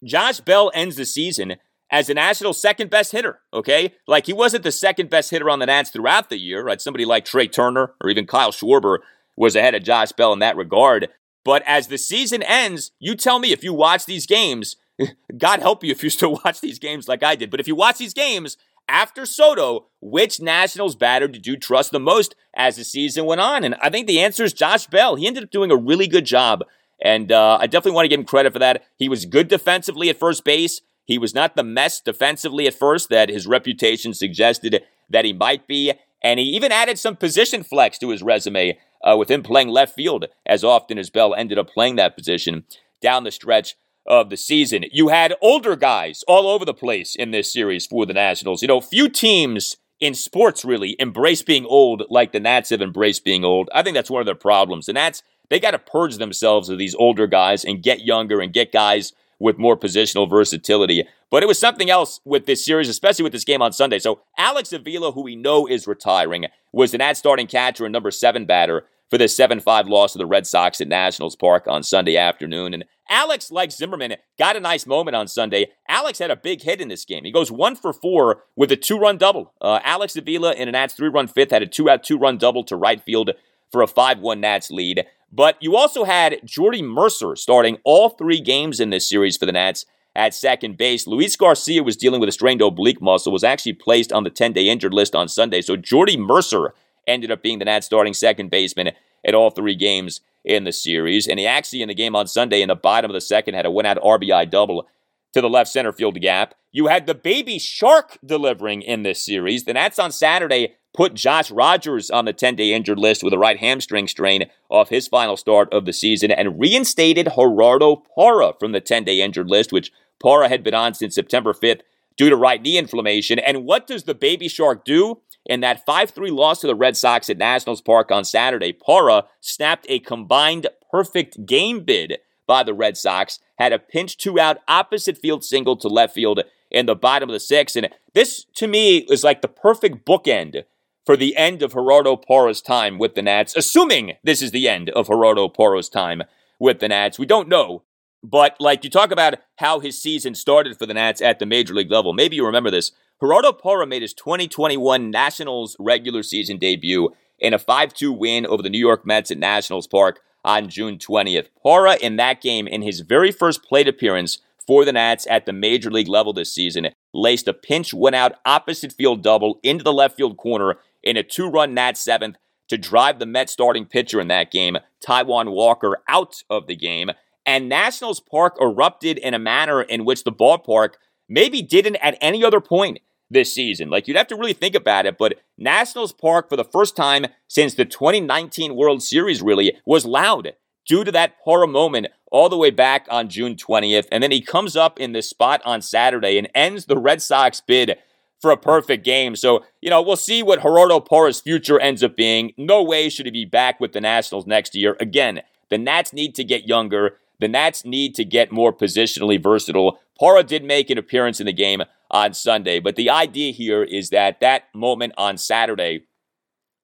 Josh 0.03 0.41
Bell 0.41 0.71
ends 0.73 0.97
the 0.97 1.05
season 1.05 1.57
as 1.91 2.07
the 2.07 2.15
national 2.15 2.53
second 2.53 2.89
best 2.89 3.13
hitter, 3.13 3.41
okay? 3.53 3.95
Like 4.07 4.27
he 4.27 4.33
wasn't 4.33 4.63
the 4.63 4.73
second 4.73 5.11
best 5.11 5.31
hitter 5.31 5.51
on 5.51 5.59
the 5.59 5.67
Nats 5.67 5.91
throughout 5.91 6.31
the 6.31 6.39
year, 6.39 6.65
right? 6.65 6.81
Somebody 6.81 7.05
like 7.05 7.25
Trea 7.25 7.49
Turner 7.49 7.93
or 8.01 8.09
even 8.09 8.27
Kyle 8.27 8.53
Schwarber 8.53 8.99
was 9.37 9.57
ahead 9.57 9.75
of 9.75 9.83
Josh 9.83 10.13
Bell 10.13 10.33
in 10.33 10.39
that 10.39 10.57
regard. 10.57 11.09
But 11.45 11.63
as 11.67 11.89
the 11.89 11.99
season 11.99 12.43
ends, 12.43 12.93
you 12.99 13.15
tell 13.15 13.39
me 13.39 13.53
if 13.53 13.63
you 13.63 13.73
watch 13.73 14.07
these 14.07 14.27
games, 14.27 14.77
God 15.39 15.61
help 15.61 15.83
you 15.83 15.91
if 15.91 16.03
you 16.03 16.11
still 16.11 16.41
watch 16.45 16.61
these 16.61 16.79
games 16.79 17.09
like 17.09 17.25
I 17.25 17.35
did. 17.35 17.51
But 17.51 17.61
if 17.61 17.67
you 17.67 17.75
watch 17.75 17.99
these 17.99 18.15
games 18.15 18.57
after 18.89 19.27
Soto, 19.27 19.87
which 20.01 20.41
Nationals 20.41 20.97
batter 20.97 21.29
did 21.29 21.47
you 21.47 21.57
trust 21.57 21.93
the 21.93 22.01
most 22.01 22.35
as 22.55 22.77
the 22.77 22.85
season 22.85 23.25
went 23.27 23.41
on? 23.41 23.65
And 23.65 23.75
I 23.83 23.91
think 23.91 24.07
the 24.07 24.21
answer 24.21 24.45
is 24.45 24.53
Josh 24.53 24.87
Bell. 24.87 25.17
He 25.17 25.27
ended 25.27 25.45
up 25.45 25.51
doing 25.51 25.71
a 25.71 25.77
really 25.77 26.07
good 26.07 26.25
job 26.27 26.65
And 27.01 27.31
uh, 27.31 27.59
I 27.61 27.67
definitely 27.67 27.93
want 27.93 28.05
to 28.07 28.09
give 28.09 28.21
him 28.21 28.27
credit 28.27 28.53
for 28.53 28.59
that. 28.59 28.85
He 28.97 29.09
was 29.09 29.27
good 29.27 29.49
defensively 29.49 30.09
at 30.09 30.19
first 30.19 30.45
base. 30.45 30.81
He 31.05 31.19
was 31.19 31.35
not 31.35 31.55
the 31.55 31.63
mess 31.63 32.01
defensively 32.01 32.67
at 32.67 32.75
first 32.75 33.11
that 33.11 33.29
his 33.29 33.47
reputation 33.47 34.15
suggested 34.15 34.83
that 35.11 35.25
he 35.25 35.33
might 35.33 35.67
be. 35.67 35.93
And 36.23 36.41
he 36.41 36.47
even 36.47 36.73
added 36.73 36.99
some 36.99 37.17
position 37.17 37.63
flex 37.63 37.99
to 37.99 38.11
his 38.11 38.23
resume 38.23 38.79
uh, 39.05 39.17
with 39.17 39.31
him 39.31 39.43
playing 39.43 39.69
left 39.69 39.95
field 39.95 40.27
as 40.47 40.65
often 40.65 40.99
as 40.99 41.11
Bell 41.11 41.35
ended 41.35 41.59
up 41.59 41.69
playing 41.69 41.97
that 41.97 42.17
position 42.17 42.65
down 43.01 43.25
the 43.25 43.31
stretch 43.31 43.77
of 44.09 44.31
the 44.31 44.37
season. 44.37 44.85
You 44.93 45.09
had 45.09 45.35
older 45.41 45.77
guys 45.77 46.25
all 46.27 46.47
over 46.47 46.65
the 46.65 46.75
place 46.75 47.15
in 47.15 47.31
this 47.31 47.53
series 47.53 47.87
for 47.87 48.07
the 48.07 48.15
Nationals. 48.15 48.63
You 48.63 48.69
know, 48.69 48.81
few 48.81 49.09
teams 49.09 49.77
in 50.01 50.15
sports 50.15 50.65
really 50.65 50.97
embrace 50.99 51.43
being 51.43 51.65
old 51.67 52.05
like 52.11 52.33
the 52.33 52.41
Nats 52.41 52.71
have 52.71 52.83
embraced 52.83 53.25
being 53.25 53.45
old. 53.45 53.69
I 53.75 53.83
think 53.83 53.95
that's 53.95 54.11
one 54.11 54.21
of 54.21 54.27
their 54.27 54.35
problems. 54.35 54.87
The 54.87 54.93
Nats, 54.93 55.23
they 55.49 55.61
got 55.61 55.71
to 55.73 55.79
purge 55.79 56.17
themselves 56.17 56.69
of 56.69 56.79
these 56.79 56.95
older 56.95 57.27
guys 57.27 57.65
and 57.65 57.83
get 57.83 58.05
younger 58.05 58.41
and 58.41 58.53
get 58.53 58.73
guys 58.73 59.13
with 59.39 59.59
more 59.59 59.77
positional 59.77 60.29
versatility. 60.29 61.07
But 61.31 61.43
it 61.43 61.47
was 61.47 61.59
something 61.59 61.91
else 61.91 62.21
with 62.25 62.47
this 62.47 62.65
series, 62.65 62.89
especially 62.89 63.25
with 63.25 63.33
this 63.33 63.45
game 63.45 63.61
on 63.63 63.73
Sunday. 63.73 63.99
So 63.99 64.21
Alex 64.39 64.73
Avila, 64.73 65.13
who 65.13 65.23
we 65.23 65.37
know 65.37 65.67
is 65.67 65.87
retiring, 65.87 66.47
was 66.73 66.93
the 66.93 66.99
Nats 66.99 67.19
starting 67.19 67.47
catcher 67.47 67.85
and 67.85 67.93
number 67.93 68.11
seven 68.11 68.47
batter 68.47 68.85
for 69.11 69.19
the 69.19 69.29
7 69.29 69.61
5 69.61 69.89
loss 69.89 70.13
to 70.13 70.19
the 70.19 70.27
Red 70.27 70.47
Sox 70.47 70.81
at 70.81 70.89
Nationals 70.89 71.37
Park 71.37 71.67
on 71.67 71.83
Sunday 71.83 72.17
afternoon. 72.17 72.75
And 72.75 72.85
Alex, 73.09 73.51
like 73.51 73.71
Zimmerman, 73.71 74.17
got 74.39 74.57
a 74.57 74.61
nice 74.61 74.87
moment 74.87 75.15
on 75.15 75.29
Sunday. 75.29 75.69
Alex 75.89 76.19
had 76.19 76.31
a 76.31 76.37
big 76.37 76.63
hit 76.63 76.81
in 76.81 76.89
this 76.89 77.05
game. 77.05 77.25
He 77.25 77.31
goes 77.31 77.53
one 77.53 77.77
for 77.77 77.93
four 77.93 78.43
with 78.57 78.73
a 78.73 78.77
two 78.77 78.99
run 78.99 79.17
double. 79.17 79.53
Uh, 79.61 79.81
Alex 79.85 80.17
Avila 80.17 80.55
in 80.55 80.69
an 80.69 80.73
Nats 80.73 80.95
three 80.95 81.09
run 81.09 81.29
fifth 81.29 81.51
had 81.51 81.63
a 81.63 81.67
two 81.67 81.89
out 81.89 82.03
two 82.03 82.19
run 82.19 82.39
double 82.39 82.65
to 82.65 82.77
right 82.77 83.03
field 83.03 83.31
for 83.71 83.83
a 83.83 83.87
5 83.87 84.21
1 84.21 84.41
Nats 84.41 84.71
lead. 84.71 85.07
But 85.33 85.57
you 85.61 85.77
also 85.77 86.05
had 86.05 86.41
Jordy 86.45 86.83
Mercer 86.83 87.37
starting 87.37 87.79
all 87.85 88.09
three 88.09 88.41
games 88.41 88.81
in 88.81 88.91
this 88.91 89.09
series 89.09 89.37
for 89.37 89.47
the 89.47 89.53
Nats 89.53 89.85
at 90.15 90.35
second 90.35 90.77
base. 90.79 91.07
Luis 91.07 91.37
Garcia 91.37 91.83
was 91.83 91.97
dealing 91.97 92.21
with 92.21 92.29
a 92.29 92.33
strained 92.33 92.63
oblique 92.63 93.03
muscle, 93.03 93.33
was 93.33 93.45
actually 93.45 93.75
placed 93.75 94.13
on 94.13 94.25
the 94.25 94.31
10 94.31 94.53
day 94.53 94.69
injured 94.69 94.95
list 94.95 95.15
on 95.15 95.29
Sunday. 95.29 95.61
So 95.61 95.77
Jordy 95.77 96.17
Mercer 96.17 96.75
ended 97.07 97.31
up 97.31 97.43
being 97.43 97.59
the 97.59 97.65
Nats 97.65 97.87
starting 97.87 98.15
second 98.15 98.51
baseman 98.51 98.93
at 99.25 99.35
all 99.35 99.51
three 99.51 99.75
games 99.75 100.21
in 100.45 100.65
the 100.65 100.73
series. 100.73 101.27
And 101.27 101.39
he 101.39 101.47
actually, 101.47 101.83
in 101.83 101.89
the 101.89 101.95
game 101.95 102.15
on 102.15 102.27
Sunday, 102.27 102.63
in 102.63 102.69
the 102.69 102.77
bottom 102.77 103.11
of 103.11 103.15
the 103.15 103.21
second, 103.21 103.55
had 103.55 103.67
a 103.67 103.71
one 103.71 103.87
out 103.87 103.99
RBI 103.99 104.51
double 104.51 104.87
to 105.33 105.41
the 105.41 105.51
left 105.51 105.71
center 105.71 105.93
field 105.93 106.21
gap. 106.21 106.55
You 106.73 106.87
had 106.87 107.07
the 107.07 107.15
baby 107.15 107.59
shark 107.59 108.19
delivering 108.25 108.83
in 108.83 109.03
this 109.03 109.25
series. 109.25 109.65
The 109.65 109.75
Nats 109.75 109.99
on 109.99 110.13
Saturday 110.13 110.75
put 110.95 111.15
Josh 111.15 111.51
Rogers 111.51 112.11
on 112.11 112.25
the 112.25 112.33
10 112.33 112.57
day 112.57 112.73
injured 112.73 112.99
list 112.99 113.23
with 113.23 113.33
a 113.33 113.39
right 113.39 113.59
hamstring 113.59 114.09
strain 114.09 114.47
off 114.71 114.89
his 114.89 115.09
final 115.09 115.37
start 115.37 115.73
of 115.73 115.85
the 115.85 115.93
season 115.93 116.31
and 116.31 116.59
reinstated 116.59 117.29
Gerardo 117.37 118.03
Parra 118.17 118.55
from 118.59 118.73
the 118.73 118.81
10 118.81 119.05
day 119.05 119.21
injured 119.21 119.51
list, 119.51 119.73
which 119.73 119.93
Parra 120.23 120.49
had 120.49 120.63
been 120.63 120.75
on 120.75 120.95
since 120.95 121.15
September 121.15 121.53
5th 121.53 121.83
due 122.17 122.31
to 122.31 122.37
right 122.37 122.63
knee 122.63 122.79
inflammation. 122.79 123.39
And 123.39 123.65
what 123.65 123.87
does 123.87 124.05
the 124.05 124.15
baby 124.15 124.49
shark 124.49 124.85
do? 124.85 125.21
In 125.47 125.61
that 125.61 125.87
5 125.87 126.11
3 126.11 126.31
loss 126.31 126.61
to 126.61 126.67
the 126.67 126.75
Red 126.75 126.97
Sox 126.97 127.31
at 127.31 127.39
Nationals 127.39 127.81
Park 127.81 128.11
on 128.11 128.25
Saturday, 128.25 128.73
Parra 128.73 129.25
snapped 129.41 129.87
a 129.89 130.01
combined 130.01 130.67
perfect 130.91 131.47
game 131.47 131.85
bid 131.85 132.19
by 132.47 132.63
the 132.63 132.75
Red 132.75 132.97
Sox, 132.97 133.39
had 133.59 133.73
a 133.73 133.79
pinch 133.79 134.17
two 134.17 134.39
out 134.39 134.59
opposite 134.69 135.19
field 135.19 135.45
single 135.45 135.77
to 135.77 135.89
left 135.89 136.15
field 136.15 136.41
in 136.71 136.87
the 136.87 136.97
bottom 136.97 137.29
of 137.29 137.33
the 137.33 137.41
sixth. 137.41 137.77
And 137.77 137.89
this, 138.13 138.45
to 138.57 138.67
me, 138.67 138.99
is 139.09 139.25
like 139.25 139.41
the 139.41 139.49
perfect 139.49 140.05
bookend 140.05 140.65
for 141.05 141.17
the 141.17 141.37
end 141.37 141.63
of 141.63 141.73
Gerardo 141.73 142.17
Parra's 142.17 142.61
time 142.61 142.99
with 142.99 143.15
the 143.15 143.23
Nats, 143.23 143.55
assuming 143.57 144.15
this 144.25 144.43
is 144.43 144.51
the 144.51 144.69
end 144.69 144.91
of 144.91 145.07
Gerardo 145.07 145.49
Parra's 145.49 145.89
time 145.89 146.23
with 146.59 146.81
the 146.81 146.89
Nats. 146.89 147.19
We 147.19 147.27
don't 147.27 147.49
know 147.49 147.83
but 148.23 148.57
like 148.59 148.83
you 148.83 148.91
talk 148.91 149.13
about 149.13 149.35
how 149.57 149.79
his 149.79 150.01
season 150.01 150.35
started 150.35 150.79
for 150.79 150.87
the 150.87 150.95
Nats 150.95 151.21
at 151.21 151.39
the 151.39 151.47
major 151.47 151.75
league 151.75 151.91
level. 151.91 152.13
Maybe 152.13 152.37
you 152.37 152.45
remember 152.45 152.71
this. 152.71 152.93
Gerardo 153.21 153.53
Parra 153.53 153.87
made 153.87 154.03
his 154.03 154.13
2021 154.13 155.11
Nationals 155.11 155.75
regular 155.79 156.23
season 156.23 156.59
debut 156.59 157.15
in 157.39 157.55
a 157.55 157.59
5-2 157.59 158.17
win 158.17 158.45
over 158.45 158.63
the 158.63 158.69
New 158.69 158.79
York 158.79 159.07
Mets 159.07 159.31
at 159.31 159.39
Nationals 159.39 159.87
Park 159.87 160.21
on 160.45 160.69
June 160.69 160.99
20th. 160.99 161.49
Parra 161.63 161.97
in 161.97 162.17
that 162.17 162.43
game, 162.43 162.67
in 162.67 162.83
his 162.83 163.01
very 163.01 163.33
first 163.33 163.63
plate 163.63 163.89
appearance 163.89 164.39
for 164.67 164.85
the 164.85 164.93
Nats 164.93 165.27
at 165.31 165.47
the 165.47 165.53
major 165.55 165.91
league 165.91 166.09
level 166.09 166.35
this 166.35 166.53
season, 166.53 166.89
laced 167.15 167.49
a 167.49 167.55
pinch 167.55 167.95
went 167.95 168.17
out 168.17 168.35
opposite 168.45 168.93
field 168.93 169.23
double 169.23 169.61
into 169.63 169.83
the 169.83 169.95
left 169.95 170.17
field 170.17 170.37
corner 170.37 170.77
in 171.03 171.17
a 171.17 171.23
two-run 171.23 171.73
Nats 171.73 172.01
seventh 172.01 172.37
to 172.69 172.77
drive 172.77 173.19
the 173.19 173.27
Mets 173.27 173.53
starting 173.53 173.87
pitcher 173.87 174.21
in 174.21 174.29
that 174.29 174.51
game, 174.51 174.77
Taijuan 175.03 175.53
Walker, 175.53 176.03
out 176.09 176.43
of 176.51 176.67
the 176.67 176.77
game 176.77 177.11
and 177.47 177.69
Nationals 177.69 178.21
Park 178.21 178.59
erupted 178.61 179.19
in 179.19 179.33
a 179.33 179.39
manner 179.39 179.81
in 179.81 180.05
which 180.05 180.25
the 180.25 180.33
ballpark 180.33 180.95
maybe 181.29 181.63
didn't 181.63 181.97
at 181.97 182.19
any 182.21 182.45
other 182.45 182.61
point 182.61 183.01
this 183.31 183.53
season. 183.53 183.91
Like 183.91 184.07
you'd 184.07 184.17
have 184.17 184.29
to 184.29 184.37
really 184.37 184.53
think 184.53 184.75
about 184.75 185.07
it, 185.07 185.19
but 185.19 185.35
Nationals 185.59 186.13
Park 186.13 186.49
for 186.49 186.57
the 186.57 186.65
first 186.65 186.97
time 186.97 187.27
since 187.49 187.75
the 187.75 187.85
2019 187.85 188.77
World 188.77 189.03
Series 189.03 189.43
really 189.43 189.77
was 189.85 190.07
loud 190.07 190.53
due 190.87 191.05
to 191.05 191.13
that 191.13 191.35
horror 191.43 191.67
moment 191.67 192.07
all 192.31 192.49
the 192.49 192.57
way 192.57 192.71
back 192.71 193.07
on 193.11 193.29
June 193.29 193.57
20th. 193.57 194.07
And 194.13 194.23
then 194.23 194.31
he 194.31 194.41
comes 194.41 194.77
up 194.77 195.01
in 195.01 195.13
this 195.13 195.29
spot 195.29 195.61
on 195.65 195.83
Saturday 195.83 196.39
and 196.39 196.49
ends 196.55 196.87
the 196.87 196.99
Red 196.99 197.23
Sox 197.23 197.61
bid 197.61 197.97
for 198.41 198.51
a 198.51 198.57
perfect 198.57 199.05
game. 199.05 199.35
So, 199.35 199.65
you 199.81 199.91
know, 199.91 200.03
we'll 200.03 200.17
see 200.17 200.43
what 200.43 200.63
Gerardo 200.63 201.01
Parra's 201.01 201.41
future 201.41 201.81
ends 201.81 202.03
up 202.03 202.17
being. 202.17 202.53
No 202.57 202.83
way 202.83 203.09
should 203.09 203.27
he 203.27 203.33
be 203.33 203.45
back 203.45 203.81
with 203.81 203.93
the 203.93 204.01
Nationals 204.01 204.47
next 204.47 204.75
year. 204.75 204.97
Again, 205.01 205.43
the 205.71 205.79
Nats 205.79 206.13
need 206.13 206.35
to 206.37 206.45
get 206.45 206.69
younger. 206.69 207.17
The 207.41 207.49
Nats 207.49 207.85
need 207.85 208.15
to 208.17 208.25
get 208.25 208.53
more 208.53 208.73
positionally 208.73 209.43
versatile. 209.43 209.99
Parra 210.19 210.43
did 210.43 210.65
make 210.65 210.91
an 210.91 210.99
appearance 210.99 211.41
in 211.41 211.47
the 211.47 211.53
game 211.53 211.83
on 212.11 212.35
Sunday, 212.35 212.81
but 212.81 212.97
the 212.97 213.11
idea 213.11 213.53
here 213.53 213.83
is 213.83 214.11
that 214.11 214.41
that 214.41 214.65
moment 214.75 215.13
on 215.17 215.37
Saturday, 215.37 216.05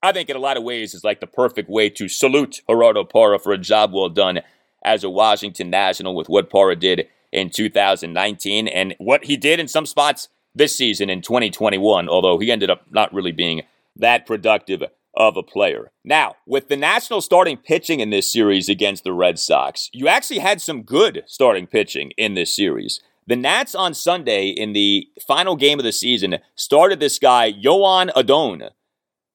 I 0.03 0.13
think 0.13 0.29
in 0.29 0.37
a 0.37 0.41
lot 0.41 0.57
of 0.57 0.65
ways 0.65 0.95
is 0.95 1.05
like 1.05 1.21
the 1.21 1.27
perfect 1.27 1.69
way 1.69 1.89
to 1.91 2.09
salute 2.09 2.61
Gerardo 2.69 3.05
Parra 3.05 3.39
for 3.39 3.53
a 3.53 3.59
job 3.59 3.93
well 3.93 4.09
done 4.09 4.41
as 4.85 5.05
a 5.05 5.11
Washington 5.11 5.71
National 5.71 6.15
with 6.15 6.29
what 6.29 6.51
Parra 6.51 6.77
did 6.77 7.07
in 7.31 7.51
2019 7.51 8.69
and 8.69 8.95
what 8.99 9.25
he 9.25 9.37
did 9.37 9.61
in 9.61 9.69
some 9.69 9.87
spots 9.87 10.29
this 10.55 10.77
season 10.77 11.09
in 11.09 11.23
2021, 11.23 12.09
although 12.09 12.39
he 12.39 12.51
ended 12.51 12.69
up 12.69 12.83
not 12.91 13.13
really 13.15 13.33
being 13.33 13.63
that 13.97 14.27
productive 14.27 14.83
of 15.15 15.37
a 15.37 15.43
player. 15.43 15.91
Now, 16.05 16.37
with 16.47 16.69
the 16.69 16.77
National 16.77 17.21
starting 17.21 17.57
pitching 17.57 18.01
in 18.01 18.11
this 18.11 18.31
series 18.33 18.69
against 18.69 19.05
the 19.05 19.13
Red 19.13 19.39
Sox, 19.39 19.91
you 19.93 20.09
actually 20.09 20.41
had 20.41 20.61
some 20.61 20.83
good 20.83 21.23
starting 21.27 21.67
pitching 21.67 22.13
in 22.17 22.35
this 22.35 22.55
series. 22.55 23.01
The 23.27 23.37
Nats 23.37 23.75
on 23.75 23.95
Sunday 23.95 24.49
in 24.49 24.73
the 24.73 25.09
final 25.27 25.55
game 25.55 25.79
of 25.79 25.85
the 25.85 25.93
season 25.93 26.39
started 26.57 26.99
this 26.99 27.21
guy, 27.21 27.53
Joan 27.53 28.11
Adon. 28.17 28.71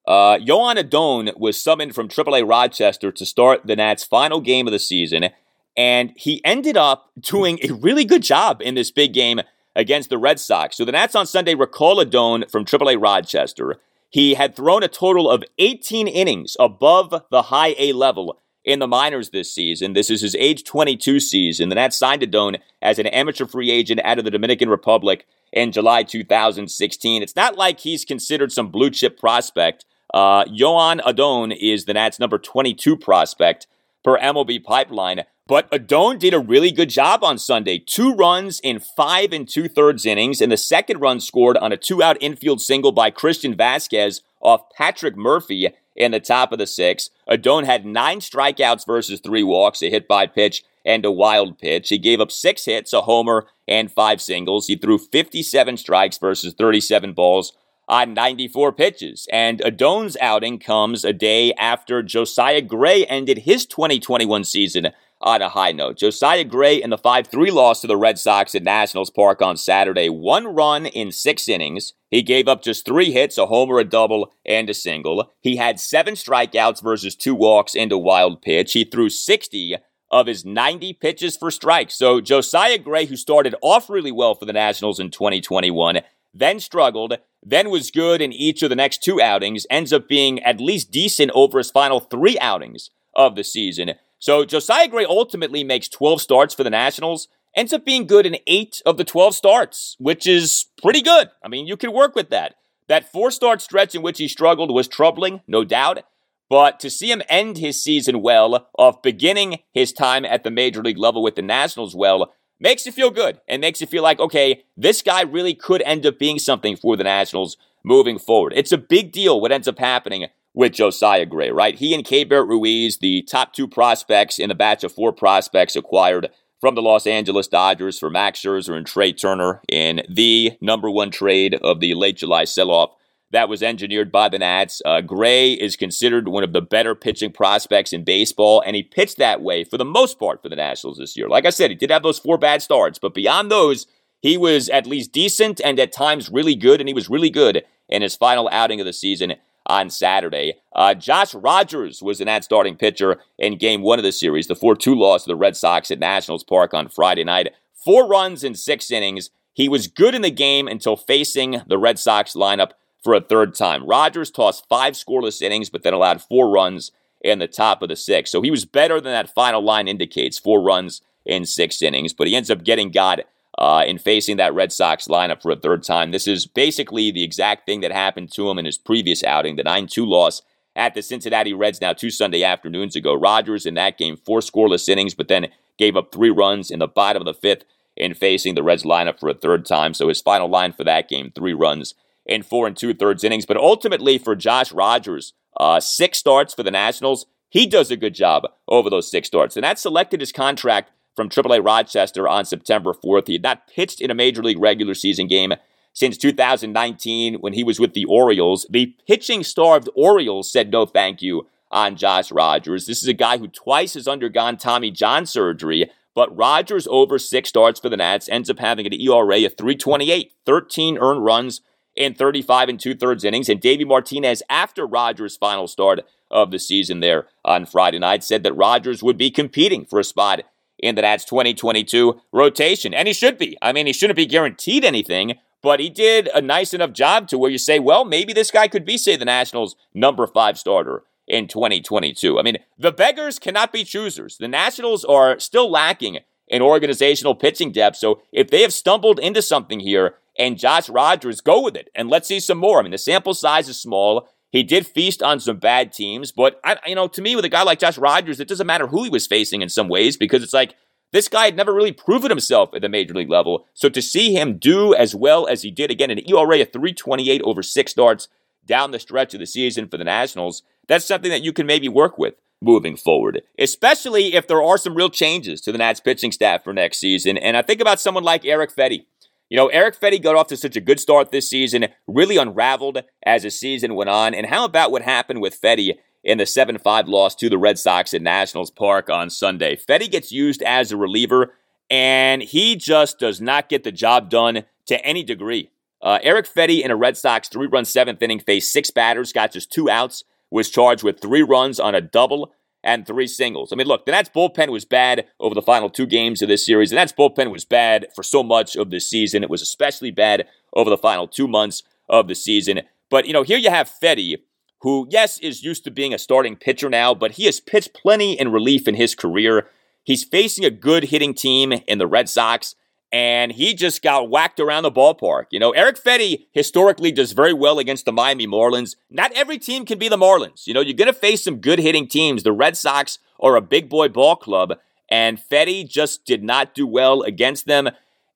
Uh, 0.06 0.38
Joan 0.38 0.76
Adon 0.76 1.30
was 1.36 1.60
summoned 1.60 1.94
from 1.94 2.08
AAA 2.08 2.46
Rochester 2.46 3.10
to 3.10 3.24
start 3.24 3.66
the 3.66 3.76
Nats' 3.76 4.04
final 4.04 4.40
game 4.40 4.66
of 4.66 4.72
the 4.72 4.78
season, 4.78 5.30
and 5.74 6.12
he 6.16 6.44
ended 6.44 6.76
up 6.76 7.10
doing 7.18 7.58
a 7.62 7.72
really 7.72 8.04
good 8.04 8.22
job 8.22 8.60
in 8.60 8.74
this 8.74 8.90
big 8.90 9.14
game 9.14 9.40
against 9.74 10.10
the 10.10 10.18
Red 10.18 10.38
Sox. 10.38 10.76
So 10.76 10.84
the 10.84 10.92
Nats 10.92 11.14
on 11.14 11.26
Sunday 11.26 11.54
recall 11.54 11.98
Adon 11.98 12.44
from 12.50 12.66
AAA 12.66 13.00
Rochester. 13.00 13.76
He 14.10 14.34
had 14.34 14.54
thrown 14.54 14.82
a 14.82 14.88
total 14.88 15.30
of 15.30 15.44
18 15.58 16.08
innings 16.08 16.56
above 16.60 17.22
the 17.30 17.42
high 17.42 17.74
A 17.78 17.92
level 17.92 18.38
in 18.68 18.80
the 18.80 18.86
minors 18.86 19.30
this 19.30 19.52
season. 19.52 19.94
This 19.94 20.10
is 20.10 20.20
his 20.20 20.34
age 20.34 20.62
22 20.62 21.20
season. 21.20 21.70
The 21.70 21.74
Nats 21.74 21.96
signed 21.96 22.22
Adon 22.22 22.58
as 22.82 22.98
an 22.98 23.06
amateur 23.06 23.46
free 23.46 23.70
agent 23.70 23.98
out 24.04 24.18
of 24.18 24.26
the 24.26 24.30
Dominican 24.30 24.68
Republic 24.68 25.26
in 25.54 25.72
July 25.72 26.02
2016. 26.02 27.22
It's 27.22 27.34
not 27.34 27.56
like 27.56 27.80
he's 27.80 28.04
considered 28.04 28.52
some 28.52 28.68
blue 28.68 28.90
chip 28.90 29.18
prospect. 29.18 29.86
Uh, 30.12 30.44
Joan 30.52 31.00
Adon 31.00 31.50
is 31.50 31.86
the 31.86 31.94
Nats' 31.94 32.20
number 32.20 32.36
22 32.38 32.94
prospect 32.98 33.66
per 34.04 34.18
MLB 34.18 34.62
pipeline. 34.62 35.24
But 35.46 35.66
Adon 35.72 36.18
did 36.18 36.34
a 36.34 36.38
really 36.38 36.70
good 36.70 36.90
job 36.90 37.24
on 37.24 37.38
Sunday. 37.38 37.78
Two 37.78 38.12
runs 38.12 38.60
in 38.60 38.80
five 38.80 39.32
and 39.32 39.48
two 39.48 39.66
thirds 39.66 40.04
innings, 40.04 40.42
and 40.42 40.52
the 40.52 40.58
second 40.58 41.00
run 41.00 41.20
scored 41.20 41.56
on 41.56 41.72
a 41.72 41.78
two 41.78 42.02
out 42.02 42.18
infield 42.20 42.60
single 42.60 42.92
by 42.92 43.10
Christian 43.10 43.56
Vasquez 43.56 44.20
off 44.42 44.68
Patrick 44.76 45.16
Murphy 45.16 45.70
in 45.98 46.12
the 46.12 46.20
top 46.20 46.52
of 46.52 46.58
the 46.58 46.66
sixth. 46.66 47.10
Adon 47.28 47.64
had 47.64 47.84
nine 47.84 48.20
strikeouts 48.20 48.86
versus 48.86 49.20
three 49.20 49.42
walks, 49.42 49.82
a 49.82 49.90
hit 49.90 50.08
by 50.08 50.26
pitch 50.26 50.64
and 50.84 51.04
a 51.04 51.12
wild 51.12 51.58
pitch. 51.58 51.90
He 51.90 51.98
gave 51.98 52.20
up 52.20 52.30
six 52.30 52.64
hits, 52.64 52.94
a 52.94 53.02
homer, 53.02 53.48
and 53.66 53.92
five 53.92 54.22
singles. 54.22 54.68
He 54.68 54.76
threw 54.76 54.96
57 54.96 55.76
strikes 55.76 56.16
versus 56.16 56.54
37 56.56 57.12
balls 57.12 57.52
on 57.88 58.14
94 58.14 58.72
pitches. 58.72 59.26
And 59.32 59.60
Adon's 59.62 60.16
outing 60.20 60.60
comes 60.60 61.04
a 61.04 61.12
day 61.12 61.52
after 61.54 62.02
Josiah 62.02 62.62
Gray 62.62 63.04
ended 63.06 63.38
his 63.38 63.66
2021 63.66 64.44
season 64.44 64.88
on 65.20 65.42
a 65.42 65.48
high 65.48 65.72
note. 65.72 65.98
Josiah 65.98 66.44
Gray 66.44 66.80
in 66.80 66.90
the 66.90 66.98
5 66.98 67.26
3 67.26 67.50
loss 67.50 67.80
to 67.80 67.86
the 67.86 67.96
Red 67.96 68.18
Sox 68.18 68.54
at 68.54 68.62
Nationals 68.62 69.10
Park 69.10 69.42
on 69.42 69.56
Saturday, 69.56 70.08
one 70.08 70.46
run 70.46 70.86
in 70.86 71.12
six 71.12 71.48
innings. 71.48 71.92
He 72.10 72.22
gave 72.22 72.48
up 72.48 72.62
just 72.62 72.84
three 72.84 73.12
hits, 73.12 73.36
a 73.36 73.46
homer, 73.46 73.78
a 73.78 73.84
double, 73.84 74.32
and 74.46 74.70
a 74.70 74.74
single. 74.74 75.32
He 75.40 75.56
had 75.56 75.80
seven 75.80 76.14
strikeouts 76.14 76.82
versus 76.82 77.14
two 77.14 77.34
walks 77.34 77.74
and 77.74 77.92
a 77.92 77.98
wild 77.98 78.42
pitch. 78.42 78.72
He 78.72 78.84
threw 78.84 79.10
60 79.10 79.76
of 80.10 80.26
his 80.26 80.44
90 80.44 80.94
pitches 80.94 81.36
for 81.36 81.50
strikes. 81.50 81.94
So 81.94 82.20
Josiah 82.20 82.78
Gray, 82.78 83.06
who 83.06 83.16
started 83.16 83.54
off 83.60 83.90
really 83.90 84.12
well 84.12 84.34
for 84.34 84.46
the 84.46 84.52
Nationals 84.52 84.98
in 84.98 85.10
2021, 85.10 86.00
then 86.32 86.60
struggled, 86.60 87.18
then 87.42 87.70
was 87.70 87.90
good 87.90 88.20
in 88.20 88.32
each 88.32 88.62
of 88.62 88.70
the 88.70 88.76
next 88.76 89.02
two 89.02 89.20
outings, 89.20 89.66
ends 89.70 89.92
up 89.92 90.08
being 90.08 90.42
at 90.42 90.60
least 90.60 90.90
decent 90.90 91.30
over 91.34 91.58
his 91.58 91.70
final 91.70 92.00
three 92.00 92.38
outings 92.38 92.90
of 93.14 93.34
the 93.34 93.44
season. 93.44 93.94
So 94.18 94.44
Josiah 94.44 94.88
Gray 94.88 95.04
ultimately 95.04 95.62
makes 95.62 95.88
12 95.88 96.20
starts 96.20 96.54
for 96.54 96.64
the 96.64 96.70
Nationals, 96.70 97.28
ends 97.56 97.72
up 97.72 97.84
being 97.84 98.06
good 98.06 98.26
in 98.26 98.36
eight 98.46 98.82
of 98.84 98.96
the 98.96 99.04
12 99.04 99.34
starts, 99.34 99.96
which 99.98 100.26
is 100.26 100.66
pretty 100.82 101.02
good. 101.02 101.28
I 101.42 101.48
mean, 101.48 101.66
you 101.66 101.76
can 101.76 101.92
work 101.92 102.14
with 102.14 102.30
that. 102.30 102.56
That 102.88 103.10
four 103.10 103.30
start 103.30 103.60
stretch 103.60 103.94
in 103.94 104.02
which 104.02 104.18
he 104.18 104.28
struggled 104.28 104.72
was 104.72 104.88
troubling, 104.88 105.42
no 105.46 105.64
doubt. 105.64 106.04
But 106.48 106.80
to 106.80 106.88
see 106.88 107.10
him 107.10 107.22
end 107.28 107.58
his 107.58 107.82
season 107.82 108.22
well, 108.22 108.68
of 108.78 109.02
beginning 109.02 109.58
his 109.72 109.92
time 109.92 110.24
at 110.24 110.44
the 110.44 110.50
major 110.50 110.82
league 110.82 110.98
level 110.98 111.22
with 111.22 111.34
the 111.34 111.42
Nationals 111.42 111.94
well, 111.94 112.32
makes 112.58 112.86
you 112.86 112.92
feel 112.92 113.10
good 113.10 113.40
and 113.46 113.60
makes 113.60 113.80
you 113.80 113.86
feel 113.86 114.02
like, 114.02 114.18
okay, 114.18 114.64
this 114.76 115.02
guy 115.02 115.22
really 115.22 115.54
could 115.54 115.82
end 115.82 116.06
up 116.06 116.18
being 116.18 116.38
something 116.38 116.76
for 116.76 116.96
the 116.96 117.04
Nationals 117.04 117.56
moving 117.84 118.18
forward. 118.18 118.52
It's 118.56 118.72
a 118.72 118.78
big 118.78 119.12
deal 119.12 119.40
what 119.40 119.52
ends 119.52 119.68
up 119.68 119.78
happening 119.78 120.26
with 120.58 120.72
Josiah 120.72 121.24
Gray, 121.24 121.52
right? 121.52 121.76
He 121.76 121.94
and 121.94 122.04
Keibert 122.04 122.48
Ruiz, 122.48 122.98
the 122.98 123.22
top 123.22 123.52
two 123.52 123.68
prospects 123.68 124.40
in 124.40 124.48
the 124.48 124.56
batch 124.56 124.82
of 124.82 124.90
four 124.90 125.12
prospects 125.12 125.76
acquired 125.76 126.30
from 126.60 126.74
the 126.74 126.82
Los 126.82 127.06
Angeles 127.06 127.46
Dodgers 127.46 127.96
for 127.96 128.10
Max 128.10 128.42
Scherzer 128.42 128.76
and 128.76 128.84
Trea 128.84 129.12
Turner 129.12 129.62
in 129.68 130.02
the 130.08 130.58
number 130.60 130.90
one 130.90 131.12
trade 131.12 131.54
of 131.62 131.78
the 131.78 131.94
late 131.94 132.16
July 132.16 132.42
sell-off 132.42 132.90
that 133.30 133.48
was 133.48 133.62
engineered 133.62 134.10
by 134.10 134.28
the 134.28 134.40
Nats. 134.40 134.82
Uh, 134.84 135.00
Gray 135.00 135.52
is 135.52 135.76
considered 135.76 136.26
one 136.26 136.42
of 136.42 136.52
the 136.52 136.60
better 136.60 136.96
pitching 136.96 137.30
prospects 137.30 137.92
in 137.92 138.02
baseball, 138.02 138.60
and 138.66 138.74
he 138.74 138.82
pitched 138.82 139.18
that 139.18 139.40
way 139.40 139.62
for 139.62 139.78
the 139.78 139.84
most 139.84 140.18
part 140.18 140.42
for 140.42 140.48
the 140.48 140.56
Nationals 140.56 140.98
this 140.98 141.16
year. 141.16 141.28
Like 141.28 141.46
I 141.46 141.50
said, 141.50 141.70
he 141.70 141.76
did 141.76 141.92
have 141.92 142.02
those 142.02 142.18
four 142.18 142.36
bad 142.36 142.62
starts, 142.62 142.98
but 142.98 143.14
beyond 143.14 143.48
those, 143.48 143.86
he 144.22 144.36
was 144.36 144.68
at 144.70 144.88
least 144.88 145.12
decent 145.12 145.60
and 145.64 145.78
at 145.78 145.92
times 145.92 146.28
really 146.32 146.56
good, 146.56 146.80
and 146.80 146.88
he 146.88 146.94
was 146.94 147.08
really 147.08 147.30
good 147.30 147.62
in 147.88 148.02
his 148.02 148.16
final 148.16 148.48
outing 148.50 148.80
of 148.80 148.86
the 148.86 148.92
season 148.92 149.34
on 149.68 149.90
Saturday. 149.90 150.54
Uh, 150.72 150.94
Josh 150.94 151.34
Rogers 151.34 152.02
was 152.02 152.18
the 152.18 152.24
Nats 152.24 152.46
starting 152.46 152.76
pitcher 152.76 153.18
in 153.38 153.58
game 153.58 153.82
one 153.82 153.98
of 153.98 154.04
the 154.04 154.12
series, 154.12 154.46
the 154.46 154.56
4 154.56 154.74
2 154.76 154.94
loss 154.94 155.24
to 155.24 155.28
the 155.28 155.36
Red 155.36 155.56
Sox 155.56 155.90
at 155.90 155.98
Nationals 155.98 156.44
Park 156.44 156.74
on 156.74 156.88
Friday 156.88 157.24
night. 157.24 157.52
Four 157.74 158.08
runs 158.08 158.42
in 158.42 158.54
six 158.54 158.90
innings. 158.90 159.30
He 159.52 159.68
was 159.68 159.86
good 159.86 160.14
in 160.14 160.22
the 160.22 160.30
game 160.30 160.68
until 160.68 160.96
facing 160.96 161.62
the 161.66 161.78
Red 161.78 161.98
Sox 161.98 162.34
lineup 162.34 162.72
for 163.02 163.14
a 163.14 163.20
third 163.20 163.54
time. 163.54 163.86
Rogers 163.86 164.30
tossed 164.30 164.68
five 164.68 164.94
scoreless 164.94 165.42
innings, 165.42 165.70
but 165.70 165.82
then 165.82 165.94
allowed 165.94 166.22
four 166.22 166.50
runs 166.50 166.92
in 167.20 167.38
the 167.38 167.48
top 167.48 167.82
of 167.82 167.88
the 167.88 167.96
sixth. 167.96 168.30
So 168.30 168.42
he 168.42 168.50
was 168.50 168.64
better 168.64 169.00
than 169.00 169.12
that 169.12 169.34
final 169.34 169.62
line 169.62 169.88
indicates, 169.88 170.38
four 170.38 170.62
runs 170.62 171.02
in 171.24 171.44
six 171.44 171.82
innings, 171.82 172.12
but 172.12 172.26
he 172.26 172.36
ends 172.36 172.50
up 172.50 172.64
getting 172.64 172.90
got 172.90 173.20
uh, 173.58 173.84
in 173.86 173.98
facing 173.98 174.36
that 174.36 174.54
Red 174.54 174.72
Sox 174.72 175.08
lineup 175.08 175.42
for 175.42 175.50
a 175.50 175.56
third 175.56 175.82
time. 175.82 176.12
This 176.12 176.28
is 176.28 176.46
basically 176.46 177.10
the 177.10 177.24
exact 177.24 177.66
thing 177.66 177.80
that 177.80 177.90
happened 177.92 178.32
to 178.32 178.48
him 178.48 178.58
in 178.58 178.64
his 178.64 178.78
previous 178.78 179.24
outing, 179.24 179.56
the 179.56 179.64
9 179.64 179.88
2 179.88 180.06
loss 180.06 180.42
at 180.76 180.94
the 180.94 181.02
Cincinnati 181.02 181.52
Reds 181.52 181.80
now 181.80 181.92
two 181.92 182.10
Sunday 182.10 182.44
afternoons 182.44 182.94
ago. 182.94 183.12
Rogers 183.12 183.66
in 183.66 183.74
that 183.74 183.98
game, 183.98 184.16
four 184.16 184.38
scoreless 184.38 184.88
innings, 184.88 185.12
but 185.12 185.26
then 185.26 185.48
gave 185.76 185.96
up 185.96 186.12
three 186.12 186.30
runs 186.30 186.70
in 186.70 186.78
the 186.78 186.86
bottom 186.86 187.20
of 187.20 187.26
the 187.26 187.34
fifth 187.34 187.64
in 187.96 188.14
facing 188.14 188.54
the 188.54 188.62
Reds 188.62 188.84
lineup 188.84 189.18
for 189.18 189.28
a 189.28 189.34
third 189.34 189.66
time. 189.66 189.92
So 189.92 190.08
his 190.08 190.20
final 190.20 190.48
line 190.48 190.72
for 190.72 190.84
that 190.84 191.08
game, 191.08 191.32
three 191.34 191.52
runs 191.52 191.94
in 192.24 192.44
four 192.44 192.68
and 192.68 192.76
two 192.76 192.94
thirds 192.94 193.24
innings. 193.24 193.44
But 193.44 193.56
ultimately, 193.56 194.18
for 194.18 194.36
Josh 194.36 194.70
Rogers, 194.70 195.32
uh, 195.58 195.80
six 195.80 196.18
starts 196.18 196.54
for 196.54 196.62
the 196.62 196.70
Nationals, 196.70 197.26
he 197.48 197.66
does 197.66 197.90
a 197.90 197.96
good 197.96 198.14
job 198.14 198.44
over 198.68 198.88
those 198.88 199.10
six 199.10 199.26
starts. 199.26 199.56
And 199.56 199.64
that 199.64 199.80
selected 199.80 200.20
his 200.20 200.30
contract 200.30 200.92
from 201.18 201.28
AAA 201.28 201.66
Rochester 201.66 202.28
on 202.28 202.44
September 202.44 202.94
4th. 202.94 203.26
He 203.26 203.32
had 203.32 203.42
not 203.42 203.66
pitched 203.66 204.00
in 204.00 204.08
a 204.08 204.14
major 204.14 204.40
league 204.40 204.60
regular 204.60 204.94
season 204.94 205.26
game 205.26 205.52
since 205.92 206.16
2019 206.16 207.40
when 207.40 207.54
he 207.54 207.64
was 207.64 207.80
with 207.80 207.92
the 207.92 208.04
Orioles. 208.04 208.64
The 208.70 208.94
pitching 209.04 209.42
starved 209.42 209.88
Orioles 209.96 210.48
said 210.48 210.70
no 210.70 210.86
thank 210.86 211.20
you 211.20 211.48
on 211.72 211.96
Josh 211.96 212.30
Rogers. 212.30 212.86
This 212.86 213.02
is 213.02 213.08
a 213.08 213.14
guy 213.14 213.38
who 213.38 213.48
twice 213.48 213.94
has 213.94 214.06
undergone 214.06 214.58
Tommy 214.58 214.92
John 214.92 215.26
surgery, 215.26 215.90
but 216.14 216.34
Rogers 216.36 216.86
over 216.88 217.18
six 217.18 217.48
starts 217.48 217.80
for 217.80 217.88
the 217.88 217.96
Nats 217.96 218.28
ends 218.28 218.48
up 218.48 218.60
having 218.60 218.86
an 218.86 218.92
ERA 218.92 219.44
of 219.44 219.56
328, 219.56 220.32
13 220.46 220.98
earned 220.98 221.24
runs, 221.24 221.62
in 221.98 222.14
35 222.14 222.68
and 222.68 222.78
two 222.78 222.94
thirds 222.94 223.24
innings. 223.24 223.48
And 223.48 223.60
Davey 223.60 223.84
Martinez, 223.84 224.40
after 224.48 224.86
Rogers' 224.86 225.36
final 225.36 225.66
start 225.66 226.00
of 226.30 226.52
the 226.52 226.60
season 226.60 227.00
there 227.00 227.26
on 227.44 227.66
Friday 227.66 227.98
night, 227.98 228.22
said 228.22 228.44
that 228.44 228.56
Rogers 228.56 229.02
would 229.02 229.18
be 229.18 229.32
competing 229.32 229.84
for 229.84 229.98
a 229.98 230.04
spot 230.04 230.42
in 230.78 230.94
the 230.94 231.02
Nats 231.02 231.24
2022 231.24 232.20
rotation. 232.32 232.94
And 232.94 233.08
he 233.08 233.14
should 233.14 233.38
be. 233.38 233.56
I 233.60 233.72
mean, 233.72 233.86
he 233.86 233.92
shouldn't 233.92 234.16
be 234.16 234.26
guaranteed 234.26 234.84
anything, 234.84 235.34
but 235.62 235.80
he 235.80 235.88
did 235.88 236.28
a 236.34 236.40
nice 236.40 236.72
enough 236.72 236.92
job 236.92 237.28
to 237.28 237.38
where 237.38 237.50
you 237.50 237.58
say, 237.58 237.78
well, 237.78 238.04
maybe 238.04 238.32
this 238.32 238.50
guy 238.50 238.68
could 238.68 238.84
be, 238.84 238.96
say, 238.98 239.16
the 239.16 239.24
Nationals' 239.24 239.76
number 239.94 240.26
five 240.26 240.58
starter 240.58 241.02
in 241.26 241.48
2022. 241.48 242.38
I 242.38 242.42
mean, 242.42 242.58
the 242.78 242.92
beggars 242.92 243.38
cannot 243.38 243.72
be 243.72 243.84
choosers. 243.84 244.38
The 244.38 244.48
Nationals 244.48 245.04
are 245.04 245.38
still 245.38 245.70
lacking 245.70 246.18
in 246.46 246.62
organizational 246.62 247.34
pitching 247.34 247.72
depth. 247.72 247.96
So 247.96 248.22
if 248.32 248.50
they 248.50 248.62
have 248.62 248.72
stumbled 248.72 249.18
into 249.18 249.42
something 249.42 249.80
here, 249.80 250.14
and 250.38 250.56
Josh 250.56 250.88
Rogers 250.88 251.40
go 251.40 251.60
with 251.60 251.76
it. 251.76 251.90
And 251.94 252.08
let's 252.08 252.28
see 252.28 252.40
some 252.40 252.58
more. 252.58 252.78
I 252.78 252.82
mean, 252.82 252.92
the 252.92 252.98
sample 252.98 253.34
size 253.34 253.68
is 253.68 253.78
small. 253.78 254.28
He 254.50 254.62
did 254.62 254.86
feast 254.86 255.22
on 255.22 255.40
some 255.40 255.58
bad 255.58 255.92
teams, 255.92 256.32
but 256.32 256.60
I, 256.64 256.78
you 256.86 256.94
know, 256.94 257.08
to 257.08 257.20
me, 257.20 257.36
with 257.36 257.44
a 257.44 257.50
guy 257.50 257.62
like 257.62 257.80
Josh 257.80 257.98
Rogers, 257.98 258.40
it 258.40 258.48
doesn't 258.48 258.66
matter 258.66 258.86
who 258.86 259.04
he 259.04 259.10
was 259.10 259.26
facing 259.26 259.60
in 259.60 259.68
some 259.68 259.88
ways 259.88 260.16
because 260.16 260.42
it's 260.42 260.54
like 260.54 260.74
this 261.12 261.28
guy 261.28 261.46
had 261.46 261.56
never 261.56 261.74
really 261.74 261.92
proven 261.92 262.30
himself 262.30 262.74
at 262.74 262.82
the 262.82 262.88
major 262.88 263.14
league 263.14 263.30
level. 263.30 263.66
So 263.74 263.88
to 263.88 264.02
see 264.02 264.32
him 264.32 264.58
do 264.58 264.94
as 264.94 265.14
well 265.14 265.46
as 265.46 265.62
he 265.62 265.70
did 265.70 265.90
again, 265.90 266.10
an 266.10 266.20
ERA 266.28 266.60
of 266.60 266.72
328 266.72 267.42
over 267.42 267.62
six 267.62 267.92
starts 267.92 268.28
down 268.64 268.90
the 268.90 268.98
stretch 268.98 269.34
of 269.34 269.40
the 269.40 269.46
season 269.46 269.88
for 269.88 269.96
the 269.96 270.04
Nationals, 270.04 270.62
that's 270.86 271.04
something 271.04 271.30
that 271.30 271.42
you 271.42 271.52
can 271.52 271.66
maybe 271.66 271.88
work 271.88 272.18
with 272.18 272.34
moving 272.60 272.96
forward, 272.96 273.42
especially 273.58 274.34
if 274.34 274.46
there 274.46 274.62
are 274.62 274.78
some 274.78 274.94
real 274.94 275.10
changes 275.10 275.60
to 275.60 275.72
the 275.72 275.78
Nats 275.78 276.00
pitching 276.00 276.32
staff 276.32 276.64
for 276.64 276.72
next 276.72 276.98
season. 276.98 277.38
And 277.38 277.56
I 277.56 277.62
think 277.62 277.80
about 277.80 278.00
someone 278.00 278.24
like 278.24 278.44
Erick 278.44 278.74
Fedde. 278.74 279.04
You 279.48 279.56
know, 279.56 279.68
Erick 279.68 279.98
Fedde 279.98 280.22
got 280.22 280.36
off 280.36 280.48
to 280.48 280.56
such 280.56 280.76
a 280.76 280.80
good 280.80 281.00
start 281.00 281.30
this 281.30 281.48
season, 281.48 281.88
really 282.06 282.36
unraveled 282.36 283.02
as 283.24 283.44
the 283.44 283.50
season 283.50 283.94
went 283.94 284.10
on. 284.10 284.34
And 284.34 284.46
how 284.46 284.64
about 284.64 284.92
what 284.92 285.02
happened 285.02 285.40
with 285.40 285.60
Fedde 285.60 285.94
in 286.22 286.36
the 286.36 286.44
7 286.44 286.76
5 286.78 287.08
loss 287.08 287.34
to 287.36 287.48
the 287.48 287.56
Red 287.56 287.78
Sox 287.78 288.12
at 288.12 288.20
Nationals 288.20 288.70
Park 288.70 289.08
on 289.08 289.30
Sunday? 289.30 289.74
Fedde 289.74 290.10
gets 290.10 290.30
used 290.30 290.62
as 290.62 290.92
a 290.92 290.98
reliever, 290.98 291.54
and 291.88 292.42
he 292.42 292.76
just 292.76 293.18
does 293.18 293.40
not 293.40 293.70
get 293.70 293.84
the 293.84 293.92
job 293.92 294.28
done 294.28 294.64
to 294.86 295.02
any 295.04 295.22
degree. 295.22 295.70
Uh, 296.02 296.18
Erick 296.22 296.46
Fedde 296.46 296.84
in 296.84 296.90
a 296.90 296.96
Red 296.96 297.16
Sox 297.16 297.48
three 297.48 297.66
run 297.66 297.86
seventh 297.86 298.20
inning 298.20 298.40
faced 298.40 298.70
six 298.70 298.90
batters, 298.90 299.32
got 299.32 299.52
just 299.52 299.72
two 299.72 299.88
outs, 299.88 300.24
was 300.50 300.68
charged 300.68 301.02
with 301.02 301.20
three 301.20 301.42
runs 301.42 301.80
on 301.80 301.94
a 301.94 302.02
double 302.02 302.52
and 302.88 303.06
three 303.06 303.26
singles. 303.26 303.70
I 303.70 303.76
mean, 303.76 303.86
look, 303.86 304.06
the 304.06 304.12
Nats 304.12 304.30
bullpen 304.34 304.70
was 304.70 304.86
bad 304.86 305.26
over 305.38 305.54
the 305.54 305.60
final 305.60 305.90
two 305.90 306.06
games 306.06 306.40
of 306.40 306.48
this 306.48 306.64
series. 306.64 306.88
The 306.88 306.96
Nats 306.96 307.12
bullpen 307.12 307.52
was 307.52 307.66
bad 307.66 308.06
for 308.16 308.22
so 308.22 308.42
much 308.42 308.76
of 308.76 308.88
this 308.88 309.08
season. 309.08 309.42
It 309.42 309.50
was 309.50 309.60
especially 309.60 310.10
bad 310.10 310.46
over 310.72 310.88
the 310.88 310.96
final 310.96 311.28
two 311.28 311.46
months 311.46 311.82
of 312.08 312.28
the 312.28 312.34
season. 312.34 312.80
But, 313.10 313.26
you 313.26 313.34
know, 313.34 313.42
here 313.42 313.58
you 313.58 313.68
have 313.68 313.92
Fedde, 314.02 314.38
who, 314.80 315.06
yes, 315.10 315.38
is 315.40 315.62
used 315.62 315.84
to 315.84 315.90
being 315.90 316.14
a 316.14 316.18
starting 316.18 316.56
pitcher 316.56 316.88
now, 316.88 317.12
but 317.12 317.32
he 317.32 317.44
has 317.44 317.60
pitched 317.60 317.92
plenty 317.92 318.32
in 318.32 318.50
relief 318.50 318.88
in 318.88 318.94
his 318.94 319.14
career. 319.14 319.68
He's 320.02 320.24
facing 320.24 320.64
a 320.64 320.70
good 320.70 321.04
hitting 321.04 321.34
team 321.34 321.74
in 321.86 321.98
the 321.98 322.06
Red 322.06 322.30
Sox 322.30 322.74
and 323.12 323.52
he 323.52 323.74
just 323.74 324.02
got 324.02 324.28
whacked 324.28 324.60
around 324.60 324.82
the 324.82 324.92
ballpark. 324.92 325.44
You 325.50 325.60
know, 325.60 325.70
Erick 325.70 326.02
Fedde 326.02 326.46
historically 326.52 327.10
does 327.10 327.32
very 327.32 327.52
well 327.52 327.78
against 327.78 328.04
the 328.04 328.12
Miami 328.12 328.46
Marlins. 328.46 328.96
Not 329.10 329.32
every 329.32 329.58
team 329.58 329.86
can 329.86 329.98
be 329.98 330.08
the 330.08 330.16
Marlins. 330.16 330.66
You 330.66 330.74
know, 330.74 330.80
you're 330.80 330.94
going 330.94 331.12
to 331.12 331.18
face 331.18 331.42
some 331.42 331.60
good 331.60 331.78
hitting 331.78 332.06
teams. 332.06 332.42
The 332.42 332.52
Red 332.52 332.76
Sox 332.76 333.18
are 333.40 333.56
a 333.56 333.62
big 333.62 333.88
boy 333.88 334.08
ball 334.08 334.36
club, 334.36 334.74
and 335.08 335.38
Fedde 335.38 335.88
just 335.88 336.24
did 336.24 336.42
not 336.42 336.74
do 336.74 336.86
well 336.86 337.22
against 337.22 337.66
them. 337.66 337.88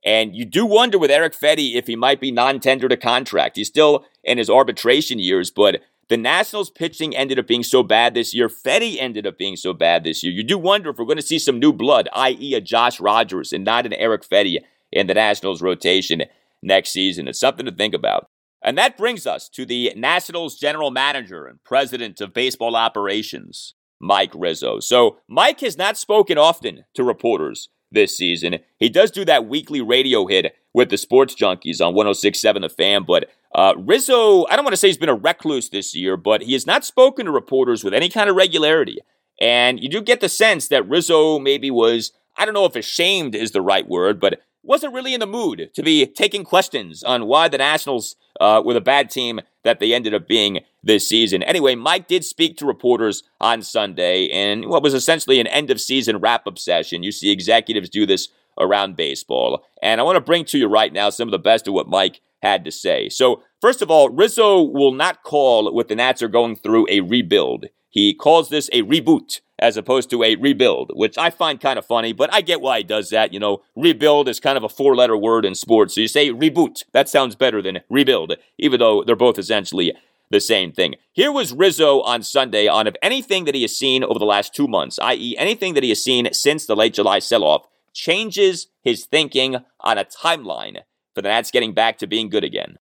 And 0.04 0.34
you 0.34 0.44
do 0.44 0.66
wonder 0.66 0.98
with 0.98 1.10
Eric 1.10 1.34
Fedde 1.34 1.74
if 1.74 1.86
he 1.86 1.94
might 1.94 2.20
be 2.20 2.32
non-tendered 2.32 2.92
a 2.92 2.96
contract. 2.96 3.56
He's 3.56 3.68
still 3.68 4.04
in 4.24 4.38
his 4.38 4.50
arbitration 4.50 5.18
years, 5.18 5.50
but 5.50 5.80
the 6.12 6.18
Nationals 6.18 6.68
pitching 6.68 7.16
ended 7.16 7.38
up 7.38 7.46
being 7.46 7.62
so 7.62 7.82
bad 7.82 8.12
this 8.12 8.34
year. 8.34 8.46
Fedde 8.46 8.98
ended 9.00 9.26
up 9.26 9.38
being 9.38 9.56
so 9.56 9.72
bad 9.72 10.04
this 10.04 10.22
year. 10.22 10.30
You 10.30 10.42
do 10.42 10.58
wonder 10.58 10.90
if 10.90 10.98
we're 10.98 11.06
going 11.06 11.16
to 11.16 11.22
see 11.22 11.38
some 11.38 11.58
new 11.58 11.72
blood, 11.72 12.06
i.e., 12.12 12.54
a 12.54 12.60
Josh 12.60 13.00
Rogers 13.00 13.50
and 13.50 13.64
not 13.64 13.86
an 13.86 13.94
Erick 13.94 14.22
Fedde 14.22 14.58
in 14.92 15.06
the 15.06 15.14
Nationals 15.14 15.62
rotation 15.62 16.24
next 16.62 16.90
season. 16.90 17.28
It's 17.28 17.40
something 17.40 17.64
to 17.64 17.72
think 17.72 17.94
about. 17.94 18.26
And 18.62 18.76
that 18.76 18.98
brings 18.98 19.26
us 19.26 19.48
to 19.54 19.64
the 19.64 19.94
Nationals 19.96 20.58
general 20.58 20.90
manager 20.90 21.46
and 21.46 21.64
president 21.64 22.20
of 22.20 22.34
baseball 22.34 22.76
operations, 22.76 23.72
Mike 23.98 24.32
Rizzo. 24.34 24.80
So, 24.80 25.16
Mike 25.28 25.60
has 25.60 25.78
not 25.78 25.96
spoken 25.96 26.36
often 26.36 26.84
to 26.92 27.04
reporters 27.04 27.70
this 27.92 28.16
season. 28.16 28.58
He 28.78 28.88
does 28.88 29.10
do 29.10 29.24
that 29.24 29.46
weekly 29.46 29.80
radio 29.80 30.26
hit 30.26 30.54
with 30.72 30.90
the 30.90 30.98
Sports 30.98 31.34
Junkies 31.34 31.80
on 31.80 31.94
1067 31.94 32.62
The 32.62 32.68
Fan, 32.68 33.04
but 33.04 33.28
uh, 33.54 33.74
Rizzo, 33.76 34.46
I 34.46 34.56
don't 34.56 34.64
want 34.64 34.72
to 34.72 34.78
say 34.78 34.88
he's 34.88 34.96
been 34.96 35.08
a 35.08 35.14
recluse 35.14 35.68
this 35.68 35.94
year, 35.94 36.16
but 36.16 36.42
he 36.42 36.54
has 36.54 36.66
not 36.66 36.84
spoken 36.84 37.26
to 37.26 37.32
reporters 37.32 37.84
with 37.84 37.92
any 37.92 38.08
kind 38.08 38.30
of 38.30 38.36
regularity. 38.36 38.98
And 39.40 39.82
you 39.82 39.88
do 39.88 40.00
get 40.00 40.20
the 40.20 40.28
sense 40.28 40.68
that 40.68 40.88
Rizzo 40.88 41.38
maybe 41.38 41.70
was, 41.70 42.12
I 42.36 42.44
don't 42.44 42.54
know 42.54 42.64
if 42.64 42.76
ashamed 42.76 43.34
is 43.34 43.50
the 43.50 43.60
right 43.60 43.86
word, 43.86 44.20
but 44.20 44.40
wasn't 44.62 44.94
really 44.94 45.12
in 45.12 45.20
the 45.20 45.26
mood 45.26 45.70
to 45.74 45.82
be 45.82 46.06
taking 46.06 46.44
questions 46.44 47.02
on 47.02 47.26
why 47.26 47.48
the 47.48 47.58
Nationals 47.58 48.16
uh, 48.42 48.60
were 48.60 48.74
the 48.74 48.80
bad 48.80 49.08
team 49.08 49.40
that 49.62 49.78
they 49.78 49.94
ended 49.94 50.12
up 50.12 50.26
being 50.26 50.60
this 50.82 51.08
season. 51.08 51.42
Anyway, 51.44 51.76
Mike 51.76 52.08
did 52.08 52.24
speak 52.24 52.56
to 52.56 52.66
reporters 52.66 53.22
on 53.40 53.62
Sunday 53.62 54.24
in 54.24 54.68
what 54.68 54.82
was 54.82 54.94
essentially 54.94 55.38
an 55.38 55.46
end 55.46 55.70
of 55.70 55.80
season 55.80 56.18
wrap 56.18 56.46
up 56.46 56.58
session. 56.58 57.04
You 57.04 57.12
see 57.12 57.30
executives 57.30 57.88
do 57.88 58.04
this 58.04 58.28
around 58.58 58.96
baseball. 58.96 59.64
And 59.80 60.00
I 60.00 60.04
want 60.04 60.16
to 60.16 60.20
bring 60.20 60.44
to 60.46 60.58
you 60.58 60.66
right 60.66 60.92
now 60.92 61.10
some 61.10 61.28
of 61.28 61.32
the 61.32 61.38
best 61.38 61.68
of 61.68 61.74
what 61.74 61.88
Mike 61.88 62.20
had 62.42 62.64
to 62.64 62.72
say. 62.72 63.08
So, 63.08 63.42
first 63.60 63.80
of 63.80 63.90
all, 63.90 64.10
Rizzo 64.10 64.60
will 64.60 64.92
not 64.92 65.22
call 65.22 65.72
what 65.72 65.86
the 65.86 65.94
Nats 65.94 66.22
are 66.22 66.28
going 66.28 66.56
through 66.56 66.86
a 66.90 67.00
rebuild. 67.00 67.66
He 67.88 68.12
calls 68.12 68.48
this 68.48 68.68
a 68.72 68.82
reboot 68.82 69.40
as 69.62 69.76
opposed 69.76 70.10
to 70.10 70.24
a 70.24 70.34
rebuild, 70.34 70.90
which 70.94 71.16
I 71.16 71.30
find 71.30 71.60
kind 71.60 71.78
of 71.78 71.86
funny, 71.86 72.12
but 72.12 72.34
I 72.34 72.40
get 72.40 72.60
why 72.60 72.78
he 72.78 72.84
does 72.84 73.10
that. 73.10 73.32
You 73.32 73.40
know, 73.40 73.62
rebuild 73.76 74.28
is 74.28 74.40
kind 74.40 74.58
of 74.58 74.64
a 74.64 74.68
four 74.68 74.96
letter 74.96 75.16
word 75.16 75.44
in 75.44 75.54
sports. 75.54 75.94
So 75.94 76.00
you 76.00 76.08
say 76.08 76.30
reboot. 76.30 76.84
That 76.92 77.08
sounds 77.08 77.36
better 77.36 77.62
than 77.62 77.80
rebuild, 77.88 78.34
even 78.58 78.80
though 78.80 79.04
they're 79.04 79.16
both 79.16 79.38
essentially 79.38 79.92
the 80.30 80.40
same 80.40 80.72
thing. 80.72 80.96
Here 81.12 81.30
was 81.30 81.52
Rizzo 81.52 82.00
on 82.00 82.22
Sunday 82.22 82.66
on 82.66 82.86
if 82.86 82.94
anything 83.02 83.44
that 83.44 83.54
he 83.54 83.62
has 83.62 83.76
seen 83.76 84.02
over 84.02 84.18
the 84.18 84.24
last 84.24 84.54
two 84.54 84.66
months, 84.66 84.98
i.e., 85.00 85.36
anything 85.38 85.74
that 85.74 85.82
he 85.82 85.90
has 85.90 86.02
seen 86.02 86.32
since 86.32 86.66
the 86.66 86.74
late 86.74 86.94
July 86.94 87.20
sell 87.20 87.44
off, 87.44 87.66
changes 87.92 88.66
his 88.82 89.04
thinking 89.04 89.58
on 89.80 89.98
a 89.98 90.04
timeline 90.04 90.78
for 91.14 91.22
the 91.22 91.28
Nats 91.28 91.50
getting 91.50 91.74
back 91.74 91.98
to 91.98 92.06
being 92.06 92.28
good 92.30 92.44
again. 92.44 92.78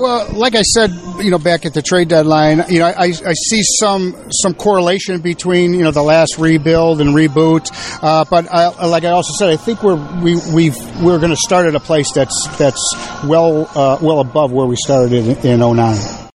Well, 0.00 0.32
like 0.32 0.54
I 0.54 0.62
said, 0.62 0.90
you 1.20 1.30
know, 1.30 1.38
back 1.38 1.66
at 1.66 1.74
the 1.74 1.82
trade 1.82 2.08
deadline, 2.08 2.64
you 2.68 2.78
know, 2.78 2.86
I, 2.86 3.04
I 3.04 3.32
see 3.32 3.62
some 3.62 4.14
some 4.30 4.54
correlation 4.54 5.20
between 5.20 5.74
you 5.74 5.82
know 5.82 5.90
the 5.90 6.02
last 6.02 6.38
rebuild 6.38 7.00
and 7.00 7.10
reboot, 7.10 7.70
uh, 8.02 8.24
but 8.30 8.50
I, 8.50 8.86
like 8.86 9.04
I 9.04 9.10
also 9.10 9.32
said, 9.34 9.50
I 9.50 9.56
think 9.56 9.82
we're 9.82 9.96
we 10.22 10.36
we 10.54 10.70
we're 11.02 11.18
going 11.18 11.30
to 11.30 11.36
start 11.36 11.66
at 11.66 11.74
a 11.74 11.80
place 11.80 12.12
that's 12.12 12.48
that's 12.56 12.82
well 13.26 13.70
uh, 13.74 13.98
well 14.00 14.20
above 14.20 14.52
where 14.52 14.66
we 14.66 14.76
started 14.76 15.44
in, 15.44 15.60
in 15.60 15.76
09. 15.76 16.30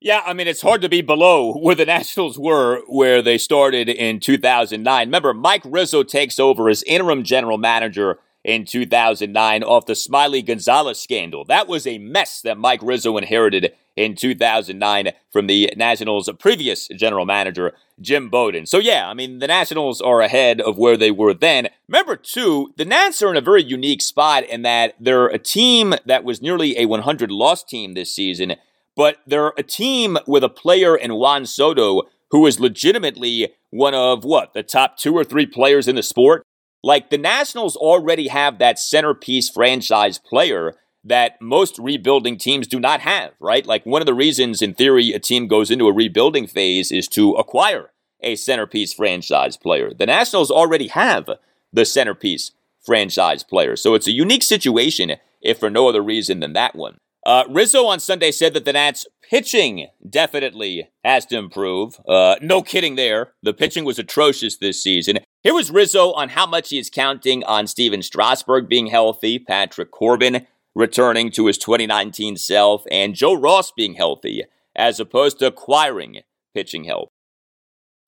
Yeah, 0.00 0.22
I 0.24 0.32
mean, 0.32 0.46
it's 0.48 0.62
hard 0.62 0.82
to 0.82 0.88
be 0.88 1.00
below 1.00 1.54
where 1.54 1.74
the 1.74 1.84
Nationals 1.84 2.38
were 2.38 2.82
where 2.86 3.22
they 3.22 3.38
started 3.38 3.88
in 3.88 4.20
2009. 4.20 5.06
Remember, 5.08 5.32
Mike 5.32 5.62
Rizzo 5.64 6.02
takes 6.02 6.38
over 6.38 6.68
as 6.68 6.82
interim 6.84 7.24
general 7.24 7.58
manager 7.58 8.18
in 8.44 8.64
2009 8.64 9.62
off 9.62 9.86
the 9.86 9.94
Smiley 9.94 10.42
Gonzalez 10.42 11.00
scandal. 11.00 11.44
That 11.44 11.68
was 11.68 11.86
a 11.86 11.98
mess 11.98 12.40
that 12.42 12.58
Mike 12.58 12.80
Rizzo 12.82 13.16
inherited 13.16 13.72
in 13.96 14.14
2009 14.14 15.10
from 15.30 15.46
the 15.46 15.72
Nationals' 15.76 16.30
previous 16.38 16.88
general 16.88 17.26
manager, 17.26 17.72
Jim 18.00 18.30
Bowden. 18.30 18.66
So, 18.66 18.78
yeah, 18.78 19.08
I 19.08 19.14
mean, 19.14 19.38
the 19.38 19.46
Nationals 19.46 20.00
are 20.00 20.20
ahead 20.20 20.60
of 20.60 20.78
where 20.78 20.96
they 20.96 21.10
were 21.10 21.34
then. 21.34 21.68
Remember, 21.88 22.16
too, 22.16 22.72
the 22.76 22.84
Nats 22.84 23.22
are 23.22 23.30
in 23.30 23.36
a 23.36 23.42
very 23.42 23.62
unique 23.62 24.02
spot 24.02 24.44
in 24.44 24.62
that 24.62 24.94
they're 24.98 25.26
a 25.26 25.38
team 25.38 25.94
that 26.06 26.24
was 26.24 26.42
nearly 26.42 26.78
a 26.78 26.86
100 26.86 27.30
loss 27.30 27.62
team 27.62 27.94
this 27.94 28.14
season, 28.14 28.56
but 28.96 29.18
they're 29.26 29.52
a 29.58 29.62
team 29.62 30.18
with 30.26 30.42
a 30.42 30.48
player 30.48 30.96
in 30.96 31.14
Juan 31.14 31.46
Soto 31.46 32.02
who 32.30 32.46
is 32.46 32.58
legitimately 32.58 33.52
one 33.70 33.94
of 33.94 34.24
what, 34.24 34.54
the 34.54 34.62
top 34.62 34.96
two 34.96 35.14
or 35.14 35.22
three 35.22 35.46
players 35.46 35.86
in 35.86 35.96
the 35.96 36.02
sport? 36.02 36.44
Like 36.82 37.10
the 37.10 37.18
Nationals 37.18 37.76
already 37.76 38.28
have 38.28 38.58
that 38.58 38.78
centerpiece 38.78 39.48
franchise 39.48 40.18
player 40.18 40.74
that 41.04 41.40
most 41.40 41.78
rebuilding 41.78 42.36
teams 42.36 42.66
do 42.66 42.78
not 42.78 43.00
have, 43.00 43.32
right? 43.40 43.66
Like 43.66 43.84
one 43.84 44.02
of 44.02 44.06
the 44.06 44.14
reasons, 44.14 44.62
in 44.62 44.74
theory, 44.74 45.12
a 45.12 45.18
team 45.18 45.48
goes 45.48 45.70
into 45.70 45.88
a 45.88 45.92
rebuilding 45.92 46.46
phase 46.46 46.92
is 46.92 47.08
to 47.08 47.32
acquire 47.32 47.90
a 48.20 48.36
centerpiece 48.36 48.92
franchise 48.92 49.56
player. 49.56 49.92
The 49.92 50.06
Nationals 50.06 50.50
already 50.50 50.88
have 50.88 51.28
the 51.72 51.84
centerpiece 51.84 52.52
franchise 52.84 53.42
player. 53.42 53.76
So 53.76 53.94
it's 53.94 54.06
a 54.06 54.12
unique 54.12 54.42
situation, 54.42 55.16
if 55.40 55.58
for 55.58 55.70
no 55.70 55.88
other 55.88 56.02
reason 56.02 56.40
than 56.40 56.52
that 56.52 56.74
one. 56.74 56.98
Uh, 57.24 57.44
Rizzo 57.48 57.86
on 57.86 58.00
Sunday 58.00 58.32
said 58.32 58.54
that 58.54 58.64
the 58.64 58.72
Nats 58.72 59.06
pitching 59.28 59.88
definitely 60.08 60.90
has 61.04 61.24
to 61.26 61.38
improve. 61.38 62.00
Uh, 62.06 62.36
no 62.40 62.62
kidding 62.62 62.96
there. 62.96 63.32
The 63.42 63.54
pitching 63.54 63.84
was 63.84 63.98
atrocious 63.98 64.56
this 64.56 64.82
season. 64.82 65.20
Here 65.42 65.54
was 65.54 65.72
Rizzo 65.72 66.12
on 66.12 66.28
how 66.28 66.46
much 66.46 66.68
he 66.68 66.78
is 66.78 66.88
counting 66.88 67.42
on 67.42 67.66
Stephen 67.66 68.02
Strasburg 68.02 68.68
being 68.68 68.86
healthy, 68.86 69.40
Patrick 69.40 69.90
Corbin 69.90 70.46
returning 70.72 71.32
to 71.32 71.46
his 71.46 71.58
2019 71.58 72.36
self, 72.36 72.84
and 72.92 73.16
Joe 73.16 73.34
Ross 73.34 73.72
being 73.72 73.94
healthy, 73.94 74.44
as 74.76 75.00
opposed 75.00 75.40
to 75.40 75.46
acquiring 75.46 76.20
pitching 76.54 76.84
help. 76.84 77.10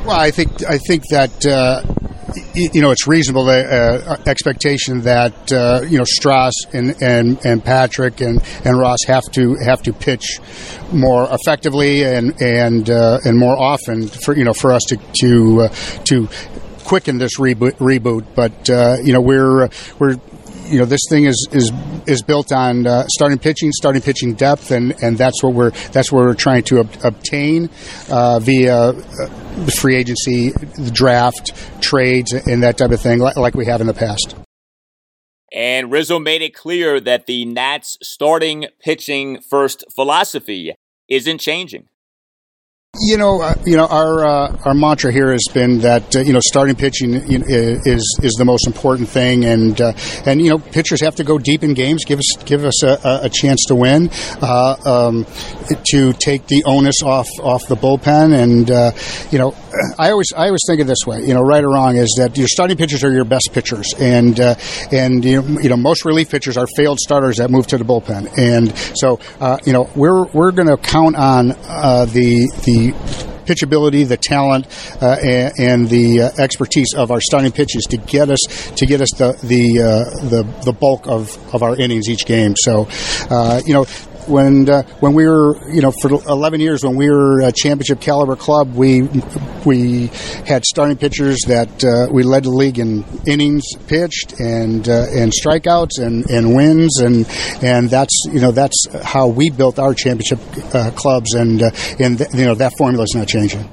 Well, 0.05 0.17
I 0.17 0.31
think 0.31 0.65
I 0.65 0.79
think 0.79 1.09
that 1.11 1.45
uh, 1.45 1.83
you 2.55 2.81
know, 2.81 2.91
it's 2.91 3.07
reasonable 3.07 3.49
uh, 3.49 4.17
expectation 4.27 5.03
that 5.03 5.53
uh, 5.53 5.83
you 5.89 5.99
know 5.99 6.05
Stras 6.05 6.53
and, 6.73 6.95
and, 7.03 7.45
and 7.45 7.65
Patrick 7.65 8.21
and, 8.21 8.43
and 8.65 8.79
Ross 8.79 8.99
have 9.07 9.25
to 9.33 9.57
have 9.57 9.83
to 9.83 9.93
pitch 9.93 10.39
more 10.93 11.29
effectively 11.31 12.05
and 12.05 12.41
and 12.41 12.91
uh, 12.91 13.19
and 13.25 13.39
more 13.39 13.59
often 13.59 14.09
for 14.09 14.37
you 14.37 14.45
know 14.45 14.55
for 14.55 14.73
us 14.73 14.83
to 14.89 14.97
to 15.21 15.63
uh, 15.63 15.69
to 16.05 16.29
quicken 16.85 17.19
this 17.19 17.39
reboot. 17.39 17.75
reboot. 17.77 18.25
But 18.35 18.71
uh, 18.71 18.97
you 19.03 19.13
know 19.13 19.21
we're 19.21 19.69
we're 19.99 20.17
you 20.67 20.79
know 20.79 20.85
this 20.85 21.03
thing 21.09 21.25
is 21.25 21.49
is 21.53 21.73
is 22.07 22.23
built 22.23 22.53
on 22.53 22.87
uh, 22.87 23.07
starting 23.09 23.39
pitching, 23.39 23.73
starting 23.73 24.03
pitching 24.03 24.35
depth, 24.35 24.71
and, 24.71 24.95
and 25.03 25.19
that's 25.19 25.43
what 25.43 25.55
we're 25.55 25.71
that's 25.93 26.11
what 26.11 26.25
we're 26.25 26.35
trying 26.35 26.63
to 26.65 26.81
ob- 26.81 27.05
obtain 27.05 27.71
uh, 28.11 28.39
via 28.39 28.75
uh, 28.75 28.93
the 29.65 29.73
free 29.73 29.97
agency, 29.97 30.51
the 30.51 30.91
draft, 30.93 31.53
trades, 31.83 32.33
and 32.33 32.63
that 32.63 32.79
type 32.79 32.91
of 32.91 33.01
thing, 33.01 33.19
like 33.19 33.55
we 33.55 33.67
have 33.67 33.81
in 33.81 33.87
the 33.87 33.95
past. 33.95 34.35
And 35.53 35.93
Rizzo 35.93 36.19
made 36.19 36.43
it 36.43 36.53
clear 36.53 36.99
that 37.01 37.27
the 37.27 37.45
Nats 37.45 37.97
starting 38.03 38.67
pitching 38.81 39.41
first 39.41 39.85
philosophy 39.95 40.75
isn't 41.09 41.39
changing. 41.39 41.89
You 43.01 43.17
know, 43.17 43.43
uh, 43.43 43.55
you 43.67 43.77
know, 43.77 43.87
our 43.87 44.25
uh, 44.25 44.57
our 44.65 44.75
mantra 44.75 45.11
here 45.11 45.33
has 45.33 45.45
been 45.53 45.81
that 45.81 46.15
uh, 46.15 46.21
you 46.21 46.33
know 46.33 46.41
starting 46.41 46.77
pitching 46.77 47.15
is 47.15 48.19
is 48.23 48.35
the 48.35 48.45
most 48.45 48.69
important 48.69 49.09
thing, 49.09 49.45
and 49.45 49.81
uh, 49.81 49.93
and 50.25 50.41
you 50.41 50.49
know 50.51 50.59
pitchers 50.59 51.01
have 51.01 51.17
to 51.17 51.25
go 51.25 51.37
deep 51.37 51.65
in 51.65 51.75
games, 51.75 52.05
give 52.05 52.21
us 52.21 52.37
give 52.45 52.65
us 52.65 52.85
a, 52.85 53.21
a 53.25 53.29
chance 53.29 53.65
to 53.67 53.75
win, 53.75 54.11
uh, 54.41 54.77
um, 54.85 55.27
to 55.91 56.13
take 56.13 56.47
the 56.47 56.63
onus 56.65 57.03
off 57.03 57.29
off 57.41 57.67
the 57.67 57.77
bullpen, 57.77 58.33
and 58.33 58.71
uh, 58.71 58.93
you 59.33 59.39
know, 59.39 59.57
I 59.99 60.11
always 60.11 60.33
I 60.37 60.47
always 60.47 60.63
think 60.67 60.81
of 60.81 60.87
this 60.87 61.07
way, 61.07 61.23
you 61.23 61.35
know, 61.35 61.43
right 61.43 61.63
or 61.63 61.71
wrong, 61.71 61.97
is 61.97 62.15
that 62.19 62.37
your 62.37 62.49
starting 62.49 62.77
pitchers 62.77 63.05
are 63.05 63.13
your 63.13 63.25
best 63.25 63.51
pitchers, 63.53 63.95
and 63.99 64.39
and 64.39 65.25
you 65.25 65.43
know, 65.43 65.61
you 65.61 65.69
know 65.69 65.77
most 65.77 66.05
relief 66.05 66.31
pitchers 66.31 66.57
are 66.57 66.67
failed 66.77 66.99
starters 66.99 67.39
that 67.39 67.51
move 67.51 67.67
to 67.69 67.79
the 67.79 67.85
bullpen, 67.85 68.37
and 68.39 68.77
so 68.97 69.19
you 69.67 69.73
know 69.73 69.91
we're 69.95 70.25
we're 70.27 70.53
going 70.53 70.69
to 70.69 70.77
count 70.77 71.17
on 71.17 71.49
the 71.49 72.51
the 72.65 72.95
pitchability, 73.45 74.07
the 74.07 74.17
talent, 74.17 74.67
uh, 75.01 75.17
and, 75.23 75.53
and, 75.59 75.89
the 75.89 76.23
uh, 76.23 76.31
expertise 76.39 76.95
of 76.95 77.11
our 77.11 77.21
starting 77.21 77.53
pitches 77.53 77.85
to 77.85 77.97
get 77.97 78.31
us 78.31 78.41
to 78.77 78.87
get 78.87 79.01
us 79.01 79.11
the 79.13 79.33
the 79.43 79.83
uh, 79.83 80.29
the, 80.29 80.43
the 80.65 80.73
bulk 80.73 81.07
of, 81.07 81.37
of 81.55 81.63
our 81.63 81.77
innings 81.77 82.09
each 82.09 82.27
game. 82.27 82.55
So, 82.57 82.89
uh, 83.31 83.61
you 83.65 83.75
know, 83.75 83.85
when 84.29 84.69
uh, 84.69 84.83
when 85.01 85.15
we 85.15 85.27
were 85.27 85.57
you 85.71 85.81
know 85.81 85.93
for 86.03 86.11
11 86.11 86.61
years 86.61 86.85
when 86.85 86.97
we 86.97 87.11
were 87.11 87.41
a 87.41 87.53
championship 87.53 88.01
caliber 88.01 88.37
club 88.37 88.75
we 88.75 89.03
we 89.65 90.07
had 90.47 90.65
starting 90.65 90.97
pitchers 90.97 91.39
that 91.47 91.85
uh, 91.85 92.13
we 92.13 92.23
led 92.23 92.45
the 92.45 92.51
league 92.51 92.79
in 92.79 93.05
innings 93.27 93.65
pitched 93.87 94.39
and 94.41 94.89
uh, 94.89 95.07
and 95.13 95.33
strikeouts 95.33 95.99
and, 95.99 96.29
and 96.31 96.55
wins 96.55 97.01
and 97.01 97.27
and 97.63 97.91
that's 97.91 98.25
you 98.33 98.41
know 98.41 98.51
that's 98.51 98.87
how 99.03 99.27
we 99.27 99.51
built 99.51 99.79
our 99.79 99.95
championship 99.95 100.39
uh, 100.75 100.91
clubs 100.93 101.35
and 101.35 101.63
uh, 101.63 101.71
and 101.99 102.19
th- 102.19 102.31
you 102.35 102.45
know 102.45 102.55
that 102.55 102.73
formula 102.79 103.05
is 103.05 103.15
not 103.15 103.29
changing. 103.29 103.71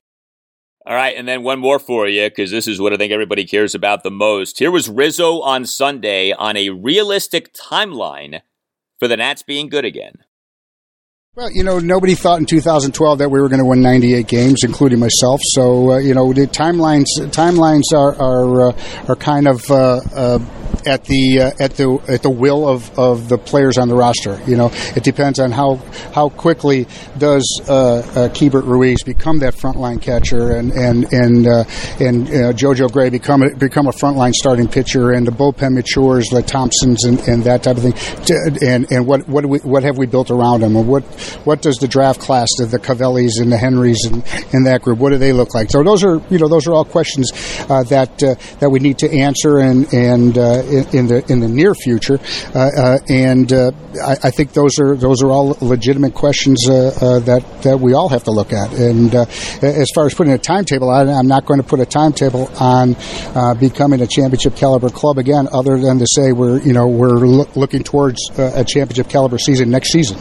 All 0.84 0.96
right, 0.96 1.16
and 1.16 1.28
then 1.28 1.44
one 1.44 1.60
more 1.60 1.78
for 1.78 2.08
you 2.08 2.28
because 2.28 2.50
this 2.50 2.68
is 2.68 2.82
what 2.82 2.92
I 2.92 2.98
think 2.98 3.14
everybody 3.14 3.46
cares 3.46 3.76
about 3.76 4.04
the 4.04 4.10
most. 4.10 4.58
Here 4.58 4.72
was 4.72 4.90
Rizzo 4.90 5.42
on 5.42 5.66
Sunday 5.66 6.32
on 6.32 6.58
a 6.58 6.70
realistic 6.70 7.54
timeline 7.54 8.42
for 9.00 9.08
the 9.08 9.16
Nats 9.16 9.44
being 9.44 9.70
good 9.70 9.86
again. 9.86 10.16
Well, 11.34 11.50
you 11.50 11.64
know, 11.64 11.80
nobody 11.80 12.14
thought 12.14 12.40
in 12.40 12.46
2012 12.46 13.20
that 13.20 13.32
we 13.32 13.40
were 13.40 13.48
going 13.48 13.62
to 13.62 13.66
win 13.66 13.82
98 13.82 14.28
games, 14.28 14.66
including 14.66 15.00
myself. 15.00 15.40
So, 15.42 15.92
uh, 15.92 15.98
you 16.00 16.14
know, 16.14 16.34
the 16.34 16.42
timelines 16.42 17.06
timelines 17.32 17.94
are 17.94 18.22
are, 18.22 18.72
uh, 18.72 19.06
are 19.08 19.16
kind 19.16 19.48
of 19.48 19.72
uh, 19.72 20.02
uh 20.14 20.40
at, 20.88 21.06
the 21.06 21.42
uh, 21.42 21.52
at 21.60 21.76
the 21.76 22.02
at 22.08 22.22
the 22.24 22.30
will 22.30 22.68
of, 22.68 22.98
of 22.98 23.30
the 23.30 23.38
players 23.38 23.78
on 23.78 23.88
the 23.88 23.96
roster. 23.96 24.40
You 24.48 24.58
know, 24.58 24.70
it 24.96 25.04
depends 25.04 25.40
on 25.40 25.52
how 25.52 25.76
how 26.14 26.30
quickly 26.30 26.88
does 27.18 27.62
uh, 27.68 27.74
uh, 27.74 28.04
Keibert 28.30 28.66
Ruiz 28.66 29.04
become 29.04 29.40
that 29.40 29.56
frontline 29.56 30.02
catcher, 30.02 30.52
and 30.52 30.72
and 30.72 31.12
and 31.14 31.48
uh, 31.48 31.64
and 32.00 32.28
uh, 32.28 32.54
JoJo 32.54 32.92
Gray 32.92 33.10
become 33.10 33.44
a, 33.44 33.56
become 33.56 33.88
a 33.88 33.92
frontline 33.92 34.34
starting 34.34 34.68
pitcher, 34.68 35.12
and 35.12 35.28
the 35.28 35.32
bullpen 35.32 35.74
matures, 35.74 36.32
like 36.32 36.48
Thompsons 36.48 37.04
and, 37.06 37.20
and 37.28 37.44
that 37.44 37.64
type 37.64 37.78
of 37.78 37.84
thing. 37.84 37.94
And 38.62 38.92
and 38.92 39.06
what 39.06 39.28
what 39.28 39.46
we, 39.46 39.60
what 39.60 39.84
have 39.84 39.98
we 39.98 40.06
built 40.06 40.32
around 40.32 40.62
them, 40.62 40.76
and 40.76 40.88
what 40.88 41.04
what 41.46 41.62
does 41.62 41.78
the 41.78 41.88
draft 41.88 42.20
class, 42.20 42.48
the, 42.58 42.66
the 42.66 42.80
Cavallis 42.80 43.40
and 43.42 43.52
the 43.52 43.58
Henrys 43.58 44.06
and, 44.06 44.22
that 44.66 44.82
group, 44.84 45.00
what 45.00 45.10
do 45.10 45.18
they 45.18 45.34
look 45.34 45.56
like? 45.56 45.72
So 45.72 45.84
those 45.84 46.04
are 46.04 46.22
you 46.30 46.38
know 46.38 46.48
those 46.48 46.68
are 46.68 46.74
all 46.74 46.86
questions 46.86 47.32
that 47.32 48.18
that 48.60 48.70
we 48.70 48.80
need 48.80 49.00
to 49.00 49.12
answer 49.12 49.58
and 49.60 49.92
and 49.94 50.38
uh, 50.38 50.64
in, 50.72 51.08
the 51.08 51.24
in 51.32 51.40
the 51.40 51.48
near 51.48 51.74
future. 51.74 52.20
Uh, 52.56 52.60
uh, 52.60 53.00
and 53.10 53.52
uh, 53.52 53.72
I, 54.04 54.18
I, 54.24 54.32
think 54.32 54.54
those 54.54 54.80
are 54.80 54.96
those 54.96 55.22
are 55.22 55.30
all 55.30 55.58
legitimate 55.62 56.14
questions 56.14 56.64
that 56.66 57.44
that 57.64 57.80
we 57.80 57.94
all 57.94 58.10
have 58.10 58.24
to 58.26 58.32
look 58.32 58.54
at. 58.54 58.74
And 58.74 59.14
as 59.14 59.90
far 59.94 60.06
as 60.06 60.14
putting 60.14 60.34
a 60.34 60.38
timetable, 60.38 60.90
I, 60.90 61.04
am 61.04 61.28
not 61.28 61.46
going 61.46 61.62
to 61.62 61.68
put 61.68 61.80
a 61.80 61.86
timetable 61.86 62.50
on 62.60 62.96
becoming 63.60 64.02
a 64.02 64.08
championship 64.08 64.56
caliber 64.56 64.90
club 64.90 65.18
again, 65.18 65.48
other 65.52 65.78
than 65.78 66.00
to 66.00 66.08
say 66.08 66.32
we're 66.32 66.60
you 66.62 66.74
know 66.74 66.88
we're 66.88 67.26
lo- 67.26 67.50
looking 67.56 67.84
towards 67.84 68.20
a 68.38 68.64
championship 68.64 69.10
caliber 69.10 69.38
season 69.38 69.70
next 69.70 69.92
season. 69.92 70.18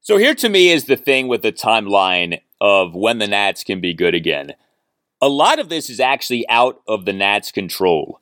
So 0.00 0.18
here 0.18 0.34
to 0.34 0.50
me 0.50 0.70
is 0.70 0.84
the 0.84 0.98
thing 0.98 1.28
with 1.28 1.40
the 1.40 1.50
timeline 1.50 2.40
of 2.60 2.94
when 2.94 3.18
the 3.18 3.26
Nats 3.26 3.64
can 3.64 3.80
be 3.80 3.94
good 3.94 4.14
again. 4.14 4.52
A 5.22 5.28
lot 5.30 5.58
of 5.58 5.70
this 5.70 5.88
is 5.88 5.98
actually 5.98 6.46
out 6.46 6.82
of 6.86 7.06
the 7.06 7.14
Nats' 7.14 7.50
control. 7.50 8.20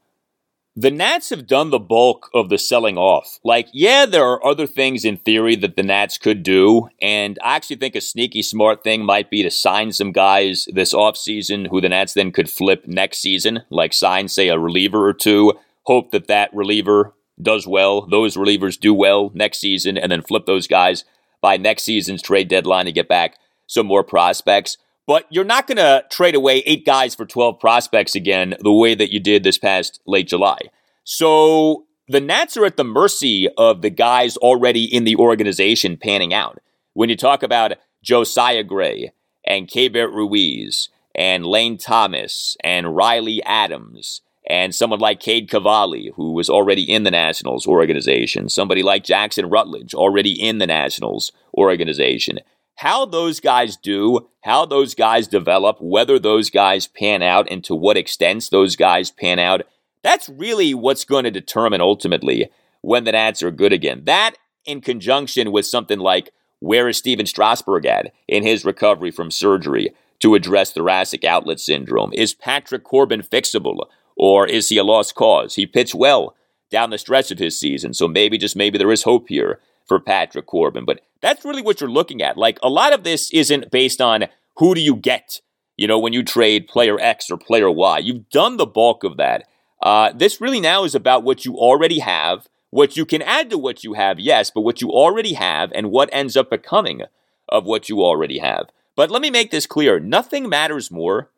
The 0.75 0.91
Nats 0.91 1.29
have 1.29 1.47
done 1.47 1.69
the 1.69 1.79
bulk 1.79 2.31
of 2.33 2.49
the 2.49 2.57
selling 2.57 2.97
off. 2.97 3.39
Like, 3.45 3.69
yeah, 3.75 4.07
there 4.07 4.25
are 4.25 4.45
other 4.45 4.67
things 4.67 5.05
in 5.05 5.19
theory 5.19 5.55
that 5.57 5.77
the 5.77 5.83
Nats 5.83 6.17
could 6.17 6.43
do, 6.43 6.89
and 7.03 7.39
I 7.45 7.57
actually 7.57 7.77
think 7.77 7.95
a 7.95 8.01
sneaky 8.01 8.41
smart 8.41 8.83
thing 8.83 9.05
might 9.05 9.29
be 9.29 9.43
to 9.43 9.51
sign 9.51 9.93
some 9.93 10.13
guys 10.13 10.67
this 10.73 10.95
offseason 10.95 11.69
who 11.69 11.83
the 11.83 11.91
Nats 11.91 12.15
then 12.15 12.33
could 12.33 12.49
flip 12.49 12.87
next 12.87 13.19
season, 13.19 13.65
like 13.69 13.93
sign, 13.93 14.29
say, 14.29 14.49
a 14.49 14.59
reliever 14.59 15.07
or 15.07 15.13
two, 15.13 15.53
hope 15.83 16.11
that 16.13 16.29
that 16.29 16.49
reliever 16.55 17.13
does 17.41 17.67
well, 17.67 18.07
those 18.07 18.39
relievers 18.39 18.81
do 18.81 18.95
well 18.95 19.31
next 19.35 19.59
season, 19.59 19.99
and 19.99 20.11
then 20.11 20.23
flip 20.23 20.47
those 20.47 20.67
guys 20.67 21.05
by 21.43 21.59
next 21.59 21.83
season's 21.83 22.23
trade 22.23 22.49
deadline 22.49 22.87
to 22.87 22.93
get 22.93 23.09
back 23.09 23.37
some 23.67 23.85
more 23.85 24.05
prospects. 24.05 24.79
But 25.07 25.27
you're 25.31 25.45
not 25.45 25.67
going 25.67 25.79
to 25.79 26.05
trade 26.11 26.35
away 26.35 26.59
eight 26.59 26.87
guys 26.87 27.15
for 27.15 27.27
12 27.27 27.59
prospects 27.59 28.15
again 28.15 28.55
the 28.61 28.73
way 28.73 28.95
that 28.95 29.13
you 29.13 29.21
did 29.21 29.43
this 29.43 29.59
past 29.59 30.01
late 30.07 30.29
July. 30.29 30.59
So 31.05 31.87
the 32.09 32.21
Nats 32.21 32.57
are 32.57 32.65
at 32.65 32.77
the 32.77 32.85
mercy 32.85 33.49
of 33.57 33.83
the 33.83 33.91
guys 33.91 34.37
already 34.37 34.85
in 34.85 35.05
the 35.05 35.17
organization 35.17 35.97
panning 35.97 36.33
out. 36.33 36.61
When 36.95 37.09
you 37.09 37.17
talk 37.17 37.43
about 37.43 37.73
Josiah 38.03 38.63
Gray 38.63 39.13
and 39.45 39.69
Keibert 39.69 40.13
Ruiz 40.15 40.89
and 41.15 41.45
Lane 41.45 41.79
Thomas 41.79 42.57
and 42.63 42.95
Riley 42.95 43.43
Adams 43.45 44.21
and 44.49 44.75
someone 44.75 45.01
like 45.01 45.21
Cade 45.21 45.49
Cavalli, 45.49 46.13
who 46.17 46.33
was 46.33 46.51
already 46.51 46.83
in 46.83 47.05
the 47.05 47.11
Nationals 47.11 47.67
organization, 47.67 48.49
somebody 48.49 48.83
like 48.83 49.05
Jackson 49.05 49.47
Rutledge, 49.49 49.95
already 49.95 50.33
in 50.33 50.59
the 50.59 50.67
Nationals 50.67 51.33
organization. 51.57 52.41
How 52.77 53.05
those 53.07 53.41
guys 53.41 53.77
do, 53.77 54.29
how 54.43 54.67
those 54.67 54.95
guys 54.95 55.29
develop, 55.29 55.79
whether 55.81 56.19
those 56.19 56.51
guys 56.51 56.87
pan 56.87 57.23
out, 57.23 57.47
and 57.51 57.63
to 57.65 57.75
what 57.75 57.97
extents 57.97 58.49
those 58.49 58.77
guys 58.77 59.11
pan 59.11 59.39
out, 59.39 59.63
that's 60.03 60.29
really 60.29 60.75
what's 60.75 61.05
going 61.05 61.25
to 61.25 61.31
determine 61.31 61.81
ultimately 61.81 62.51
when 62.81 63.05
the 63.05 63.13
Nats 63.13 63.43
are 63.43 63.51
good 63.51 63.73
again. 63.73 64.03
That, 64.05 64.33
in 64.65 64.81
conjunction 64.81 65.53
with 65.53 65.67
something 65.67 65.99
like 65.99 66.31
where 66.59 66.89
is 66.89 66.97
Stephen 66.97 67.27
Strasburg 67.27 67.87
at 67.87 68.13
in 68.29 68.43
his 68.43 68.65
recovery 68.65 69.11
from 69.11 69.31
surgery 69.31 69.93
to 70.21 70.35
address 70.35 70.73
thoracic 70.73 71.25
outlet 71.25 71.61
syndrome? 71.61 72.13
Is 72.13 72.35
Patrick 72.35 72.85
Corbin 72.85 73.23
fixable? 73.23 73.87
Or 74.17 74.47
is 74.47 74.69
he 74.69 74.77
a 74.79 74.85
lost 74.85 75.15
cause? 75.15 75.55
He 75.55 75.67
pitched 75.67 75.95
well 75.95 76.37
down 76.71 76.91
the 76.91 76.99
stretch 76.99 77.31
of 77.31 77.39
his 77.39 77.59
season, 77.59 77.93
so 77.95 78.09
maybe, 78.09 78.39
just 78.39 78.57
maybe, 78.57 78.79
there 78.79 78.93
is 78.93 79.03
hope 79.03 79.29
here 79.29 79.61
for 79.87 80.01
Patrick 80.01 80.47
Corbin. 80.47 80.85
But 80.85 81.01
that's 81.21 81.45
really 81.45 81.63
what 81.63 81.81
you're 81.81 81.91
looking 81.91 82.23
at. 82.23 82.37
Like, 82.37 82.59
a 82.63 82.69
lot 82.69 82.93
of 82.93 83.05
this 83.05 83.31
isn't 83.33 83.71
based 83.71 84.01
on 84.01 84.27
who 84.57 84.75
do 84.75 84.81
you 84.81 84.97
get, 84.97 85.41
you 85.77 85.87
know, 85.87 85.99
when 85.99 86.13
you 86.13 86.23
trade 86.23 86.69
player 86.69 86.99
X 87.01 87.31
or 87.31 87.37
player 87.37 87.71
Y. 87.71 87.99
You've 87.99 88.29
done 88.31 88.57
the 88.57 88.67
bulk 88.67 89.05
of 89.05 89.17
that. 89.17 89.49
Uh, 89.83 90.13
this 90.13 90.41
really 90.41 90.61
now 90.61 90.85
is 90.85 90.95
about 90.95 91.25
what 91.25 91.45
you 91.45 91.57
already 91.57 91.99
have, 91.99 92.49
what 92.71 92.97
you 92.97 93.05
can 93.05 93.23
add 93.23 93.51
to 93.51 93.59
what 93.59 93.85
you 93.85 93.95
have, 93.95 94.21
yes, 94.21 94.51
but 94.51 94.61
what 94.61 94.81
you 94.81 94.91
already 94.91 95.35
have 95.35 95.71
and 95.75 95.91
what 95.91 96.09
ends 96.13 96.37
up 96.37 96.51
becoming 96.51 97.03
of 97.49 97.65
what 97.65 97.89
you 97.89 98.03
already 98.03 98.39
have. 98.39 98.67
But 98.95 99.11
let 99.11 99.23
me 99.23 99.31
make 99.31 99.51
this 99.51 99.67
clear 99.67 99.99
nothing 99.99 100.49
matters 100.49 100.91
more 100.91 101.31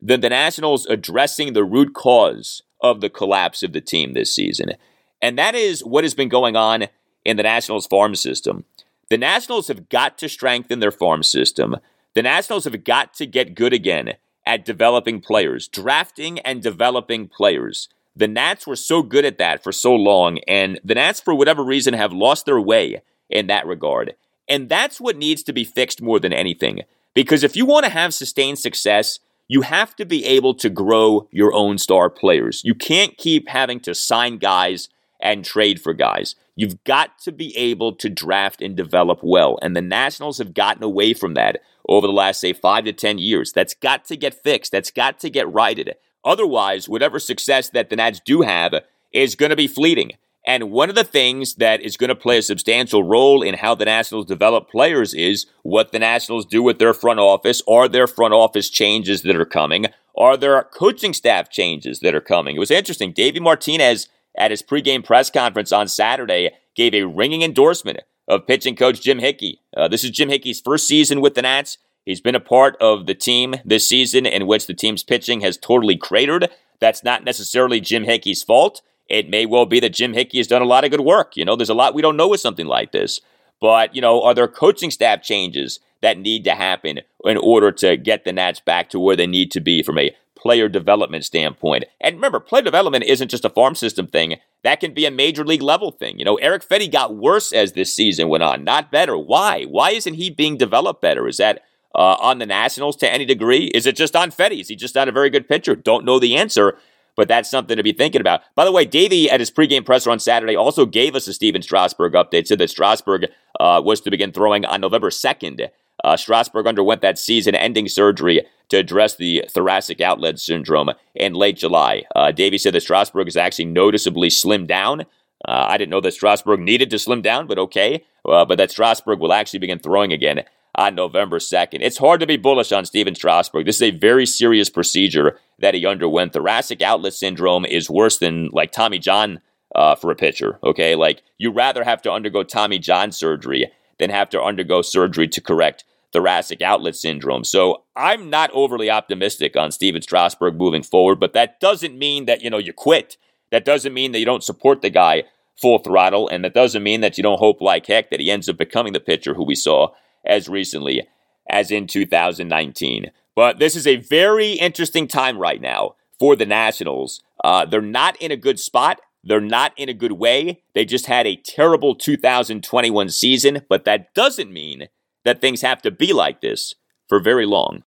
than 0.00 0.20
the 0.20 0.28
Nationals 0.28 0.86
addressing 0.86 1.52
the 1.52 1.64
root 1.64 1.94
cause 1.94 2.62
of 2.80 3.00
the 3.00 3.10
collapse 3.10 3.62
of 3.62 3.72
the 3.72 3.80
team 3.80 4.14
this 4.14 4.32
season. 4.32 4.72
And 5.20 5.36
that 5.38 5.54
is 5.54 5.84
what 5.84 6.04
has 6.04 6.14
been 6.14 6.28
going 6.28 6.54
on 6.54 6.86
in 7.28 7.36
the 7.36 7.42
Nationals 7.42 7.86
farm 7.86 8.14
system. 8.14 8.64
The 9.10 9.18
Nationals 9.18 9.68
have 9.68 9.90
got 9.90 10.16
to 10.18 10.30
strengthen 10.30 10.80
their 10.80 10.90
farm 10.90 11.22
system. 11.22 11.76
The 12.14 12.22
Nationals 12.22 12.64
have 12.64 12.84
got 12.84 13.12
to 13.14 13.26
get 13.26 13.54
good 13.54 13.74
again 13.74 14.14
at 14.46 14.64
developing 14.64 15.20
players, 15.20 15.68
drafting 15.68 16.38
and 16.38 16.62
developing 16.62 17.28
players. 17.28 17.90
The 18.16 18.28
Nats 18.28 18.66
were 18.66 18.76
so 18.76 19.02
good 19.02 19.26
at 19.26 19.36
that 19.36 19.62
for 19.62 19.72
so 19.72 19.94
long, 19.94 20.38
and 20.48 20.80
the 20.82 20.94
Nats, 20.94 21.20
for 21.20 21.34
whatever 21.34 21.62
reason, 21.62 21.92
have 21.92 22.14
lost 22.14 22.46
their 22.46 22.60
way 22.60 23.02
in 23.28 23.46
that 23.48 23.66
regard. 23.66 24.14
And 24.48 24.70
that's 24.70 24.98
what 24.98 25.18
needs 25.18 25.42
to 25.42 25.52
be 25.52 25.64
fixed 25.64 26.00
more 26.00 26.18
than 26.18 26.32
anything. 26.32 26.80
Because 27.12 27.44
if 27.44 27.56
you 27.56 27.66
want 27.66 27.84
to 27.84 27.90
have 27.92 28.14
sustained 28.14 28.58
success, 28.58 29.18
you 29.48 29.60
have 29.62 29.94
to 29.96 30.06
be 30.06 30.24
able 30.24 30.54
to 30.54 30.70
grow 30.70 31.28
your 31.30 31.52
own 31.52 31.76
star 31.76 32.08
players. 32.08 32.62
You 32.64 32.74
can't 32.74 33.18
keep 33.18 33.48
having 33.48 33.80
to 33.80 33.94
sign 33.94 34.38
guys 34.38 34.88
and 35.20 35.44
trade 35.44 35.80
for 35.80 35.92
guys. 35.92 36.34
You've 36.58 36.82
got 36.82 37.20
to 37.20 37.30
be 37.30 37.56
able 37.56 37.92
to 37.92 38.08
draft 38.08 38.60
and 38.60 38.76
develop 38.76 39.20
well. 39.22 39.60
And 39.62 39.76
the 39.76 39.80
Nationals 39.80 40.38
have 40.38 40.54
gotten 40.54 40.82
away 40.82 41.14
from 41.14 41.34
that 41.34 41.60
over 41.88 42.08
the 42.08 42.12
last, 42.12 42.40
say, 42.40 42.52
five 42.52 42.84
to 42.86 42.92
10 42.92 43.18
years. 43.18 43.52
That's 43.52 43.74
got 43.74 44.04
to 44.06 44.16
get 44.16 44.34
fixed. 44.34 44.72
That's 44.72 44.90
got 44.90 45.20
to 45.20 45.30
get 45.30 45.48
righted. 45.52 45.94
Otherwise, 46.24 46.88
whatever 46.88 47.20
success 47.20 47.68
that 47.68 47.90
the 47.90 47.94
Nats 47.96 48.20
do 48.24 48.42
have 48.42 48.74
is 49.12 49.36
going 49.36 49.50
to 49.50 49.56
be 49.56 49.68
fleeting. 49.68 50.14
And 50.44 50.72
one 50.72 50.88
of 50.88 50.96
the 50.96 51.04
things 51.04 51.54
that 51.54 51.80
is 51.80 51.96
going 51.96 52.08
to 52.08 52.16
play 52.16 52.38
a 52.38 52.42
substantial 52.42 53.04
role 53.04 53.40
in 53.40 53.54
how 53.54 53.76
the 53.76 53.84
Nationals 53.84 54.26
develop 54.26 54.68
players 54.68 55.14
is 55.14 55.46
what 55.62 55.92
the 55.92 56.00
Nationals 56.00 56.44
do 56.44 56.60
with 56.60 56.80
their 56.80 56.92
front 56.92 57.20
office. 57.20 57.62
Are 57.68 57.86
there 57.86 58.08
front 58.08 58.34
office 58.34 58.68
changes 58.68 59.22
that 59.22 59.36
are 59.36 59.44
coming? 59.44 59.86
Are 60.16 60.36
there 60.36 60.60
coaching 60.64 61.14
staff 61.14 61.50
changes 61.50 62.00
that 62.00 62.16
are 62.16 62.20
coming? 62.20 62.56
It 62.56 62.58
was 62.58 62.72
interesting. 62.72 63.12
Davey 63.12 63.38
Martinez 63.38 64.08
at 64.38 64.50
his 64.50 64.62
pregame 64.62 65.04
press 65.04 65.30
conference 65.30 65.72
on 65.72 65.88
Saturday 65.88 66.52
gave 66.74 66.94
a 66.94 67.04
ringing 67.04 67.42
endorsement 67.42 68.00
of 68.26 68.46
pitching 68.46 68.76
coach 68.76 69.02
Jim 69.02 69.18
Hickey. 69.18 69.60
Uh, 69.76 69.88
this 69.88 70.04
is 70.04 70.10
Jim 70.10 70.28
Hickey's 70.28 70.60
first 70.60 70.86
season 70.86 71.20
with 71.20 71.34
the 71.34 71.42
Nats. 71.42 71.78
He's 72.04 72.20
been 72.20 72.34
a 72.34 72.40
part 72.40 72.76
of 72.80 73.06
the 73.06 73.14
team 73.14 73.56
this 73.64 73.86
season 73.86 74.24
in 74.24 74.46
which 74.46 74.66
the 74.66 74.74
team's 74.74 75.02
pitching 75.02 75.40
has 75.42 75.58
totally 75.58 75.96
cratered. 75.96 76.48
That's 76.80 77.04
not 77.04 77.24
necessarily 77.24 77.80
Jim 77.80 78.04
Hickey's 78.04 78.42
fault. 78.42 78.80
It 79.08 79.28
may 79.28 79.46
well 79.46 79.66
be 79.66 79.80
that 79.80 79.94
Jim 79.94 80.14
Hickey 80.14 80.38
has 80.38 80.46
done 80.46 80.62
a 80.62 80.66
lot 80.66 80.84
of 80.84 80.90
good 80.90 81.00
work. 81.00 81.36
You 81.36 81.44
know, 81.44 81.56
there's 81.56 81.68
a 81.68 81.74
lot 81.74 81.94
we 81.94 82.02
don't 82.02 82.16
know 82.16 82.28
with 82.28 82.40
something 82.40 82.66
like 82.66 82.92
this. 82.92 83.20
But, 83.60 83.94
you 83.94 84.00
know, 84.00 84.22
are 84.22 84.34
there 84.34 84.46
coaching 84.46 84.90
staff 84.90 85.22
changes 85.22 85.80
that 86.02 86.18
need 86.18 86.44
to 86.44 86.54
happen 86.54 87.00
in 87.24 87.36
order 87.36 87.72
to 87.72 87.96
get 87.96 88.24
the 88.24 88.32
Nats 88.32 88.60
back 88.60 88.90
to 88.90 89.00
where 89.00 89.16
they 89.16 89.26
need 89.26 89.50
to 89.52 89.60
be 89.60 89.82
from 89.82 89.98
a 89.98 90.14
player 90.36 90.68
development 90.68 91.24
standpoint? 91.24 91.84
And 92.00 92.16
remember, 92.16 92.40
player 92.40 92.62
development 92.62 93.04
isn't 93.04 93.30
just 93.30 93.44
a 93.44 93.50
farm 93.50 93.74
system 93.74 94.06
thing. 94.06 94.36
That 94.62 94.80
can 94.80 94.94
be 94.94 95.06
a 95.06 95.10
major 95.10 95.44
league 95.44 95.62
level 95.62 95.90
thing. 95.90 96.18
You 96.18 96.24
know, 96.24 96.36
Erick 96.36 96.66
Fedde 96.68 96.90
got 96.90 97.16
worse 97.16 97.52
as 97.52 97.72
this 97.72 97.94
season 97.94 98.28
went 98.28 98.42
on, 98.42 98.64
not 98.64 98.90
better. 98.90 99.16
Why? 99.16 99.64
Why 99.64 99.90
isn't 99.90 100.14
he 100.14 100.30
being 100.30 100.56
developed 100.56 101.00
better? 101.00 101.28
Is 101.28 101.36
that 101.38 101.64
uh, 101.94 102.16
on 102.20 102.38
the 102.38 102.46
Nationals 102.46 102.96
to 102.96 103.12
any 103.12 103.24
degree? 103.24 103.66
Is 103.66 103.86
it 103.86 103.96
just 103.96 104.16
on 104.16 104.30
Fetty? 104.30 104.60
Is 104.60 104.68
he 104.68 104.76
just 104.76 104.94
not 104.94 105.08
a 105.08 105.12
very 105.12 105.30
good 105.30 105.48
pitcher? 105.48 105.74
Don't 105.74 106.04
know 106.04 106.18
the 106.18 106.36
answer 106.36 106.76
but 107.18 107.26
that's 107.26 107.50
something 107.50 107.76
to 107.76 107.82
be 107.82 107.92
thinking 107.92 108.20
about. 108.20 108.42
By 108.54 108.64
the 108.64 108.70
way, 108.70 108.84
Davey 108.84 109.28
at 109.28 109.40
his 109.40 109.50
pregame 109.50 109.84
presser 109.84 110.08
on 110.08 110.20
Saturday 110.20 110.54
also 110.54 110.86
gave 110.86 111.16
us 111.16 111.26
a 111.26 111.34
Stephen 111.34 111.62
Strasburg 111.62 112.12
update, 112.12 112.46
said 112.46 112.60
that 112.60 112.70
Strasburg 112.70 113.26
uh, 113.58 113.82
was 113.84 114.00
to 114.02 114.10
begin 114.10 114.30
throwing 114.30 114.64
on 114.64 114.80
November 114.80 115.10
2nd. 115.10 115.68
Uh, 116.04 116.16
Strasburg 116.16 116.66
underwent 116.66 117.02
that 117.02 117.18
season 117.18 117.54
ending 117.54 117.88
surgery 117.88 118.42
to 118.68 118.76
address 118.76 119.16
the 119.16 119.44
thoracic 119.50 120.00
outlet 120.00 120.38
syndrome 120.38 120.90
in 121.14 121.34
late 121.34 121.56
July. 121.56 122.04
Uh, 122.14 122.30
Davey 122.30 122.58
said 122.58 122.74
that 122.74 122.82
Strasburg 122.82 123.28
is 123.28 123.36
actually 123.36 123.64
noticeably 123.64 124.28
slimmed 124.28 124.68
down. 124.68 125.02
Uh, 125.46 125.66
I 125.68 125.78
didn't 125.78 125.90
know 125.90 126.00
that 126.00 126.14
Strasburg 126.14 126.60
needed 126.60 126.90
to 126.90 126.98
slim 126.98 127.22
down, 127.22 127.46
but 127.46 127.58
okay. 127.58 128.04
Uh, 128.28 128.44
but 128.44 128.58
that 128.58 128.70
Strasburg 128.70 129.20
will 129.20 129.32
actually 129.32 129.60
begin 129.60 129.78
throwing 129.78 130.12
again 130.12 130.42
on 130.74 130.94
November 130.94 131.38
2nd. 131.38 131.78
It's 131.80 131.98
hard 131.98 132.20
to 132.20 132.26
be 132.26 132.36
bullish 132.36 132.72
on 132.72 132.84
Stephen 132.84 133.14
Strasburg. 133.14 133.66
This 133.66 133.76
is 133.76 133.82
a 133.82 133.90
very 133.90 134.26
serious 134.26 134.70
procedure 134.70 135.38
that 135.58 135.74
he 135.74 135.86
underwent. 135.86 136.32
Thoracic 136.32 136.82
outlet 136.82 137.14
syndrome 137.14 137.64
is 137.64 137.90
worse 137.90 138.18
than 138.18 138.48
like 138.52 138.70
Tommy 138.70 138.98
John 138.98 139.40
uh, 139.74 139.94
for 139.94 140.10
a 140.10 140.16
pitcher. 140.16 140.58
Okay, 140.62 140.94
like 140.94 141.22
you 141.38 141.50
rather 141.50 141.84
have 141.84 142.02
to 142.02 142.12
undergo 142.12 142.42
Tommy 142.42 142.78
John 142.78 143.12
surgery 143.12 143.70
than 143.98 144.10
have 144.10 144.30
to 144.30 144.42
undergo 144.42 144.82
surgery 144.82 145.28
to 145.28 145.40
correct 145.40 145.84
thoracic 146.12 146.62
outlet 146.62 146.96
syndrome. 146.96 147.44
So 147.44 147.84
I'm 147.96 148.30
not 148.30 148.50
overly 148.52 148.90
optimistic 148.90 149.56
on 149.56 149.72
Stephen 149.72 150.02
Strasburg 150.02 150.56
moving 150.56 150.82
forward, 150.82 151.20
but 151.20 151.32
that 151.34 151.60
doesn't 151.60 151.98
mean 151.98 152.26
that 152.26 152.42
you 152.42 152.50
know 152.50 152.58
you 152.58 152.72
quit. 152.72 153.16
That 153.50 153.64
doesn't 153.64 153.94
mean 153.94 154.12
that 154.12 154.18
you 154.18 154.24
don't 154.24 154.44
support 154.44 154.82
the 154.82 154.90
guy 154.90 155.24
full 155.60 155.78
throttle, 155.78 156.28
and 156.28 156.44
that 156.44 156.54
doesn't 156.54 156.82
mean 156.82 157.00
that 157.00 157.16
you 157.16 157.22
don't 157.22 157.38
hope 157.38 157.60
like 157.60 157.86
heck 157.86 158.10
that 158.10 158.20
he 158.20 158.30
ends 158.30 158.48
up 158.48 158.56
becoming 158.56 158.92
the 158.92 159.00
pitcher 159.00 159.34
who 159.34 159.44
we 159.44 159.54
saw 159.54 159.88
as 160.24 160.48
recently 160.48 161.06
as 161.50 161.70
in 161.70 161.86
2019. 161.86 163.10
But 163.34 163.58
this 163.58 163.76
is 163.76 163.86
a 163.86 163.96
very 163.96 164.52
interesting 164.52 165.08
time 165.08 165.38
right 165.38 165.60
now 165.60 165.94
for 166.18 166.36
the 166.36 166.46
Nationals. 166.46 167.22
Uh, 167.42 167.64
they're 167.64 167.80
not 167.80 168.16
in 168.16 168.30
a 168.30 168.36
good 168.36 168.58
spot. 168.58 169.00
They're 169.24 169.40
not 169.40 169.72
in 169.76 169.88
a 169.88 169.94
good 169.94 170.12
way. 170.12 170.62
They 170.74 170.84
just 170.84 171.06
had 171.06 171.26
a 171.26 171.36
terrible 171.36 171.94
2021 171.94 173.10
season, 173.10 173.62
but 173.68 173.84
that 173.84 174.14
doesn't 174.14 174.52
mean 174.52 174.88
that 175.28 175.42
things 175.42 175.60
have 175.60 175.82
to 175.82 175.90
be 175.90 176.14
like 176.14 176.40
this 176.40 176.74
for 177.06 177.20
very 177.20 177.44
long. 177.44 177.82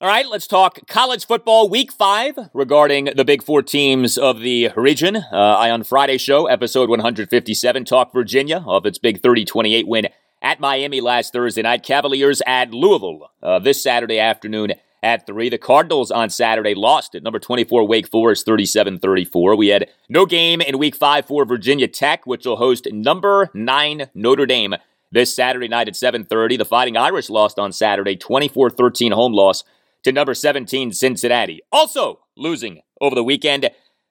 All 0.00 0.06
right, 0.06 0.28
let's 0.28 0.46
talk 0.46 0.86
college 0.86 1.26
football 1.26 1.70
week 1.70 1.90
five 1.90 2.38
regarding 2.52 3.06
the 3.16 3.24
big 3.24 3.42
four 3.42 3.62
teams 3.62 4.18
of 4.18 4.40
the 4.40 4.68
region. 4.76 5.16
Uh, 5.16 5.22
I, 5.32 5.70
on 5.70 5.84
Friday 5.84 6.18
show, 6.18 6.46
episode 6.46 6.90
157, 6.90 7.84
talk 7.86 8.12
Virginia 8.12 8.62
of 8.66 8.84
its 8.84 8.98
big 8.98 9.22
30 9.22 9.46
28 9.46 9.88
win 9.88 10.08
at 10.42 10.60
Miami 10.60 11.00
last 11.00 11.32
Thursday 11.32 11.62
night. 11.62 11.82
Cavaliers 11.82 12.42
at 12.46 12.72
Louisville 12.72 13.30
uh, 13.42 13.58
this 13.58 13.82
Saturday 13.82 14.18
afternoon 14.20 14.74
at 15.02 15.26
3. 15.26 15.48
The 15.48 15.58
Cardinals 15.58 16.10
on 16.10 16.30
Saturday 16.30 16.74
lost 16.74 17.14
at 17.14 17.22
number 17.22 17.38
24 17.38 17.86
Wake 17.86 18.08
Forest 18.08 18.44
37 18.46 18.98
34. 18.98 19.56
We 19.56 19.68
had 19.68 19.88
no 20.08 20.26
game 20.26 20.60
in 20.60 20.78
week 20.78 20.96
five 20.96 21.26
for 21.26 21.44
Virginia 21.44 21.88
Tech, 21.88 22.26
which 22.26 22.46
will 22.46 22.56
host 22.56 22.86
number 22.92 23.50
9 23.54 24.10
Notre 24.14 24.46
Dame 24.46 24.76
this 25.10 25.34
Saturday 25.34 25.68
night 25.68 25.88
at 25.88 25.94
7:30. 25.96 26.56
The 26.56 26.64
Fighting 26.64 26.96
Irish 26.96 27.30
lost 27.30 27.58
on 27.58 27.72
Saturday 27.72 28.16
24-13 28.16 29.12
home 29.12 29.32
loss 29.32 29.64
to 30.02 30.12
number 30.12 30.34
17 30.34 30.92
Cincinnati. 30.92 31.60
Also 31.72 32.20
losing 32.36 32.80
over 33.00 33.14
the 33.14 33.24
weekend, 33.24 33.70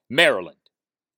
Maryland. 0.09 0.57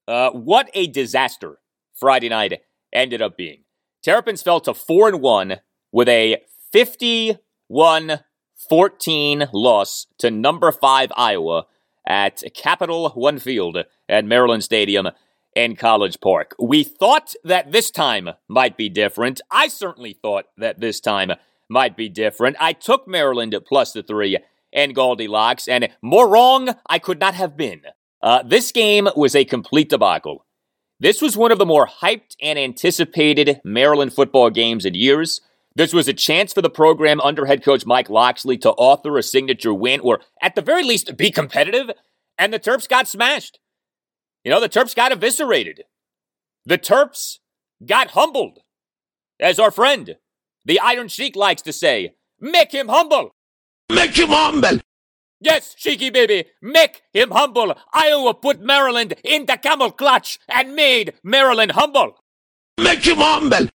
Uh, 0.07 0.31
what 0.31 0.69
a 0.73 0.87
disaster 0.87 1.59
Friday 1.93 2.29
night 2.29 2.61
ended 2.93 3.21
up 3.21 3.37
being. 3.37 3.63
Terrapins 4.03 4.41
fell 4.41 4.59
to 4.61 4.73
4 4.73 5.09
and 5.09 5.21
1 5.21 5.57
with 5.91 6.07
a 6.07 6.37
51 6.71 8.19
14 8.68 9.49
loss 9.53 10.07
to 10.18 10.30
number 10.30 10.72
5 10.72 11.11
Iowa 11.15 11.65
at 12.07 12.41
Capital 12.53 13.10
One 13.11 13.40
Field 13.40 13.77
at 14.10 14.26
Maryland 14.26 14.64
Stadium 14.64 15.10
in 15.56 15.76
College 15.76 16.19
Park. 16.19 16.56
We 16.60 16.84
thought 16.84 17.34
that 17.44 17.72
this 17.72 17.91
time 17.91 18.30
might 18.48 18.76
be 18.76 18.90
different. 18.90 19.41
I 19.49 19.68
certainly 19.68 20.14
thought 20.14 20.45
that 20.57 20.80
this 20.80 20.99
time 20.99 21.31
might 21.69 21.95
be 21.95 22.10
different. 22.10 22.57
I 22.60 22.73
took 22.73 23.07
Maryland 23.07 23.53
at 23.53 23.65
plus 23.65 23.94
the 23.94 24.03
3 24.03 24.38
and 24.73 24.94
Goldilocks, 24.94 25.68
and 25.68 25.90
more 26.02 26.27
wrong 26.27 26.69
I 26.88 26.99
could 26.99 27.19
not 27.19 27.36
have 27.36 27.56
been. 27.56 27.81
Uh, 28.22 28.44
this 28.44 28.72
game 28.72 29.07
was 29.15 29.36
a 29.36 29.45
complete 29.45 29.90
debacle. 29.90 30.45
This 30.99 31.22
was 31.22 31.38
one 31.38 31.52
of 31.52 31.60
the 31.60 31.65
more 31.65 31.88
hyped 31.88 32.36
and 32.41 32.60
anticipated 32.60 33.61
Maryland 33.64 34.14
football 34.14 34.49
games 34.49 34.86
in 34.86 34.95
years. 34.95 35.40
This 35.75 35.93
was 35.93 36.07
a 36.07 36.13
chance 36.13 36.51
for 36.51 36.61
the 36.61 36.69
program 36.69 37.21
under 37.21 37.45
head 37.45 37.63
coach 37.63 37.85
Mike 37.85 38.09
Locksley 38.09 38.57
to 38.59 38.71
author 38.71 39.17
a 39.17 39.23
signature 39.23 39.73
win, 39.73 39.99
or 40.01 40.19
at 40.41 40.55
the 40.55 40.61
very 40.61 40.83
least, 40.83 41.15
be 41.15 41.31
competitive, 41.31 41.91
and 42.37 42.51
the 42.51 42.59
Terps 42.59 42.87
got 42.87 43.07
smashed. 43.07 43.59
You 44.43 44.51
know, 44.51 44.59
the 44.59 44.69
Terps 44.69 44.95
got 44.95 45.11
eviscerated. 45.11 45.83
The 46.65 46.77
Terps 46.77 47.37
got 47.85 48.11
humbled. 48.11 48.59
As 49.39 49.59
our 49.59 49.71
friend, 49.71 50.17
the 50.65 50.79
Iron 50.79 51.07
Sheik, 51.07 51.35
likes 51.35 51.61
to 51.61 51.73
say, 51.73 52.15
make 52.39 52.71
him 52.73 52.87
humble. 52.89 53.31
Make 53.89 54.17
him 54.17 54.29
humble. 54.29 54.79
Yes, 55.41 55.75
Sheiky 55.81 56.11
baby, 56.11 56.45
make 56.61 57.01
him 57.13 57.31
humble. 57.31 57.73
Iowa 57.93 58.33
put 58.33 58.59
Maryland 58.59 59.15
in 59.23 59.45
the 59.45 59.55
camel 59.55 59.91
clutch 59.91 60.37
and 60.49 60.75
made 60.75 61.13
Maryland 61.23 61.71
humble. 61.71 62.17
Make 62.77 63.05
him 63.05 63.17
humble. 63.17 63.69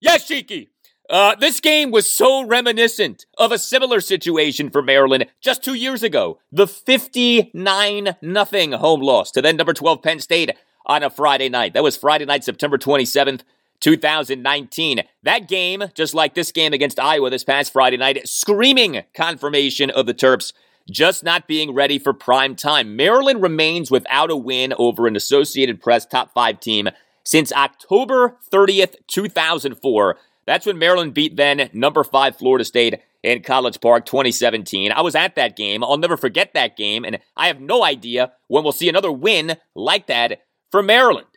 Yes, 0.00 0.28
Cheeky. 0.28 0.68
Uh, 1.10 1.34
this 1.34 1.58
game 1.58 1.90
was 1.90 2.08
so 2.08 2.46
reminiscent 2.46 3.26
of 3.36 3.50
a 3.50 3.58
similar 3.58 4.00
situation 4.00 4.70
for 4.70 4.80
Maryland 4.80 5.26
just 5.40 5.64
two 5.64 5.74
years 5.74 6.04
ago. 6.04 6.38
The 6.52 6.68
59 6.68 8.16
nothing 8.22 8.72
home 8.72 9.00
loss 9.00 9.32
to 9.32 9.42
then 9.42 9.56
number 9.56 9.72
12 9.72 10.02
Penn 10.02 10.20
State 10.20 10.52
on 10.86 11.02
a 11.02 11.10
Friday 11.10 11.48
night. 11.48 11.74
That 11.74 11.82
was 11.82 11.96
Friday 11.96 12.26
night, 12.26 12.44
September 12.44 12.78
27th, 12.78 13.40
2019. 13.80 15.02
That 15.24 15.48
game, 15.48 15.82
just 15.94 16.14
like 16.14 16.34
this 16.34 16.52
game 16.52 16.72
against 16.72 17.00
Iowa 17.00 17.28
this 17.28 17.42
past 17.42 17.72
Friday 17.72 17.96
night, 17.96 18.28
screaming 18.28 19.02
confirmation 19.12 19.90
of 19.90 20.06
the 20.06 20.14
Terps 20.14 20.52
just 20.88 21.24
not 21.24 21.48
being 21.48 21.74
ready 21.74 21.98
for 21.98 22.12
prime 22.12 22.54
time. 22.54 22.94
Maryland 22.94 23.42
remains 23.42 23.90
without 23.90 24.30
a 24.30 24.36
win 24.36 24.72
over 24.78 25.08
an 25.08 25.16
Associated 25.16 25.80
Press 25.80 26.06
top 26.06 26.32
five 26.32 26.60
team 26.60 26.88
since 27.24 27.52
October 27.52 28.36
30th, 28.52 28.94
2004. 29.08 30.16
That's 30.50 30.66
when 30.66 30.80
Maryland 30.80 31.14
beat 31.14 31.36
then 31.36 31.70
number 31.72 32.02
five 32.02 32.34
Florida 32.34 32.64
State 32.64 32.98
in 33.22 33.40
College 33.44 33.80
Park 33.80 34.04
2017. 34.04 34.90
I 34.90 35.00
was 35.00 35.14
at 35.14 35.36
that 35.36 35.54
game. 35.54 35.84
I'll 35.84 35.96
never 35.96 36.16
forget 36.16 36.54
that 36.54 36.76
game, 36.76 37.04
and 37.04 37.20
I 37.36 37.46
have 37.46 37.60
no 37.60 37.84
idea 37.84 38.32
when 38.48 38.64
we'll 38.64 38.72
see 38.72 38.88
another 38.88 39.12
win 39.12 39.58
like 39.76 40.08
that 40.08 40.40
for 40.72 40.82
Maryland. 40.82 41.28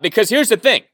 Because 0.00 0.30
here's 0.30 0.48
the 0.48 0.56
thing 0.56 0.84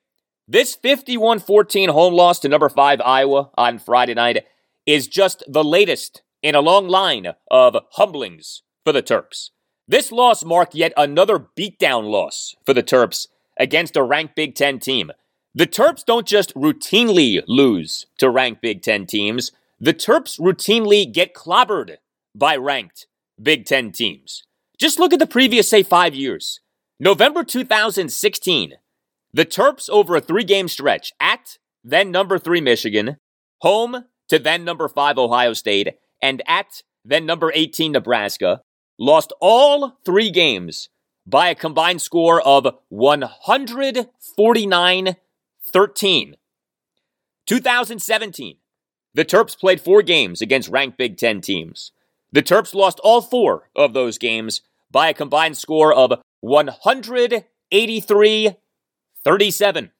this 0.48 0.74
51 0.74 1.38
14 1.38 1.90
home 1.90 2.12
loss 2.12 2.40
to 2.40 2.48
number 2.48 2.68
five 2.68 3.00
Iowa 3.02 3.50
on 3.56 3.78
Friday 3.78 4.14
night 4.14 4.44
is 4.84 5.06
just 5.06 5.44
the 5.46 5.62
latest 5.62 6.22
in 6.42 6.56
a 6.56 6.60
long 6.60 6.88
line 6.88 7.34
of 7.52 7.76
humblings 7.92 8.62
for 8.82 8.92
the 8.92 9.00
Terps. 9.00 9.50
This 9.86 10.10
loss 10.10 10.44
marked 10.44 10.74
yet 10.74 10.92
another 10.96 11.46
beatdown 11.56 12.10
loss 12.10 12.56
for 12.66 12.74
the 12.74 12.82
Terps 12.82 13.28
against 13.56 13.96
a 13.96 14.02
ranked 14.02 14.34
Big 14.34 14.56
Ten 14.56 14.80
team. 14.80 15.12
The 15.52 15.66
Terps 15.66 16.04
don't 16.04 16.28
just 16.28 16.54
routinely 16.54 17.42
lose 17.48 18.06
to 18.18 18.30
ranked 18.30 18.62
Big 18.62 18.82
Ten 18.82 19.04
teams, 19.04 19.50
the 19.80 19.92
Terps 19.92 20.38
routinely 20.38 21.12
get 21.12 21.34
clobbered 21.34 21.96
by 22.36 22.56
ranked 22.56 23.08
Big 23.42 23.64
Ten 23.64 23.90
teams. 23.90 24.44
Just 24.78 25.00
look 25.00 25.12
at 25.12 25.18
the 25.18 25.26
previous, 25.26 25.68
say, 25.68 25.82
five 25.82 26.14
years. 26.14 26.60
November 27.00 27.42
2016, 27.42 28.74
the 29.32 29.44
Terps, 29.44 29.90
over 29.90 30.14
a 30.14 30.20
three 30.20 30.44
game 30.44 30.68
stretch, 30.68 31.12
at 31.18 31.58
then 31.82 32.12
number 32.12 32.38
three 32.38 32.60
Michigan, 32.60 33.16
home 33.60 34.04
to 34.28 34.38
then 34.38 34.64
number 34.64 34.88
five 34.88 35.18
Ohio 35.18 35.52
State, 35.52 35.96
and 36.22 36.42
at 36.46 36.84
then 37.04 37.26
number 37.26 37.50
18 37.54 37.90
Nebraska, 37.92 38.62
lost 38.98 39.32
all 39.40 39.98
three 40.04 40.30
games 40.30 40.90
by 41.26 41.48
a 41.48 41.56
combined 41.56 42.02
score 42.02 42.40
of 42.40 42.66
149 42.90 45.16
13. 45.70 46.36
2017, 47.46 48.56
the 49.14 49.24
Terps 49.24 49.58
played 49.58 49.80
four 49.80 50.02
games 50.02 50.42
against 50.42 50.68
ranked 50.68 50.98
Big 50.98 51.16
Ten 51.16 51.40
teams. 51.40 51.92
The 52.32 52.42
Terps 52.42 52.74
lost 52.74 53.00
all 53.02 53.22
four 53.22 53.70
of 53.74 53.92
those 53.92 54.18
games 54.18 54.60
by 54.90 55.08
a 55.08 55.14
combined 55.14 55.56
score 55.56 55.92
of 55.92 56.12
183 56.40 58.56
37. 59.22 59.90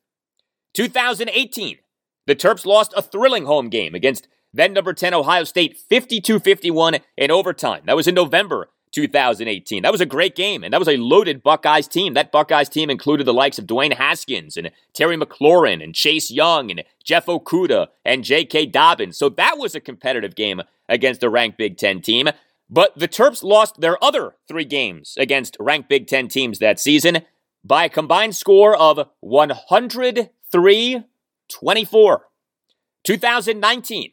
2018, 0.73 1.79
the 2.27 2.37
Terps 2.37 2.65
lost 2.65 2.95
a 2.97 3.03
thrilling 3.03 3.47
home 3.47 3.69
game 3.69 3.95
against 3.95 4.29
then 4.53 4.73
number 4.73 4.93
10 4.93 5.15
Ohio 5.15 5.45
State 5.45 5.79
52-51 5.91 7.01
in 7.17 7.31
overtime. 7.31 7.83
That 7.87 7.97
was 7.97 8.09
in 8.09 8.15
November 8.15 8.69
2018. 8.93 9.83
That 9.83 9.93
was 9.93 10.01
a 10.01 10.07
great 10.07 10.35
game, 10.35 10.65
and 10.65 10.73
that 10.73 10.81
was 10.81 10.89
a 10.89 10.97
loaded 10.97 11.43
Buckeyes 11.43 11.89
team. 11.89 12.15
That 12.15 12.33
Buckeyes 12.33 12.69
team 12.69 12.91
included 12.91 13.27
the 13.27 13.35
likes 13.35 13.59
of 13.59 13.67
Dwayne 13.67 13.95
Haskins 13.95 14.57
and 14.57 14.71
Terry 14.93 15.17
McLaurin 15.17 15.83
and 15.83 15.95
Chase 15.95 16.31
Young 16.31 16.71
and 16.71 16.83
Jeff 17.05 17.27
Okudah 17.27 17.89
and 18.05 18.25
J.K. 18.25 18.67
Dobbins. 18.67 19.17
So 19.17 19.29
that 19.31 19.59
was 19.59 19.75
a 19.75 19.81
competitive 19.81 20.35
game 20.35 20.63
against 20.89 21.23
a 21.23 21.31
ranked 21.31 21.59
Big 21.59 21.77
Ten 21.77 22.01
team. 22.01 22.29
But 22.69 22.97
the 22.99 23.09
Terps 23.09 23.43
lost 23.43 23.81
their 23.81 24.03
other 24.03 24.37
three 24.47 24.65
games 24.65 25.15
against 25.19 25.57
ranked 25.59 25.89
Big 25.89 26.07
Ten 26.07 26.29
teams 26.29 26.59
that 26.59 26.79
season 26.79 27.23
by 27.65 27.85
a 27.85 27.89
combined 27.89 28.37
score 28.37 28.77
of 28.77 29.09
103 29.21 31.05
24. 31.49 32.27
2019, 33.03 34.11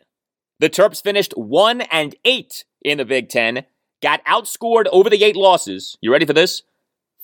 the 0.60 0.70
Terps 0.70 1.04
finished 1.04 1.34
1 1.38 1.82
and 1.82 2.16
8 2.26 2.66
in 2.82 2.98
the 2.98 3.06
Big 3.06 3.30
10, 3.30 3.66
got 4.02 4.26
outscored 4.26 4.86
over 4.92 5.10
the 5.10 5.24
8 5.24 5.36
losses. 5.36 5.98
You 6.02 6.12
ready 6.12 6.26
for 6.26 6.34
this? 6.34 6.64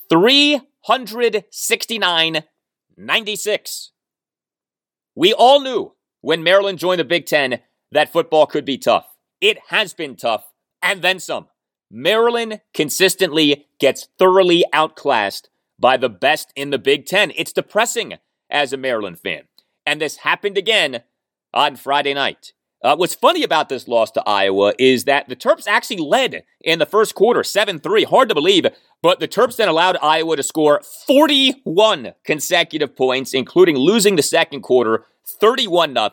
369 0.09 2.43
96. 2.95 3.91
We 5.15 5.33
all 5.33 5.61
knew 5.61 5.93
when 6.21 6.43
Maryland 6.43 6.79
joined 6.79 6.99
the 6.99 7.05
Big 7.05 7.25
Ten 7.25 7.59
that 7.91 8.11
football 8.11 8.45
could 8.45 8.65
be 8.65 8.77
tough. 8.77 9.07
It 9.41 9.59
has 9.67 9.93
been 9.93 10.15
tough, 10.15 10.45
and 10.81 11.01
then 11.01 11.19
some. 11.19 11.47
Maryland 11.91 12.61
consistently 12.73 13.67
gets 13.79 14.07
thoroughly 14.17 14.65
outclassed 14.73 15.49
by 15.79 15.97
the 15.97 16.09
best 16.09 16.51
in 16.55 16.71
the 16.71 16.79
Big 16.79 17.05
Ten. 17.05 17.31
It's 17.35 17.53
depressing 17.53 18.15
as 18.49 18.73
a 18.73 18.77
Maryland 18.77 19.19
fan. 19.19 19.43
And 19.85 20.01
this 20.01 20.17
happened 20.17 20.57
again 20.57 21.03
on 21.53 21.75
Friday 21.75 22.13
night. 22.13 22.53
Uh, 22.83 22.97
what's 22.97 23.15
funny 23.15 23.43
about 23.43 23.69
this 23.69 23.87
loss 23.87 24.11
to 24.11 24.23
Iowa 24.27 24.73
is 24.77 25.05
that 25.05 25.29
the 25.29 25.37
Terps 25.37 25.67
actually 25.67 25.97
led 25.97 26.43
in 26.59 26.79
the 26.79 26.85
first 26.85 27.15
quarter, 27.15 27.41
7 27.41 27.79
3. 27.79 28.03
Hard 28.03 28.27
to 28.27 28.35
believe, 28.35 28.65
but 29.01 29.21
the 29.21 29.27
Terps 29.27 29.55
then 29.55 29.69
allowed 29.69 29.97
Iowa 30.01 30.35
to 30.35 30.43
score 30.43 30.81
41 31.07 32.13
consecutive 32.25 32.93
points, 32.93 33.33
including 33.33 33.77
losing 33.77 34.17
the 34.17 34.21
second 34.21 34.61
quarter, 34.61 35.05
31 35.25 35.93
0. 35.93 36.09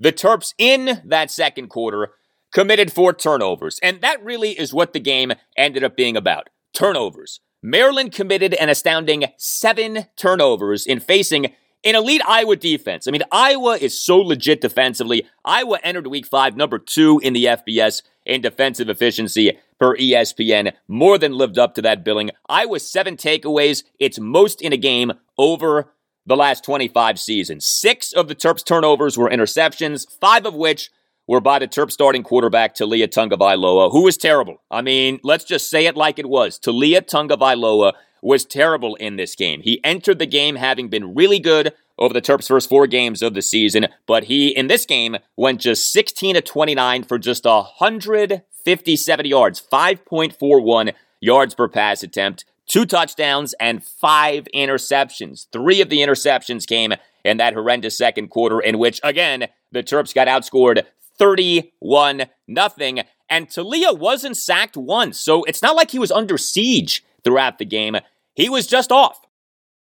The 0.00 0.12
Terps 0.12 0.54
in 0.58 1.00
that 1.04 1.30
second 1.30 1.68
quarter 1.68 2.10
committed 2.52 2.92
four 2.92 3.12
turnovers. 3.12 3.78
And 3.80 4.00
that 4.00 4.22
really 4.24 4.50
is 4.50 4.74
what 4.74 4.92
the 4.92 5.00
game 5.00 5.32
ended 5.56 5.84
up 5.84 5.96
being 5.96 6.16
about 6.16 6.48
turnovers. 6.72 7.40
Maryland 7.62 8.12
committed 8.12 8.54
an 8.54 8.68
astounding 8.68 9.24
seven 9.36 10.06
turnovers 10.16 10.86
in 10.86 10.98
facing 11.00 11.52
an 11.84 11.94
elite 11.94 12.22
Iowa 12.26 12.56
defense. 12.56 13.06
I 13.06 13.10
mean, 13.10 13.22
Iowa 13.30 13.76
is 13.76 13.98
so 13.98 14.18
legit 14.18 14.60
defensively. 14.60 15.26
Iowa 15.44 15.78
entered 15.82 16.06
week 16.06 16.26
five, 16.26 16.56
number 16.56 16.78
two 16.78 17.20
in 17.22 17.32
the 17.32 17.44
FBS 17.44 18.02
in 18.26 18.40
defensive 18.40 18.88
efficiency 18.88 19.58
per 19.78 19.96
ESPN, 19.96 20.72
more 20.86 21.18
than 21.18 21.32
lived 21.32 21.58
up 21.58 21.74
to 21.74 21.82
that 21.82 22.04
billing. 22.04 22.30
Iowa 22.48 22.80
seven 22.80 23.16
takeaways, 23.16 23.84
it's 23.98 24.18
most 24.18 24.60
in 24.60 24.72
a 24.72 24.76
game 24.76 25.12
over 25.38 25.92
the 26.26 26.36
last 26.36 26.62
25 26.64 27.18
seasons. 27.18 27.64
Six 27.64 28.12
of 28.12 28.28
the 28.28 28.34
Terps' 28.34 28.64
turnovers 28.64 29.16
were 29.16 29.30
interceptions, 29.30 30.06
five 30.20 30.44
of 30.44 30.54
which 30.54 30.90
were 31.26 31.40
by 31.40 31.58
the 31.58 31.68
Terp 31.68 31.90
starting 31.90 32.22
quarterback 32.22 32.74
Taulia 32.74 33.06
Tagovailoa, 33.06 33.92
who 33.92 34.02
was 34.02 34.16
terrible. 34.16 34.62
I 34.70 34.82
mean, 34.82 35.20
let's 35.22 35.44
just 35.44 35.70
say 35.70 35.86
it 35.86 35.96
like 35.96 36.18
it 36.18 36.28
was. 36.28 36.58
Taulia 36.58 37.00
Tagovailoa 37.02 37.92
was 38.22 38.44
terrible 38.44 38.94
in 38.96 39.16
this 39.16 39.34
game. 39.34 39.62
He 39.62 39.82
entered 39.84 40.18
the 40.18 40.26
game 40.26 40.56
having 40.56 40.88
been 40.88 41.14
really 41.14 41.38
good 41.38 41.72
over 41.98 42.14
the 42.14 42.22
Terps' 42.22 42.48
first 42.48 42.68
four 42.68 42.86
games 42.86 43.22
of 43.22 43.34
the 43.34 43.42
season, 43.42 43.88
but 44.06 44.24
he, 44.24 44.48
in 44.48 44.68
this 44.68 44.86
game, 44.86 45.16
went 45.36 45.60
just 45.60 45.92
16 45.92 46.36
to 46.36 46.40
29 46.40 47.02
for 47.04 47.18
just 47.18 47.44
157 47.44 49.26
yards, 49.26 49.62
5.41 49.72 50.92
yards 51.20 51.54
per 51.54 51.68
pass 51.68 52.02
attempt, 52.02 52.44
two 52.68 52.86
touchdowns, 52.86 53.54
and 53.54 53.82
five 53.82 54.46
interceptions. 54.54 55.46
Three 55.50 55.80
of 55.80 55.88
the 55.88 55.98
interceptions 55.98 56.66
came 56.66 56.94
in 57.24 57.38
that 57.38 57.54
horrendous 57.54 57.98
second 57.98 58.28
quarter, 58.28 58.60
in 58.60 58.78
which, 58.78 59.00
again, 59.02 59.48
the 59.72 59.82
Terps 59.82 60.14
got 60.14 60.28
outscored 60.28 60.84
31 61.18 62.26
nothing. 62.46 63.00
And 63.28 63.48
Taulia 63.48 63.98
wasn't 63.98 64.36
sacked 64.36 64.76
once, 64.76 65.20
so 65.20 65.44
it's 65.44 65.62
not 65.62 65.76
like 65.76 65.90
he 65.90 65.98
was 65.98 66.12
under 66.12 66.38
siege 66.38 67.04
throughout 67.28 67.58
the 67.58 67.64
game. 67.66 67.94
He 68.34 68.48
was 68.48 68.66
just 68.66 68.90
off. 68.90 69.20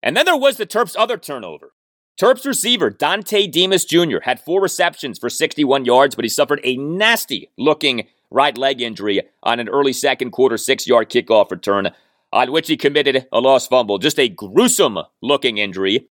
And 0.02 0.16
then 0.16 0.26
there 0.26 0.38
was 0.38 0.56
the 0.56 0.66
Terps' 0.66 0.96
other 0.98 1.18
turnover. 1.18 1.74
Terps 2.18 2.46
receiver 2.46 2.90
Dontay 2.90 3.52
Demus 3.52 3.84
Jr. 3.84 4.20
had 4.24 4.40
four 4.40 4.62
receptions 4.62 5.20
for 5.20 5.30
61 5.30 5.84
yards, 5.84 6.16
but 6.16 6.24
he 6.24 6.30
suffered 6.30 6.62
a 6.64 6.78
nasty 6.78 7.52
looking 7.58 8.08
right 8.32 8.58
leg 8.58 8.80
injury 8.80 9.22
on 9.44 9.60
an 9.60 9.68
early 9.68 9.92
second 9.92 10.32
quarter 10.32 10.58
six 10.58 10.88
yard 10.88 11.10
kickoff 11.10 11.52
return, 11.52 11.92
on 12.32 12.54
which 12.54 12.70
he 12.70 12.78
committed 12.78 13.28
a 13.34 13.42
lost 13.42 13.70
fumble. 13.70 13.98
Just 13.98 14.18
a 14.18 14.30
gruesome 14.30 15.00
looking 15.22 15.58
injury. 15.58 16.08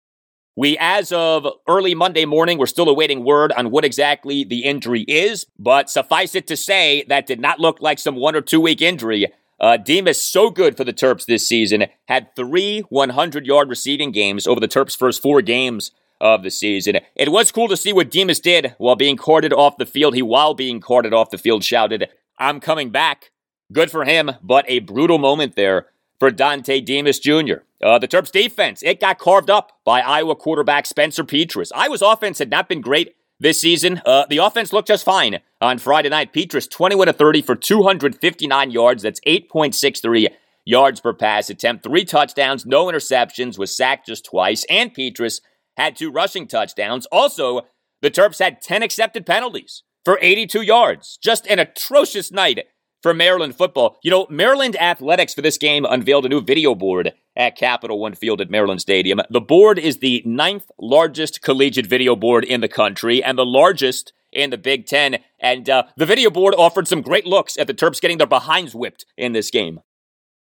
We, 0.55 0.77
as 0.79 1.11
of 1.11 1.49
early 1.67 1.97
Monday 1.97 2.27
morning, 2.27 2.59
we're 2.59 2.67
still 2.67 2.89
awaiting 2.89 3.25
word 3.25 3.51
on 3.53 3.73
what 3.73 3.85
exactly 3.85 4.45
the 4.45 4.61
injury 4.65 5.03
is, 5.03 5.47
but 5.59 5.91
suffice 5.91 6.37
it 6.37 6.47
to 6.47 6.57
say, 6.57 7.05
that 7.09 7.27
did 7.27 7.41
not 7.41 7.59
look 7.59 7.81
like 7.81 7.99
some 7.99 8.15
one 8.15 8.37
or 8.37 8.41
two 8.41 8.61
week 8.61 8.81
injury. 8.81 9.33
Uh, 9.61 9.77
Demus, 9.77 10.23
so 10.25 10.51
good 10.51 10.77
for 10.77 10.85
the 10.85 10.93
Terps 10.93 11.27
this 11.27 11.49
season, 11.49 11.87
had 12.07 12.35
three 12.37 12.81
100 12.89 13.47
yard 13.47 13.69
receiving 13.69 14.13
games 14.13 14.47
over 14.47 14.61
the 14.61 14.69
Terps' 14.69 14.97
first 14.97 15.21
four 15.21 15.43
games 15.43 15.91
of 16.21 16.43
the 16.43 16.51
season. 16.51 16.99
It 17.15 17.31
was 17.31 17.53
cool 17.53 17.69
to 17.69 17.77
see 17.77 17.93
what 17.93 18.11
Demus 18.11 18.41
did 18.41 18.75
while 18.79 18.97
being 18.97 19.17
carted 19.17 19.53
off 19.53 19.77
the 19.77 19.87
field. 19.87 20.15
He, 20.15 20.23
while 20.23 20.55
being 20.55 20.81
carted 20.81 21.13
off 21.13 21.31
the 21.31 21.39
field, 21.39 21.65
shouted, 21.65 22.09
I'm 22.39 22.61
coming 22.61 22.91
back. 22.91 23.31
Good 23.73 23.91
for 23.91 24.05
him, 24.05 24.33
but 24.43 24.65
a 24.69 24.79
brutal 24.79 25.19
moment 25.19 25.55
there 25.55 25.87
for 26.19 26.31
Dontay 26.31 26.85
Demus 26.85 27.19
Jr. 27.19 27.63
Uh, 27.83 27.99
the 27.99 28.09
Terps 28.09 28.33
defense, 28.33 28.83
it 28.83 29.01
got 29.01 29.19
carved 29.19 29.51
up 29.51 29.73
by 29.85 30.01
Iowa 30.01 30.35
quarterback 30.35 30.87
Spencer 30.87 31.23
Petras. 31.23 31.71
Iowa's 31.75 32.03
offense 32.03 32.39
had 32.39 32.51
not 32.51 32.69
been 32.69 32.81
great 32.81 33.15
this 33.41 33.61
season. 33.61 34.03
Uh, 34.05 34.27
the 34.29 34.39
offense 34.39 34.73
looked 34.73 34.89
just 34.89 35.05
fine 35.05 35.41
on 35.61 35.79
Friday 35.79 36.09
night. 36.09 36.33
Petras 36.33 36.71
21 36.71 37.07
to 37.07 37.13
30 37.13 37.43
for 37.43 37.55
259 37.55 38.71
yards. 38.71 39.03
That's 39.03 39.21
8.63 39.21 40.29
yards 40.65 41.01
per 41.01 41.13
pass 41.13 41.51
attempt. 41.51 41.85
Three 41.85 42.05
touchdowns, 42.05 42.67
no 42.67 42.87
interceptions, 42.87 43.59
was 43.59 43.75
sacked 43.75 44.07
just 44.07 44.25
twice. 44.25 44.65
And 44.69 44.95
Petras 44.95 45.41
had 45.77 45.97
two 45.97 46.11
rushing 46.11 46.47
touchdowns. 46.47 47.07
Also, 47.07 47.63
the 48.03 48.11
Terps 48.11 48.39
had 48.39 48.61
10 48.61 48.83
accepted 48.83 49.27
penalties 49.27 49.83
for 50.05 50.19
82 50.21 50.63
yards. 50.63 51.19
Just 51.23 51.47
an 51.47 51.59
atrocious 51.59 52.31
night 52.31 52.67
for 53.03 53.15
Maryland 53.15 53.57
football. 53.57 53.99
You 54.03 54.11
know, 54.11 54.27
Maryland 54.29 54.77
Athletics 54.81 55.35
for 55.35 55.43
this 55.43 55.59
game 55.59 55.85
unveiled 55.85 56.27
a 56.27 56.29
new 56.29 56.41
video 56.41 56.75
board 56.75 57.13
at 57.39 57.57
Capital 57.57 58.01
One 58.01 58.15
Field 58.15 58.41
at 58.41 58.51
Maryland 58.51 58.81
Stadium. 58.81 59.21
The 59.31 59.41
board 59.41 59.79
is 59.79 59.99
the 59.99 60.23
ninth 60.27 60.71
largest 60.79 61.41
collegiate 61.41 61.87
video 61.87 62.17
board 62.17 62.45
in 62.45 62.61
the 62.61 62.69
country 62.69 63.23
and 63.23 63.39
the 63.39 63.47
largest 63.47 64.13
in 64.33 64.51
the 64.51 64.59
Big 64.59 64.87
Ten. 64.87 65.19
And 65.39 65.71
uh, 65.71 65.85
the 65.97 66.05
video 66.05 66.31
board 66.31 66.55
offered 66.59 66.89
some 66.89 67.01
great 67.01 67.25
looks 67.27 67.57
at 67.57 67.69
the 67.69 67.75
Terps 67.75 68.01
getting 68.01 68.19
their 68.19 68.27
behinds 68.27 68.75
whipped 68.75 69.07
in 69.17 69.33
this 69.33 69.51
game. 69.51 69.81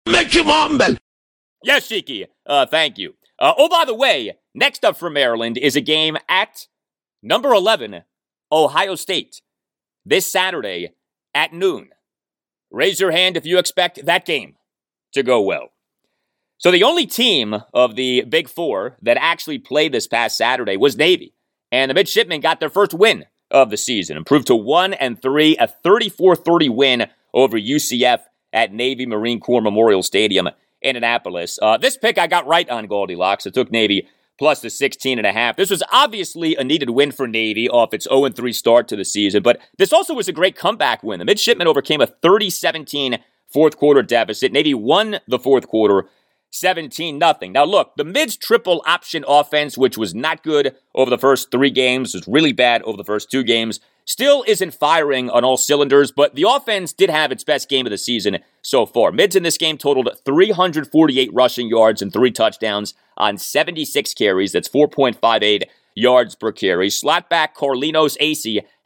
Make 0.06 0.34
him 0.34 0.46
humble. 0.46 0.96
Yes, 1.62 1.88
Shiki. 1.88 2.26
Uh, 2.44 2.66
thank 2.66 2.98
you. 2.98 3.14
Uh, 3.38 3.54
oh, 3.56 3.68
by 3.68 3.84
the 3.84 3.94
way, 3.94 4.36
next 4.54 4.84
up 4.84 4.96
for 4.96 5.08
Maryland 5.08 5.56
is 5.56 5.76
a 5.76 5.80
game 5.80 6.16
at 6.28 6.66
number 7.22 7.52
11, 7.52 8.02
Ohio 8.50 8.94
State, 8.96 9.40
this 10.04 10.30
Saturday 10.30 10.90
at 11.34 11.52
noon. 11.52 11.90
Raise 12.70 13.00
your 13.00 13.12
hand 13.12 13.36
if 13.36 13.46
you 13.46 13.58
expect 13.58 14.04
that 14.04 14.26
game 14.26 14.56
to 15.12 15.22
go 15.22 15.40
well. 15.40 15.70
So 16.58 16.72
the 16.72 16.82
only 16.82 17.06
team 17.06 17.54
of 17.72 17.94
the 17.94 18.22
Big 18.22 18.48
Four 18.48 18.96
that 19.02 19.16
actually 19.16 19.58
played 19.58 19.92
this 19.92 20.08
past 20.08 20.36
Saturday 20.36 20.76
was 20.76 20.96
Navy, 20.96 21.32
and 21.70 21.88
the 21.88 21.94
Midshipmen 21.94 22.40
got 22.40 22.58
their 22.58 22.68
first 22.68 22.92
win 22.92 23.26
of 23.48 23.70
the 23.70 23.76
season, 23.76 24.16
improved 24.16 24.48
to 24.48 24.56
one 24.56 24.92
and 24.92 25.22
three, 25.22 25.56
a 25.56 25.68
34-30 25.84 26.74
win 26.74 27.06
over 27.32 27.56
UCF 27.56 28.22
at 28.52 28.72
Navy 28.72 29.06
Marine 29.06 29.38
Corps 29.38 29.62
Memorial 29.62 30.02
Stadium 30.02 30.48
in 30.82 30.96
Annapolis. 30.96 31.60
Uh, 31.62 31.76
this 31.76 31.96
pick 31.96 32.18
I 32.18 32.26
got 32.26 32.46
right 32.48 32.68
on 32.68 32.88
Goldilocks. 32.88 33.46
It 33.46 33.54
took 33.54 33.70
Navy 33.70 34.08
plus 34.36 34.60
the 34.60 34.70
16 34.70 35.16
and 35.16 35.26
a 35.26 35.32
half. 35.32 35.56
This 35.56 35.70
was 35.70 35.84
obviously 35.92 36.56
a 36.56 36.64
needed 36.64 36.90
win 36.90 37.12
for 37.12 37.28
Navy 37.28 37.68
off 37.68 37.94
its 37.94 38.08
0 38.08 38.30
3 38.30 38.52
start 38.52 38.88
to 38.88 38.96
the 38.96 39.04
season, 39.04 39.44
but 39.44 39.60
this 39.78 39.92
also 39.92 40.12
was 40.12 40.26
a 40.26 40.32
great 40.32 40.56
comeback 40.56 41.04
win. 41.04 41.20
The 41.20 41.24
midshipmen 41.24 41.68
overcame 41.68 42.00
a 42.00 42.06
30 42.08 42.50
17 42.50 43.18
fourth 43.48 43.76
quarter 43.76 44.02
deficit. 44.02 44.52
Navy 44.52 44.74
won 44.74 45.20
the 45.26 45.38
fourth 45.38 45.68
quarter 45.68 46.08
17 46.50 47.18
nothing. 47.18 47.52
Now 47.52 47.64
look, 47.64 47.94
the 47.96 48.04
mids 48.04 48.36
triple 48.36 48.82
option 48.86 49.24
offense, 49.28 49.76
which 49.76 49.98
was 49.98 50.14
not 50.14 50.42
good 50.42 50.74
over 50.94 51.10
the 51.10 51.18
first 51.18 51.50
three 51.50 51.70
games, 51.70 52.14
was 52.14 52.26
really 52.26 52.52
bad 52.52 52.82
over 52.82 52.96
the 52.96 53.04
first 53.04 53.30
two 53.30 53.42
games, 53.42 53.80
still 54.04 54.44
isn't 54.46 54.74
firing 54.74 55.28
on 55.28 55.44
all 55.44 55.58
cylinders, 55.58 56.10
but 56.10 56.34
the 56.34 56.46
offense 56.48 56.92
did 56.92 57.10
have 57.10 57.30
its 57.30 57.44
best 57.44 57.68
game 57.68 57.86
of 57.86 57.90
the 57.90 57.98
season 57.98 58.38
so 58.62 58.86
far. 58.86 59.12
Mids 59.12 59.36
in 59.36 59.42
this 59.42 59.58
game 59.58 59.76
totaled 59.76 60.10
348 60.24 61.30
rushing 61.34 61.68
yards 61.68 62.00
and 62.00 62.12
three 62.12 62.30
touchdowns 62.30 62.94
on 63.18 63.36
76 63.36 64.14
carries. 64.14 64.52
That's 64.52 64.68
4.58 64.68 65.64
yards 65.98 66.34
per 66.34 66.52
carry. 66.52 66.88
Slot 66.88 67.28
back 67.28 67.56
Carlinos 67.56 68.16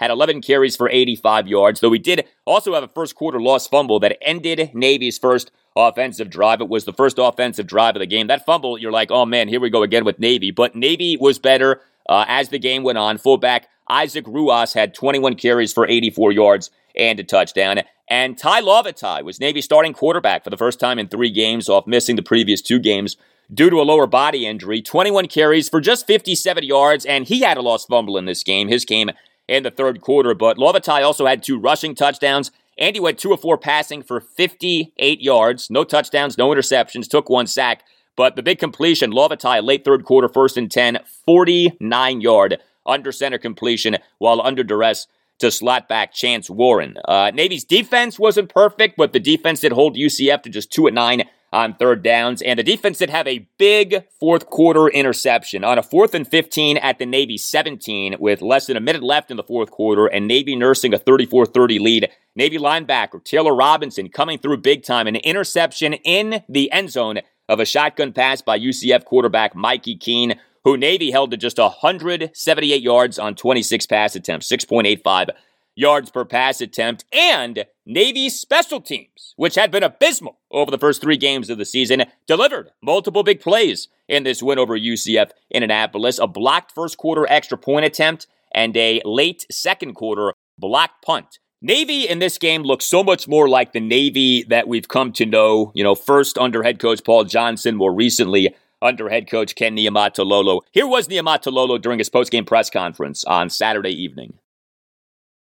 had 0.00 0.10
11 0.10 0.40
carries 0.40 0.76
for 0.76 0.88
85 0.88 1.46
yards, 1.46 1.80
though 1.80 1.92
he 1.92 1.98
did 1.98 2.26
also 2.46 2.74
have 2.74 2.82
a 2.82 2.88
first 2.88 3.14
quarter 3.14 3.40
lost 3.40 3.70
fumble 3.70 4.00
that 4.00 4.18
ended 4.22 4.70
Navy's 4.74 5.18
first 5.18 5.50
offensive 5.76 6.30
drive. 6.30 6.60
It 6.60 6.68
was 6.68 6.84
the 6.84 6.92
first 6.92 7.18
offensive 7.18 7.66
drive 7.66 7.96
of 7.96 8.00
the 8.00 8.06
game. 8.06 8.26
That 8.26 8.44
fumble, 8.44 8.78
you're 8.78 8.92
like, 8.92 9.10
oh 9.10 9.26
man, 9.26 9.48
here 9.48 9.60
we 9.60 9.70
go 9.70 9.82
again 9.82 10.04
with 10.04 10.18
Navy. 10.18 10.50
But 10.50 10.74
Navy 10.74 11.16
was 11.16 11.38
better 11.38 11.80
uh, 12.08 12.24
as 12.28 12.48
the 12.48 12.58
game 12.58 12.82
went 12.82 12.98
on. 12.98 13.18
Fullback 13.18 13.68
Isaac 13.88 14.24
Ruoss 14.24 14.74
had 14.74 14.94
21 14.94 15.34
carries 15.36 15.72
for 15.72 15.86
84 15.86 16.32
yards 16.32 16.70
and 16.96 17.20
a 17.20 17.24
touchdown. 17.24 17.80
And 18.08 18.36
Tai 18.36 18.62
Lavatai 18.62 19.22
was 19.22 19.40
Navy 19.40 19.60
starting 19.60 19.92
quarterback 19.92 20.44
for 20.44 20.50
the 20.50 20.56
first 20.56 20.80
time 20.80 20.98
in 20.98 21.08
three 21.08 21.30
games 21.30 21.68
off 21.68 21.86
missing 21.86 22.16
the 22.16 22.22
previous 22.22 22.60
two 22.60 22.78
games 22.78 23.16
due 23.52 23.70
to 23.70 23.80
a 23.80 23.82
lower 23.82 24.06
body 24.06 24.46
injury. 24.46 24.80
21 24.80 25.28
carries 25.28 25.68
for 25.68 25.80
just 25.80 26.06
57 26.06 26.64
yards, 26.64 27.04
and 27.04 27.26
he 27.26 27.40
had 27.40 27.56
a 27.56 27.62
lost 27.62 27.88
fumble 27.88 28.16
in 28.16 28.24
this 28.24 28.42
game. 28.42 28.68
His 28.68 28.84
came 28.84 29.10
in 29.48 29.62
the 29.62 29.70
third 29.70 30.00
quarter, 30.00 30.34
but 30.34 30.56
Lavatai 30.56 31.04
also 31.04 31.26
had 31.26 31.42
two 31.42 31.58
rushing 31.58 31.94
touchdowns. 31.94 32.50
Andy 32.78 33.00
went 33.00 33.18
two 33.18 33.32
of 33.32 33.40
four 33.40 33.58
passing 33.58 34.02
for 34.02 34.20
58 34.20 35.20
yards, 35.20 35.68
no 35.70 35.84
touchdowns, 35.84 36.38
no 36.38 36.48
interceptions, 36.50 37.08
took 37.08 37.28
one 37.28 37.46
sack. 37.46 37.84
But 38.16 38.36
the 38.36 38.42
big 38.42 38.58
completion, 38.58 39.12
Lavatai, 39.12 39.62
late 39.62 39.84
third 39.84 40.04
quarter, 40.04 40.28
first 40.28 40.56
and 40.56 40.70
10, 40.70 40.98
49 41.26 42.20
yard 42.20 42.58
under 42.84 43.12
center 43.12 43.38
completion 43.38 43.98
while 44.18 44.40
under 44.40 44.64
duress 44.64 45.06
to 45.38 45.50
slot 45.50 45.88
back 45.88 46.12
Chance 46.12 46.50
Warren. 46.50 46.96
Uh, 47.06 47.30
Navy's 47.32 47.64
defense 47.64 48.18
wasn't 48.18 48.48
perfect, 48.48 48.96
but 48.96 49.12
the 49.12 49.20
defense 49.20 49.60
did 49.60 49.72
hold 49.72 49.96
UCF 49.96 50.42
to 50.42 50.50
just 50.50 50.72
2 50.72 50.88
at 50.88 50.94
9 50.94 51.24
on 51.52 51.74
third 51.74 52.02
downs, 52.02 52.40
and 52.42 52.58
the 52.58 52.62
defense 52.62 52.98
did 52.98 53.10
have 53.10 53.26
a 53.26 53.46
big 53.58 54.04
fourth 54.18 54.46
quarter 54.46 54.88
interception 54.88 55.64
on 55.64 55.78
a 55.78 55.82
fourth 55.82 56.14
and 56.14 56.26
15 56.26 56.78
at 56.78 56.98
the 56.98 57.06
Navy 57.06 57.36
17 57.36 58.16
with 58.18 58.40
less 58.40 58.66
than 58.66 58.76
a 58.76 58.80
minute 58.80 59.02
left 59.02 59.30
in 59.30 59.36
the 59.36 59.42
fourth 59.42 59.70
quarter, 59.70 60.06
and 60.06 60.26
Navy 60.26 60.56
nursing 60.56 60.94
a 60.94 60.98
34 60.98 61.46
30 61.46 61.78
lead. 61.78 62.08
Navy 62.34 62.58
linebacker 62.58 63.22
Taylor 63.22 63.54
Robinson 63.54 64.08
coming 64.08 64.38
through 64.38 64.58
big 64.58 64.82
time, 64.82 65.06
an 65.06 65.16
interception 65.16 65.92
in 65.94 66.42
the 66.48 66.72
end 66.72 66.90
zone 66.90 67.18
of 67.48 67.60
a 67.60 67.64
shotgun 67.66 68.12
pass 68.12 68.40
by 68.40 68.58
UCF 68.58 69.04
quarterback 69.04 69.54
Mikey 69.54 69.96
Keene, 69.96 70.38
who 70.64 70.76
Navy 70.76 71.10
held 71.10 71.30
to 71.32 71.36
just 71.36 71.58
178 71.58 72.82
yards 72.82 73.18
on 73.18 73.34
26 73.34 73.86
pass 73.86 74.16
attempts, 74.16 74.50
6.85 74.50 75.30
yards 75.74 76.10
per 76.10 76.24
pass 76.24 76.60
attempt, 76.60 77.04
and 77.12 77.64
Navy's 77.86 78.38
special 78.38 78.80
teams, 78.80 79.34
which 79.36 79.54
had 79.54 79.70
been 79.70 79.82
abysmal 79.82 80.38
over 80.50 80.70
the 80.70 80.78
first 80.78 81.00
three 81.00 81.16
games 81.16 81.50
of 81.50 81.58
the 81.58 81.64
season, 81.64 82.04
delivered 82.26 82.70
multiple 82.82 83.22
big 83.22 83.40
plays 83.40 83.88
in 84.08 84.22
this 84.24 84.42
win 84.42 84.58
over 84.58 84.78
UCF 84.78 85.30
in 85.50 85.62
Annapolis. 85.62 86.18
A 86.18 86.26
blocked 86.26 86.72
first 86.72 86.96
quarter 86.96 87.26
extra 87.28 87.58
point 87.58 87.84
attempt 87.84 88.26
and 88.54 88.76
a 88.76 89.00
late 89.04 89.46
second 89.50 89.94
quarter 89.94 90.34
blocked 90.58 91.04
punt. 91.04 91.38
Navy 91.64 92.08
in 92.08 92.18
this 92.18 92.38
game 92.38 92.62
looks 92.62 92.84
so 92.84 93.04
much 93.04 93.28
more 93.28 93.48
like 93.48 93.72
the 93.72 93.80
Navy 93.80 94.42
that 94.44 94.66
we've 94.66 94.88
come 94.88 95.12
to 95.12 95.24
know, 95.24 95.70
you 95.74 95.84
know, 95.84 95.94
first 95.94 96.36
under 96.36 96.62
head 96.62 96.80
coach 96.80 97.04
Paul 97.04 97.24
Johnson, 97.24 97.76
more 97.76 97.94
recently 97.94 98.54
under 98.82 99.08
head 99.08 99.30
coach 99.30 99.54
Ken 99.54 99.76
Niumatalolo. 99.76 100.60
Here 100.72 100.88
was 100.88 101.06
Niumatalolo 101.06 101.80
during 101.80 102.00
his 102.00 102.10
postgame 102.10 102.46
press 102.46 102.68
conference 102.68 103.24
on 103.24 103.48
Saturday 103.48 103.92
evening. 103.92 104.34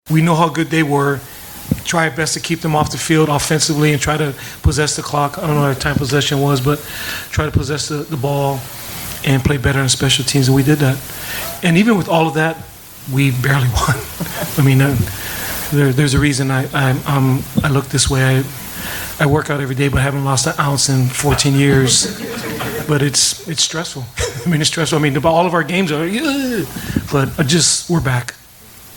We 0.09 0.23
know 0.23 0.37
how 0.37 0.49
good 0.49 0.69
they 0.69 0.85
were. 0.85 1.19
Try 1.85 2.09
our 2.09 2.16
best 2.16 2.35
to 2.35 2.41
keep 2.41 2.61
them 2.61 2.77
off 2.77 2.93
the 2.93 2.99
field 2.99 3.28
offensively 3.28 3.93
and 3.93 4.01
try 4.01 4.16
to 4.16 4.35
possess 4.62 4.95
the 4.95 5.03
clock. 5.03 5.37
I 5.37 5.41
don't 5.43 5.57
know 5.57 5.62
what 5.62 5.69
our 5.69 5.74
time 5.74 5.97
possession 5.97 6.41
was, 6.41 6.61
but 6.61 6.78
try 7.33 7.45
to 7.45 7.51
possess 7.51 7.89
the, 7.89 7.97
the 7.97 8.16
ball 8.16 8.61
and 9.24 9.43
play 9.45 9.57
better 9.57 9.81
in 9.81 9.89
special 9.89 10.24
teams, 10.24 10.47
and 10.47 10.55
we 10.55 10.62
did 10.62 10.78
that. 10.78 10.97
And 11.65 11.77
even 11.77 11.97
with 11.97 12.09
all 12.09 12.28
of 12.28 12.35
that, 12.35 12.57
we 13.12 13.33
barely 13.33 13.69
won. 13.74 13.97
I 14.57 14.62
mean, 14.65 14.81
uh, 14.81 14.97
there, 15.73 15.93
there's 15.93 16.15
a 16.15 16.20
reason 16.20 16.53
I 16.53 16.69
I, 16.73 16.91
um, 17.07 17.43
I 17.65 17.69
look 17.69 17.87
this 17.87 18.09
way. 18.09 18.23
I, 18.23 18.45
I 19.19 19.27
work 19.27 19.51
out 19.51 19.61
every 19.61 19.74
day, 19.74 19.89
but 19.89 19.99
I 19.99 20.03
haven't 20.03 20.24
lost 20.24 20.47
an 20.47 20.55
ounce 20.61 20.89
in 20.89 21.09
14 21.09 21.55
years. 21.55 22.20
But 22.87 23.03
it's 23.03 23.49
it's 23.49 23.62
stressful. 23.62 24.05
I 24.47 24.49
mean, 24.49 24.61
it's 24.61 24.70
stressful. 24.70 25.01
I 25.01 25.03
mean, 25.03 25.16
all 25.24 25.47
of 25.47 25.55
our 25.55 25.65
games 25.65 25.91
are, 25.91 26.07
but 27.11 27.47
just 27.49 27.91
we're 27.91 28.01
back. 28.01 28.35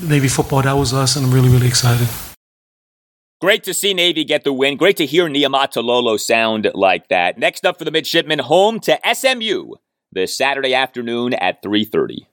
Navy 0.01 0.27
football, 0.27 0.61
that 0.61 0.73
was 0.73 0.93
us, 0.93 1.15
and 1.15 1.25
I'm 1.25 1.33
really, 1.33 1.49
really 1.49 1.67
excited. 1.67 2.07
Great 3.41 3.63
to 3.63 3.73
see 3.73 3.93
Navy 3.93 4.23
get 4.23 4.43
the 4.43 4.53
win. 4.53 4.77
Great 4.77 4.97
to 4.97 5.05
hear 5.05 5.27
Niumatalolo 5.27 6.19
sound 6.19 6.69
like 6.73 7.07
that. 7.09 7.37
Next 7.37 7.65
up 7.65 7.77
for 7.77 7.85
the 7.85 7.91
midshipmen, 7.91 8.39
home 8.39 8.79
to 8.81 8.99
SMU 9.13 9.75
this 10.11 10.37
Saturday 10.37 10.73
afternoon 10.73 11.33
at 11.33 11.61
3:30. 11.61 12.27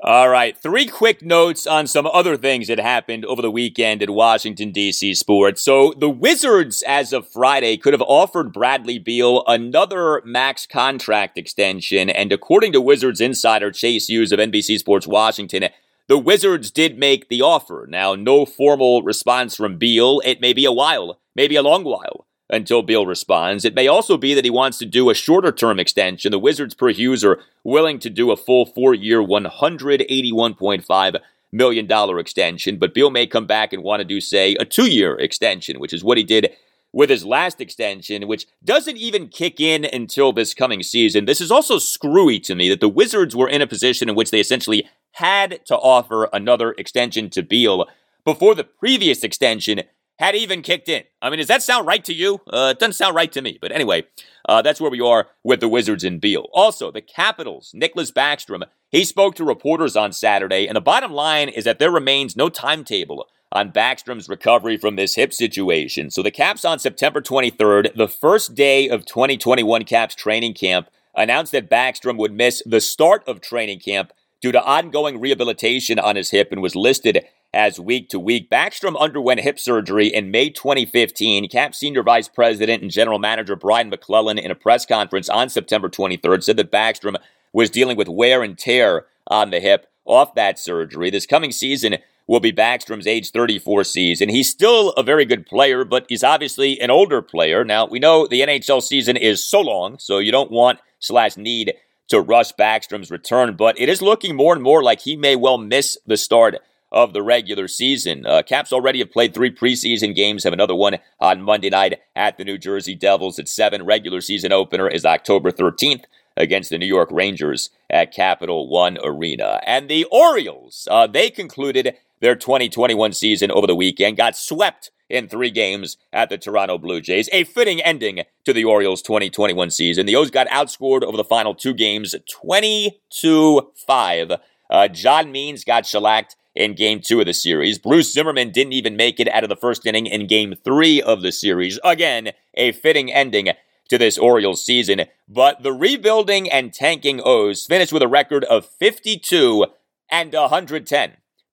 All 0.00 0.28
right, 0.28 0.56
three 0.56 0.86
quick 0.86 1.22
notes 1.22 1.66
on 1.66 1.88
some 1.88 2.06
other 2.06 2.36
things 2.36 2.68
that 2.68 2.78
happened 2.78 3.24
over 3.24 3.42
the 3.42 3.50
weekend 3.50 4.00
in 4.00 4.12
Washington, 4.12 4.70
D.C. 4.70 5.12
sports. 5.14 5.60
So, 5.60 5.92
the 5.92 6.08
Wizards, 6.08 6.84
as 6.86 7.12
of 7.12 7.26
Friday, 7.28 7.76
could 7.76 7.94
have 7.94 8.02
offered 8.02 8.52
Bradley 8.52 9.00
Beal 9.00 9.42
another 9.48 10.22
max 10.24 10.68
contract 10.68 11.36
extension. 11.36 12.10
And 12.10 12.32
according 12.32 12.74
to 12.74 12.80
Wizards 12.80 13.20
insider 13.20 13.72
Chase 13.72 14.08
Hughes 14.08 14.30
of 14.30 14.38
NBC 14.38 14.78
Sports 14.78 15.08
Washington, 15.08 15.64
the 16.06 16.16
Wizards 16.16 16.70
did 16.70 16.96
make 16.96 17.28
the 17.28 17.42
offer. 17.42 17.84
Now, 17.90 18.14
no 18.14 18.46
formal 18.46 19.02
response 19.02 19.56
from 19.56 19.78
Beal. 19.78 20.22
It 20.24 20.40
may 20.40 20.52
be 20.52 20.64
a 20.64 20.70
while, 20.70 21.18
maybe 21.34 21.56
a 21.56 21.62
long 21.62 21.82
while 21.82 22.27
until 22.50 22.82
Beal 22.82 23.06
responds. 23.06 23.64
It 23.64 23.74
may 23.74 23.86
also 23.88 24.16
be 24.16 24.34
that 24.34 24.44
he 24.44 24.50
wants 24.50 24.78
to 24.78 24.86
do 24.86 25.10
a 25.10 25.14
shorter 25.14 25.52
term 25.52 25.78
extension. 25.78 26.32
The 26.32 26.38
Wizards, 26.38 26.74
per 26.74 26.88
Hughes, 26.88 27.24
are 27.24 27.40
willing 27.64 27.98
to 28.00 28.10
do 28.10 28.30
a 28.30 28.36
full 28.36 28.66
four 28.66 28.94
year, 28.94 29.22
$181.5 29.22 31.20
million 31.50 32.18
extension, 32.18 32.78
but 32.78 32.94
Beal 32.94 33.10
may 33.10 33.26
come 33.26 33.46
back 33.46 33.72
and 33.72 33.82
want 33.82 34.00
to 34.00 34.04
do, 34.04 34.20
say, 34.20 34.54
a 34.56 34.64
two 34.64 34.90
year 34.90 35.16
extension, 35.16 35.80
which 35.80 35.92
is 35.92 36.04
what 36.04 36.18
he 36.18 36.24
did 36.24 36.50
with 36.92 37.10
his 37.10 37.24
last 37.24 37.60
extension, 37.60 38.26
which 38.26 38.46
doesn't 38.64 38.96
even 38.96 39.28
kick 39.28 39.60
in 39.60 39.84
until 39.84 40.32
this 40.32 40.54
coming 40.54 40.82
season. 40.82 41.26
This 41.26 41.40
is 41.40 41.50
also 41.50 41.78
screwy 41.78 42.40
to 42.40 42.54
me 42.54 42.68
that 42.70 42.80
the 42.80 42.88
Wizards 42.88 43.36
were 43.36 43.48
in 43.48 43.60
a 43.60 43.66
position 43.66 44.08
in 44.08 44.14
which 44.14 44.30
they 44.30 44.40
essentially 44.40 44.88
had 45.12 45.64
to 45.66 45.76
offer 45.76 46.28
another 46.32 46.72
extension 46.78 47.28
to 47.30 47.42
Beal 47.42 47.86
before 48.24 48.54
the 48.54 48.64
previous 48.64 49.22
extension 49.22 49.82
had 50.18 50.34
even 50.34 50.62
kicked 50.62 50.88
in. 50.88 51.04
I 51.22 51.30
mean, 51.30 51.38
does 51.38 51.48
that 51.48 51.62
sound 51.62 51.86
right 51.86 52.04
to 52.04 52.12
you? 52.12 52.40
Uh, 52.52 52.72
it 52.72 52.78
doesn't 52.78 52.94
sound 52.94 53.14
right 53.14 53.30
to 53.32 53.40
me. 53.40 53.58
But 53.60 53.72
anyway, 53.72 54.04
uh, 54.48 54.62
that's 54.62 54.80
where 54.80 54.90
we 54.90 55.00
are 55.00 55.28
with 55.44 55.60
the 55.60 55.68
Wizards 55.68 56.04
and 56.04 56.20
Beal. 56.20 56.48
Also, 56.52 56.90
the 56.90 57.00
Capitals, 57.00 57.72
Nicklas 57.74 58.12
Backstrom, 58.12 58.64
he 58.90 59.04
spoke 59.04 59.34
to 59.36 59.44
reporters 59.44 59.96
on 59.96 60.12
Saturday, 60.12 60.66
and 60.66 60.76
the 60.76 60.80
bottom 60.80 61.12
line 61.12 61.48
is 61.48 61.64
that 61.64 61.78
there 61.78 61.90
remains 61.90 62.36
no 62.36 62.48
timetable 62.48 63.26
on 63.52 63.72
Backstrom's 63.72 64.28
recovery 64.28 64.76
from 64.76 64.96
this 64.96 65.14
hip 65.14 65.32
situation. 65.32 66.10
So 66.10 66.22
the 66.22 66.30
Caps 66.30 66.64
on 66.64 66.78
September 66.78 67.20
23rd, 67.20 67.94
the 67.94 68.08
first 68.08 68.54
day 68.54 68.88
of 68.88 69.06
2021 69.06 69.84
Caps 69.84 70.14
training 70.14 70.54
camp, 70.54 70.88
announced 71.14 71.52
that 71.52 71.70
Backstrom 71.70 72.18
would 72.18 72.32
miss 72.32 72.62
the 72.66 72.80
start 72.80 73.26
of 73.26 73.40
training 73.40 73.80
camp 73.80 74.12
due 74.40 74.52
to 74.52 74.62
ongoing 74.62 75.20
rehabilitation 75.20 75.98
on 75.98 76.16
his 76.16 76.30
hip 76.30 76.52
and 76.52 76.62
was 76.62 76.76
listed 76.76 77.24
as 77.52 77.80
week 77.80 78.08
to 78.10 78.18
week. 78.18 78.50
Backstrom 78.50 78.98
underwent 78.98 79.40
hip 79.40 79.58
surgery 79.58 80.08
in 80.08 80.30
May 80.30 80.50
2015. 80.50 81.48
Cap 81.48 81.74
Senior 81.74 82.02
Vice 82.02 82.28
President 82.28 82.82
and 82.82 82.90
General 82.90 83.18
Manager 83.18 83.56
Brian 83.56 83.88
MacLellan, 83.88 84.38
in 84.38 84.50
a 84.50 84.54
press 84.54 84.84
conference 84.84 85.28
on 85.28 85.48
September 85.48 85.88
23rd, 85.88 86.44
said 86.44 86.56
that 86.56 86.72
Backstrom 86.72 87.16
was 87.52 87.70
dealing 87.70 87.96
with 87.96 88.08
wear 88.08 88.42
and 88.42 88.58
tear 88.58 89.06
on 89.26 89.50
the 89.50 89.60
hip 89.60 89.86
off 90.04 90.34
that 90.34 90.58
surgery. 90.58 91.10
This 91.10 91.26
coming 91.26 91.52
season 91.52 91.96
will 92.26 92.40
be 92.40 92.52
Backstrom's 92.52 93.06
age 93.06 93.30
34 93.30 93.84
season. 93.84 94.28
He's 94.28 94.50
still 94.50 94.90
a 94.90 95.02
very 95.02 95.24
good 95.24 95.46
player, 95.46 95.84
but 95.84 96.04
he's 96.08 96.22
obviously 96.22 96.78
an 96.80 96.90
older 96.90 97.22
player. 97.22 97.64
Now, 97.64 97.86
we 97.86 97.98
know 97.98 98.26
the 98.26 98.42
NHL 98.42 98.82
season 98.82 99.16
is 99.16 99.42
so 99.42 99.60
long, 99.60 99.98
so 99.98 100.18
you 100.18 100.30
don't 100.30 100.50
want 100.50 100.80
slash 100.98 101.36
need 101.36 101.72
to 102.08 102.20
rush 102.20 102.52
Backstrom's 102.52 103.10
return, 103.10 103.56
but 103.56 103.78
it 103.80 103.88
is 103.88 104.02
looking 104.02 104.36
more 104.36 104.54
and 104.54 104.62
more 104.62 104.82
like 104.82 105.00
he 105.00 105.16
may 105.16 105.36
well 105.36 105.58
miss 105.58 105.96
the 106.06 106.16
start 106.16 106.56
of 106.90 107.12
the 107.12 107.22
regular 107.22 107.68
season. 107.68 108.24
Uh, 108.26 108.42
Caps 108.42 108.72
already 108.72 109.00
have 109.00 109.12
played 109.12 109.34
three 109.34 109.54
preseason 109.54 110.14
games, 110.14 110.44
have 110.44 110.52
another 110.52 110.74
one 110.74 110.98
on 111.20 111.42
Monday 111.42 111.70
night 111.70 112.00
at 112.16 112.38
the 112.38 112.44
New 112.44 112.58
Jersey 112.58 112.94
Devils 112.94 113.38
at 113.38 113.48
7. 113.48 113.84
Regular 113.84 114.20
season 114.20 114.52
opener 114.52 114.88
is 114.88 115.04
October 115.04 115.50
13th 115.50 116.04
against 116.36 116.70
the 116.70 116.78
New 116.78 116.86
York 116.86 117.10
Rangers 117.10 117.70
at 117.90 118.14
Capital 118.14 118.68
One 118.68 118.98
Arena. 119.02 119.60
And 119.66 119.88
the 119.88 120.04
Orioles, 120.04 120.88
uh, 120.90 121.06
they 121.06 121.30
concluded 121.30 121.96
their 122.20 122.36
2021 122.36 123.12
season 123.12 123.50
over 123.50 123.66
the 123.66 123.74
weekend, 123.74 124.16
got 124.16 124.36
swept 124.36 124.90
in 125.08 125.28
three 125.28 125.50
games 125.50 125.96
at 126.12 126.28
the 126.28 126.38
Toronto 126.38 126.78
Blue 126.78 127.00
Jays. 127.00 127.28
A 127.32 127.44
fitting 127.44 127.80
ending 127.80 128.22
to 128.44 128.52
the 128.52 128.64
Orioles 128.64 129.02
2021 129.02 129.70
season. 129.70 130.06
The 130.06 130.16
O's 130.16 130.30
got 130.30 130.48
outscored 130.48 131.02
over 131.02 131.16
the 131.16 131.24
final 131.24 131.54
two 131.54 131.74
games 131.74 132.14
22 132.28 133.72
5. 133.74 134.32
Uh, 134.70 134.88
John 134.88 135.32
Means 135.32 135.64
got 135.64 135.86
shellacked 135.86 136.36
in 136.54 136.74
game 136.74 137.00
two 137.00 137.20
of 137.20 137.26
the 137.26 137.34
series. 137.34 137.78
Bruce 137.78 138.12
Zimmermann 138.12 138.50
didn't 138.50 138.72
even 138.72 138.96
make 138.96 139.20
it 139.20 139.28
out 139.28 139.44
of 139.44 139.48
the 139.48 139.56
first 139.56 139.86
inning 139.86 140.06
in 140.06 140.26
game 140.26 140.54
three 140.64 141.00
of 141.00 141.22
the 141.22 141.32
series. 141.32 141.78
Again, 141.84 142.30
a 142.54 142.72
fitting 142.72 143.12
ending 143.12 143.50
to 143.88 143.98
this 143.98 144.18
Orioles 144.18 144.64
season. 144.64 145.02
But 145.28 145.62
the 145.62 145.72
rebuilding 145.72 146.50
and 146.50 146.72
tanking 146.72 147.20
O's 147.24 147.66
finished 147.66 147.92
with 147.92 148.02
a 148.02 148.08
record 148.08 148.44
of 148.44 148.66
52 148.66 149.66
and 150.10 150.32
110, 150.32 151.12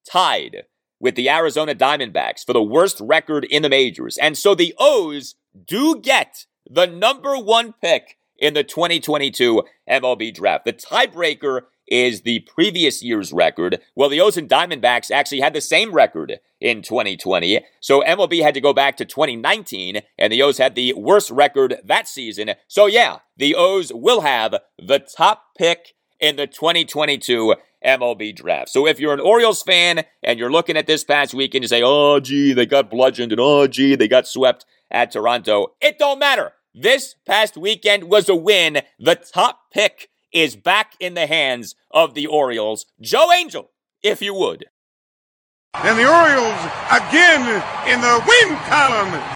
tied 0.10 0.64
with 1.00 1.16
the 1.16 1.30
Arizona 1.30 1.76
Diamondbacks 1.76 2.46
for 2.46 2.54
the 2.54 2.64
worst 2.64 3.00
record 3.02 3.46
in 3.46 3.64
the 3.64 3.70
majors. 3.70 4.18
And 4.18 4.38
so 4.38 4.56
the 4.56 4.74
O's 4.80 5.36
do 5.66 6.00
get 6.00 6.46
the 6.70 6.88
number 6.88 7.38
one 7.38 7.74
pick 7.82 8.18
in 8.38 8.54
the 8.54 8.64
2022 8.64 9.64
MLB 9.90 10.34
draft. 10.34 10.66
The 10.66 10.74
tiebreaker 10.74 11.62
is 11.88 12.22
the 12.22 12.40
previous 12.42 13.04
year's 13.04 13.32
record. 13.32 13.80
Well, 13.96 14.10
the 14.10 14.22
O's 14.22 14.38
and 14.38 14.50
Diamondbacks 14.50 15.12
actually 15.12 15.42
had 15.42 15.54
the 15.54 15.62
same 15.62 15.94
record 15.94 16.40
in 16.60 16.82
2020. 16.82 17.64
So 17.80 18.02
MLB 18.02 18.42
had 18.42 18.54
to 18.54 18.62
go 18.62 18.74
back 18.74 18.98
to 18.98 19.06
2019, 19.06 20.02
and 20.18 20.34
the 20.34 20.42
O's 20.42 20.58
had 20.58 20.76
the 20.76 20.94
worst 20.94 21.32
record 21.32 21.80
that 21.84 22.08
season. 22.08 22.52
So 22.68 22.86
yeah, 22.86 23.20
the 23.38 23.56
O's 23.56 23.92
will 23.94 24.22
have 24.22 24.56
the 24.80 25.00
top 25.00 25.56
pick 25.58 25.94
in 26.20 26.36
the 26.36 26.48
2022 26.48 27.56
MLB 27.86 28.36
draft. 28.36 28.70
So 28.70 28.88
if 28.88 29.00
you're 29.00 29.14
an 29.14 29.20
Orioles 29.20 29.62
fan 29.62 30.06
and 30.24 30.40
you're 30.40 30.52
looking 30.52 30.78
at 30.78 30.88
this 30.88 31.04
past 31.04 31.34
weekend, 31.34 31.64
you 31.64 31.68
say, 31.68 31.84
oh, 31.84 32.20
gee, 32.20 32.54
they 32.54 32.66
got 32.66 32.90
bludgeoned, 32.90 33.32
and 33.32 33.42
oh, 33.42 33.68
gee, 33.68 33.96
they 33.96 34.08
got 34.08 34.28
swept 34.28 34.66
at 34.90 35.12
Toronto. 35.12 35.74
It 35.82 36.00
don't 36.00 36.20
matter. 36.20 36.54
This 36.74 37.16
past 37.26 37.56
weekend 37.56 38.06
was 38.06 38.28
a 38.28 38.36
win. 38.36 38.82
The 39.00 39.16
top 39.16 39.72
pick 39.72 40.10
is 40.36 40.56
back 40.58 40.96
in 41.00 41.14
the 41.14 41.26
hands 41.26 41.74
of 41.90 42.14
the 42.14 42.28
Orioles. 42.28 42.86
Joe 43.00 43.32
Angel, 43.32 43.72
if 44.04 44.22
you 44.22 44.34
would. 44.36 44.66
And 45.74 45.98
the 45.98 46.08
Orioles 46.08 46.60
again 46.92 47.64
in 47.88 48.02
the 48.02 48.24
win 48.28 48.58
column. 48.60 49.36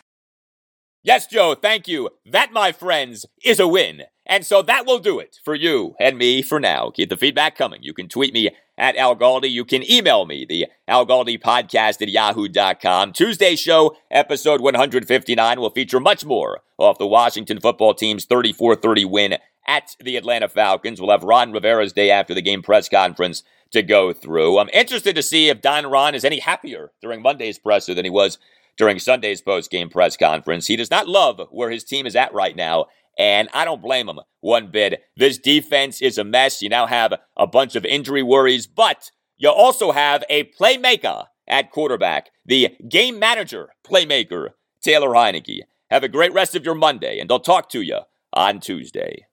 Yes, 1.01 1.25
Joe, 1.25 1.55
thank 1.55 1.87
you. 1.87 2.09
That, 2.25 2.51
my 2.51 2.73
friends, 2.73 3.25
is 3.43 3.59
a 3.59 3.67
win. 3.67 4.03
And 4.25 4.45
so 4.45 4.61
that 4.61 4.85
will 4.85 4.99
do 4.99 5.17
it 5.19 5.39
for 5.43 5.55
you 5.55 5.95
and 5.99 6.17
me 6.17 6.41
for 6.41 6.59
now. 6.59 6.91
Keep 6.91 7.09
the 7.09 7.17
feedback 7.17 7.55
coming. 7.57 7.81
You 7.81 7.93
can 7.93 8.07
tweet 8.07 8.33
me 8.33 8.49
at 8.77 8.95
Al 8.95 9.15
Galdi. 9.15 9.49
You 9.49 9.65
can 9.65 9.89
email 9.89 10.25
me, 10.25 10.45
the 10.47 10.67
Al 10.87 11.07
Galdi 11.07 11.41
podcast 11.41 12.01
at 12.01 12.09
yahoo.com. 12.09 13.13
Tuesday 13.13 13.55
show, 13.55 13.95
episode 14.11 14.61
159, 14.61 15.59
will 15.59 15.69
feature 15.71 15.99
much 15.99 16.25
more 16.25 16.59
off 16.77 16.99
the 16.99 17.07
Washington 17.07 17.59
football 17.59 17.93
team's 17.93 18.25
34 18.25 18.75
30 18.75 19.05
win 19.05 19.37
at 19.67 19.95
the 19.99 20.17
Atlanta 20.17 20.49
Falcons. 20.49 20.99
We'll 20.99 21.11
have 21.11 21.23
Ron 21.23 21.51
Rivera's 21.51 21.93
day 21.93 22.11
after 22.11 22.33
the 22.33 22.41
game 22.41 22.61
press 22.61 22.89
conference 22.89 23.43
to 23.71 23.83
go 23.83 24.13
through. 24.13 24.57
I'm 24.57 24.69
interested 24.69 25.15
to 25.15 25.23
see 25.23 25.49
if 25.49 25.61
Don 25.61 25.85
Ron 25.87 26.15
is 26.15 26.25
any 26.25 26.39
happier 26.39 26.91
during 27.01 27.21
Monday's 27.21 27.59
presser 27.59 27.93
than 27.93 28.05
he 28.05 28.11
was 28.11 28.39
during 28.77 28.97
Sunday's 28.97 29.41
post 29.41 29.69
game 29.69 29.89
press 29.89 30.17
conference. 30.17 30.67
He 30.67 30.75
does 30.75 30.89
not 30.89 31.07
love 31.07 31.41
where 31.51 31.69
his 31.69 31.83
team 31.83 32.05
is 32.05 32.15
at 32.15 32.33
right 32.33 32.55
now 32.55 32.87
and 33.19 33.49
I 33.53 33.65
don't 33.65 33.81
blame 33.81 34.07
him 34.07 34.21
one 34.39 34.71
bit. 34.71 35.03
This 35.17 35.37
defense 35.37 36.01
is 36.01 36.17
a 36.17 36.23
mess. 36.23 36.61
You 36.61 36.69
now 36.69 36.87
have 36.87 37.13
a 37.35 37.45
bunch 37.45 37.75
of 37.75 37.85
injury 37.85 38.23
worries, 38.23 38.65
but 38.65 39.11
you 39.37 39.49
also 39.49 39.91
have 39.91 40.23
a 40.29 40.45
playmaker 40.59 41.25
at 41.47 41.71
quarterback, 41.71 42.29
the 42.45 42.77
game 42.87 43.19
manager 43.19 43.69
playmaker, 43.85 44.49
Taylor 44.81 45.09
Heinicke. 45.09 45.61
Have 45.89 46.03
a 46.03 46.07
great 46.07 46.31
rest 46.33 46.55
of 46.55 46.63
your 46.63 46.75
Monday, 46.75 47.19
and 47.19 47.31
I'll 47.31 47.39
talk 47.39 47.69
to 47.69 47.81
you 47.81 47.99
on 48.33 48.59
Tuesday. 48.59 49.25